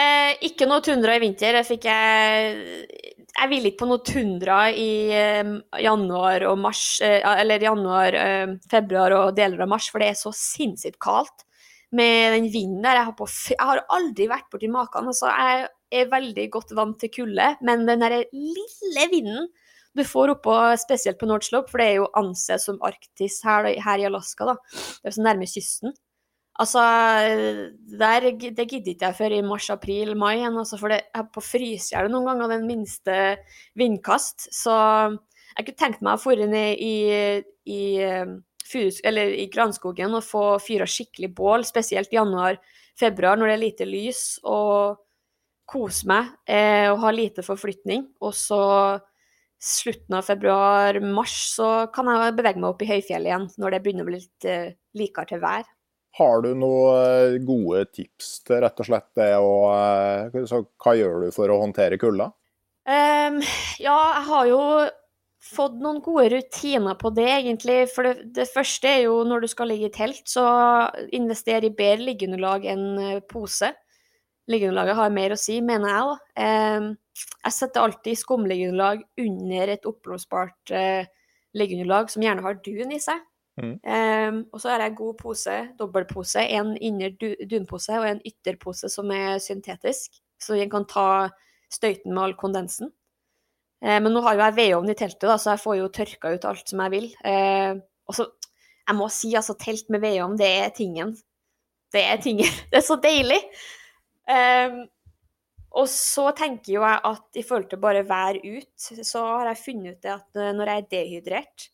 Eh, 0.00 0.30
ikke 0.48 0.68
noe 0.70 0.80
tundra 0.80 1.18
i 1.18 1.20
vinter. 1.20 1.58
Jeg 1.58 1.68
fikk 1.68 1.84
jeg 1.90 2.86
Jeg 3.30 3.48
ville 3.50 3.70
ikke 3.70 3.82
på 3.82 3.90
noe 3.90 4.00
tundra 4.04 4.62
i 4.72 5.12
eh, 5.12 5.52
januar 5.84 6.46
og 6.48 6.56
mars, 6.64 6.82
eh, 7.04 7.20
eller 7.20 7.60
januar, 7.60 8.16
eh, 8.16 8.56
februar 8.72 9.14
og 9.18 9.36
deler 9.36 9.66
av 9.66 9.68
mars, 9.68 9.90
for 9.92 10.00
det 10.00 10.10
er 10.14 10.18
så 10.18 10.32
sinnssykt 10.32 10.98
kaldt 11.00 11.44
med 11.92 12.38
den 12.38 12.48
vinden 12.52 12.82
der. 12.82 13.02
Jeg 13.02 13.10
har, 13.10 13.16
på, 13.20 13.28
jeg 13.52 13.68
har 13.68 13.84
aldri 14.00 14.30
vært 14.32 14.48
borti 14.52 14.72
maken. 14.72 15.12
Altså, 15.12 15.28
jeg 15.28 15.68
er 15.92 16.12
veldig 16.16 16.50
godt 16.56 16.72
vant 16.72 16.98
til 17.04 17.12
kulde, 17.20 17.54
men 17.60 17.84
den 17.84 18.00
der 18.00 18.22
lille 18.32 19.10
vinden 19.12 19.50
du 19.96 20.04
får 20.06 20.34
oppå, 20.36 20.54
spesielt 20.78 21.18
på 21.18 21.26
North 21.26 21.48
Slope, 21.48 21.70
for 21.70 21.82
det 21.82 21.88
er 21.88 21.98
jo 21.98 22.10
ansett 22.18 22.62
som 22.62 22.78
Arktis 22.86 23.40
her, 23.46 23.66
her, 23.82 23.98
i 23.98 24.06
Alaska, 24.06 24.46
da. 24.52 24.56
Det 25.02 25.10
er 25.10 25.16
så 25.16 25.24
nærme 25.26 25.48
kysten. 25.50 25.94
Altså, 26.60 26.82
der, 27.98 28.26
det 28.28 28.66
gidder 28.68 28.92
ikke 28.92 29.08
jeg 29.08 29.16
før 29.16 29.34
i 29.34 29.40
mars, 29.46 29.70
april, 29.72 30.12
mai 30.18 30.36
igjen, 30.36 30.58
altså, 30.60 30.78
for 30.80 30.92
det 30.92 31.00
er 31.16 31.26
på 31.32 31.42
frysegjerdet 31.42 32.12
noen 32.12 32.28
ganger 32.28 32.54
den 32.54 32.68
minste 32.68 33.16
vindkast. 33.80 34.50
Så 34.54 34.76
jeg 35.56 35.66
kunne 35.66 35.80
tenkt 35.80 36.04
meg 36.04 36.20
å 36.20 36.34
dra 36.36 36.48
ned 36.50 36.82
i, 36.84 36.94
i, 37.64 37.82
eller 39.08 39.36
i 39.40 39.48
granskogen 39.52 40.18
og 40.18 40.26
få 40.26 40.44
fyra 40.62 40.86
skikkelig 40.86 41.32
bål, 41.34 41.64
spesielt 41.66 42.12
januar-februar 42.14 43.40
når 43.40 43.50
det 43.50 43.56
er 43.56 43.64
lite 43.64 43.88
lys, 43.88 44.24
og 44.44 45.00
kose 45.70 46.06
meg 46.10 46.32
eh, 46.50 46.90
og 46.90 47.00
ha 47.04 47.14
lite 47.14 47.44
forflytning. 47.46 48.04
Og 48.26 48.34
så 48.36 48.60
slutten 49.60 50.16
av 50.16 50.24
februar-mars 50.24 51.34
så 51.54 51.68
kan 51.92 52.08
jeg 52.08 52.36
bevege 52.38 52.60
meg 52.62 52.72
opp 52.72 52.82
i 52.84 52.88
høyfjellet 52.88 53.28
igjen 53.28 53.46
når 53.60 53.74
det 53.74 53.80
begynner 53.84 54.06
å 54.06 54.08
bli 54.08 54.20
litt 54.22 54.48
uh, 54.48 54.72
likere 54.96 55.30
til 55.30 55.42
vær. 55.42 55.68
Har 56.18 56.42
du 56.42 56.48
noen 56.58 56.96
eh, 57.06 57.36
gode 57.46 57.84
tips 57.94 58.40
til 58.48 58.64
rett 58.64 58.80
og 58.82 58.88
slett 58.88 59.06
det 59.14 59.28
å 59.38 59.52
uh, 59.70 60.40
Så 60.48 60.64
hva 60.82 60.96
gjør 60.98 61.26
du 61.26 61.34
for 61.34 61.52
å 61.52 61.60
håndtere 61.60 62.00
kulda? 62.02 62.32
Um, 62.88 63.38
ja, 63.78 63.98
jeg 64.16 64.24
har 64.26 64.48
jo 64.48 64.62
fått 65.50 65.76
noen 65.80 66.00
gode 66.02 66.32
rutiner 66.34 66.96
på 66.98 67.12
det, 67.14 67.28
egentlig. 67.36 67.84
For 67.92 68.08
det, 68.08 68.32
det, 68.40 68.48
første 68.50 68.90
er 68.90 69.04
jo 69.04 69.20
når 69.28 69.44
du 69.44 69.52
skal 69.52 69.70
ligge 69.70 69.86
i 69.86 69.94
telt, 69.94 70.24
så 70.28 70.44
invester 71.14 71.68
i 71.68 71.70
bedre 71.70 72.08
liggeunderlag 72.08 72.66
enn 72.72 73.22
pose. 73.30 73.70
Liggeunderlaget 74.50 74.98
har 74.98 75.14
mer 75.14 75.36
å 75.36 75.38
si, 75.38 75.60
mener 75.62 75.94
jeg. 75.94 76.10
da. 76.10 76.50
Um, 76.80 76.90
jeg 77.44 77.56
setter 77.56 77.84
alltid 77.84 78.18
skumliggeunderlag 78.18 79.02
under 79.20 79.72
et 79.74 79.86
oppblåsbart 79.88 80.72
eh, 80.76 81.08
liggeunderlag 81.56 82.10
som 82.12 82.24
gjerne 82.24 82.44
har 82.44 82.60
dun 82.64 82.94
i 82.94 83.00
seg. 83.02 83.20
Mm. 83.60 83.74
Um, 83.84 84.38
og 84.54 84.62
så 84.62 84.70
har 84.72 84.84
jeg 84.84 84.96
god 84.96 85.16
pose, 85.18 85.56
dobbeltpose, 85.76 86.44
en 86.56 86.72
inner 86.80 87.12
dunpose 87.50 87.98
og 87.98 88.06
en 88.08 88.22
ytterpose 88.24 88.88
som 88.92 89.10
er 89.12 89.40
syntetisk, 89.42 90.20
så 90.40 90.56
den 90.56 90.70
kan 90.72 90.86
ta 90.88 91.28
støyten 91.72 92.14
med 92.14 92.22
all 92.24 92.36
kondensen. 92.40 92.92
Uh, 93.84 93.98
men 93.98 94.12
nå 94.14 94.22
har 94.24 94.36
jo 94.36 94.44
jeg 94.46 94.58
vedovn 94.60 94.92
i 94.92 94.96
teltet, 94.96 95.26
da, 95.28 95.36
så 95.40 95.54
jeg 95.54 95.64
får 95.64 95.80
jo 95.80 95.90
tørka 95.98 96.32
ut 96.36 96.46
alt 96.48 96.72
som 96.72 96.84
jeg 96.86 96.94
vil. 96.94 97.10
Uh, 97.24 97.82
og 98.08 98.16
så 98.16 98.30
jeg 98.90 98.98
må 98.98 99.10
si 99.12 99.34
altså 99.38 99.54
telt 99.60 99.90
med 99.92 100.02
vedovn, 100.02 100.38
det 100.40 100.48
er 100.64 100.72
tingen. 100.74 101.12
Det 101.92 102.06
er 102.06 102.22
tingen. 102.22 102.48
Det 102.70 102.80
er 102.80 102.86
så 102.86 102.96
deilig. 103.02 103.38
Um, 104.30 104.84
og 105.70 105.86
så 105.90 106.30
tenker 106.36 106.74
jo 106.74 106.82
jeg 106.82 107.02
at 107.10 107.38
i 107.38 107.44
forhold 107.46 107.68
til 107.70 107.82
bare 107.82 108.06
være 108.08 108.40
ut, 108.42 108.88
så 109.06 109.26
har 109.36 109.52
jeg 109.52 109.62
funnet 109.64 109.98
ut 109.98 110.06
det 110.06 110.14
at 110.16 110.40
eh, 110.40 110.54
når 110.56 110.72
jeg 110.72 110.82
er 110.82 110.90
dehydrert 110.96 111.68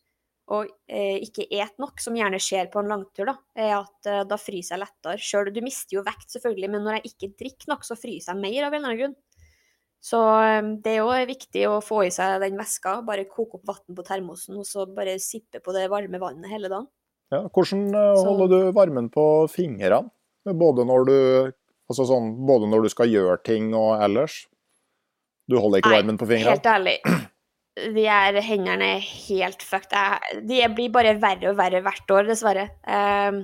og 0.55 0.67
eh, 0.87 1.17
ikke 1.25 1.43
et 1.51 1.73
nok, 1.81 1.99
som 1.99 2.15
gjerne 2.15 2.39
skjer 2.39 2.69
på 2.71 2.79
en 2.79 2.91
langtur, 2.91 3.27
da, 3.27 3.35
er 3.59 3.73
at 3.81 4.07
eh, 4.07 4.23
da 4.27 4.37
fryser 4.39 4.77
jeg 4.77 4.83
lettere 4.85 5.19
sjøl. 5.19 5.51
Du 5.51 5.59
mister 5.65 5.97
jo 5.97 6.03
vekt, 6.07 6.29
selvfølgelig, 6.31 6.69
men 6.71 6.85
når 6.85 6.97
jeg 6.97 7.11
ikke 7.11 7.31
drikker 7.41 7.71
nok, 7.73 7.83
så 7.83 7.97
fryser 7.99 8.31
jeg 8.31 8.43
mer 8.45 8.67
av 8.67 8.71
en 8.71 8.79
eller 8.79 8.93
annen 8.93 9.01
grunn. 9.01 9.17
Så 10.07 10.21
eh, 10.39 10.69
det 10.85 10.93
er 10.93 11.01
jo 11.01 11.33
viktig 11.33 11.65
å 11.67 11.81
få 11.83 12.05
i 12.07 12.13
seg 12.15 12.37
den 12.45 12.55
væska. 12.59 13.01
Bare 13.07 13.27
koke 13.27 13.59
opp 13.59 13.67
vann 13.67 13.97
på 13.97 14.07
termosen, 14.07 14.61
og 14.61 14.69
så 14.69 14.87
bare 14.87 15.17
sippe 15.23 15.59
på 15.63 15.75
det 15.75 15.89
varme 15.91 16.21
vannet 16.23 16.53
hele 16.53 16.71
dagen. 16.71 16.87
Ja, 17.33 17.43
hvordan 17.51 17.89
holder 17.91 18.23
holder 18.23 18.53
du 18.53 18.59
varmen 18.77 19.11
på 19.11 19.25
fingrene? 19.51 20.07
Både 20.47 20.85
når 20.87 21.09
du 21.09 21.17
Altså 21.87 22.05
sånn, 22.09 22.33
både 22.47 22.67
når 22.69 22.85
du 22.85 22.91
skal 22.91 23.11
gjøre 23.11 23.39
ting 23.47 23.71
og 23.77 24.01
ellers? 24.03 24.41
Du 25.47 25.55
holder 25.61 25.79
ikke 25.79 25.95
varmen 25.95 26.19
på 26.19 26.27
fingrene? 26.27 26.57
Helt 26.57 26.71
ærlig. 26.71 26.97
De 27.95 28.07
her 28.09 28.39
hendene 28.41 28.87
er 28.97 29.05
helt 29.05 29.61
fucked. 29.63 29.93
De 30.49 30.63
blir 30.73 30.89
bare 30.93 31.13
verre 31.21 31.51
og 31.51 31.59
verre 31.59 31.83
hvert 31.85 32.13
år, 32.15 32.25
dessverre. 32.31 32.65
Ehm, 32.89 33.43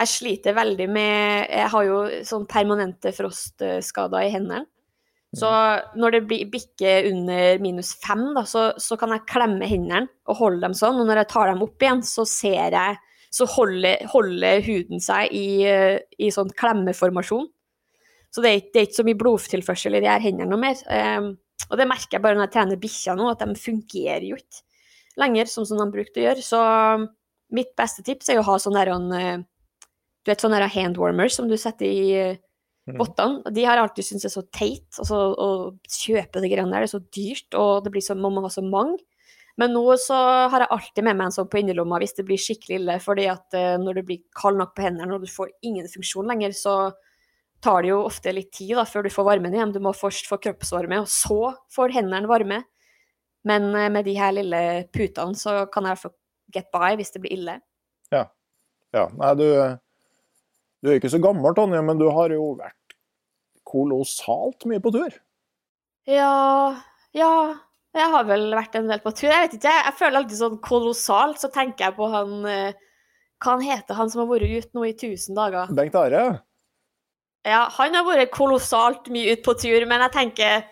jeg 0.00 0.10
sliter 0.10 0.56
veldig 0.56 0.86
med 0.88 1.46
Jeg 1.52 1.68
har 1.72 1.84
jo 1.84 1.96
sånn 2.26 2.46
permanente 2.50 3.12
frostskader 3.14 4.26
i 4.26 4.32
hendene. 4.34 4.64
Så 5.36 5.46
mm. 5.46 5.98
når 6.02 6.16
det 6.16 6.20
blir 6.26 6.48
bikker 6.50 7.06
under 7.12 7.60
minus 7.62 7.92
fem, 8.02 8.24
da, 8.34 8.42
så, 8.48 8.72
så, 8.82 8.98
kan 8.98 9.14
jeg 9.14 9.28
klemme 9.30 9.68
hendene 9.68 10.08
og 10.26 10.40
holde 10.40 10.64
dem 10.64 10.74
sånn. 10.74 10.98
Og 10.98 11.06
når 11.06 11.22
jeg 11.22 11.30
tar 11.30 11.52
dem 11.52 11.62
opp 11.66 11.86
igjen, 11.86 12.02
så 12.06 12.26
ser 12.26 12.74
jeg 12.74 12.98
så 13.30 13.46
holder, 13.46 14.02
holder 14.10 14.62
huden 14.66 15.02
seg 15.02 15.30
i, 15.36 15.62
i, 16.18 16.30
sånn 16.34 16.50
klemmeformasjon. 16.58 17.46
Så 18.30 18.42
det 18.42 18.50
er, 18.50 18.64
det 18.66 18.80
er, 18.80 18.88
ikke 18.88 18.98
så 19.00 19.06
mye 19.06 19.18
blodtilførsel 19.18 19.98
i 19.98 20.02
de 20.02 20.10
her 20.10 20.22
hendene 20.22 20.50
noe 20.50 20.62
mer. 20.62 20.82
Um, 20.90 21.32
og 21.70 21.78
det 21.78 21.86
merker 21.90 22.18
jeg 22.18 22.24
bare 22.24 22.38
når 22.38 22.48
jeg 22.48 22.54
trener 22.56 22.82
bikkja 22.82 23.14
nå, 23.18 23.30
at 23.30 23.42
de 23.42 23.58
fungerer 23.58 24.26
jo 24.26 24.38
ikke 24.38 24.66
lenger 25.20 25.50
sånn 25.50 25.66
som 25.68 25.80
de 25.80 25.86
brukte 25.94 26.22
å 26.22 26.26
gjøre. 26.26 26.44
Så 26.46 26.60
mitt 27.54 27.72
beste 27.78 28.04
tips 28.06 28.30
er 28.30 28.40
å 28.40 28.46
ha 28.46 28.58
sånn 28.62 28.78
der 28.78 28.92
uh, 28.94 29.42
Du 30.22 30.30
vet 30.30 30.42
sånne 30.42 30.62
handwarmers 30.70 31.38
som 31.38 31.50
du 31.50 31.58
setter 31.58 31.86
i 31.86 32.10
vottene. 32.98 33.52
De 33.54 33.64
har 33.66 33.78
jeg 33.78 33.86
alltid 33.86 34.06
syntes 34.06 34.28
er 34.30 34.34
så 34.34 34.44
teit. 34.50 34.88
Altså, 34.98 35.18
å 35.34 35.48
kjøpe 35.86 36.42
de 36.42 36.50
greiene 36.50 36.74
der, 36.74 36.84
det 36.84 36.90
er 36.90 36.94
så 36.96 37.02
dyrt, 37.14 37.58
og 37.58 37.84
det 37.84 37.94
blir 37.94 38.04
så, 38.04 38.18
man 38.18 38.34
må 38.34 38.44
ha 38.46 38.52
så 38.52 38.64
mange. 38.64 38.98
Men 39.60 39.74
nå 39.76 39.84
så 40.00 40.16
har 40.48 40.62
jeg 40.62 40.72
alltid 40.72 41.04
med 41.04 41.18
meg 41.18 41.28
en 41.28 41.34
sånn 41.34 41.48
på 41.52 41.60
innerlomma 41.60 41.98
hvis 42.00 42.16
det 42.16 42.24
blir 42.28 42.40
skikkelig 42.40 42.78
ille. 42.78 42.96
fordi 43.04 43.26
at 43.28 43.56
uh, 43.58 43.76
når 43.82 44.00
du 44.00 44.02
blir 44.08 44.22
kald 44.36 44.56
nok 44.60 44.72
på 44.76 44.86
hendene 44.86 45.16
og 45.16 45.26
du 45.26 45.28
får 45.30 45.52
ingen 45.66 45.88
funksjon 45.90 46.30
lenger, 46.30 46.54
så 46.56 46.76
tar 47.60 47.84
det 47.84 47.90
jo 47.90 47.98
ofte 48.06 48.32
litt 48.32 48.48
tid 48.56 48.72
da, 48.78 48.86
før 48.88 49.04
du 49.04 49.12
får 49.12 49.26
varmen 49.28 49.52
igjen. 49.52 49.74
Du 49.74 49.82
må 49.84 49.92
først 49.92 50.30
få 50.30 50.40
kroppsvarme, 50.40 51.02
og 51.02 51.10
så 51.12 51.52
får 51.74 51.92
hendene 51.98 52.30
varme. 52.30 52.62
Men 53.44 53.68
uh, 53.76 53.90
med 53.92 54.08
de 54.08 54.16
her 54.16 54.32
lille 54.38 54.64
putene 54.96 55.36
så 55.36 55.66
kan 55.68 55.84
jeg 55.84 55.92
i 55.92 55.96
hvert 55.98 56.06
fall 56.08 56.16
get 56.56 56.72
by 56.72 56.96
hvis 56.96 57.12
det 57.12 57.24
blir 57.26 57.36
ille. 57.36 57.60
Ja. 58.14 58.24
ja. 58.96 59.06
Nei, 59.20 59.36
du, 59.36 59.46
du 60.80 60.88
er 60.88 61.02
ikke 61.02 61.12
så 61.12 61.20
gammel, 61.20 61.52
Tonje, 61.58 61.84
men 61.84 62.00
du 62.00 62.08
har 62.08 62.32
jo 62.32 62.54
vært 62.56 62.96
kolossalt 63.68 64.64
mye 64.70 64.80
på 64.80 64.96
tur. 64.96 65.20
Ja, 66.08 66.80
ja 67.12 67.34
jeg 67.96 68.10
har 68.12 68.26
vel 68.28 68.46
vært 68.54 68.76
en 68.78 68.90
del 68.90 69.02
på 69.02 69.12
tur. 69.16 69.30
Jeg 69.30 69.46
vet 69.46 69.56
ikke, 69.58 69.72
jeg 69.74 69.96
føler 69.98 70.20
alltid 70.20 70.38
sånn 70.38 70.60
kolossalt, 70.62 71.40
så 71.42 71.50
tenker 71.52 71.88
jeg 71.88 71.96
på 71.98 72.08
han 72.12 72.36
eh, 72.46 72.78
Hva 73.40 73.56
han 73.56 73.64
heter 73.64 73.98
han 73.98 74.12
som 74.12 74.22
har 74.22 74.30
vært 74.30 74.52
ute 74.52 74.76
nå 74.76 74.84
i 74.86 74.92
1000 74.94 75.38
dager? 75.38 75.72
Bengt 75.74 75.96
Are? 75.98 76.24
Ja, 77.48 77.64
han 77.72 77.96
har 77.96 78.04
vært 78.04 78.34
kolossalt 78.34 79.08
mye 79.12 79.32
ute 79.32 79.44
på 79.46 79.56
tur, 79.58 79.86
men 79.88 80.04
jeg 80.06 80.14
tenker 80.16 80.68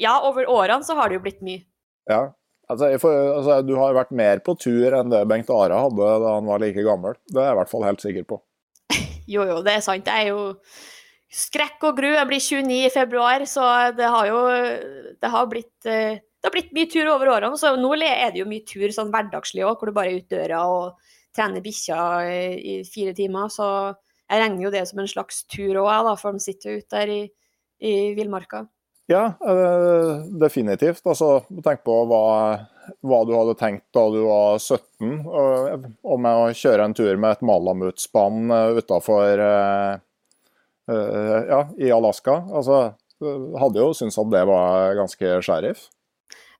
Ja, 0.00 0.20
over 0.24 0.48
årene 0.48 0.86
så 0.86 0.96
har 0.98 1.10
det 1.10 1.18
jo 1.18 1.24
blitt 1.26 1.42
mye. 1.44 1.66
Ja. 2.10 2.30
Altså, 2.70 2.88
får, 3.02 3.18
altså, 3.36 3.58
du 3.66 3.74
har 3.76 3.92
vært 3.96 4.14
mer 4.16 4.40
på 4.44 4.54
tur 4.56 4.94
enn 4.96 5.12
det 5.12 5.26
Bengt 5.28 5.50
Are 5.52 5.82
hadde 5.84 6.14
da 6.22 6.36
han 6.38 6.48
var 6.48 6.62
like 6.62 6.86
gammel. 6.86 7.18
Det 7.28 7.42
er 7.42 7.50
jeg 7.50 7.56
i 7.56 7.60
hvert 7.60 7.72
fall 7.74 7.84
helt 7.84 8.04
sikker 8.04 8.26
på. 8.30 8.40
jo, 9.34 9.44
jo, 9.44 9.60
det 9.66 9.76
er 9.76 9.84
sant. 9.84 10.08
Jeg 10.08 10.30
er 10.30 10.32
jo 10.32 10.54
skrekk 11.32 11.88
og 11.88 11.96
gru. 11.98 12.10
Jeg 12.12 12.28
blir 12.28 12.42
29 12.44 12.76
i 12.86 12.92
februar, 12.92 13.46
så 13.48 13.64
det 13.96 14.10
har 14.14 14.28
jo 14.28 14.42
det 15.22 15.32
har 15.32 15.48
blitt, 15.50 15.74
eh, 15.86 16.20
det 16.20 16.48
har 16.48 16.54
blitt 16.54 16.74
mye 16.76 16.90
tur 16.90 17.08
over 17.14 17.32
årene. 17.36 17.58
Så 17.58 17.74
nå 17.78 17.94
er 17.96 18.32
det 18.32 18.42
jo 18.42 18.50
mye 18.50 18.66
tur 18.66 18.88
sånn 18.92 19.12
hverdagslig 19.12 19.64
òg, 19.64 19.78
hvor 19.78 19.88
du 19.88 19.96
bare 19.96 20.12
er 20.12 20.20
ute 20.20 20.36
døra 20.36 20.66
og 20.68 21.10
trener 21.34 21.64
bikkja 21.64 21.98
i 22.58 22.82
fire 22.84 23.14
timer. 23.16 23.48
Så 23.48 23.66
jeg 24.28 24.42
regner 24.42 24.62
jo 24.66 24.74
det 24.74 24.86
som 24.88 25.00
en 25.00 25.08
slags 25.08 25.44
tur 25.44 25.80
òg, 25.84 26.12
for 26.18 26.32
de 26.32 26.40
sitter 26.40 26.78
ute 26.78 26.92
der 26.92 27.08
i, 27.08 27.22
i 27.80 28.14
villmarka. 28.14 28.66
Ja, 29.10 29.34
eh, 29.44 30.22
definitivt. 30.40 31.02
Altså, 31.04 31.42
tenk 31.64 31.82
på 31.84 31.96
hva, 32.08 32.22
hva, 33.02 33.18
du 33.26 33.34
hadde 33.34 33.56
tenkt 33.58 33.88
da 33.94 34.06
du 34.12 34.22
var 34.24 34.60
17, 34.62 35.26
om 36.02 36.28
å 36.30 36.52
kjøre 36.56 36.86
en 36.86 36.94
tur 36.96 37.16
med 37.16 37.36
et 37.36 37.44
malamutspann 37.44 38.50
eh, 38.50 38.80
utafor 38.82 39.42
Eh, 39.42 40.00
ja, 40.88 41.62
i 41.78 41.90
Alaska. 41.94 42.40
Altså, 42.50 42.78
hadde 43.60 43.82
jo 43.82 43.92
syntes 43.94 44.18
at 44.18 44.30
det 44.32 44.46
var 44.48 44.96
ganske 44.98 45.34
sheriff. 45.46 45.84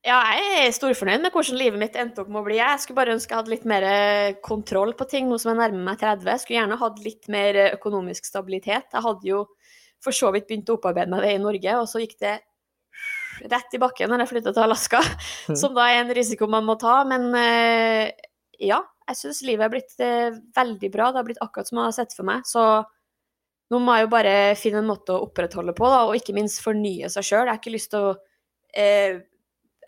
Ja, 0.03 0.19
jeg 0.35 0.65
er 0.65 0.73
storfornøyd 0.74 1.23
med 1.23 1.31
hvordan 1.31 1.59
livet 1.61 1.78
mitt 1.78 1.97
endte 1.99 2.24
opp 2.24 2.31
med 2.31 2.40
å 2.40 2.47
bli. 2.47 2.57
Jeg 2.59 2.81
skulle 2.82 2.99
bare 2.99 3.15
ønske 3.15 3.31
jeg 3.31 3.39
hadde 3.39 3.53
litt 3.53 3.66
mer 3.70 3.85
kontroll 4.43 4.97
på 4.99 5.07
ting 5.11 5.28
nå 5.31 5.39
som 5.39 5.53
jeg 5.53 5.61
nærmer 5.61 5.85
meg 5.93 6.01
30. 6.01 6.27
Jeg 6.27 6.43
skulle 6.43 6.59
gjerne 6.59 6.78
hatt 6.81 7.03
litt 7.05 7.28
mer 7.31 7.59
økonomisk 7.69 8.27
stabilitet. 8.27 8.89
Jeg 8.90 9.05
hadde 9.05 9.31
jo 9.31 9.44
for 10.03 10.16
så 10.16 10.32
vidt 10.35 10.49
begynt 10.49 10.73
å 10.73 10.78
opparbeide 10.81 11.12
meg 11.12 11.23
det 11.23 11.36
i 11.36 11.43
Norge, 11.43 11.77
og 11.78 11.86
så 11.90 12.03
gikk 12.03 12.16
det 12.23 12.40
rett 13.53 13.74
i 13.74 13.81
bakken 13.81 14.11
når 14.11 14.24
jeg 14.24 14.32
flytta 14.32 14.55
til 14.55 14.66
Alaska, 14.66 15.01
mm. 15.53 15.59
som 15.59 15.77
da 15.77 15.86
er 15.90 16.03
en 16.03 16.15
risiko 16.19 16.49
man 16.51 16.66
må 16.66 16.77
ta. 16.81 16.99
Men 17.09 17.31
eh, 17.39 18.11
ja, 18.62 18.81
jeg 19.09 19.20
syns 19.20 19.44
livet 19.47 19.69
er 19.69 19.73
blitt 19.73 20.03
eh, 20.03 20.35
veldig 20.57 20.90
bra. 20.94 21.12
Det 21.12 21.23
har 21.23 21.31
blitt 21.31 21.44
akkurat 21.44 21.70
som 21.70 21.78
jeg 21.81 21.90
har 21.90 21.97
sett 22.01 22.19
for 22.19 22.28
meg. 22.28 22.43
Så 22.49 22.66
nå 23.73 23.81
må 23.81 23.97
jeg 23.97 24.07
jo 24.07 24.12
bare 24.12 24.32
finne 24.61 24.82
en 24.82 24.90
måte 24.90 25.15
å 25.15 25.27
opprettholde 25.27 25.74
på, 25.77 25.89
da, 25.89 26.03
og 26.09 26.16
ikke 26.19 26.35
minst 26.36 26.61
fornye 26.65 27.09
seg 27.12 27.24
sjøl. 27.24 27.47
Jeg 27.47 27.55
har 27.55 27.61
ikke 27.61 27.74
lyst 27.74 27.93
til 27.94 28.09
å 28.11 28.16
eh, 28.77 29.23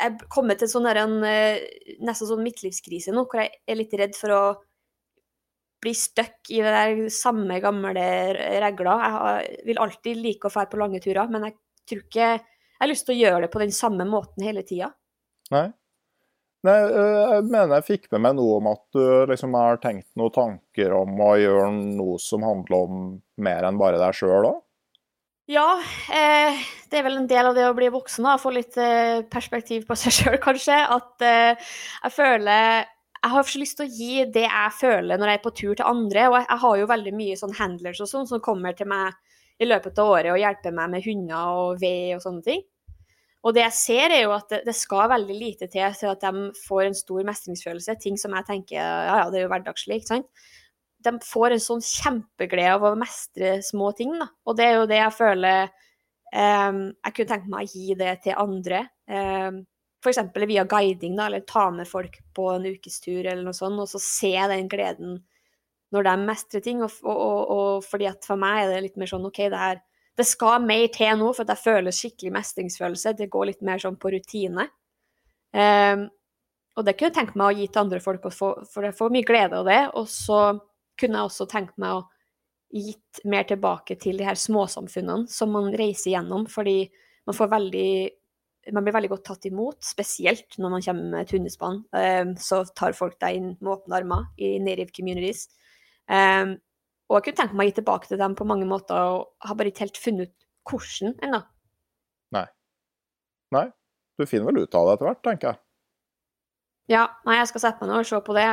Jeg 0.01 0.28
kommer 0.32 0.56
til 0.59 0.70
sånn 0.70 0.89
en 0.90 1.19
eh, 1.28 1.61
nesten 2.02 2.31
sånn 2.31 2.43
midtlivskrise 2.47 3.12
nå, 3.15 3.27
hvor 3.28 3.44
jeg 3.44 3.52
er 3.69 3.78
litt 3.78 3.93
redd 4.01 4.16
for 4.19 4.35
å 4.35 4.44
bli 5.85 5.93
stuck 5.94 6.48
i 6.48 6.62
det 6.65 6.73
der 6.73 7.05
samme 7.12 7.61
gamle 7.61 7.93
regla. 7.93 8.97
Jeg 9.05 9.15
har, 9.19 9.47
vil 9.69 9.81
alltid 9.85 10.20
like 10.24 10.48
å 10.48 10.55
dra 10.55 10.65
på 10.70 10.81
lange 10.81 11.01
turer, 11.05 11.28
men 11.28 11.51
jeg 11.51 11.59
tror 11.85 12.05
ikke 12.06 12.28
jeg 12.28 12.81
har 12.81 12.90
lyst 12.90 13.06
til 13.09 13.15
å 13.15 13.20
gjøre 13.20 13.44
det 13.44 13.52
på 13.52 13.61
den 13.62 13.74
samme 13.77 14.06
måten 14.09 14.47
hele 14.47 14.65
tida. 14.66 14.94
Nei. 15.52 15.69
Nei, 16.65 16.78
eh, 16.81 17.31
jeg 17.35 17.49
mener 17.53 17.77
jeg 17.77 17.89
fikk 17.91 18.07
med 18.15 18.23
meg 18.24 18.36
noe 18.39 18.57
om 18.57 18.69
at 18.70 18.85
du 18.97 19.05
liksom 19.28 19.57
har 19.59 19.81
tenkt 19.82 20.09
noen 20.16 20.32
tanker 20.32 20.95
om 20.97 21.19
å 21.20 21.35
gjøre 21.36 21.73
noe 21.77 22.16
som 22.23 22.47
handler 22.47 22.86
om 22.86 23.03
mer 23.45 23.66
enn 23.69 23.81
bare 23.81 24.01
deg 24.01 24.16
sjøl 24.16 24.49
òg? 24.49 24.62
Ja, 25.45 25.77
eh, 26.09 26.57
det 26.89 26.99
er 26.99 27.05
vel 27.05 27.19
en 27.20 27.28
del 27.28 27.51
av 27.51 27.57
det 27.57 27.66
å 27.69 27.74
bli 27.77 27.91
voksen, 27.93 28.24
da. 28.24 28.39
Få 28.41 28.55
litt 28.55 28.78
eh, 28.81 29.20
perspektiv 29.28 29.85
på 29.85 29.97
seg 29.99 30.16
sjøl, 30.16 30.39
kanskje. 30.47 30.78
At 30.97 31.24
eh, 31.24 31.70
jeg 32.01 32.16
føler 32.16 32.86
Jeg 33.24 33.32
har 33.32 33.47
så 33.49 33.61
lyst 33.61 33.78
til 33.78 33.86
å 33.86 33.93
gi 33.93 34.24
det 34.32 34.45
jeg 34.45 34.73
føler 34.77 35.20
når 35.20 35.31
jeg 35.31 35.39
er 35.39 35.45
på 35.45 35.53
tur 35.57 35.74
til 35.77 35.86
andre. 35.89 36.27
Og 36.31 36.39
jeg, 36.39 36.47
jeg 36.49 36.62
har 36.65 36.81
jo 36.81 36.91
veldig 36.95 37.15
mye 37.16 37.36
sånn 37.41 37.57
handlers 37.61 38.01
og 38.05 38.09
sånn 38.09 38.28
som 38.28 38.43
kommer 38.45 38.77
til 38.77 38.89
meg 38.89 39.12
i 39.61 39.69
løpet 39.69 40.01
av 40.01 40.11
året 40.16 40.32
og 40.32 40.41
hjelper 40.41 40.74
meg 40.77 40.91
med 40.93 41.05
hunder 41.07 41.61
og 41.61 41.81
ved 41.81 42.16
og 42.16 42.24
sånne 42.24 42.45
ting. 42.45 42.65
Og 43.45 43.53
det 43.53 43.65
jeg 43.66 43.77
ser, 43.77 44.12
er 44.15 44.25
jo 44.25 44.33
at 44.33 44.49
det, 44.49 44.62
det, 44.65 44.75
skal 44.77 45.11
veldig 45.12 45.35
lite 45.37 45.69
til 45.69 45.97
til 45.99 46.11
at 46.11 46.23
de 46.25 46.49
får 46.65 46.87
en 46.87 46.97
stor 46.97 47.27
mestringsfølelse. 47.29 47.97
Ting 48.01 48.16
som 48.21 48.33
jeg 48.39 48.49
tenker 48.49 48.79
ja, 48.79 49.19
ja, 49.21 49.27
det 49.33 49.41
er 49.41 49.45
jo 49.45 49.53
hverdagslig, 49.53 50.01
ikke 50.01 50.12
sant. 50.15 50.47
De 51.05 51.12
får 51.21 51.53
en 51.53 51.61
sånn 51.61 51.85
kjempeglede 51.85 52.79
av 52.79 52.87
å 52.89 52.95
mestre 52.97 53.59
små 53.66 53.93
ting, 53.97 54.16
da. 54.16 54.31
Og 54.49 54.57
det 54.57 54.69
er 54.71 54.79
jo 54.79 54.89
det 54.89 55.03
jeg 55.03 55.16
føler 55.19 55.69
um, 56.33 56.81
Jeg 56.89 57.16
kunne 57.19 57.33
tenkt 57.35 57.53
meg 57.53 57.69
å 57.69 57.75
gi 57.75 57.99
det 58.01 58.15
til 58.25 58.41
andre. 58.41 58.81
Um, 59.12 59.61
F.eks. 60.05 60.21
via 60.49 60.65
guiding, 60.69 61.16
da, 61.16 61.29
eller 61.29 61.45
ta 61.49 61.69
med 61.73 61.89
folk 61.89 62.16
på 62.37 62.49
en 62.55 62.65
ukestur 62.69 63.21
eller 63.25 63.45
noe 63.45 63.57
sånt, 63.57 63.81
og 63.81 63.89
så 63.89 64.01
se 64.01 64.35
den 64.53 64.69
gleden 64.73 65.19
når 65.93 66.09
de 66.09 66.15
mestrer 66.25 66.65
ting. 66.65 66.81
Og, 66.85 66.97
og, 67.05 67.21
og, 67.21 67.53
og 67.57 67.89
fordi 67.89 68.09
at 68.09 68.25
for 68.25 68.41
meg 68.41 68.65
er 68.65 68.73
det 68.73 68.87
litt 68.89 69.01
mer 69.01 69.12
sånn 69.12 69.29
OK, 69.29 69.45
det 69.53 69.61
her 69.61 69.85
det 70.19 70.27
skal 70.28 70.62
mer 70.62 70.86
til 70.95 71.19
nå, 71.19 71.32
for 71.35 71.49
jeg 71.49 71.62
føler 71.62 71.95
skikkelig 71.95 72.32
mestringsfølelse. 72.36 73.15
Det 73.19 73.31
går 73.32 73.51
litt 73.51 73.65
mer 73.66 73.82
sånn 73.82 73.99
på 74.01 74.12
rutine. 74.15 74.69
Um, 75.55 76.07
og 76.74 76.86
det 76.86 76.97
kunne 76.97 77.11
jeg 77.11 77.16
tenkt 77.19 77.39
meg 77.39 77.51
å 77.51 77.59
gi 77.59 77.69
til 77.69 77.82
andre 77.85 78.01
folk, 78.03 78.27
for 78.35 78.86
jeg 78.86 78.97
får 78.99 79.15
mye 79.15 79.27
glede 79.27 79.61
av 79.61 79.69
det. 79.69 79.81
Og 79.99 80.09
så 80.11 80.41
kunne 81.01 81.20
jeg 81.20 81.31
også 81.31 81.49
tenkt 81.51 81.78
meg 81.82 81.99
å 81.99 82.05
gitt 82.74 83.23
mer 83.31 83.47
tilbake 83.47 83.95
til 84.03 84.19
de 84.19 84.27
her 84.27 84.39
småsamfunnene 84.39 85.31
som 85.31 85.53
man 85.55 85.70
reiser 85.78 86.16
gjennom, 86.16 86.49
fordi 86.51 86.81
man 87.27 87.36
får 87.36 87.51
veldig 87.53 87.91
man 88.73 88.81
blir 88.81 88.95
veldig 88.97 89.11
godt 89.12 89.27
tatt 89.28 89.45
imot, 89.45 89.77
spesielt 89.85 90.57
når 90.57 90.70
man 90.73 90.85
kommer 90.86 91.09
med 91.12 91.27
et 91.27 91.32
hundespann. 91.36 91.82
Um, 91.93 92.31
så 92.41 92.62
tar 92.73 92.97
folk 92.97 93.19
deg 93.20 93.36
inn 93.36 93.51
med 93.59 93.74
åpne 93.74 93.99
armer 93.99 94.31
i 94.41 94.55
native 94.62 94.95
communities. 94.97 95.51
Um, 96.09 96.57
og 97.09 97.18
jeg 97.18 97.26
kunne 97.26 97.40
tenkt 97.43 97.56
meg 97.56 97.66
å 97.66 97.70
gi 97.70 97.76
tilbake 97.81 98.09
til 98.10 98.20
dem 98.20 98.36
på 98.39 98.47
mange 98.48 98.68
måter, 98.68 98.97
og 98.97 99.48
har 99.48 99.59
bare 99.59 99.72
ikke 99.72 99.85
helt 99.85 100.01
funnet 100.01 100.31
ut 100.31 100.47
hvordan 100.70 101.16
ennå. 101.26 101.40
Nei. 102.35 102.47
Nei. 103.55 103.66
Du 104.16 104.24
finner 104.31 104.48
vel 104.48 104.64
ut 104.64 104.78
av 104.78 104.89
det 104.89 104.97
etter 104.97 105.09
hvert, 105.10 105.24
tenker 105.26 105.51
jeg. 105.51 105.60
Ja, 106.94 107.05
nei, 107.24 107.39
jeg 107.40 107.51
skal 107.51 107.64
sette 107.64 107.82
meg 107.82 107.90
ned 107.90 108.05
og 108.05 108.09
se 108.09 108.20
på 108.24 108.36
det. 108.36 108.48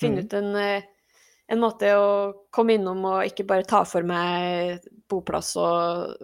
Finne 0.00 0.22
mm. 0.22 0.24
ut 0.24 0.36
en, 0.38 0.50
eh, 0.60 1.18
en 1.50 1.60
måte 1.60 1.90
å 1.96 2.08
komme 2.52 2.76
innom 2.76 3.02
og 3.08 3.28
ikke 3.28 3.48
bare 3.48 3.68
ta 3.68 3.82
for 3.88 4.06
meg 4.06 4.86
boplass 5.10 5.54
og, 5.60 6.16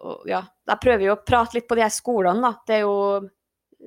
og 0.00 0.24
Ja. 0.30 0.44
Jeg 0.70 0.82
prøver 0.84 1.02
jo 1.08 1.14
å 1.16 1.22
prate 1.26 1.56
litt 1.56 1.66
på 1.66 1.74
de 1.74 1.82
her 1.82 1.92
skolene, 1.92 2.40
da. 2.44 2.52
Det 2.66 2.76
er 2.78 2.84
jo 2.86 3.28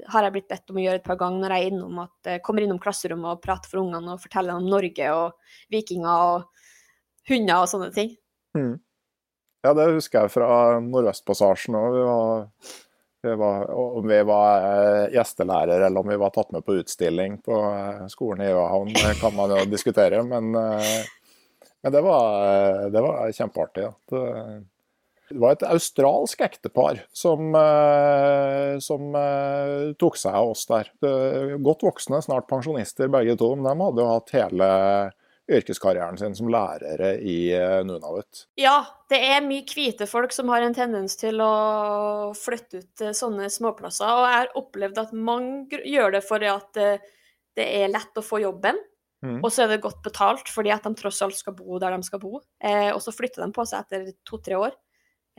har 0.10 0.26
jeg 0.26 0.34
blitt 0.34 0.50
bedt 0.50 0.72
om 0.72 0.80
å 0.80 0.84
gjøre 0.84 1.00
et 1.00 1.06
par 1.06 1.20
ganger 1.20 1.44
når 1.44 1.54
jeg 1.54 1.64
er 1.64 1.72
innom 1.72 2.00
at 2.02 2.30
jeg 2.32 2.42
kommer 2.46 2.66
innom 2.66 2.80
klasserommet 2.82 3.30
og 3.30 3.44
prater 3.44 3.70
for 3.70 3.84
ungene 3.84 4.16
og 4.16 4.24
forteller 4.24 4.58
om 4.58 4.66
Norge 4.66 5.10
og 5.14 5.54
vikinger 5.74 6.24
og 6.32 6.63
hunder 7.30 7.64
og 7.64 7.70
sånne 7.72 7.92
ting. 7.96 8.16
Mm. 8.58 8.78
Ja, 9.64 9.72
det 9.78 9.94
husker 9.94 10.26
jeg 10.26 10.34
fra 10.34 10.80
Nordvestpassasjen 10.84 11.78
òg. 11.80 11.96
Vi 11.96 12.04
om 13.24 14.08
vi 14.08 14.24
var 14.24 14.66
eh, 14.68 15.14
gjestelærer 15.14 15.86
eller 15.86 16.00
om 16.00 16.10
vi 16.10 16.20
var 16.20 16.34
tatt 16.36 16.52
med 16.52 16.66
på 16.66 16.76
utstilling 16.82 17.38
på 17.46 17.56
eh, 17.56 18.04
skolen 18.12 18.44
i 18.44 18.52
Øahavn, 18.52 18.92
kan 19.22 19.36
man 19.36 19.54
jo 19.56 19.64
diskutere. 19.72 20.20
Men, 20.28 20.52
eh, 20.56 21.06
men 21.84 21.96
det, 21.96 22.02
var, 22.04 22.90
det 22.92 23.04
var 23.06 23.32
kjempeartig. 23.32 23.88
Det, 24.12 24.24
det 25.30 25.40
var 25.40 25.56
et 25.56 25.66
australsk 25.72 26.44
ektepar 26.44 27.00
som, 27.16 27.56
som 28.84 29.16
tok 30.00 30.20
seg 30.20 30.36
av 30.36 30.52
oss 30.52 30.68
der. 30.70 30.92
Godt 31.64 31.84
voksne, 31.88 32.20
snart 32.24 32.48
pensjonister 32.52 33.12
begge 33.12 33.36
to. 33.40 33.50
Men 33.56 33.66
de 33.72 33.88
hadde 33.88 34.04
jo 34.04 34.12
hatt 34.12 34.36
hele 34.36 34.70
yrkeskarrieren 35.52 36.18
sin 36.18 36.36
som 36.38 36.48
lærere 36.52 37.18
i 37.20 37.52
eh, 37.56 37.82
Nunavut. 37.86 38.46
Ja, 38.60 38.78
det 39.12 39.20
er 39.28 39.44
mye 39.44 39.66
hvite 39.68 40.08
folk 40.08 40.32
som 40.36 40.52
har 40.54 40.64
en 40.64 40.76
tendens 40.76 41.18
til 41.20 41.42
å 41.44 42.32
flytte 42.38 42.80
ut 42.80 42.90
til 43.00 43.12
sånne 43.18 43.50
småplasser. 43.52 44.08
Og 44.08 44.28
jeg 44.30 44.40
har 44.40 44.56
opplevd 44.60 45.04
at 45.04 45.14
mange 45.18 45.82
gjør 45.84 46.16
det 46.18 46.24
for 46.26 46.48
at 46.48 46.80
eh, 46.80 47.04
det 47.58 47.68
er 47.84 47.92
lett 47.92 48.18
å 48.18 48.26
få 48.26 48.42
jobben. 48.44 48.80
Mm. 49.24 49.40
Og 49.40 49.52
så 49.56 49.64
er 49.64 49.72
det 49.72 49.84
godt 49.84 50.02
betalt 50.04 50.50
fordi 50.52 50.72
at 50.74 50.84
de 50.84 50.92
tross 51.00 51.22
alt 51.24 51.38
skal 51.38 51.56
bo 51.56 51.78
der 51.80 51.96
de 51.96 52.08
skal 52.08 52.24
bo. 52.24 52.42
Eh, 52.64 52.92
og 52.92 53.02
så 53.04 53.14
flytter 53.16 53.46
de 53.46 53.52
på 53.56 53.68
seg 53.68 53.84
etter 53.84 54.10
to-tre 54.28 54.60
år. 54.60 54.76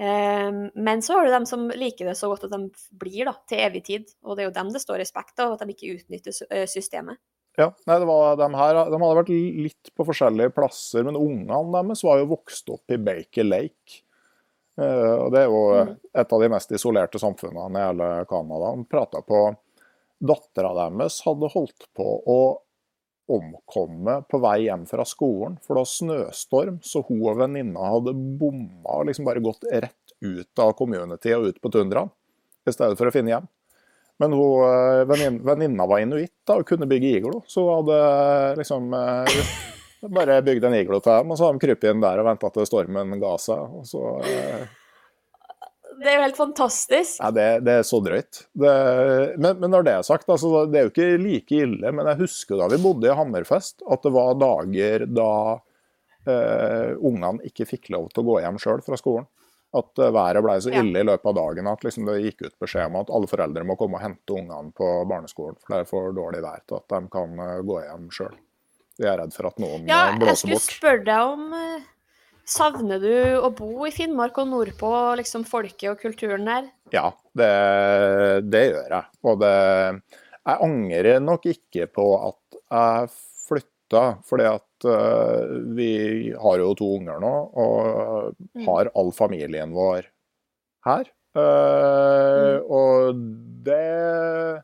Eh, 0.01 0.51
men 0.75 1.05
så 1.05 1.19
har 1.19 1.27
du 1.27 1.33
dem 1.33 1.49
som 1.49 1.69
liker 1.73 2.09
det 2.09 2.17
så 2.21 2.29
godt 2.33 2.49
at 2.49 2.55
de 2.57 2.69
blir 3.01 3.29
da, 3.29 3.37
til 3.49 3.65
evig 3.65 3.85
tid. 3.89 4.13
Og 4.25 4.37
det 4.37 4.45
er 4.45 4.51
jo 4.51 4.59
dem 4.61 4.73
det 4.75 4.85
står 4.85 5.01
respekt 5.01 5.41
av, 5.41 5.57
at 5.57 5.65
de 5.65 5.77
ikke 5.77 5.97
utnytter 5.99 6.45
eh, 6.51 6.69
systemet. 6.71 7.21
Ja, 7.57 7.69
nei, 7.87 7.99
det 8.03 8.07
var 8.09 8.35
de 8.41 8.49
her, 8.59 8.79
de 8.91 8.99
hadde 8.99 9.19
vært 9.21 9.29
litt 9.31 9.91
på 9.95 10.07
forskjellige 10.09 10.51
plasser, 10.57 11.05
men 11.07 11.15
ungene 11.19 11.61
deres 11.71 12.03
var 12.03 12.19
jo 12.19 12.33
vokst 12.33 12.73
opp 12.75 12.91
i 12.91 12.99
Baker 12.99 13.47
Lake. 13.47 14.01
Uh, 14.75 15.23
og 15.23 15.29
Det 15.31 15.39
er 15.45 15.47
jo 15.47 15.61
Mm. 15.85 15.93
et 16.19 16.33
av 16.35 16.41
de 16.43 16.49
mest 16.51 16.73
isolerte 16.75 17.21
samfunnene 17.23 17.79
i 17.79 17.85
hele 17.87 18.09
Canada. 18.27 18.73
De 18.75 18.85
prata 18.91 19.23
på 19.23 19.57
Dattera 20.25 20.73
deres 20.75 21.21
hadde 21.23 21.51
holdt 21.53 21.87
på 21.95 22.09
å 22.27 22.39
omkomme 23.31 24.19
på 24.29 24.41
vei 24.43 24.67
hjem 24.67 24.83
fra 24.89 25.05
skolen, 25.09 25.57
for 25.63 25.75
det 25.75 25.85
var 25.85 25.93
snøstorm, 25.93 26.81
så 26.85 27.05
hun 27.07 27.23
og 27.23 27.39
venninna 27.39 27.87
hadde 27.95 28.13
bomma 28.39 28.99
og 28.99 29.07
liksom 29.09 29.25
bare 29.25 29.41
gått 29.45 29.65
rett 29.73 30.13
ut 30.21 30.59
av 30.59 30.75
community 30.77 31.33
og 31.37 31.47
ut 31.53 31.61
på 31.63 31.71
tundraen, 31.73 32.11
i 32.67 32.73
stedet 32.75 32.99
for 32.99 33.09
å 33.09 33.15
finne 33.15 33.33
hjem. 33.33 33.49
Men 34.23 34.35
eh, 34.37 35.01
venninna 35.43 35.87
var 35.91 36.05
inuitt 36.05 36.33
da, 36.47 36.61
og 36.61 36.69
kunne 36.69 36.87
bygge 36.91 37.17
iglo, 37.19 37.41
så 37.51 37.65
hun 37.67 37.81
hadde 37.81 37.99
liksom 38.61 38.93
eh, 38.95 39.43
bare 40.15 40.37
bygd 40.47 40.69
en 40.69 40.77
iglo 40.79 41.01
til 41.03 41.17
dem, 41.19 41.33
og 41.35 41.41
så 41.41 41.49
hadde 41.49 41.59
de 41.59 41.67
krypet 41.67 41.91
inn 41.91 42.05
der 42.05 42.23
og 42.23 42.29
venta 42.29 42.51
til 42.55 42.69
stormen 42.69 43.19
ga 43.23 43.35
seg. 43.43 43.77
og 43.81 43.87
så... 43.91 44.05
eh, 44.23 44.65
Det 45.99 46.11
er 46.11 46.17
jo 46.19 46.25
helt 46.27 46.39
fantastisk. 46.39 47.19
Nei, 47.23 47.33
det, 47.37 47.49
det 47.67 47.75
er 47.81 47.85
så 47.87 48.01
drøyt. 48.05 48.41
Det, 48.55 48.73
men, 49.39 49.59
men 49.63 49.71
når 49.75 49.85
det 49.87 49.93
er 49.99 50.07
sagt, 50.07 50.27
altså, 50.31 50.65
det 50.71 50.79
er 50.81 50.89
jo 50.89 50.93
ikke 50.95 51.11
like 51.23 51.61
ille. 51.67 51.93
Men 51.95 52.11
jeg 52.11 52.21
husker 52.25 52.59
da 52.61 52.67
vi 52.73 52.81
bodde 52.83 53.09
i 53.11 53.15
Hammerfest, 53.19 53.83
at 53.87 54.03
det 54.07 54.13
var 54.15 54.35
dager 54.43 55.07
da 55.11 55.29
eh, 56.27 56.91
ungene 56.99 57.47
ikke 57.51 57.67
fikk 57.71 57.91
lov 57.95 58.11
til 58.13 58.25
å 58.25 58.29
gå 58.31 58.41
hjem 58.43 58.59
sjøl 58.63 58.83
fra 58.87 58.99
skolen. 59.01 59.27
At 59.75 59.99
eh, 59.99 60.13
været 60.15 60.43
ble 60.45 60.57
så 60.63 60.73
ille 60.73 61.03
i 61.03 61.07
løpet 61.07 61.31
av 61.31 61.37
dagen 61.39 61.71
at 61.71 61.87
liksom, 61.87 62.07
det 62.07 62.21
gikk 62.23 62.45
ut 62.47 62.59
beskjed 62.63 62.91
om 62.91 63.01
at 63.01 63.11
alle 63.17 63.31
foreldre 63.31 63.65
må 63.67 63.79
komme 63.81 63.99
og 63.99 64.05
hente 64.05 64.37
ungene 64.37 64.75
på 64.77 64.91
barneskolen, 65.11 65.59
for 65.61 65.75
det 65.75 65.81
er 65.83 65.89
for 65.91 66.15
dårlig 66.15 66.45
vær 66.45 66.63
til 66.63 66.79
at 66.79 66.95
de 66.95 67.01
kan 67.17 67.43
eh, 67.47 67.57
gå 67.67 67.81
hjem 67.87 68.07
sjøl. 68.15 68.37
Jeg 69.01 69.11
er 69.11 69.19
redd 69.25 69.35
for 69.35 69.51
at 69.51 69.59
noen 69.63 69.91
Ja, 69.91 70.05
eh, 70.13 70.29
jeg 70.31 70.41
skulle 70.45 70.63
spørre 70.63 71.03
deg 71.09 71.35
om 71.35 71.51
Savner 72.45 73.01
du 73.01 73.15
å 73.41 73.49
bo 73.57 73.87
i 73.89 73.93
Finnmark 73.95 74.37
og 74.43 74.51
nordpå, 74.51 74.91
liksom 75.17 75.47
folket 75.49 75.95
og 75.95 76.03
kulturen 76.03 76.45
der? 76.45 76.67
Ja, 76.93 77.09
det, 77.33 77.53
det 78.53 78.67
gjør 78.69 78.93
jeg. 78.99 79.07
Og 79.25 79.39
det 79.41 79.55
Jeg 80.45 80.59
angrer 80.67 81.23
nok 81.25 81.49
ikke 81.49 81.89
på 81.89 82.05
at 82.21 82.59
jeg 82.61 83.09
flytta, 83.47 84.05
fordi 84.29 84.49
at 84.51 84.69
eh, 84.85 85.55
vi 85.77 85.89
har 86.41 86.59
jo 86.63 86.75
to 86.79 86.89
unger 86.99 87.21
nå, 87.23 87.33
og 87.55 88.35
Mm. 88.55 88.65
har 88.67 88.91
all 88.95 89.11
familien 89.13 89.73
vår 89.75 90.07
her. 90.87 91.05
Eh, 91.35 92.61
Og 92.71 93.15
det 93.65 94.63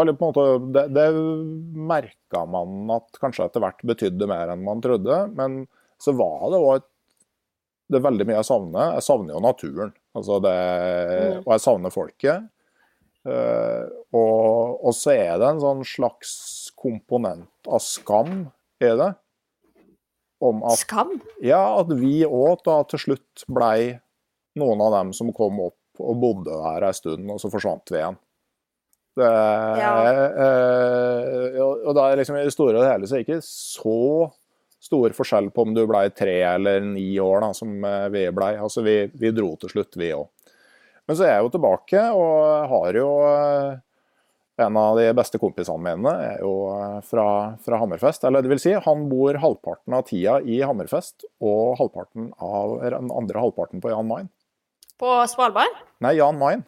eller 0.00 0.14
på 0.16 0.28
en 0.28 0.32
måte, 0.32 0.72
Det, 0.72 0.84
det 0.94 1.08
merka 1.76 2.46
man 2.48 2.88
at 2.94 3.18
kanskje 3.20 3.44
etter 3.44 3.60
hvert 3.60 3.82
betydde 3.84 4.26
mer 4.30 4.48
enn 4.48 4.62
man 4.64 4.80
trodde. 4.80 5.18
Men 5.36 5.66
så 6.00 6.14
var 6.16 6.48
det 6.50 6.60
òg 6.64 6.82
det 7.90 7.98
er 7.98 8.04
veldig 8.06 8.24
mye 8.28 8.36
jeg 8.38 8.46
savner. 8.46 8.92
Jeg 8.94 9.02
savner 9.02 9.34
jo 9.34 9.40
naturen. 9.42 9.92
Altså 10.14 10.40
det, 10.40 10.54
Mm. 10.54 11.38
Og 11.44 11.50
jeg 11.52 11.60
savner 11.66 11.90
folket. 11.92 12.48
Uh, 13.26 13.84
og, 14.16 14.78
og 14.86 14.92
så 14.96 15.10
er 15.12 15.34
det 15.42 15.48
en 15.50 15.60
sånn 15.60 15.82
slags 15.84 16.70
komponent 16.80 17.50
av 17.68 17.82
skam 17.84 18.46
i 18.80 18.86
det. 18.96 19.10
Om 20.40 20.62
at, 20.64 20.78
Skam? 20.80 21.12
ja, 21.44 21.80
at 21.80 21.90
vi 22.00 22.22
òg 22.24 22.62
da 22.64 22.78
til 22.88 23.02
slutt 23.02 23.44
blei 23.52 23.92
noen 24.60 24.80
av 24.80 24.94
dem 24.96 25.12
som 25.16 25.32
kom 25.36 25.60
opp 25.66 26.00
og 26.00 26.16
bodde 26.16 26.48
der 26.48 26.86
ei 26.88 26.96
stund, 26.96 27.28
og 27.28 27.40
så 27.42 27.50
forsvant 27.52 27.92
vi 27.92 28.00
igjen. 28.00 28.16
Det, 29.20 29.26
eh, 29.26 31.58
og 31.60 31.82
og 31.90 31.96
da 31.98 32.06
er 32.08 32.22
liksom 32.22 32.38
i 32.38 32.44
det 32.46 32.54
store 32.54 32.78
og 32.78 32.86
hele 32.86 33.08
så 33.10 33.18
er 33.18 33.24
det 33.24 33.26
ikke 33.26 33.42
så 33.44 34.30
stor 34.80 35.12
forskjell 35.12 35.50
på 35.52 35.66
om 35.66 35.74
du 35.76 35.82
blei 35.88 36.06
tre 36.16 36.38
eller 36.54 36.80
ni 36.86 37.12
år, 37.20 37.42
da, 37.44 37.50
som 37.56 37.84
eh, 37.84 38.06
vi 38.14 38.24
blei. 38.32 38.54
Altså, 38.56 38.84
vi, 38.86 38.96
vi 39.20 39.32
dro 39.36 39.52
til 39.60 39.74
slutt, 39.74 39.98
vi 40.00 40.14
òg. 40.16 40.30
Men 41.04 41.18
så 41.18 41.26
er 41.26 41.34
jeg 41.34 41.44
jo 41.44 41.52
tilbake, 41.56 42.04
og 42.16 42.70
har 42.70 42.96
jo 42.96 43.10
eh, 43.28 43.74
en 44.66 44.76
av 44.80 44.96
de 44.98 45.06
beste 45.16 45.38
kompisene 45.42 45.80
mine 45.82 46.12
er 46.26 46.40
jo 46.44 46.52
eh, 46.74 46.98
fra, 47.06 47.26
fra 47.64 47.78
Hammerfest. 47.82 48.24
Eller 48.28 48.42
det 48.44 48.50
vil 48.52 48.60
si, 48.62 48.72
han 48.84 49.06
bor 49.10 49.38
halvparten 49.42 49.96
av 49.98 50.04
tida 50.08 50.38
i 50.42 50.60
Hammerfest, 50.64 51.24
og 51.40 51.76
halvparten 51.80 52.30
av, 52.38 52.76
den 52.84 53.10
andre 53.14 53.42
halvparten 53.44 53.82
på 53.84 53.92
Jan 53.92 54.08
Mayen. 54.10 54.28
På 55.00 55.14
Svalbard? 55.32 55.80
Nei, 56.04 56.14
Jan 56.18 56.36
Mayen. 56.40 56.64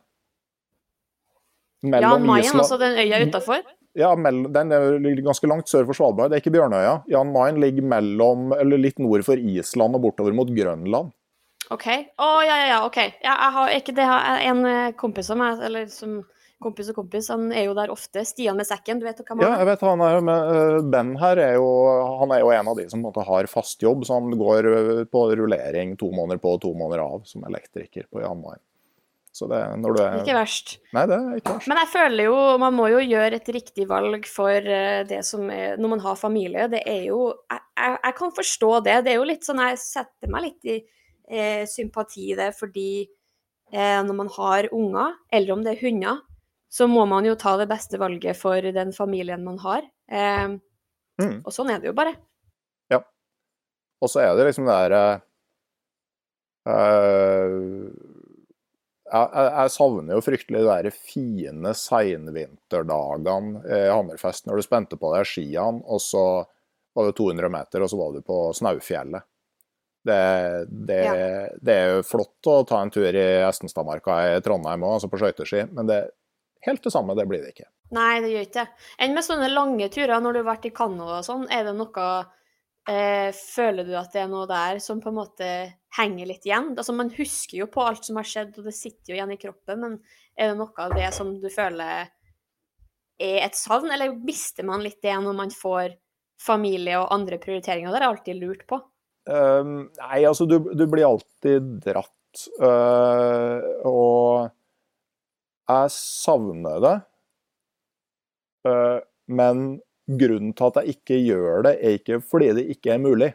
Jan 1.82 2.22
Mayen, 2.26 2.54
altså 2.62 2.78
den 2.78 2.94
øya 3.02 3.18
utafor? 3.26 3.62
Ja, 3.98 4.14
den 4.16 4.72
er- 4.72 4.98
ligger 4.98 5.22
ganske 5.26 5.48
langt 5.50 5.68
sør 5.68 5.84
for 5.84 5.92
Svalbard. 5.98 6.30
Det 6.30 6.38
er 6.38 6.40
ikke 6.44 6.54
Bjørnøya. 6.54 7.02
Jan 7.10 7.32
Mayen 7.32 7.60
ligger 7.60 7.82
mellom, 7.82 8.52
eller 8.56 8.78
litt 8.78 8.98
nord 8.98 9.24
for 9.26 9.36
Island 9.36 9.94
og 9.98 10.00
bortover 10.06 10.32
mot 10.32 10.48
Grønland. 10.48 11.10
OK. 11.70 11.86
Å, 12.18 12.28
ja, 12.44 12.56
ja, 12.56 12.66
ja, 12.68 12.78
OK. 12.86 12.96
Ja, 13.22 13.34
jeg 13.36 13.52
har 13.52 13.68
ikke 13.76 13.94
det. 13.96 14.04
Jeg 14.04 14.08
har 14.08 14.40
en 14.50 14.64
eh, 14.66 14.92
kompis 14.92 15.30
av 15.30 15.36
meg, 15.40 15.60
eller 15.62 15.86
som 15.92 16.22
kompis 16.64 16.90
og 16.92 16.98
kompis, 17.02 17.28
han 17.32 17.50
er 17.52 17.66
jo 17.66 17.76
der 17.78 17.92
ofte. 17.92 18.24
Stian 18.28 18.58
med 18.58 18.68
sekken, 18.68 19.00
du 19.02 19.06
vet 19.08 19.20
hvem 19.22 19.38
han 19.38 19.44
er? 19.44 19.50
Ja, 19.50 19.60
jeg 19.62 19.70
vet 19.72 19.86
han 19.86 20.04
er, 20.06 20.18
men 20.24 20.50
øh, 20.56 20.80
Ben 20.92 21.14
her 21.20 21.44
er 21.44 21.54
jo, 21.58 21.68
han 22.22 22.34
er 22.34 22.42
jo 22.44 22.52
en 22.54 22.72
av 22.72 22.78
de 22.78 22.88
som 22.90 23.02
måte 23.04 23.24
har 23.26 23.50
fast 23.50 23.82
jobb, 23.82 24.06
så 24.08 24.20
han 24.20 24.36
går 24.40 24.68
øh, 24.72 24.90
på 25.10 25.24
rullering 25.36 25.96
to 26.00 26.12
måneder 26.14 26.42
på 26.42 26.56
og 26.56 26.62
to 26.64 26.74
måneder 26.78 27.04
av 27.04 27.24
som 27.28 27.44
elektriker 27.48 28.08
på 28.10 28.24
Jan 28.24 28.40
Mayen. 28.42 28.62
Så 29.32 29.48
det 29.48 29.60
når 29.80 29.94
du 29.96 30.00
er 30.04 30.18
Ikke 30.20 30.36
verst. 30.36 30.74
Nei, 30.92 31.06
det 31.08 31.16
er 31.16 31.36
ikke 31.40 31.54
verst. 31.56 31.68
Men 31.70 31.78
jeg 31.80 31.90
føler 31.94 32.26
jo 32.26 32.40
man 32.60 32.74
må 32.76 32.88
jo 32.92 33.00
gjøre 33.00 33.38
et 33.38 33.48
riktig 33.56 33.86
valg 33.88 34.26
for 34.28 34.52
eh, 34.60 35.04
det 35.08 35.22
som 35.24 35.48
er 35.48 35.80
Når 35.80 35.92
man 35.94 36.02
har 36.04 36.18
familie. 36.20 36.68
Det 36.68 36.82
er 36.84 37.06
jo 37.08 37.30
Jeg, 37.48 37.62
jeg, 37.80 37.96
jeg 37.96 38.16
kan 38.18 38.34
forstå 38.36 38.72
det. 38.88 38.98
Det 39.06 39.14
er 39.14 39.16
jo 39.16 39.30
litt 39.30 39.48
sånn 39.48 39.62
Jeg 39.64 39.80
setter 39.80 40.32
meg 40.32 40.50
litt 40.50 40.68
i 40.68 40.76
eh, 41.32 41.64
sympati 41.64 42.28
i 42.34 42.36
det 42.36 42.50
fordi 42.58 42.90
eh, 43.72 44.00
når 44.04 44.18
man 44.20 44.30
har 44.36 44.68
unger, 44.76 45.16
eller 45.32 45.56
om 45.56 45.64
det 45.64 45.74
er 45.74 45.82
hunder, 45.86 46.20
så 46.72 46.88
må 46.88 47.04
man 47.08 47.26
jo 47.28 47.36
ta 47.36 47.58
det 47.60 47.68
beste 47.70 48.00
valget 48.00 48.38
for 48.38 48.72
den 48.74 48.94
familien 48.96 49.44
man 49.44 49.58
har. 49.60 49.84
Eh, 50.10 50.58
Mm. 51.20 51.42
og 51.44 51.52
sånn 51.54 51.70
er 51.72 51.82
det 51.82 51.90
jo 51.90 51.96
bare. 51.96 52.14
Ja. 52.92 53.02
Og 54.02 54.10
så 54.10 54.22
er 54.24 54.34
det 54.36 54.48
liksom 54.48 54.68
det 54.68 54.76
der 54.80 54.94
eh, 56.72 57.56
jeg, 59.12 59.28
jeg, 59.36 59.72
savner 59.74 60.16
jo 60.16 60.24
fryktelig 60.24 60.62
de 60.62 60.70
der 60.70 60.96
fine 60.96 61.74
seinvinterdagene 61.76 63.60
i 63.66 63.82
Hammerfest, 63.92 64.46
når 64.48 64.56
du 64.56 64.64
spente 64.64 64.98
på 65.00 65.12
deg 65.12 65.28
skiene, 65.28 65.82
og 65.84 66.00
så 66.00 66.24
var 66.96 67.08
det 67.08 67.18
200 67.18 67.52
meter, 67.52 67.84
og 67.84 67.92
så 67.92 67.98
var 68.00 68.16
du 68.16 68.24
på 68.24 68.38
Snaufjellet. 68.56 69.28
Det, 70.02 70.22
det, 70.66 70.96
ja. 71.04 71.12
det 71.62 71.74
er 71.76 71.92
jo 71.92 72.06
flott 72.08 72.48
å 72.50 72.56
ta 72.66 72.80
en 72.82 72.90
tur 72.90 73.06
i 73.06 73.26
Estenstadmarka 73.44 74.16
i 74.32 74.40
Trondheim 74.42 74.82
òg, 74.82 74.96
altså 74.96 75.12
på 75.12 75.20
skøyteski, 75.20 75.68
men 75.76 75.86
det 75.86 76.00
helt 76.66 76.84
det 76.84 76.92
samme, 76.94 77.16
det 77.18 77.26
blir 77.30 77.42
det 77.42 77.54
ikke. 77.54 77.68
Nei, 77.92 78.20
det 78.24 78.30
gjør 78.32 78.46
ikke 78.46 78.62
det. 78.62 78.86
Enn 79.04 79.16
med 79.16 79.26
sånne 79.26 79.50
lange 79.52 79.88
turer, 79.92 80.14
når 80.20 80.32
du 80.32 80.40
har 80.40 80.48
vært 80.54 80.70
i 80.70 80.74
Canada 80.74 81.18
og 81.18 81.26
sånn, 81.26 81.44
er 81.52 81.66
det 81.68 81.74
noe 81.76 82.06
eh, 82.88 83.28
Føler 83.36 83.88
du 83.88 83.92
at 83.98 84.14
det 84.14 84.22
er 84.24 84.30
noe 84.32 84.48
der 84.50 84.80
som 84.82 85.02
på 85.02 85.12
en 85.12 85.18
måte 85.18 85.50
henger 85.98 86.30
litt 86.30 86.46
igjen? 86.48 86.72
Altså, 86.72 86.94
Man 86.96 87.12
husker 87.18 87.58
jo 87.60 87.68
på 87.72 87.84
alt 87.84 88.08
som 88.08 88.20
har 88.20 88.28
skjedd, 88.28 88.56
og 88.56 88.68
det 88.70 88.76
sitter 88.76 89.12
jo 89.12 89.18
igjen 89.18 89.34
i 89.34 89.40
kroppen, 89.40 89.84
men 89.84 89.98
er 90.32 90.52
det 90.52 90.60
noe 90.62 90.86
av 90.86 90.96
det 90.96 91.10
som 91.16 91.34
du 91.42 91.48
føler 91.52 92.08
er 93.22 93.44
et 93.44 93.58
savn, 93.58 93.92
eller 93.92 94.16
mister 94.16 94.66
man 94.66 94.82
litt 94.82 95.02
det 95.04 95.14
når 95.20 95.36
man 95.36 95.52
får 95.54 95.92
familie 96.42 96.96
og 96.98 97.12
andre 97.14 97.38
prioriteringer? 97.42 97.90
Det 97.90 98.00
har 98.00 98.08
jeg 98.08 98.14
alltid 98.16 98.40
lurt 98.40 98.66
på. 98.70 98.80
Um, 99.30 99.92
nei, 100.00 100.24
altså 100.26 100.48
du, 100.50 100.56
du, 100.74 100.86
blir 100.90 101.06
alltid 101.06 101.76
dratt. 101.84 102.48
Uh, 102.58 103.60
og 103.86 104.50
jeg 105.72 105.94
savner 105.94 106.82
det. 106.84 106.96
Uh, 108.66 108.98
men 109.32 109.80
grunnen 110.06 110.52
til 110.56 110.68
at 110.68 110.80
jeg 110.80 110.96
ikke 110.96 111.20
gjør 111.22 111.66
det, 111.68 111.76
er 111.78 111.98
ikke 111.98 112.20
fordi 112.24 112.50
det 112.58 112.66
ikke 112.76 112.94
er 112.94 113.02
mulig. 113.02 113.30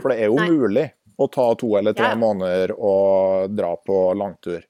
For 0.00 0.10
det 0.10 0.20
er 0.22 0.30
jo 0.32 0.38
nei. 0.40 0.50
mulig 0.54 0.86
å 1.14 1.28
ta 1.30 1.46
to 1.58 1.68
eller 1.78 1.94
tre 1.96 2.10
ja. 2.14 2.18
måneder 2.18 2.74
og 2.74 3.54
dra 3.54 3.74
på 3.78 3.98
langtur. 4.18 4.64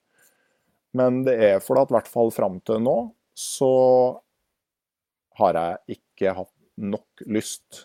Men 0.95 1.23
det 1.25 1.35
er 1.49 1.63
fordi 1.63 1.85
at 1.85 1.91
i 1.91 1.97
hvert 1.97 2.11
fall 2.11 2.31
fram 2.31 2.59
til 2.65 2.83
nå 2.85 2.99
så 3.35 3.73
har 5.41 5.57
jeg 5.59 5.97
ikke 5.97 6.35
hatt 6.37 6.53
nok 6.79 7.25
lyst 7.27 7.83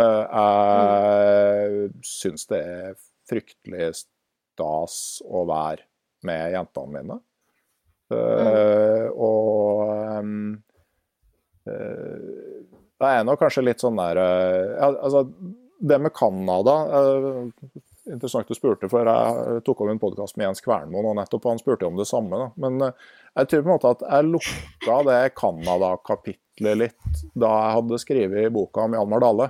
Eh, 0.00 0.24
jeg 0.32 1.90
syns 2.06 2.46
det 2.48 2.60
er 2.60 2.94
fryktelig 3.28 3.90
stas 4.02 4.96
å 5.24 5.44
være 5.48 5.84
med 6.26 6.54
jentene 6.56 6.96
mine. 6.96 7.18
Mm. 8.12 9.08
Og 9.16 9.88
um, 10.18 10.36
det 11.62 13.08
er 13.08 13.26
nok 13.26 13.40
kanskje 13.42 13.64
litt 13.64 13.82
sånn 13.82 13.98
der 14.00 14.18
altså, 14.18 15.20
Det 15.78 15.98
med 16.02 16.10
Canada 16.16 16.74
Interessant 18.10 18.50
du 18.50 18.56
spurte, 18.58 18.88
for 18.90 19.06
jeg 19.06 19.62
tok 19.62 19.84
over 19.84 19.92
en 19.92 20.00
podkast 20.02 20.34
med 20.34 20.48
Jens 20.48 20.64
Kvernmo 20.64 21.04
og 21.06 21.14
nettopp 21.20 21.44
han 21.46 21.60
spurte 21.60 21.86
om 21.86 21.94
det 21.94 22.08
samme. 22.10 22.34
Da. 22.34 22.48
Men 22.64 22.80
jeg 22.82 23.46
tror 23.46 23.60
på 23.62 23.68
en 23.68 23.76
måte 23.76 23.92
at 23.94 24.02
jeg 24.08 24.26
lukka 24.26 24.96
det 25.06 25.20
Canada-kapitlet 25.38 26.80
litt 26.80 27.20
da 27.38 27.52
jeg 27.52 27.76
hadde 27.76 28.00
skrevet 28.02 28.54
boka 28.56 28.88
om 28.88 28.96
Hjalmar 28.98 29.22
Dale. 29.22 29.46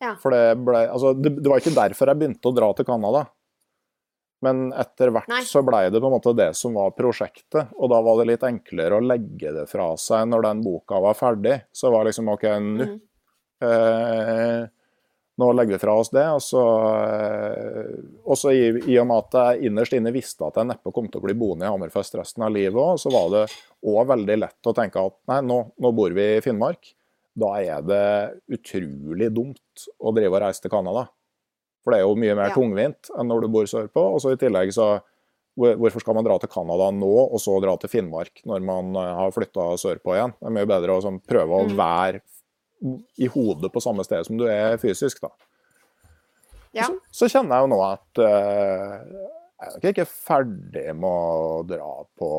Ja. 0.00 0.14
For 0.20 0.32
det 0.32 0.56
ble 0.64 0.86
Altså, 0.88 1.12
det, 1.18 1.34
det, 1.42 1.48
var 1.50 1.60
ikke 1.60 1.76
derfor 1.76 2.10
jeg 2.10 2.20
begynte 2.22 2.50
å 2.50 2.56
dra 2.56 2.70
til 2.76 2.88
Canada. 2.88 3.26
Men 4.44 4.70
etter 4.72 5.12
hvert 5.12 5.28
Nei. 5.28 5.42
så 5.44 5.62
blei 5.64 5.84
det 5.92 6.00
på 6.00 6.08
en 6.08 6.16
måte 6.16 6.32
det 6.36 6.50
som 6.56 6.76
var 6.78 6.94
prosjektet. 6.96 7.74
Og 7.76 7.92
da 7.92 8.00
var 8.04 8.20
det 8.20 8.30
litt 8.32 8.44
enklere 8.46 8.96
å 8.96 9.04
legge 9.04 9.52
det 9.52 9.66
fra 9.68 9.92
seg 10.00 10.28
når 10.30 10.46
den 10.48 10.62
boka 10.64 11.00
var 11.04 11.18
ferdig. 11.18 11.58
Så 11.72 11.92
var 11.92 12.08
liksom 12.08 12.30
OK, 12.32 12.46
nå 12.48 12.90
mm. 12.90 13.00
eh, 13.68 14.60
Nå 15.40 15.46
legger 15.56 15.72
vi 15.72 15.80
fra 15.80 15.94
oss 15.96 16.10
det. 16.12 16.24
Og 16.36 16.42
så, 16.44 16.62
eh, 17.16 17.92
også 18.28 18.52
i, 18.52 18.64
i, 18.92 18.96
og 19.00 19.06
med 19.08 19.22
at 19.22 19.36
jeg 19.38 19.70
innerst 19.70 19.94
inne 19.96 20.12
visste 20.12 20.44
at 20.44 20.58
jeg 20.60 20.68
neppe 20.68 20.92
kom 20.92 21.08
til 21.08 21.20
å 21.20 21.24
bli 21.24 21.36
boende 21.38 21.64
i 21.64 21.72
Hammerfest 21.72 22.18
resten 22.20 22.44
av 22.44 22.52
livet 22.52 22.76
òg, 22.76 22.98
så 23.00 23.12
var 23.12 23.30
det 23.32 23.44
òg 23.88 24.10
veldig 24.10 24.36
lett 24.42 24.68
å 24.68 24.76
tenke 24.76 25.00
at 25.00 25.16
nei, 25.32 25.38
nå, 25.48 25.62
nå 25.80 25.92
bor 25.96 26.12
vi 26.16 26.26
i 26.34 26.42
Finnmark 26.44 26.92
da 27.40 27.54
er 27.62 27.84
det 27.86 28.04
utrolig 28.58 29.30
dumt 29.32 29.86
å 29.98 30.12
drive 30.14 30.34
og 30.34 30.42
reise 30.44 30.62
til 30.64 30.72
Canada. 30.72 31.06
For 31.80 31.92
det 31.92 32.00
er 32.00 32.06
jo 32.06 32.18
mye 32.18 32.36
mer 32.36 32.50
ja. 32.50 32.56
tungvint 32.56 33.10
enn 33.16 33.30
når 33.30 33.44
du 33.44 33.52
bor 33.54 33.68
sørpå. 33.70 34.02
Og 34.16 34.22
så 34.22 34.34
i 34.34 34.40
tillegg 34.40 34.74
så 34.76 34.98
Hvorfor 35.60 36.00
skal 36.00 36.14
man 36.16 36.24
dra 36.24 36.36
til 36.40 36.48
Canada 36.48 36.86
nå, 36.94 37.10
og 37.34 37.40
så 37.42 37.56
dra 37.60 37.74
til 37.76 37.90
Finnmark 37.92 38.38
når 38.48 38.62
man 38.64 38.94
eh, 38.96 39.08
har 39.18 39.32
flytta 39.34 39.66
sørpå 39.82 40.14
igjen? 40.14 40.32
Det 40.38 40.46
er 40.46 40.54
mye 40.56 40.68
bedre 40.70 40.94
å 40.94 41.02
sånn, 41.04 41.18
prøve 41.26 41.58
å 41.58 41.66
mm. 41.66 41.74
være 41.76 42.22
i 43.20 43.28
hodet 43.28 43.68
på 43.74 43.82
samme 43.82 44.06
sted 44.06 44.24
som 44.24 44.38
du 44.40 44.46
er 44.48 44.78
fysisk, 44.80 45.20
da. 45.20 45.32
Ja. 46.72 46.86
Så, 46.86 47.26
så, 47.26 47.28
kjenner 47.34 47.58
jeg 47.58 47.66
jo 47.66 47.70
nå 47.74 47.80
at 47.82 48.22
uh, 48.22 49.26
jeg 49.60 49.66
er 49.66 49.74
nok 49.74 49.86
ikke 49.90 50.06
ferdig 50.08 50.84
med 50.96 51.10
å 51.10 51.62
dra 51.68 51.90
på 52.16 52.30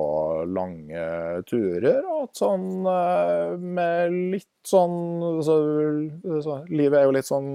lange 0.49 1.03
turer. 1.51 1.99
At 2.23 2.39
sånn 2.39 2.87
eh, 2.89 3.51
med 3.61 4.15
litt 4.33 4.49
sånn 4.65 5.43
så, 5.45 5.59
så, 6.41 6.61
Livet 6.71 7.01
er 7.01 7.05
jo 7.05 7.13
litt 7.19 7.29
sånn 7.29 7.51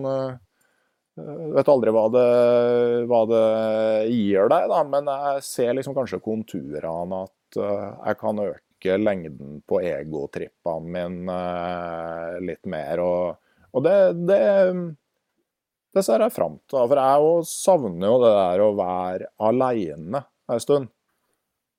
Du 1.17 1.55
vet 1.57 1.69
aldri 1.73 1.93
hva 1.97 2.05
det, 2.13 2.27
hva 3.09 3.23
det, 3.31 3.45
gir 4.13 4.51
deg, 4.53 4.69
da. 4.73 4.83
Men 4.85 5.09
jeg 5.09 5.47
ser 5.47 5.73
liksom 5.77 5.97
kanskje 5.97 6.21
konturene 6.25 7.23
at 7.25 7.61
eh, 7.63 7.89
jeg 8.11 8.21
kan 8.21 8.45
øke 8.45 8.99
lengden 9.01 9.59
på 9.67 9.81
egotrippene 9.81 10.93
mine 10.93 11.41
litt 12.45 12.69
mer. 12.69 13.03
Og, 13.03 13.57
og 13.73 13.87
det, 13.87 13.97
det 14.29 14.43
det 15.97 16.05
ser 16.05 16.21
jeg 16.21 16.35
fram 16.35 16.59
til. 16.69 16.83
For 16.91 17.01
jeg 17.01 17.49
savner 17.49 18.11
jo 18.11 18.21
det 18.21 18.35
der 18.37 18.63
å 18.67 18.73
være 18.77 19.31
aleine 19.49 20.23
en 20.53 20.63
stund. 20.63 20.91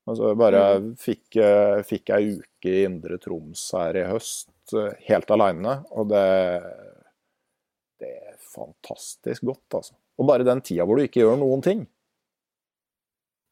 Altså 0.08 0.32
bare 0.40 0.64
mm. 0.82 0.92
fikk, 1.02 1.38
eh, 1.44 1.80
fikk 1.86 2.14
ei 2.16 2.38
uke 2.40 2.72
i 2.72 2.86
Indre 2.88 3.20
Troms 3.22 3.66
her 3.76 3.98
i 4.00 4.06
høst 4.08 4.74
eh, 4.74 4.96
helt 5.10 5.34
aleine, 5.36 5.82
og 5.92 6.08
det, 6.14 6.24
fantastisk 8.58 9.46
godt, 9.48 9.80
altså. 9.80 9.96
Og 10.18 10.28
bare 10.30 10.48
den 10.48 10.64
tida 10.66 10.86
hvor 10.88 10.98
du 10.98 11.06
ikke 11.06 11.22
gjør 11.22 11.40
noen 11.40 11.64
ting. 11.66 11.86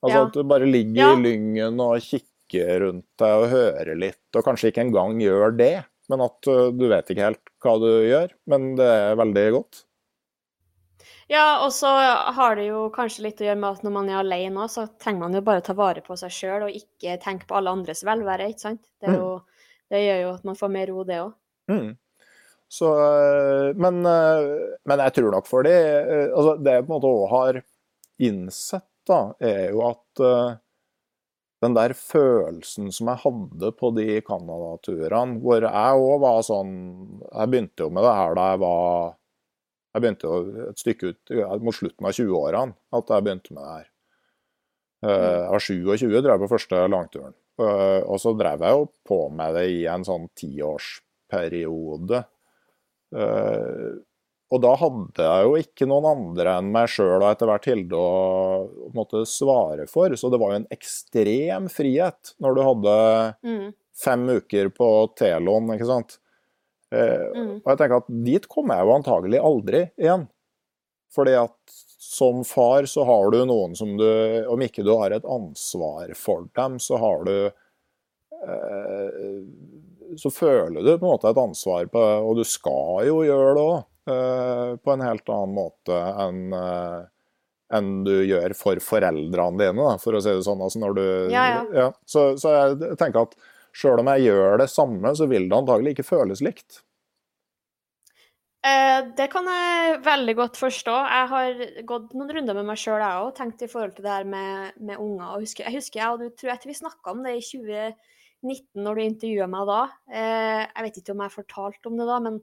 Altså 0.06 0.18
ja. 0.18 0.28
At 0.28 0.38
du 0.38 0.46
bare 0.46 0.70
ligger 0.70 1.02
ja. 1.02 1.12
i 1.16 1.22
lyngen 1.22 1.82
og 1.82 1.98
kikker 2.04 2.82
rundt 2.84 3.08
deg 3.22 3.42
og 3.42 3.50
hører 3.54 3.98
litt, 3.98 4.24
og 4.36 4.46
kanskje 4.46 4.72
ikke 4.72 4.86
engang 4.86 5.18
gjør 5.22 5.56
det, 5.58 5.74
men 6.12 6.22
at 6.26 6.50
eh, 6.52 6.70
du 6.78 6.86
vet 6.92 7.10
ikke 7.10 7.26
helt 7.26 7.54
hva 7.64 7.76
du 7.82 7.90
gjør, 8.06 8.34
men 8.52 8.74
det 8.78 8.86
er 8.86 9.20
veldig 9.22 9.46
godt. 9.58 9.86
Ja, 11.28 11.66
og 11.66 11.72
så 11.74 11.90
har 12.38 12.58
det 12.58 12.68
jo 12.68 12.86
kanskje 12.94 13.26
litt 13.26 13.42
å 13.42 13.48
gjøre 13.48 13.58
med 13.58 13.80
at 13.80 13.86
når 13.86 13.94
man 13.96 14.10
er 14.12 14.20
alene 14.20 14.62
òg, 14.62 14.70
så 14.70 14.86
trenger 15.02 15.24
man 15.24 15.38
jo 15.38 15.42
bare 15.46 15.64
ta 15.66 15.74
vare 15.78 16.04
på 16.06 16.18
seg 16.22 16.34
sjøl 16.34 16.68
og 16.68 16.78
ikke 16.78 17.18
tenke 17.24 17.50
på 17.50 17.58
alle 17.58 17.74
andres 17.74 18.04
velvære, 18.06 18.52
ikke 18.54 18.66
sant. 18.68 18.84
Det, 19.02 19.10
mm. 19.10 19.16
jo, 19.18 19.32
det, 19.90 20.04
gjør 20.06 20.22
jo 20.22 20.34
at 20.36 20.46
man 20.52 20.60
får 20.60 20.74
mer 20.76 20.92
ro, 20.94 21.06
det 21.08 21.18
òg. 21.24 21.32
Mm. 21.72 21.88
Så 22.76 22.92
eh, 23.00 23.72
men, 23.80 24.04
eh, 24.06 24.50
men, 24.86 25.04
jeg 25.08 25.16
tror 25.16 25.32
nok 25.38 25.48
for 25.48 25.66
det 25.68 25.76
eh, 25.78 26.28
altså 26.28 26.58
Det 26.60 26.78
jeg 26.78 26.86
på 26.86 26.92
en 26.92 26.96
måte 26.98 27.12
òg 27.12 27.26
har 27.32 27.62
innsett, 28.26 28.88
da, 29.06 29.20
er 29.44 29.74
jo 29.76 29.84
at 29.86 30.22
den 31.62 31.76
der 31.76 31.94
følelsen 31.98 32.88
som 32.96 33.10
jeg 33.12 33.22
hadde 33.22 33.72
på 33.78 33.92
de 33.94 34.06
Canada-turene, 34.26 35.42
hvor 35.44 35.68
jeg 35.68 36.00
òg 36.00 36.16
var 36.24 36.40
sånn 36.48 36.72
Jeg 37.28 37.52
begynte 37.52 37.86
jo 37.86 37.92
med 37.94 38.08
det 38.08 38.14
her 38.18 38.38
da 38.40 38.48
jeg 38.54 38.62
var 38.64 39.14
jeg 39.96 40.04
begynte 40.04 40.28
jo 40.32 40.64
et 40.72 40.82
stykke 40.82 41.12
ut 41.12 41.34
mot 41.64 41.76
slutten 41.76 42.08
av 42.08 42.16
20-årene 42.18 42.76
at 42.98 43.12
jeg 43.14 43.26
begynte 43.28 43.54
med 43.56 43.62
det 43.64 43.76
her. 43.76 43.86
Jeg 45.06 45.52
var 45.54 45.64
27 45.64 46.16
drev 46.26 46.42
på 46.42 46.50
første 46.52 46.82
langturen. 46.92 47.36
Og 47.64 48.18
så 48.20 48.34
drev 48.36 48.66
jeg 48.66 48.76
jo 48.76 48.90
på 49.08 49.20
med 49.32 49.56
det 49.56 49.64
i 49.72 49.86
en 49.88 50.04
sånn 50.04 50.28
tiårsperiode. 50.36 52.26
Eh, 53.16 53.96
og 54.54 54.62
da 54.62 54.76
hadde 54.78 55.26
jeg 55.26 55.46
jo 55.48 55.56
ikke 55.58 55.88
noen 55.90 56.06
andre 56.12 56.58
enn 56.60 56.68
meg 56.74 56.92
sjøl 56.92 57.18
og 57.18 57.30
etter 57.32 57.50
hvert 57.50 57.66
Hilde 57.70 57.98
å 57.98 58.90
måtte 58.96 59.24
svare 59.28 59.88
for. 59.90 60.14
Så 60.14 60.30
det 60.32 60.40
var 60.42 60.54
jo 60.54 60.60
en 60.62 60.70
ekstrem 60.76 61.70
frihet 61.72 62.36
når 62.44 62.56
du 62.56 62.62
hadde 62.68 62.94
mm. 63.48 63.66
fem 64.06 64.28
uker 64.38 64.70
på 64.76 64.90
Telon, 65.18 65.74
ikke 65.74 65.90
sant. 65.90 66.20
Eh, 66.94 67.26
mm. 67.34 67.52
Og 67.64 67.72
jeg 67.72 67.82
tenker 67.82 67.98
at 68.04 68.14
dit 68.30 68.48
kommer 68.52 68.80
jeg 68.80 68.88
jo 68.88 68.96
antagelig 69.00 69.42
aldri 69.50 69.84
igjen. 69.98 70.28
Fordi 71.16 71.36
at 71.40 71.76
som 72.06 72.44
far 72.46 72.86
så 72.86 73.06
har 73.08 73.32
du 73.34 73.40
noen 73.48 73.74
som 73.76 73.96
du 73.98 74.08
Om 74.52 74.62
ikke 74.62 74.84
du 74.86 74.92
har 74.96 75.12
et 75.16 75.26
ansvar 75.26 76.12
for 76.18 76.46
dem, 76.56 76.78
så 76.80 77.00
har 77.02 77.24
du 77.28 77.36
eh, 77.48 79.10
Så 80.22 80.32
føler 80.34 80.82
du 80.82 80.94
på 80.94 81.06
en 81.06 81.12
måte 81.12 81.32
et 81.32 81.42
ansvar 81.42 81.90
på 81.92 82.02
Og 82.26 82.40
du 82.40 82.46
skal 82.48 83.08
jo 83.10 83.20
gjøre 83.26 83.56
det 83.58 83.66
òg, 83.66 83.84
eh, 84.12 84.72
på 84.82 84.94
en 84.94 85.04
helt 85.06 85.36
annen 85.36 85.58
måte 85.58 86.00
enn 86.26 86.56
enn 87.76 88.04
du 88.06 88.14
gjør 88.22 88.54
for 88.54 88.78
foreldrene 88.78 89.58
dine, 89.58 89.74
da, 89.82 89.96
for 89.98 90.14
å 90.14 90.20
si 90.22 90.30
det 90.30 90.44
sånn. 90.46 90.62
Altså 90.62 90.80
når 90.84 90.94
du, 90.96 91.06
ja, 91.34 91.46
ja. 91.50 91.62
Ja, 91.74 91.88
så, 92.06 92.28
så 92.38 92.52
jeg 92.54 92.98
tenker 93.02 93.26
at 93.26 93.34
Sjøl 93.76 94.00
om 94.00 94.08
jeg 94.14 94.30
gjør 94.30 94.62
det 94.62 94.70
samme, 94.72 95.12
så 95.20 95.28
vil 95.28 95.50
det 95.52 95.56
antagelig 95.58 95.96
ikke 95.96 96.08
føles 96.08 96.40
likt. 96.46 96.78
Eh, 98.66 99.02
det 99.18 99.28
kan 99.34 99.46
jeg 99.52 99.98
veldig 100.06 100.36
godt 100.40 100.58
forstå. 100.58 100.94
Jeg 101.12 101.30
har 101.34 101.60
gått 101.90 102.14
noen 102.16 102.32
runder 102.38 102.56
med 102.58 102.70
meg 102.70 102.80
sjøl, 102.80 103.02
jeg 103.04 103.26
òg, 103.26 103.34
tenkt 103.38 103.66
i 103.66 103.70
forhold 103.70 103.98
til 103.98 104.08
det 104.08 104.14
her 104.14 104.30
med, 104.32 104.78
med 104.80 105.02
unger. 105.02 105.36
Husker, 105.44 105.68
jeg 105.68 105.82
husker 105.82 106.02
jeg 106.02 106.14
og 106.14 106.24
du 106.24 106.32
tror 106.32 106.54
jeg 106.54 106.72
vi 106.72 106.78
snakka 106.80 107.12
om 107.12 107.22
det 107.28 107.36
i 107.36 107.44
2019 108.44 108.84
når 108.86 108.98
du 108.98 109.04
intervjua 109.06 109.48
meg 109.52 109.70
da. 109.70 109.80
Eh, 110.12 110.66
jeg 110.66 110.88
vet 110.88 111.00
ikke 111.02 111.16
om 111.16 111.24
jeg 111.26 111.36
fortalte 111.36 111.92
om 111.92 111.98
det 112.00 112.10
da, 112.10 112.20
men 112.26 112.42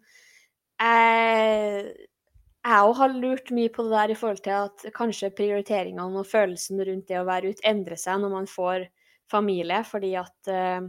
jeg 0.82 2.82
òg 2.82 2.96
har 2.98 3.14
lurt 3.14 3.52
mye 3.54 3.70
på 3.70 3.84
det 3.86 3.94
der 3.94 4.14
i 4.14 4.18
forhold 4.18 4.40
til 4.42 4.56
at 4.64 4.84
kanskje 4.96 5.30
prioriteringene 5.36 6.18
og 6.18 6.26
følelsen 6.26 6.82
rundt 6.82 7.06
det 7.10 7.20
å 7.20 7.28
være 7.28 7.52
ute 7.52 7.66
endrer 7.70 8.00
seg 8.00 8.18
når 8.22 8.34
man 8.34 8.50
får 8.50 8.88
familie, 9.30 9.82
fordi 9.86 10.16
at 10.18 10.50
eh, 10.50 10.80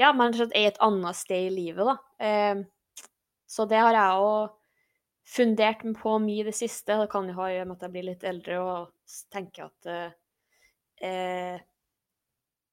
ja, 0.00 0.14
man 0.16 0.34
er 0.34 0.70
et 0.70 0.80
annet 0.82 1.18
sted 1.18 1.50
i 1.50 1.54
livet, 1.54 1.86
da. 1.86 2.64
Så 3.46 3.66
det 3.70 3.78
har 3.78 3.94
jeg 3.94 4.22
òg 4.24 4.54
fundert 5.24 5.84
på 6.00 6.16
mye 6.22 6.42
i 6.42 6.48
det 6.48 6.56
siste. 6.56 6.96
Det 6.98 7.10
kan 7.12 7.28
jo 7.28 7.36
ha 7.38 7.48
å 7.48 7.52
gjøre 7.52 7.68
med 7.68 7.78
at 7.78 7.86
jeg 7.86 7.94
blir 7.94 8.08
litt 8.08 8.26
eldre 8.28 8.58
og 8.60 9.14
tenker 9.32 9.68
at 9.68 9.90
eh, 11.04 11.62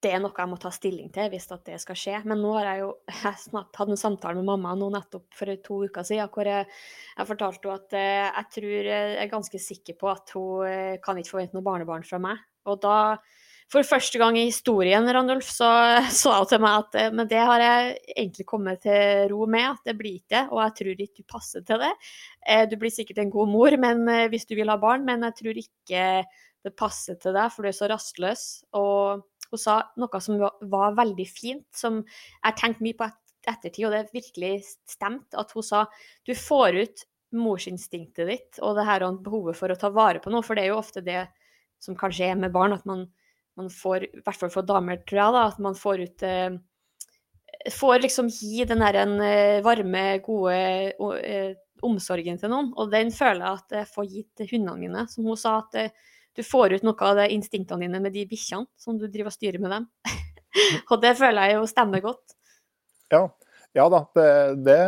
det 0.02 0.12
er 0.16 0.22
noe 0.24 0.34
jeg 0.34 0.50
må 0.50 0.58
ta 0.62 0.72
stilling 0.74 1.12
til 1.14 1.30
hvis 1.32 1.48
det 1.52 1.78
skal 1.84 1.98
skje. 1.98 2.16
Men 2.26 2.42
nå 2.42 2.56
har 2.58 2.72
jeg 2.72 2.84
jo 2.84 2.90
jeg 3.26 3.44
snart 3.44 3.82
hatt 3.82 3.94
en 3.94 4.00
samtale 4.00 4.40
med 4.40 4.50
mamma 4.50 4.74
nå 4.78 4.90
nettopp 4.94 5.28
for 5.38 5.54
to 5.66 5.84
uker 5.88 6.08
siden, 6.08 6.32
hvor 6.34 6.50
jeg, 6.50 6.66
jeg 7.18 7.30
fortalte 7.30 7.70
henne 7.70 7.78
at 7.80 8.00
eh, 8.00 8.32
jeg 8.32 8.50
tror 8.58 8.90
jeg 8.92 9.14
er 9.22 9.32
ganske 9.36 9.64
sikker 9.68 10.00
på 10.02 10.12
at 10.12 10.36
hun 10.38 10.68
eh, 10.68 10.98
kan 11.04 11.22
ikke 11.22 11.36
forvente 11.36 11.58
noe 11.58 11.68
barnebarn 11.68 12.08
fra 12.08 12.22
meg. 12.22 12.42
Og 12.70 12.82
da 12.82 12.98
for 13.72 13.88
første 13.88 14.20
gang 14.20 14.36
i 14.36 14.50
historien, 14.50 15.06
Randulf, 15.16 15.48
så 15.48 15.70
sa 16.22 16.36
hun 16.42 16.50
til 16.50 16.62
meg 16.64 16.82
at 16.82 16.98
eh, 17.00 17.14
men 17.16 17.30
det 17.32 17.40
har 17.40 17.64
jeg 17.64 17.96
egentlig 18.18 18.48
kommet 18.50 18.84
til 18.84 19.30
ro 19.32 19.46
med, 19.48 19.70
at 19.70 19.92
det 19.92 19.98
blir 20.00 20.20
ikke 20.20 20.48
og 20.50 20.60
jeg 20.66 20.78
tror 20.82 21.04
ikke 21.06 21.24
du 21.24 21.30
passer 21.38 21.66
til 21.68 21.80
det. 21.86 21.92
Eh, 22.44 22.66
du 22.68 22.76
blir 22.82 22.92
sikkert 22.92 23.22
en 23.24 23.32
god 23.32 23.52
mor 23.52 23.78
men, 23.80 24.04
eh, 24.12 24.28
hvis 24.32 24.48
du 24.50 24.58
vil 24.60 24.72
ha 24.72 24.80
barn, 24.82 25.06
men 25.08 25.24
jeg 25.30 25.38
tror 25.40 25.62
ikke 25.64 26.08
det 26.62 26.78
passer 26.78 27.18
til 27.22 27.34
deg, 27.34 27.48
for 27.54 27.64
du 27.64 27.72
er 27.72 27.78
så 27.78 27.88
rastløs. 27.90 28.44
Og 28.78 29.24
hun 29.52 29.62
sa 29.62 29.78
noe 30.00 30.22
som 30.24 30.40
var 30.40 30.98
veldig 30.98 31.28
fint, 31.30 31.68
som 31.76 32.02
jeg 32.06 32.58
tenkte 32.60 32.86
mye 32.86 32.98
på 33.00 33.10
ettertid, 33.52 33.86
og 33.88 33.96
det 33.96 34.16
virkelig 34.16 34.54
stemte, 34.90 35.38
at 35.40 35.52
hun 35.56 35.66
sa 35.66 35.86
du 36.28 36.34
får 36.38 36.78
ut 36.82 37.08
morsinstinktet 37.32 38.28
ditt 38.28 38.60
og 38.60 38.76
det 38.76 38.84
her 38.90 39.06
behovet 39.24 39.56
for 39.56 39.72
å 39.72 39.80
ta 39.80 39.90
vare 39.94 40.20
på 40.24 40.34
noe, 40.34 40.44
for 40.44 40.58
det 40.58 40.66
er 40.66 40.74
jo 40.74 40.82
ofte 40.82 41.04
det 41.06 41.26
som 41.82 41.98
kanskje 41.98 42.28
er 42.28 42.38
med 42.38 42.54
barn, 42.54 42.76
at 42.76 42.86
man 42.86 43.08
man 43.60 43.70
får, 43.70 44.06
i 44.08 44.22
hvert 44.24 44.40
fall 44.40 44.52
for 44.54 44.68
damer, 44.68 45.02
tror 45.08 45.22
jeg, 45.22 45.36
da, 45.36 45.48
at 45.52 45.64
man 45.64 45.78
får 45.78 46.06
ut 46.08 46.28
eh, 46.28 46.52
Får 47.76 48.00
liksom 48.02 48.30
gi 48.32 48.64
den 48.66 48.80
der 48.82 48.96
en 49.04 49.20
eh, 49.22 49.60
varme, 49.62 50.02
gode 50.26 50.56
eh, 50.56 51.52
omsorgen 51.86 52.40
til 52.42 52.50
noen. 52.50 52.72
Og 52.80 52.90
den 52.90 53.12
føler 53.14 53.44
jeg 53.44 53.60
at 53.60 53.76
jeg 53.76 53.90
får 53.92 54.08
gitt 54.10 54.30
til 54.40 54.50
hundene 54.56 54.80
mine. 54.82 55.04
Som 55.12 55.28
hun 55.30 55.38
sa, 55.38 55.60
at 55.60 55.78
eh, 55.78 55.92
du 56.38 56.44
får 56.48 56.78
ut 56.78 56.86
noe 56.88 57.08
av 57.08 57.20
de 57.20 57.30
instinktene 57.36 57.88
dine 57.88 58.02
med 58.04 58.16
de 58.16 58.26
bikkjene 58.30 58.70
som 58.80 59.00
du 59.00 59.08
driver 59.08 59.32
og 59.32 59.36
styrer 59.36 59.60
med 59.62 59.74
dem. 59.76 59.88
og 60.92 61.02
det 61.04 61.16
føler 61.20 61.50
jeg 61.50 61.60
jo 61.60 61.68
stemmer 61.70 62.04
godt. 62.04 62.38
Ja, 63.12 63.26
ja 63.78 63.90
da. 63.92 64.06
Det, 64.16 64.30
det, 64.68 64.80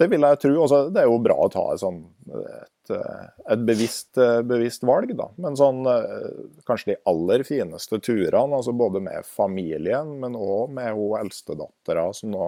det 0.00 0.10
vil 0.12 0.26
jeg 0.28 0.42
tro. 0.44 0.56
Altså, 0.64 0.82
det 0.94 1.04
er 1.04 1.10
jo 1.10 1.20
bra 1.24 1.38
å 1.44 1.52
ta 1.52 1.68
et 1.74 1.84
sånn 1.84 2.02
et 2.32 2.74
et 2.88 3.64
bevisst, 3.68 4.16
bevisst, 4.48 4.84
valg, 4.88 5.10
da. 5.16 5.26
Men 5.36 5.56
sånn, 5.60 5.82
eh, 5.92 6.28
kanskje 6.68 6.94
de 6.94 6.98
aller 7.10 7.44
fineste 7.44 7.98
turene, 8.00 8.56
altså 8.56 8.72
både 8.72 9.02
med 9.04 9.26
familien, 9.28 10.14
men 10.22 10.38
òg 10.38 10.72
med 10.72 10.94
hun 10.96 11.18
eldstedattera 11.20 12.06
som 12.16 12.32
nå 12.32 12.46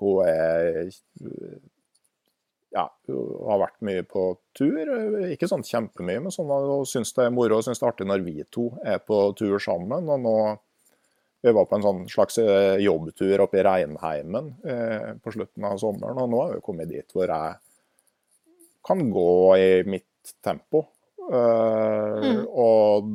hun 0.00 0.22
er 0.24 0.88
ja, 2.70 2.86
hun 3.10 3.46
har 3.50 3.62
vært 3.64 3.78
mye 3.86 4.02
på 4.06 4.24
tur. 4.56 4.90
Ikke 5.30 5.48
sånn 5.50 5.66
kjempemye, 5.66 6.22
men 6.24 6.34
sånn 6.34 6.50
hun 6.50 6.88
syns 6.88 7.14
det 7.16 7.26
er 7.26 7.34
moro 7.34 7.58
og 7.58 7.66
syns 7.66 7.80
det 7.80 7.86
er 7.86 7.92
artig 7.92 8.08
når 8.10 8.26
vi 8.26 8.36
to 8.52 8.68
er 8.86 9.00
på 9.02 9.22
tur 9.38 9.58
sammen. 9.62 10.10
Og 10.10 10.22
nå 10.22 10.36
vi 11.40 11.52
var 11.56 11.64
på 11.64 11.78
en 11.78 11.84
sånn 11.84 12.00
slags 12.12 12.36
jobbtur 12.84 13.40
oppe 13.46 13.62
i 13.62 13.64
Reinheimen 13.64 14.50
eh, 14.60 15.12
på 15.24 15.32
slutten 15.32 15.64
av 15.64 15.78
sommeren, 15.80 16.18
og 16.20 16.28
nå 16.28 16.40
har 16.42 16.50
vi 16.52 16.64
kommet 16.66 16.90
dit 16.90 17.14
hvor 17.16 17.32
jeg 17.32 17.54
kan 18.84 19.06
gå 19.14 19.30
i 19.56 19.70
mitt 19.88 20.34
tempo. 20.44 20.84
Eh, 21.32 22.26
mm. 22.26 22.42
Og 22.44 23.08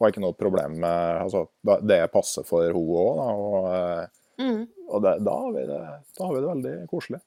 har 0.00 0.12
ikke 0.12 0.22
noe 0.24 0.36
problem 0.38 0.78
med 0.80 1.22
altså, 1.26 1.44
Det 1.84 2.00
passer 2.12 2.46
for 2.48 2.64
henne 2.64 2.80
òg, 2.80 3.20
og, 3.20 3.66
eh, 3.72 4.44
mm. 4.44 4.62
og 4.88 5.04
det, 5.04 5.16
da, 5.26 5.34
har 5.44 5.56
det, 5.56 5.66
da, 5.70 5.80
har 6.24 6.34
vi 6.34 6.40
det, 6.40 6.48
veldig 6.52 6.74
koselig. 6.90 7.20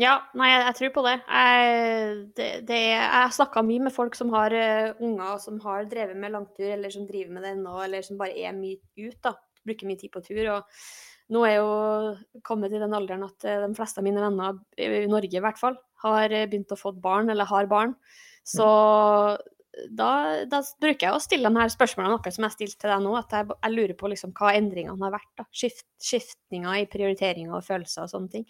Ja, 0.00 0.16
nei, 0.34 0.48
jeg, 0.50 0.62
jeg 0.66 0.76
tror 0.78 0.92
på 0.96 1.02
det. 1.06 1.14
Jeg, 1.22 2.14
det, 2.34 2.48
det, 2.66 2.78
jeg 2.90 3.34
snakka 3.36 3.62
mye 3.62 3.86
med 3.86 3.94
folk 3.94 4.16
som 4.18 4.32
har 4.34 4.54
uh, 4.54 5.02
unger 5.04 5.38
som 5.42 5.60
har 5.62 5.86
drevet 5.90 6.18
med 6.18 6.34
langtur, 6.34 6.66
eller 6.66 6.90
som 6.90 7.06
driver 7.06 7.36
med 7.36 7.46
det 7.46 7.56
nå, 7.60 7.74
eller 7.84 8.02
som 8.02 8.18
bare 8.18 8.34
er 8.34 8.56
mye 8.56 8.80
ut, 8.98 9.20
da. 9.22 9.36
Bruker 9.64 9.88
mye 9.88 10.00
tid 10.00 10.12
på 10.12 10.24
tur. 10.24 10.42
og 10.56 10.66
nå 11.32 11.40
er 11.46 11.54
jeg 11.54 11.62
jo 11.62 12.40
kommet 12.44 12.74
i 12.74 12.80
den 12.82 12.92
alderen 12.92 13.24
at 13.24 13.46
de 13.46 13.70
fleste 13.76 14.02
av 14.02 14.04
mine 14.04 14.20
venner, 14.20 14.58
i 14.76 15.06
Norge 15.08 15.38
i 15.38 15.40
hvert 15.40 15.60
fall, 15.60 15.78
har 16.04 16.28
eh, 16.28 16.44
begynt 16.50 16.74
å 16.74 16.78
få 16.78 16.92
barn, 16.92 17.30
eller 17.32 17.48
har 17.48 17.70
barn. 17.70 17.94
Så 18.44 18.66
da, 19.90 20.08
da, 20.48 20.60
bruker 20.80 21.08
jeg 21.08 21.16
å 21.16 21.22
stille 21.22 21.50
de 21.50 21.60
her 21.60 21.72
spørsmålene, 21.72 22.18
akkurat 22.18 22.36
som 22.36 22.46
jeg 22.46 22.54
stilte 22.54 22.78
til 22.84 22.92
deg 22.92 23.02
nå. 23.04 23.14
At 23.18 23.34
jeg, 23.34 23.48
jeg 23.52 23.74
lurer 23.74 23.94
på 23.98 24.10
liksom 24.12 24.34
hva 24.38 24.52
endringene 24.58 25.06
har 25.06 25.14
vært. 25.16 25.30
da, 25.40 25.46
Skift, 25.54 25.86
Skiftninger 26.02 26.80
i 26.80 26.88
prioriteringer 26.90 27.56
og 27.58 27.66
følelser 27.66 28.06
og 28.06 28.12
sånne 28.12 28.32
ting. 28.32 28.46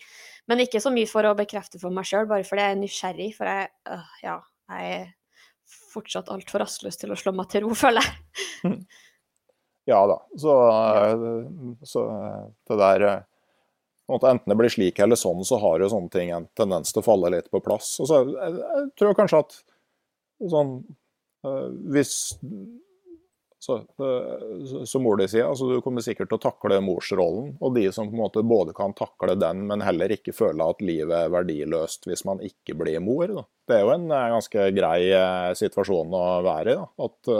Men 0.50 0.64
ikke 0.64 0.82
så 0.84 0.92
mye 0.94 1.08
for 1.10 1.26
å 1.28 1.36
bekrefte 1.38 1.80
for 1.82 1.94
meg 1.94 2.08
sjøl, 2.08 2.28
bare 2.30 2.46
fordi 2.46 2.66
jeg 2.66 2.76
er 2.76 2.80
nysgjerrig. 2.82 3.28
For 3.38 3.50
jeg, 3.50 3.70
øh, 3.94 4.10
ja, 4.24 4.38
jeg 4.74 4.98
er 4.98 5.06
fortsatt 5.94 6.32
altfor 6.34 6.64
rastløs 6.64 7.00
til 7.00 7.14
å 7.14 7.18
slå 7.18 7.34
meg 7.36 7.50
til 7.52 7.64
ro, 7.66 7.76
føler 7.84 8.04
jeg. 8.04 8.76
Ja 9.84 9.98
da. 10.08 10.14
Så, 10.40 10.48
så 11.84 12.02
det 12.70 12.76
der 12.80 13.02
enten 14.08 14.48
det 14.48 14.56
blir 14.56 14.72
slik 14.72 14.96
eller 15.04 15.18
sånn, 15.20 15.42
så 15.44 15.58
har 15.60 15.82
jo 15.82 15.90
sånne 15.92 16.08
ting 16.08 16.30
en 16.32 16.46
tendens 16.56 16.88
til 16.92 17.02
å 17.02 17.04
falle 17.04 17.28
litt 17.34 17.50
på 17.52 17.60
plass. 17.60 17.90
Og 18.00 18.08
så 18.08 18.22
jeg, 18.22 18.54
jeg 18.62 18.86
tror 18.96 19.18
kanskje 19.18 19.42
at 19.44 19.58
sånn 20.40 20.72
øh, 20.78 20.94
Hvis 21.94 22.14
så, 23.64 23.78
øh, 24.00 24.84
Som 24.84 25.06
mor 25.06 25.16
di 25.16 25.24
sier, 25.28 25.46
altså 25.48 25.70
du 25.70 25.78
kommer 25.80 26.04
sikkert 26.04 26.28
til 26.28 26.36
å 26.36 26.42
takle 26.42 26.82
morsrollen. 26.84 27.54
Og 27.64 27.72
de 27.78 27.86
som 27.96 28.10
på 28.10 28.16
en 28.16 28.20
måte 28.20 28.44
både 28.44 28.74
kan 28.76 28.92
takle 28.96 29.38
den, 29.40 29.62
men 29.70 29.84
heller 29.84 30.12
ikke 30.12 30.34
føle 30.36 30.66
at 30.68 30.84
livet 30.84 31.14
er 31.16 31.32
verdiløst 31.32 32.04
hvis 32.10 32.26
man 32.28 32.42
ikke 32.44 32.76
blir 32.82 33.00
mor. 33.00 33.30
Da. 33.30 33.46
Det 33.64 33.78
er 33.78 33.86
jo 33.86 33.94
en 33.94 34.06
øh, 34.10 34.28
ganske 34.36 34.68
grei 34.76 35.00
situasjon 35.62 36.18
å 36.20 36.24
være 36.44 36.74
i. 36.74 36.78
Da. 36.82 37.08
At 37.08 37.34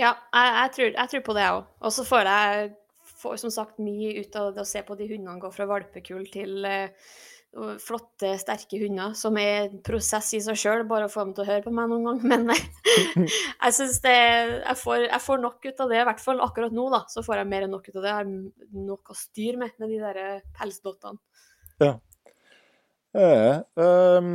ja, 0.00 0.10
jeg, 0.10 0.52
jeg, 0.56 0.70
tror, 0.74 0.90
jeg, 0.90 1.10
tror, 1.12 1.24
på 1.28 1.36
det, 1.36 1.44
jeg 1.44 1.58
òg. 1.60 1.74
Og 1.84 1.94
så 1.94 2.06
får 2.08 2.32
jeg 2.32 2.70
får 3.22 3.36
som 3.44 3.52
sagt 3.54 3.82
mye 3.82 4.16
ut 4.18 4.38
av 4.38 4.50
det 4.56 4.64
å 4.64 4.68
se 4.68 4.82
på 4.86 4.96
de 4.98 5.06
hundene 5.10 5.38
gå 5.42 5.50
fra 5.54 5.68
valpekull 5.70 6.26
til 6.32 6.66
uh, 6.66 7.12
flotte, 7.52 8.30
sterke 8.40 8.78
hunder, 8.80 9.12
som 9.18 9.36
er 9.36 9.66
en 9.66 9.80
prosess 9.84 10.30
i 10.36 10.40
seg 10.40 10.56
sjøl, 10.56 10.84
bare 10.88 11.08
å 11.08 11.12
få 11.12 11.26
dem 11.26 11.34
til 11.36 11.44
å 11.44 11.48
høre 11.50 11.64
på 11.66 11.72
meg 11.74 11.90
noen 11.90 12.06
gang. 12.06 12.22
Men 12.30 12.54
jeg 12.54 13.76
syns 13.76 13.98
det 14.04 14.14
jeg 14.16 14.78
får, 14.80 15.04
jeg 15.10 15.24
får, 15.26 15.42
nok 15.42 15.68
ut 15.68 15.82
av 15.84 15.92
det, 15.92 15.98
i 16.00 16.06
hvert 16.08 16.22
fall 16.24 16.40
akkurat 16.44 16.72
nå, 16.76 16.86
da. 16.94 17.02
Så 17.12 17.24
får 17.26 17.42
jeg 17.42 17.50
mer 17.52 17.66
enn 17.66 17.74
nok 17.76 17.90
ut 17.90 17.98
av 17.98 18.00
det. 18.00 18.08
Jeg 18.08 18.20
har 18.22 18.86
nok 18.88 19.12
å 19.12 19.18
styre 19.18 19.60
med 19.60 19.76
med 19.82 19.92
de 19.92 20.00
der 20.00 20.22
eh, 20.22 20.40
pelsdottene. 20.56 21.20
Ja. 21.82 21.92
Eh, 23.12 23.60
um, 23.76 24.32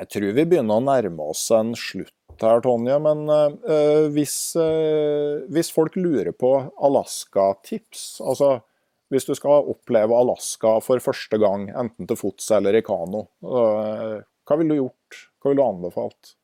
jeg 0.00 0.10
tror 0.10 0.34
vi 0.34 0.48
begynner 0.48 0.80
å 0.80 0.84
nærme 0.84 1.30
oss 1.30 1.44
en 1.54 1.76
slutt 1.78 2.16
her, 2.42 2.62
Tonje, 2.64 2.96
men 3.04 3.20
uh, 3.30 4.08
hvis, 4.10 4.34
uh, 4.58 5.44
hvis, 5.52 5.70
folk 5.70 5.94
lurer 6.00 6.32
på 6.34 6.50
Alaska-tips, 6.82 8.16
altså 8.24 8.56
hvis 9.12 9.28
du 9.28 9.34
skal 9.36 9.68
oppleve 9.72 10.16
Alaska 10.16 10.78
for 10.84 11.02
første 11.04 11.38
gang, 11.40 11.68
enten 11.68 12.08
til 12.08 12.18
fots 12.18 12.48
eller 12.56 12.78
i 12.78 12.84
kano, 12.86 13.26
uh, 13.44 14.16
hva 14.48 14.58
ville 14.58 14.74
du 14.74 14.80
gjort? 14.80 15.20
Hva 15.38 15.52
ville 15.52 15.60
du 15.60 15.66
anbefalt? 15.68 16.34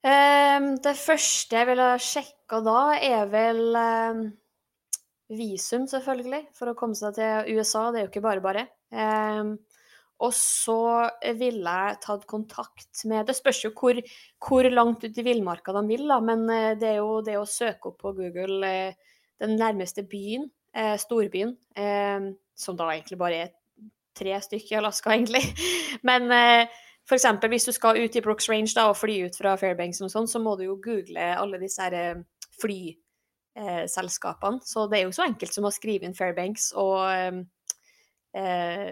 Um, 0.00 0.74
det 0.80 0.94
første 0.96 1.58
jeg 1.58 1.68
ville 1.68 1.88
sjekka 2.00 2.60
da, 2.64 2.82
er 3.00 3.26
vel 3.32 3.64
um, 3.76 4.22
visum, 5.36 5.88
selvfølgelig, 5.90 6.46
for 6.56 6.72
å 6.72 6.76
komme 6.78 6.96
seg 6.98 7.18
til 7.18 7.58
USA. 7.58 7.88
Det 7.90 8.00
er 8.00 8.06
jo 8.06 8.12
ikke 8.12 8.24
bare 8.24 8.44
bare. 8.44 8.68
Um, 8.90 9.56
og 10.20 10.34
så 10.36 10.80
ville 11.38 11.74
jeg 11.76 12.00
tatt 12.04 12.26
kontakt 12.28 13.04
med 13.08 13.28
Det 13.28 13.36
spørs 13.38 13.62
jo 13.64 13.70
hvor, 13.72 14.00
hvor 14.44 14.68
langt 14.68 15.04
ut 15.06 15.20
i 15.20 15.24
villmarka 15.24 15.72
de 15.78 15.84
vil, 15.88 16.04
da, 16.10 16.18
men 16.24 16.44
eh, 16.52 16.74
det 16.76 16.90
er 16.90 16.98
jo 17.00 17.20
det 17.24 17.38
å 17.40 17.48
søke 17.48 17.92
opp 17.92 18.02
på 18.04 18.12
Google 18.18 18.60
eh, 18.68 19.14
den 19.40 19.56
nærmeste 19.56 20.04
byen, 20.04 20.44
eh, 20.74 20.96
storbyen, 21.00 21.56
som 22.56 22.76
da 22.76 22.90
egentlig 22.92 23.18
bare 23.18 23.34
er 23.46 23.50
tre 24.16 24.40
stykker 24.42 24.74
i 24.74 24.78
Alaska, 24.80 25.10
egentlig. 25.14 25.44
Men 26.06 26.22
f.eks. 26.30 27.26
hvis 27.48 27.68
du 27.68 27.72
skal 27.72 28.02
ut 28.02 28.16
i 28.16 28.24
Brooks 28.24 28.48
Range 28.50 28.72
da, 28.74 28.82
og 28.90 29.00
fly 29.00 29.16
ut 29.26 29.36
fra 29.38 29.56
Fairbanks, 29.60 30.02
og 30.04 30.10
sånn, 30.12 30.30
så 30.30 30.38
må 30.42 30.52
du 30.58 30.64
jo 30.66 30.82
google 30.82 31.20
alle 31.36 31.62
disse 31.62 31.82
her 31.82 31.94
flyselskapene. 32.60 34.60
Så 34.66 34.78
det 34.90 34.98
er 35.00 35.04
jo 35.08 35.16
så 35.16 35.26
enkelt 35.28 35.52
som 35.54 35.66
å 35.66 35.74
skrive 35.74 36.04
inn 36.06 36.18
Fairbanks 36.18 36.64
og 36.78 36.98
eh, 38.36 38.88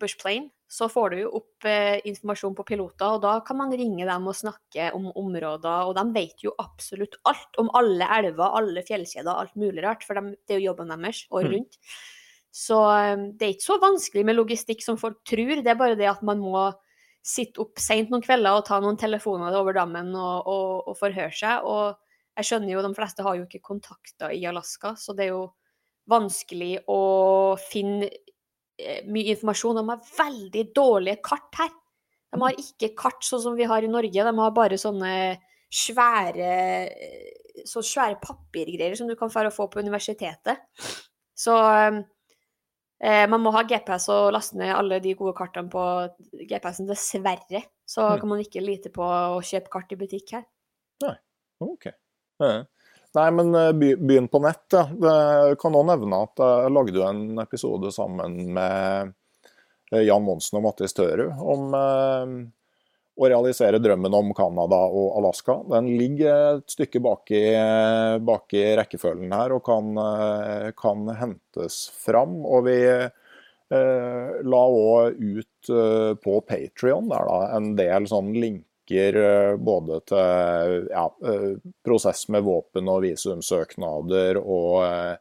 bushplane, 0.00 0.50
så 0.72 0.86
får 0.88 1.12
du 1.12 1.16
jo 1.18 1.30
opp 1.36 1.66
eh, 1.68 1.98
informasjon 2.08 2.54
på 2.56 2.64
piloter, 2.70 3.18
og 3.18 3.20
da 3.26 3.34
kan 3.44 3.58
man 3.60 3.74
ringe 3.76 4.06
dem 4.08 4.28
og 4.30 4.36
snakke 4.38 4.88
om 4.96 5.10
områder, 5.10 5.88
og 5.90 5.92
de 5.98 6.04
vet 6.14 6.44
jo 6.46 6.54
absolutt 6.62 7.18
alt 7.28 7.58
om 7.60 7.68
alle 7.76 8.08
elver, 8.16 8.56
alle 8.56 8.84
fjellkjeder, 8.88 9.28
alt 9.32 9.58
mulig 9.60 9.84
rart, 9.84 10.06
for 10.08 10.16
de, 10.16 10.32
det 10.48 10.56
er 10.56 10.62
jo 10.62 10.70
jobben 10.70 10.94
deres 10.94 11.26
året 11.28 11.50
Mm. 11.50 11.56
rundt. 11.58 11.76
Så 12.52 12.78
eh, 12.96 13.26
det 13.36 13.46
er 13.46 13.52
ikke 13.52 13.68
så 13.68 13.78
vanskelig 13.84 14.24
med 14.24 14.38
logistikk 14.38 14.80
som 14.84 14.96
folk 15.00 15.20
tror, 15.28 15.60
det 15.60 15.74
er 15.74 15.78
bare 15.80 15.98
det 16.00 16.08
at 16.08 16.24
man 16.24 16.40
må 16.40 16.64
sitte 17.22 17.60
opp 17.62 17.78
seint 17.78 18.08
noen 18.10 18.24
kvelder 18.24 18.56
og 18.56 18.64
ta 18.66 18.80
noen 18.82 18.96
telefoner 18.98 19.54
over 19.54 19.76
dammen 19.76 20.08
og, 20.16 20.48
og, 20.48 20.88
og 20.90 20.96
forhøre 20.98 21.30
seg. 21.36 21.68
Og 21.68 21.94
jeg 22.40 22.48
skjønner 22.48 22.72
jo, 22.72 22.82
de 22.82 22.96
fleste 22.96 23.22
har 23.22 23.36
jo 23.36 23.44
ikke 23.44 23.60
kontakter 23.62 24.32
i 24.32 24.40
Alaska, 24.48 24.96
så 24.96 25.12
det 25.14 25.28
er 25.28 25.34
jo 25.36 25.44
vanskelig 26.10 26.78
å 26.90 27.00
finne 27.60 28.08
mye 29.06 29.34
informasjon. 29.34 29.76
De 29.80 29.88
har 29.88 30.00
veldig 30.18 30.64
dårlige 30.74 31.20
kart 31.24 31.54
her. 31.60 31.70
De 32.32 32.40
har 32.40 32.56
ikke 32.56 32.94
kart 32.96 33.20
sånn 33.26 33.42
som 33.44 33.56
vi 33.58 33.66
har 33.68 33.84
i 33.84 33.90
Norge, 33.92 34.24
de 34.24 34.38
har 34.38 34.54
bare 34.56 34.78
sånne 34.80 35.12
svære 35.72 36.48
eh, 36.48 37.64
så 37.68 37.82
svære 37.84 38.16
papirgreier 38.20 38.96
som 38.96 39.08
du 39.08 39.14
kan 39.16 39.30
få 39.30 39.68
på 39.68 39.80
universitetet. 39.84 40.62
Så 41.36 41.52
eh, 43.02 43.26
man 43.28 43.40
må 43.42 43.52
ha 43.52 43.62
GPS 43.68 44.08
og 44.14 44.32
laste 44.32 44.56
ned 44.56 44.72
alle 44.74 45.00
de 45.04 45.12
gode 45.18 45.34
kartene 45.36 45.68
på 45.72 45.84
GPS-en, 46.48 46.88
dessverre. 46.88 47.62
Så 47.84 48.00
Mm. 48.08 48.20
kan 48.20 48.28
man 48.28 48.40
ikke 48.40 48.64
lite 48.64 48.88
på 48.90 49.02
å 49.04 49.40
kjøpe 49.44 49.68
kart 49.68 49.92
i 49.92 49.96
butikk 50.00 50.32
her. 50.32 50.44
Nei, 51.02 51.16
Ok. 51.60 51.86
Ja. 52.40 52.64
Nei, 53.12 53.28
men 53.36 53.54
eh, 53.54 53.72
begynn 53.76 54.28
på 54.32 54.40
nett, 54.40 54.64
ja. 54.72 54.86
Det 54.88 55.56
kan 55.60 55.74
også 55.76 55.90
nevne 55.90 56.22
at 56.24 56.40
jeg 56.40 56.72
lagde 56.72 57.04
en 57.10 57.42
episode 57.42 57.92
sammen 57.92 58.38
med 58.56 59.12
eh, 59.92 60.06
Jan 60.06 60.24
Monsen 60.24 60.60
og 60.60 60.66
Mattis 60.70 60.96
Tørud 60.96 61.36
om 61.36 61.76
eh, 61.76 62.34
å 63.12 63.28
realisere 63.28 63.80
drømmen 63.82 64.14
om 64.16 64.32
Canada 64.36 64.78
og 64.88 65.18
Alaska. 65.20 65.58
Den 65.68 65.90
ligger 66.00 66.58
et 66.58 66.72
stykke 66.72 67.02
bak 67.04 67.32
i, 67.36 67.44
bak 68.24 68.56
i 68.56 68.64
rekkefølgen 68.80 69.34
her 69.36 69.52
og 69.58 69.64
kan, 69.66 69.92
eh, 70.00 70.70
kan 70.78 71.04
hentes 71.18 71.84
fram. 71.92 72.40
Og 72.48 72.64
vi 72.70 72.78
eh, 72.88 74.40
la 74.40 74.62
òg 74.64 75.20
ut 75.20 75.72
eh, 75.76 76.12
på 76.24 76.40
Patrion 76.48 77.12
en 77.12 77.74
del 77.76 78.08
sånn 78.08 78.32
linker 78.32 78.71
eh, 78.98 79.56
både 79.56 80.00
til 80.08 80.88
ja, 80.90 81.06
eh, 81.26 81.48
prosess 81.84 82.26
med 82.32 82.44
våpen 82.46 82.90
og 82.90 83.02
visumsøknader, 83.06 84.40
og, 84.42 84.84
eh, 84.86 85.16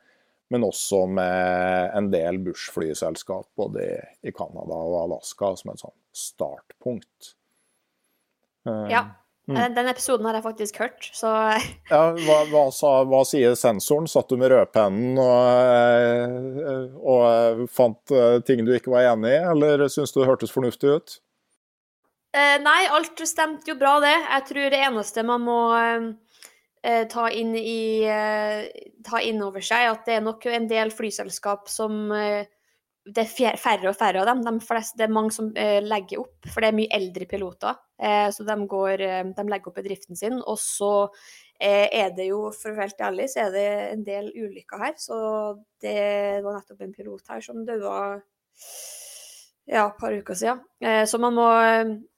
men 0.51 0.67
også 0.67 1.05
med 1.07 1.95
en 1.97 2.09
del 2.11 2.41
Bush-flyselskap 2.43 3.47
både 3.59 3.87
i, 4.21 4.33
Canada 4.35 4.75
og 4.75 4.97
Alaska 5.05 5.53
som 5.59 5.71
et 5.73 5.83
sånn 5.83 5.97
startpunkt. 6.11 7.33
Ja. 8.65 9.07
Mm. 9.49 9.73
Den 9.73 9.87
episoden 9.89 10.27
har 10.27 10.35
jeg 10.37 10.45
faktisk 10.45 10.77
hørt, 10.83 11.07
så 11.17 11.31
Ja, 11.89 12.01
hva, 12.13 12.35
hva, 12.51 12.67
sa, 12.75 12.91
hva 13.09 13.23
sier 13.25 13.55
sensoren? 13.57 14.05
Satt 14.11 14.29
du 14.29 14.37
med 14.37 14.51
rødpennen 14.53 15.17
og, 15.23 16.91
og 17.01 17.63
fant 17.73 18.13
ting 18.45 18.61
du 18.67 18.75
ikke 18.75 18.93
var 18.93 19.15
enig 19.15 19.33
i, 19.33 19.41
eller 19.55 19.87
syns 19.89 20.13
du 20.13 20.21
det 20.21 20.29
hørtes 20.29 20.53
fornuftig 20.53 20.93
ut? 20.93 21.17
Eh, 22.31 22.57
nei, 22.63 22.85
alt 22.87 23.19
stemte 23.27 23.73
jo 23.73 23.75
bra, 23.79 23.97
det. 23.99 24.13
Jeg 24.15 24.47
tror 24.47 24.69
det 24.71 24.79
eneste 24.85 25.23
man 25.27 25.43
må 25.43 25.57
eh, 25.75 27.03
ta 27.11 27.27
inn 27.35 27.51
i 27.59 28.07
eh, 28.07 28.69
Ta 29.03 29.19
inn 29.25 29.41
over 29.43 29.63
seg, 29.65 29.89
at 29.89 30.07
det 30.07 30.15
er 30.15 30.23
nok 30.23 30.45
en 30.47 30.67
del 30.69 30.93
flyselskap 30.95 31.67
som 31.73 32.11
eh, 32.15 32.47
Det 33.03 33.25
er 33.25 33.57
færre 33.59 33.89
og 33.89 33.97
færre 33.97 34.21
av 34.21 34.29
dem. 34.29 34.45
De 34.45 34.63
fleste, 34.63 34.95
det 34.99 35.09
er 35.09 35.15
mange 35.17 35.35
som 35.35 35.51
eh, 35.59 35.81
legger 35.83 36.21
opp, 36.23 36.47
for 36.47 36.63
det 36.63 36.71
er 36.71 36.79
mye 36.79 36.95
eldre 37.01 37.27
piloter. 37.27 37.81
Eh, 37.99 38.29
så 38.31 38.47
de, 38.47 38.57
går, 38.75 39.03
eh, 39.09 39.23
de 39.35 39.47
legger 39.51 39.73
opp 39.73 39.81
bedriften 39.81 40.15
sin. 40.15 40.39
Og 40.39 40.59
så 40.61 40.93
eh, 41.59 41.89
er 41.89 42.15
det 42.15 42.29
jo, 42.29 42.45
for 42.55 42.71
å 42.71 42.77
være 42.77 42.93
helt 42.93 43.05
ærlig, 43.09 43.27
så 43.33 43.43
er 43.47 43.51
det 43.57 43.67
en 43.89 44.07
del 44.07 44.31
ulykker 44.37 44.85
her. 44.85 44.95
Så 45.01 45.19
det 45.83 45.99
var 46.45 46.61
nettopp 46.61 46.87
en 46.87 46.95
pilot 46.95 47.35
her 47.35 47.43
som 47.43 47.65
døde 47.67 47.97
ja, 49.71 49.85
et 49.87 49.99
par 50.01 50.13
uker 50.13 50.37
siden. 50.37 50.59
Eh, 50.83 51.05
Så 51.07 51.19
man 51.21 51.37
må, 51.37 51.47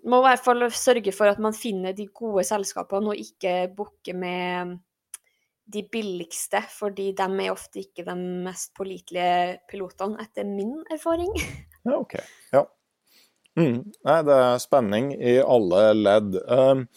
må 0.10 0.20
i 0.22 0.28
hvert 0.28 0.44
fall 0.44 0.66
sørge 0.74 1.14
for 1.16 1.30
at 1.30 1.42
man 1.44 1.54
finner 1.54 1.94
de 1.94 2.08
gode 2.10 2.46
selskapene, 2.48 3.14
og 3.14 3.22
ikke 3.22 3.70
booke 3.78 4.16
med 4.18 4.78
de 5.74 5.84
billigste, 5.88 6.60
fordi 6.76 7.12
de 7.16 7.24
er 7.24 7.52
ofte 7.54 7.80
ikke 7.80 8.04
de 8.06 8.16
mest 8.46 8.74
pålitelige 8.76 9.60
pilotene, 9.70 10.20
etter 10.26 10.48
min 10.48 10.82
erfaring. 10.92 11.32
Ja, 11.84 11.98
OK. 12.00 12.18
Ja. 12.54 12.66
Mm. 13.60 13.84
Nei, 14.08 14.18
det 14.26 14.36
er 14.40 14.62
spenning 14.64 15.12
i 15.14 15.38
alle 15.40 15.82
ledd. 15.94 16.38
Um, 16.50 16.88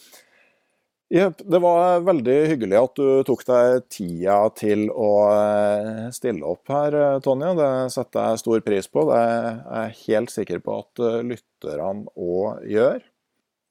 Jep, 1.07 1.39
det 1.39 1.59
var 1.63 2.01
veldig 2.03 2.35
hyggelig 2.51 2.79
at 2.81 2.99
du 2.99 3.09
tok 3.29 3.45
deg 3.47 3.85
tida 3.95 4.41
til 4.59 4.89
å 4.91 5.11
eh, 5.31 6.07
stille 6.11 6.43
opp 6.43 6.67
her, 6.73 6.97
eh, 6.99 7.19
Tonje. 7.23 7.53
Det 7.55 7.69
setter 7.95 8.33
jeg 8.33 8.41
stor 8.43 8.63
pris 8.67 8.89
på. 8.91 9.05
Det 9.07 9.21
er 9.21 9.61
jeg 9.85 10.01
helt 10.01 10.33
sikker 10.35 10.65
på 10.65 10.79
at 10.81 11.03
eh, 11.07 11.21
lytterne 11.29 12.11
òg 12.11 12.65
gjør. 12.73 13.05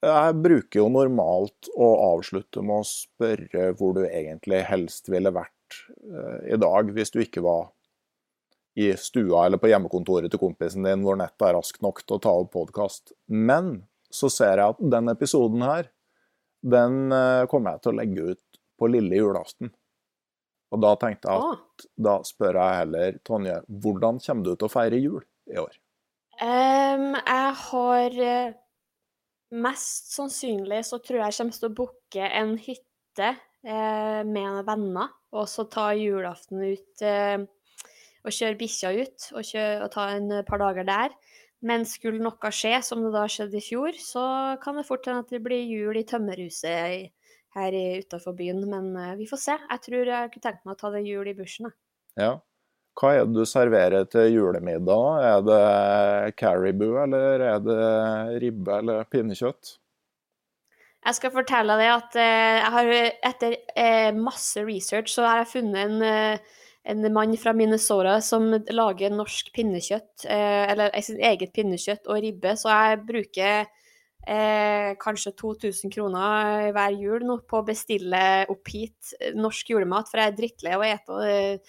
Jeg 0.06 0.38
bruker 0.46 0.80
jo 0.80 0.86
normalt 0.94 1.68
å 1.76 1.90
avslutte 2.14 2.64
med 2.64 2.86
å 2.86 2.88
spørre 2.88 3.68
hvor 3.76 3.98
du 3.98 4.06
egentlig 4.06 4.62
helst 4.70 5.12
ville 5.12 5.34
vært 5.34 5.52
i 6.46 6.60
dag, 6.62 6.92
hvis 6.94 7.10
du 7.12 7.18
ikke 7.24 7.42
var 7.42 7.72
i 8.78 8.92
stua 9.02 9.48
eller 9.48 9.58
på 9.58 9.72
hjemmekontoret 9.72 10.30
til 10.30 10.40
kompisen 10.40 10.86
din 10.86 11.02
hvor 11.04 11.18
nettet 11.18 11.48
er 11.48 11.56
raskt 11.58 11.82
nok 11.82 12.04
til 12.04 12.20
å 12.20 12.22
ta 12.22 12.36
opp 12.44 12.54
podkast. 12.54 13.16
Men 13.26 13.80
så 14.14 14.30
ser 14.32 14.62
jeg 14.62 14.76
at 14.76 14.84
den 14.94 15.10
episoden 15.12 15.66
her, 15.66 15.90
den 16.66 17.14
eh, 17.14 17.46
kommer 17.52 17.76
jeg 17.76 17.86
til 17.86 17.94
å 17.94 18.00
legge 18.00 18.28
ut 18.34 18.60
på 18.80 18.90
lille 18.92 19.22
julaften. 19.22 19.72
Og 20.74 20.82
da 20.84 20.92
tenkte 21.00 21.32
jeg 21.32 21.40
at 21.40 21.56
ah. 21.56 21.88
da 22.08 22.18
spør 22.28 22.60
jeg 22.60 22.80
heller 22.82 23.18
Tonje, 23.28 23.58
hvordan 23.70 24.20
kommer 24.26 24.48
du 24.48 24.56
til 24.56 24.68
å 24.68 24.74
feire 24.74 25.00
jul 25.00 25.24
i 25.52 25.60
år? 25.62 25.76
Um, 26.36 27.14
jeg 27.16 27.52
har 27.62 28.22
eh, 28.28 28.56
Mest 29.56 30.10
sannsynlig 30.12 30.82
så 30.84 30.98
tror 31.00 31.22
jeg 31.22 31.32
jeg 31.32 31.38
kommer 31.38 31.56
til 31.56 31.68
å 31.70 31.76
booke 31.78 32.30
en 32.42 32.56
hytte 32.60 33.28
eh, 33.30 34.22
med 34.28 34.66
venner, 34.68 35.14
og 35.38 35.46
så 35.48 35.68
ta 35.72 35.92
julaften 35.96 36.64
ut 36.66 37.04
eh, 37.06 37.46
og 38.26 38.34
kjøre 38.34 38.58
bikkja 38.60 38.92
ut 38.98 39.28
og, 39.36 39.46
kjøre, 39.46 39.86
og 39.86 39.94
ta 39.94 40.10
en 40.18 40.34
par 40.50 40.60
dager 40.60 40.88
der. 40.90 41.14
Men 41.66 41.86
skulle 41.90 42.22
noe 42.22 42.52
skje, 42.54 42.78
som 42.86 43.02
det 43.02 43.14
da 43.16 43.26
skjedde 43.32 43.58
i 43.58 43.64
fjor, 43.64 43.96
så 43.98 44.24
kan 44.62 44.78
det 44.78 44.86
fort 44.86 45.08
hende 45.10 45.24
at 45.26 45.32
det 45.34 45.42
blir 45.46 45.64
jul 45.66 45.98
i 45.98 46.06
tømmerhuset 46.06 47.14
her 47.56 47.78
utafor 48.04 48.36
byen. 48.38 48.62
Men 48.70 48.92
eh, 49.00 49.16
vi 49.22 49.30
får 49.30 49.42
se. 49.42 49.56
Jeg 49.72 49.86
tror 49.88 50.12
jeg 50.12 50.34
kunne 50.34 50.46
tenkt 50.46 50.68
meg 50.68 50.76
å 50.76 50.82
ta 50.84 50.92
det 50.94 51.06
jul 51.08 51.32
i 51.32 51.38
bushen. 51.38 51.72
jeg. 51.72 51.80
Ja. 52.22 52.36
Hva 52.96 53.10
er 53.12 53.26
det 53.28 53.36
du 53.36 53.50
serverer 53.50 54.06
til 54.08 54.30
julemiddag? 54.38 55.24
Er 55.28 55.42
det 55.44 56.36
caribou, 56.40 56.94
eller 57.02 57.42
er 57.44 57.58
det 57.64 57.80
ribbe 58.44 58.78
eller 58.80 59.10
pinnekjøtt? 59.12 59.74
Jeg 61.06 61.18
skal 61.18 61.34
fortelle 61.36 61.76
deg 61.78 61.92
at 61.92 62.16
eh, 62.18 62.60
jeg 62.62 62.72
har, 62.78 62.94
etter 63.32 63.58
eh, 63.76 64.14
masse 64.16 64.64
research 64.66 65.12
så 65.12 65.26
har 65.28 65.44
jeg 65.44 65.52
funnet 65.58 65.82
en, 65.84 66.40
en 66.86 67.14
mann 67.14 67.38
fra 67.38 67.54
Minnesota 67.54 68.20
som 68.22 68.52
lager 68.70 69.14
norsk 69.14 69.50
pinnekjøtt, 69.56 70.28
eh, 70.30 70.66
eller 70.72 70.92
eh, 70.94 71.02
sitt 71.06 71.18
eget 71.18 71.54
pinnekjøtt 71.56 72.06
og 72.06 72.22
ribbe, 72.22 72.54
så 72.60 72.70
jeg 72.70 73.00
bruker 73.08 73.66
eh, 74.28 74.92
kanskje 75.02 75.34
2000 75.42 75.94
kroner 75.96 76.70
hver 76.76 76.98
jul 77.00 77.26
nå 77.26 77.40
på 77.50 77.62
å 77.62 77.66
bestille 77.66 78.22
opp 78.54 78.70
hit 78.70 79.16
eh, 79.20 79.34
norsk 79.34 79.74
julemat, 79.74 80.12
for 80.12 80.22
jeg 80.22 80.34
er 80.34 80.38
drittlei 80.38 80.78
av 80.78 80.86
å 80.86 80.90
ete 80.92 81.20
den 81.24 81.60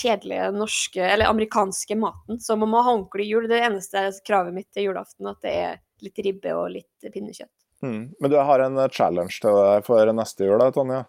kjedelige 0.00 0.50
norske, 0.58 1.06
eller 1.06 1.30
amerikanske 1.30 1.98
maten, 2.00 2.42
så 2.42 2.58
man 2.58 2.74
må 2.74 2.82
ha 2.82 2.96
ordentlig 2.96 3.30
jul. 3.30 3.46
Det 3.50 3.62
eneste 3.62 4.08
kravet 4.26 4.58
mitt 4.58 4.72
til 4.74 4.90
julaften, 4.90 5.30
at 5.30 5.42
det 5.46 5.54
er 5.54 5.82
litt 6.02 6.18
ribbe 6.26 6.58
og 6.58 6.72
litt 6.74 7.12
pinnekjøtt. 7.14 7.54
Mm. 7.84 8.14
Men 8.18 8.30
du 8.32 8.40
har 8.42 8.64
en 8.64 8.86
challenge 8.90 9.38
til 9.38 9.54
deg 9.54 9.86
for 9.86 10.16
neste 10.18 10.48
jul, 10.48 10.58
da, 10.58 10.72
Tonje. 10.74 11.04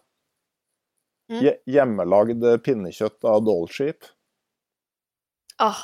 Mm. 1.31 1.55
Hjemmelagd 1.65 2.43
pinnekjøtt 2.65 3.25
av 3.25 3.41
Dollsheep. 3.45 4.05
Åh, 5.63 5.79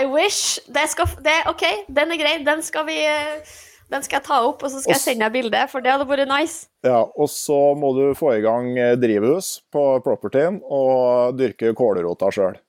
I 0.00 0.06
wish! 0.06 0.60
Det 0.66 0.86
skal, 0.88 1.10
det, 1.24 1.34
OK, 1.50 1.64
den 1.88 2.14
er 2.14 2.20
grei. 2.20 2.36
Den 2.46 2.62
skal 2.62 2.86
vi 2.88 2.96
eh, 3.04 3.56
Den 3.90 4.04
skal 4.06 4.20
jeg 4.20 4.26
ta 4.28 4.38
opp, 4.46 4.62
og 4.62 4.70
så 4.70 4.78
skal 4.80 4.94
jeg 4.94 5.02
sende 5.02 5.26
deg 5.26 5.34
bilde, 5.34 5.64
for 5.72 5.82
det 5.82 5.90
hadde 5.90 6.06
vært 6.06 6.30
nice. 6.30 6.68
Ja, 6.86 7.02
og 7.10 7.28
så 7.32 7.74
må 7.74 7.90
du 7.96 8.04
få 8.16 8.36
i 8.36 8.44
gang 8.44 8.70
eh, 8.78 8.94
drivhus 9.00 9.58
på 9.74 9.98
propertyen 10.06 10.60
og 10.62 11.34
dyrke 11.40 11.74
kålrota 11.76 12.30
sjøl. 12.32 12.60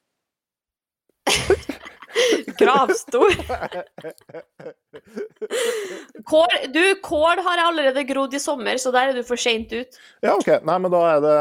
Gravstor. 2.61 3.31
Kål, 6.31 6.47
du, 6.73 6.83
kål 7.05 7.39
har 7.45 7.57
jeg 7.57 7.67
allerede 7.69 8.03
grodd 8.09 8.33
i 8.35 8.41
sommer, 8.41 8.77
så 8.81 8.91
der 8.93 9.11
er 9.11 9.17
du 9.17 9.23
for 9.25 9.39
seint 9.39 9.71
ut. 9.73 9.97
Ja, 10.25 10.35
OK. 10.35 10.49
Nei, 10.67 10.77
men 10.81 10.93
da 10.93 11.01
er 11.13 11.23
det 11.23 11.37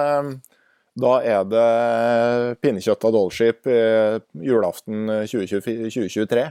Da 0.99 1.13
er 1.23 1.45
det 1.47 1.67
pinnekjøtt 2.65 3.05
av 3.07 3.15
Dollskip 3.15 3.69
julaften 4.43 5.07
2023. 5.31 6.43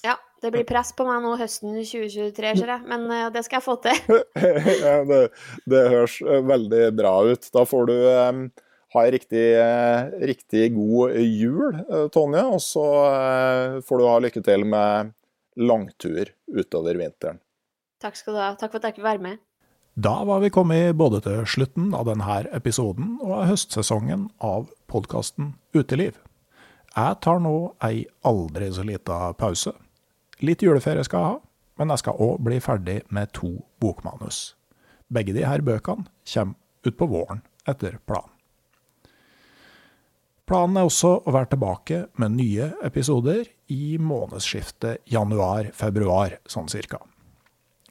Ja, 0.00 0.16
det 0.40 0.50
blir 0.54 0.64
press 0.64 0.94
på 0.96 1.04
meg 1.04 1.20
nå 1.24 1.34
høsten 1.36 1.74
2023, 1.76 2.54
ser 2.62 2.72
jeg. 2.72 2.84
Men 2.88 3.04
uh, 3.12 3.28
det 3.32 3.44
skal 3.44 3.58
jeg 3.58 3.66
få 3.66 3.76
til. 3.84 4.00
ja, 4.86 4.96
det, 5.04 5.20
det, 5.68 5.84
høres 5.92 6.16
veldig 6.24 6.82
bra 6.96 7.14
ut. 7.28 7.50
Da 7.52 7.66
får 7.68 7.90
du 7.90 7.94
um, 8.08 8.42
ha 8.96 9.04
ei 9.04 9.12
riktig, 9.14 9.44
riktig, 10.32 10.64
god 10.78 11.18
jul, 11.20 11.76
Tonje. 12.14 12.46
Og 12.56 12.64
så 12.64 12.86
får 13.86 14.00
du 14.00 14.08
ha 14.08 14.16
lykke 14.24 14.42
til 14.48 14.66
med 14.72 15.12
langtur 15.60 16.32
utover 16.48 16.96
vinteren. 16.98 17.40
Takk 18.00 18.16
skal 18.16 18.36
du 18.36 18.40
ha. 18.40 18.50
Takk 18.56 18.72
for 18.72 18.80
at 18.80 18.88
jeg 18.88 18.98
fikk 18.98 19.06
være 19.10 19.24
med. 19.28 19.44
Da 20.02 20.24
var 20.24 20.40
vi 20.40 20.48
kommet 20.50 20.96
både 20.96 21.18
til 21.20 21.42
slutten 21.50 21.90
av 21.92 22.06
denne 22.08 22.36
episoden 22.56 23.18
og 23.18 23.32
av 23.36 23.50
høstsesongen 23.50 24.22
av 24.40 24.70
podkasten 24.88 25.50
Uteliv. 25.76 26.14
Jeg 26.94 27.18
tar 27.20 27.42
nå 27.44 27.52
ei 27.84 28.06
aldri 28.24 28.70
så 28.72 28.86
lita 28.86 29.18
pause. 29.36 29.74
Litt 30.40 30.64
juleferie 30.64 31.04
skal 31.04 31.20
jeg 31.20 31.34
ha, 31.34 31.36
men 31.76 31.92
jeg 31.92 32.04
skal 32.04 32.24
òg 32.30 32.40
bli 32.48 32.62
ferdig 32.64 32.96
med 33.12 33.34
to 33.36 33.52
bokmanus. 33.82 34.54
Begge 35.12 35.36
de 35.36 35.44
her 35.44 35.60
bøkene 35.60 36.08
kommer 36.32 36.88
utpå 36.88 37.12
våren, 37.12 37.44
etter 37.68 38.00
planen. 38.08 38.32
Planen 40.48 40.80
er 40.80 40.88
også 40.88 41.18
å 41.20 41.36
være 41.36 41.52
tilbake 41.52 42.04
med 42.16 42.38
nye 42.40 42.72
episoder 42.88 43.44
i 43.68 43.98
månedsskiftet 44.00 45.04
januar-februar, 45.12 46.40
sånn 46.48 46.72
cirka. 46.72 47.04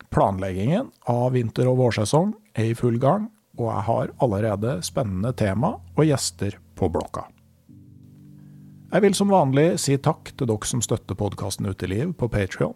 Planleggingen 0.10 0.90
av 1.06 1.34
vinter- 1.34 1.70
og 1.70 1.78
vårsesong 1.78 2.34
er 2.58 2.72
i 2.72 2.78
full 2.78 2.98
gang, 3.02 3.28
og 3.60 3.68
jeg 3.70 3.86
har 3.90 4.14
allerede 4.24 4.80
spennende 4.86 5.34
tema 5.38 5.76
og 5.96 6.06
gjester 6.08 6.58
på 6.80 6.90
blokka. 6.90 7.28
Jeg 8.90 9.04
vil 9.06 9.14
som 9.14 9.30
vanlig 9.30 9.76
si 9.78 10.00
takk 10.02 10.32
til 10.34 10.50
dere 10.50 10.66
som 10.66 10.82
støtter 10.82 11.18
podkasten 11.18 11.70
Uteliv 11.70 12.16
på 12.18 12.30
Patrion. 12.34 12.74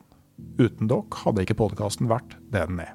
Uten 0.61 0.89
dere 0.91 1.23
hadde 1.23 1.41
ikke 1.41 1.57
podkasten 1.57 2.11
vært 2.11 2.37
det 2.53 2.67
den 2.69 2.83
er. 2.83 2.93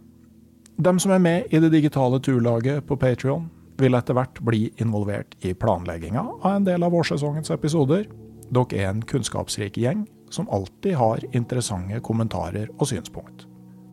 Dem 0.78 1.01
som 1.02 1.10
er 1.10 1.19
med 1.19 1.51
i 1.51 1.59
det 1.59 1.73
digitale 1.74 2.20
turlaget 2.23 2.86
på 2.86 2.94
Patrion, 2.94 3.48
vil 3.78 3.98
etter 3.98 4.15
hvert 4.15 4.39
bli 4.47 4.69
involvert 4.78 5.35
i 5.47 5.51
planlegginga 5.55 6.23
av 6.39 6.52
en 6.52 6.66
del 6.66 6.86
av 6.86 6.94
vårsesongens 6.94 7.51
episoder. 7.51 8.06
Dere 8.55 8.78
er 8.78 8.93
en 8.93 9.02
kunnskapsrik 9.02 9.78
gjeng 9.82 10.06
som 10.31 10.47
alltid 10.55 10.94
har 10.98 11.27
interessante 11.32 11.98
kommentarer 12.06 12.70
og 12.78 12.86
synspunkt. 12.90 13.47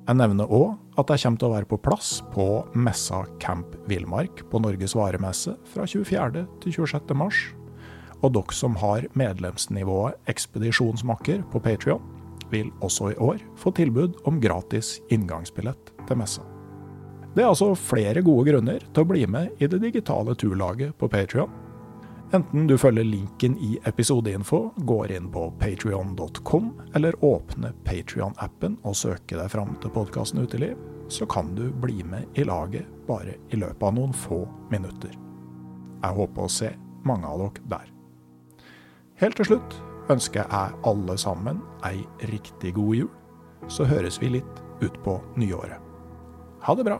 Jeg 0.06 0.20
nevner 0.20 0.52
òg 0.54 1.00
at 1.02 1.10
jeg 1.10 1.24
kommer 1.24 1.42
til 1.42 1.48
å 1.48 1.54
være 1.56 1.66
på 1.66 1.78
plass 1.82 2.10
på 2.30 2.44
messa 2.78 3.24
Camp 3.42 3.72
Villmark 3.90 4.44
på 4.52 4.60
Norges 4.62 4.94
varemesse 4.94 5.56
fra 5.72 5.88
24. 5.90 6.44
til 6.62 6.76
26. 6.76 7.16
mars. 7.18 7.40
Og 8.22 8.36
dere 8.36 8.54
som 8.54 8.78
har 8.84 9.08
medlemsnivået 9.18 10.30
Ekspedisjonsmakker 10.30 11.42
på 11.50 11.62
Patrion, 11.66 12.06
vil 12.54 12.70
også 12.86 13.16
i 13.16 13.18
år 13.18 13.42
få 13.58 13.74
tilbud 13.74 14.22
om 14.30 14.38
gratis 14.38 15.00
inngangsbillett 15.10 15.90
til 16.06 16.22
messa. 16.22 16.46
Det 17.34 17.42
er 17.42 17.50
altså 17.50 17.74
flere 17.74 18.22
gode 18.22 18.46
grunner 18.52 18.86
til 18.86 19.02
å 19.02 19.10
bli 19.10 19.26
med 19.26 19.58
i 19.58 19.66
det 19.66 19.82
digitale 19.82 20.38
turlaget 20.38 20.94
på 21.02 21.10
Patrion 21.10 21.50
Enten 22.34 22.68
du 22.68 22.78
følger 22.78 23.06
linken 23.06 23.58
i 23.62 23.76
episodeinfo, 23.86 24.72
går 24.78 25.12
inn 25.14 25.28
på 25.32 25.46
patrion.com, 25.62 26.72
eller 26.98 27.16
åpner 27.24 27.76
Patrion-appen 27.86 28.80
og 28.84 28.98
søker 28.98 29.40
deg 29.40 29.52
fram 29.54 29.76
til 29.82 29.94
podkasten 29.94 30.42
Uteliv, 30.42 30.80
så 31.08 31.28
kan 31.30 31.54
du 31.56 31.68
bli 31.70 32.02
med 32.04 32.26
i 32.34 32.44
laget 32.48 32.90
bare 33.08 33.38
i 33.54 33.60
løpet 33.62 33.86
av 33.86 33.94
noen 33.94 34.16
få 34.16 34.42
minutter. 34.74 35.14
Jeg 36.02 36.18
håper 36.18 36.48
å 36.48 36.52
se 36.52 36.72
mange 37.06 37.30
av 37.30 37.44
dere 37.44 37.70
der. 37.76 37.92
Helt 39.22 39.38
til 39.40 39.52
slutt 39.54 39.78
ønsker 40.12 40.44
jeg 40.44 40.80
alle 40.90 41.18
sammen 41.22 41.62
ei 41.88 42.02
riktig 42.32 42.74
god 42.76 42.96
jul. 43.04 43.12
Så 43.72 43.88
høres 43.90 44.20
vi 44.22 44.34
litt 44.36 44.64
utpå 44.86 45.20
nyåret. 45.40 45.82
Ha 46.66 46.76
det 46.78 46.90
bra! 46.90 47.00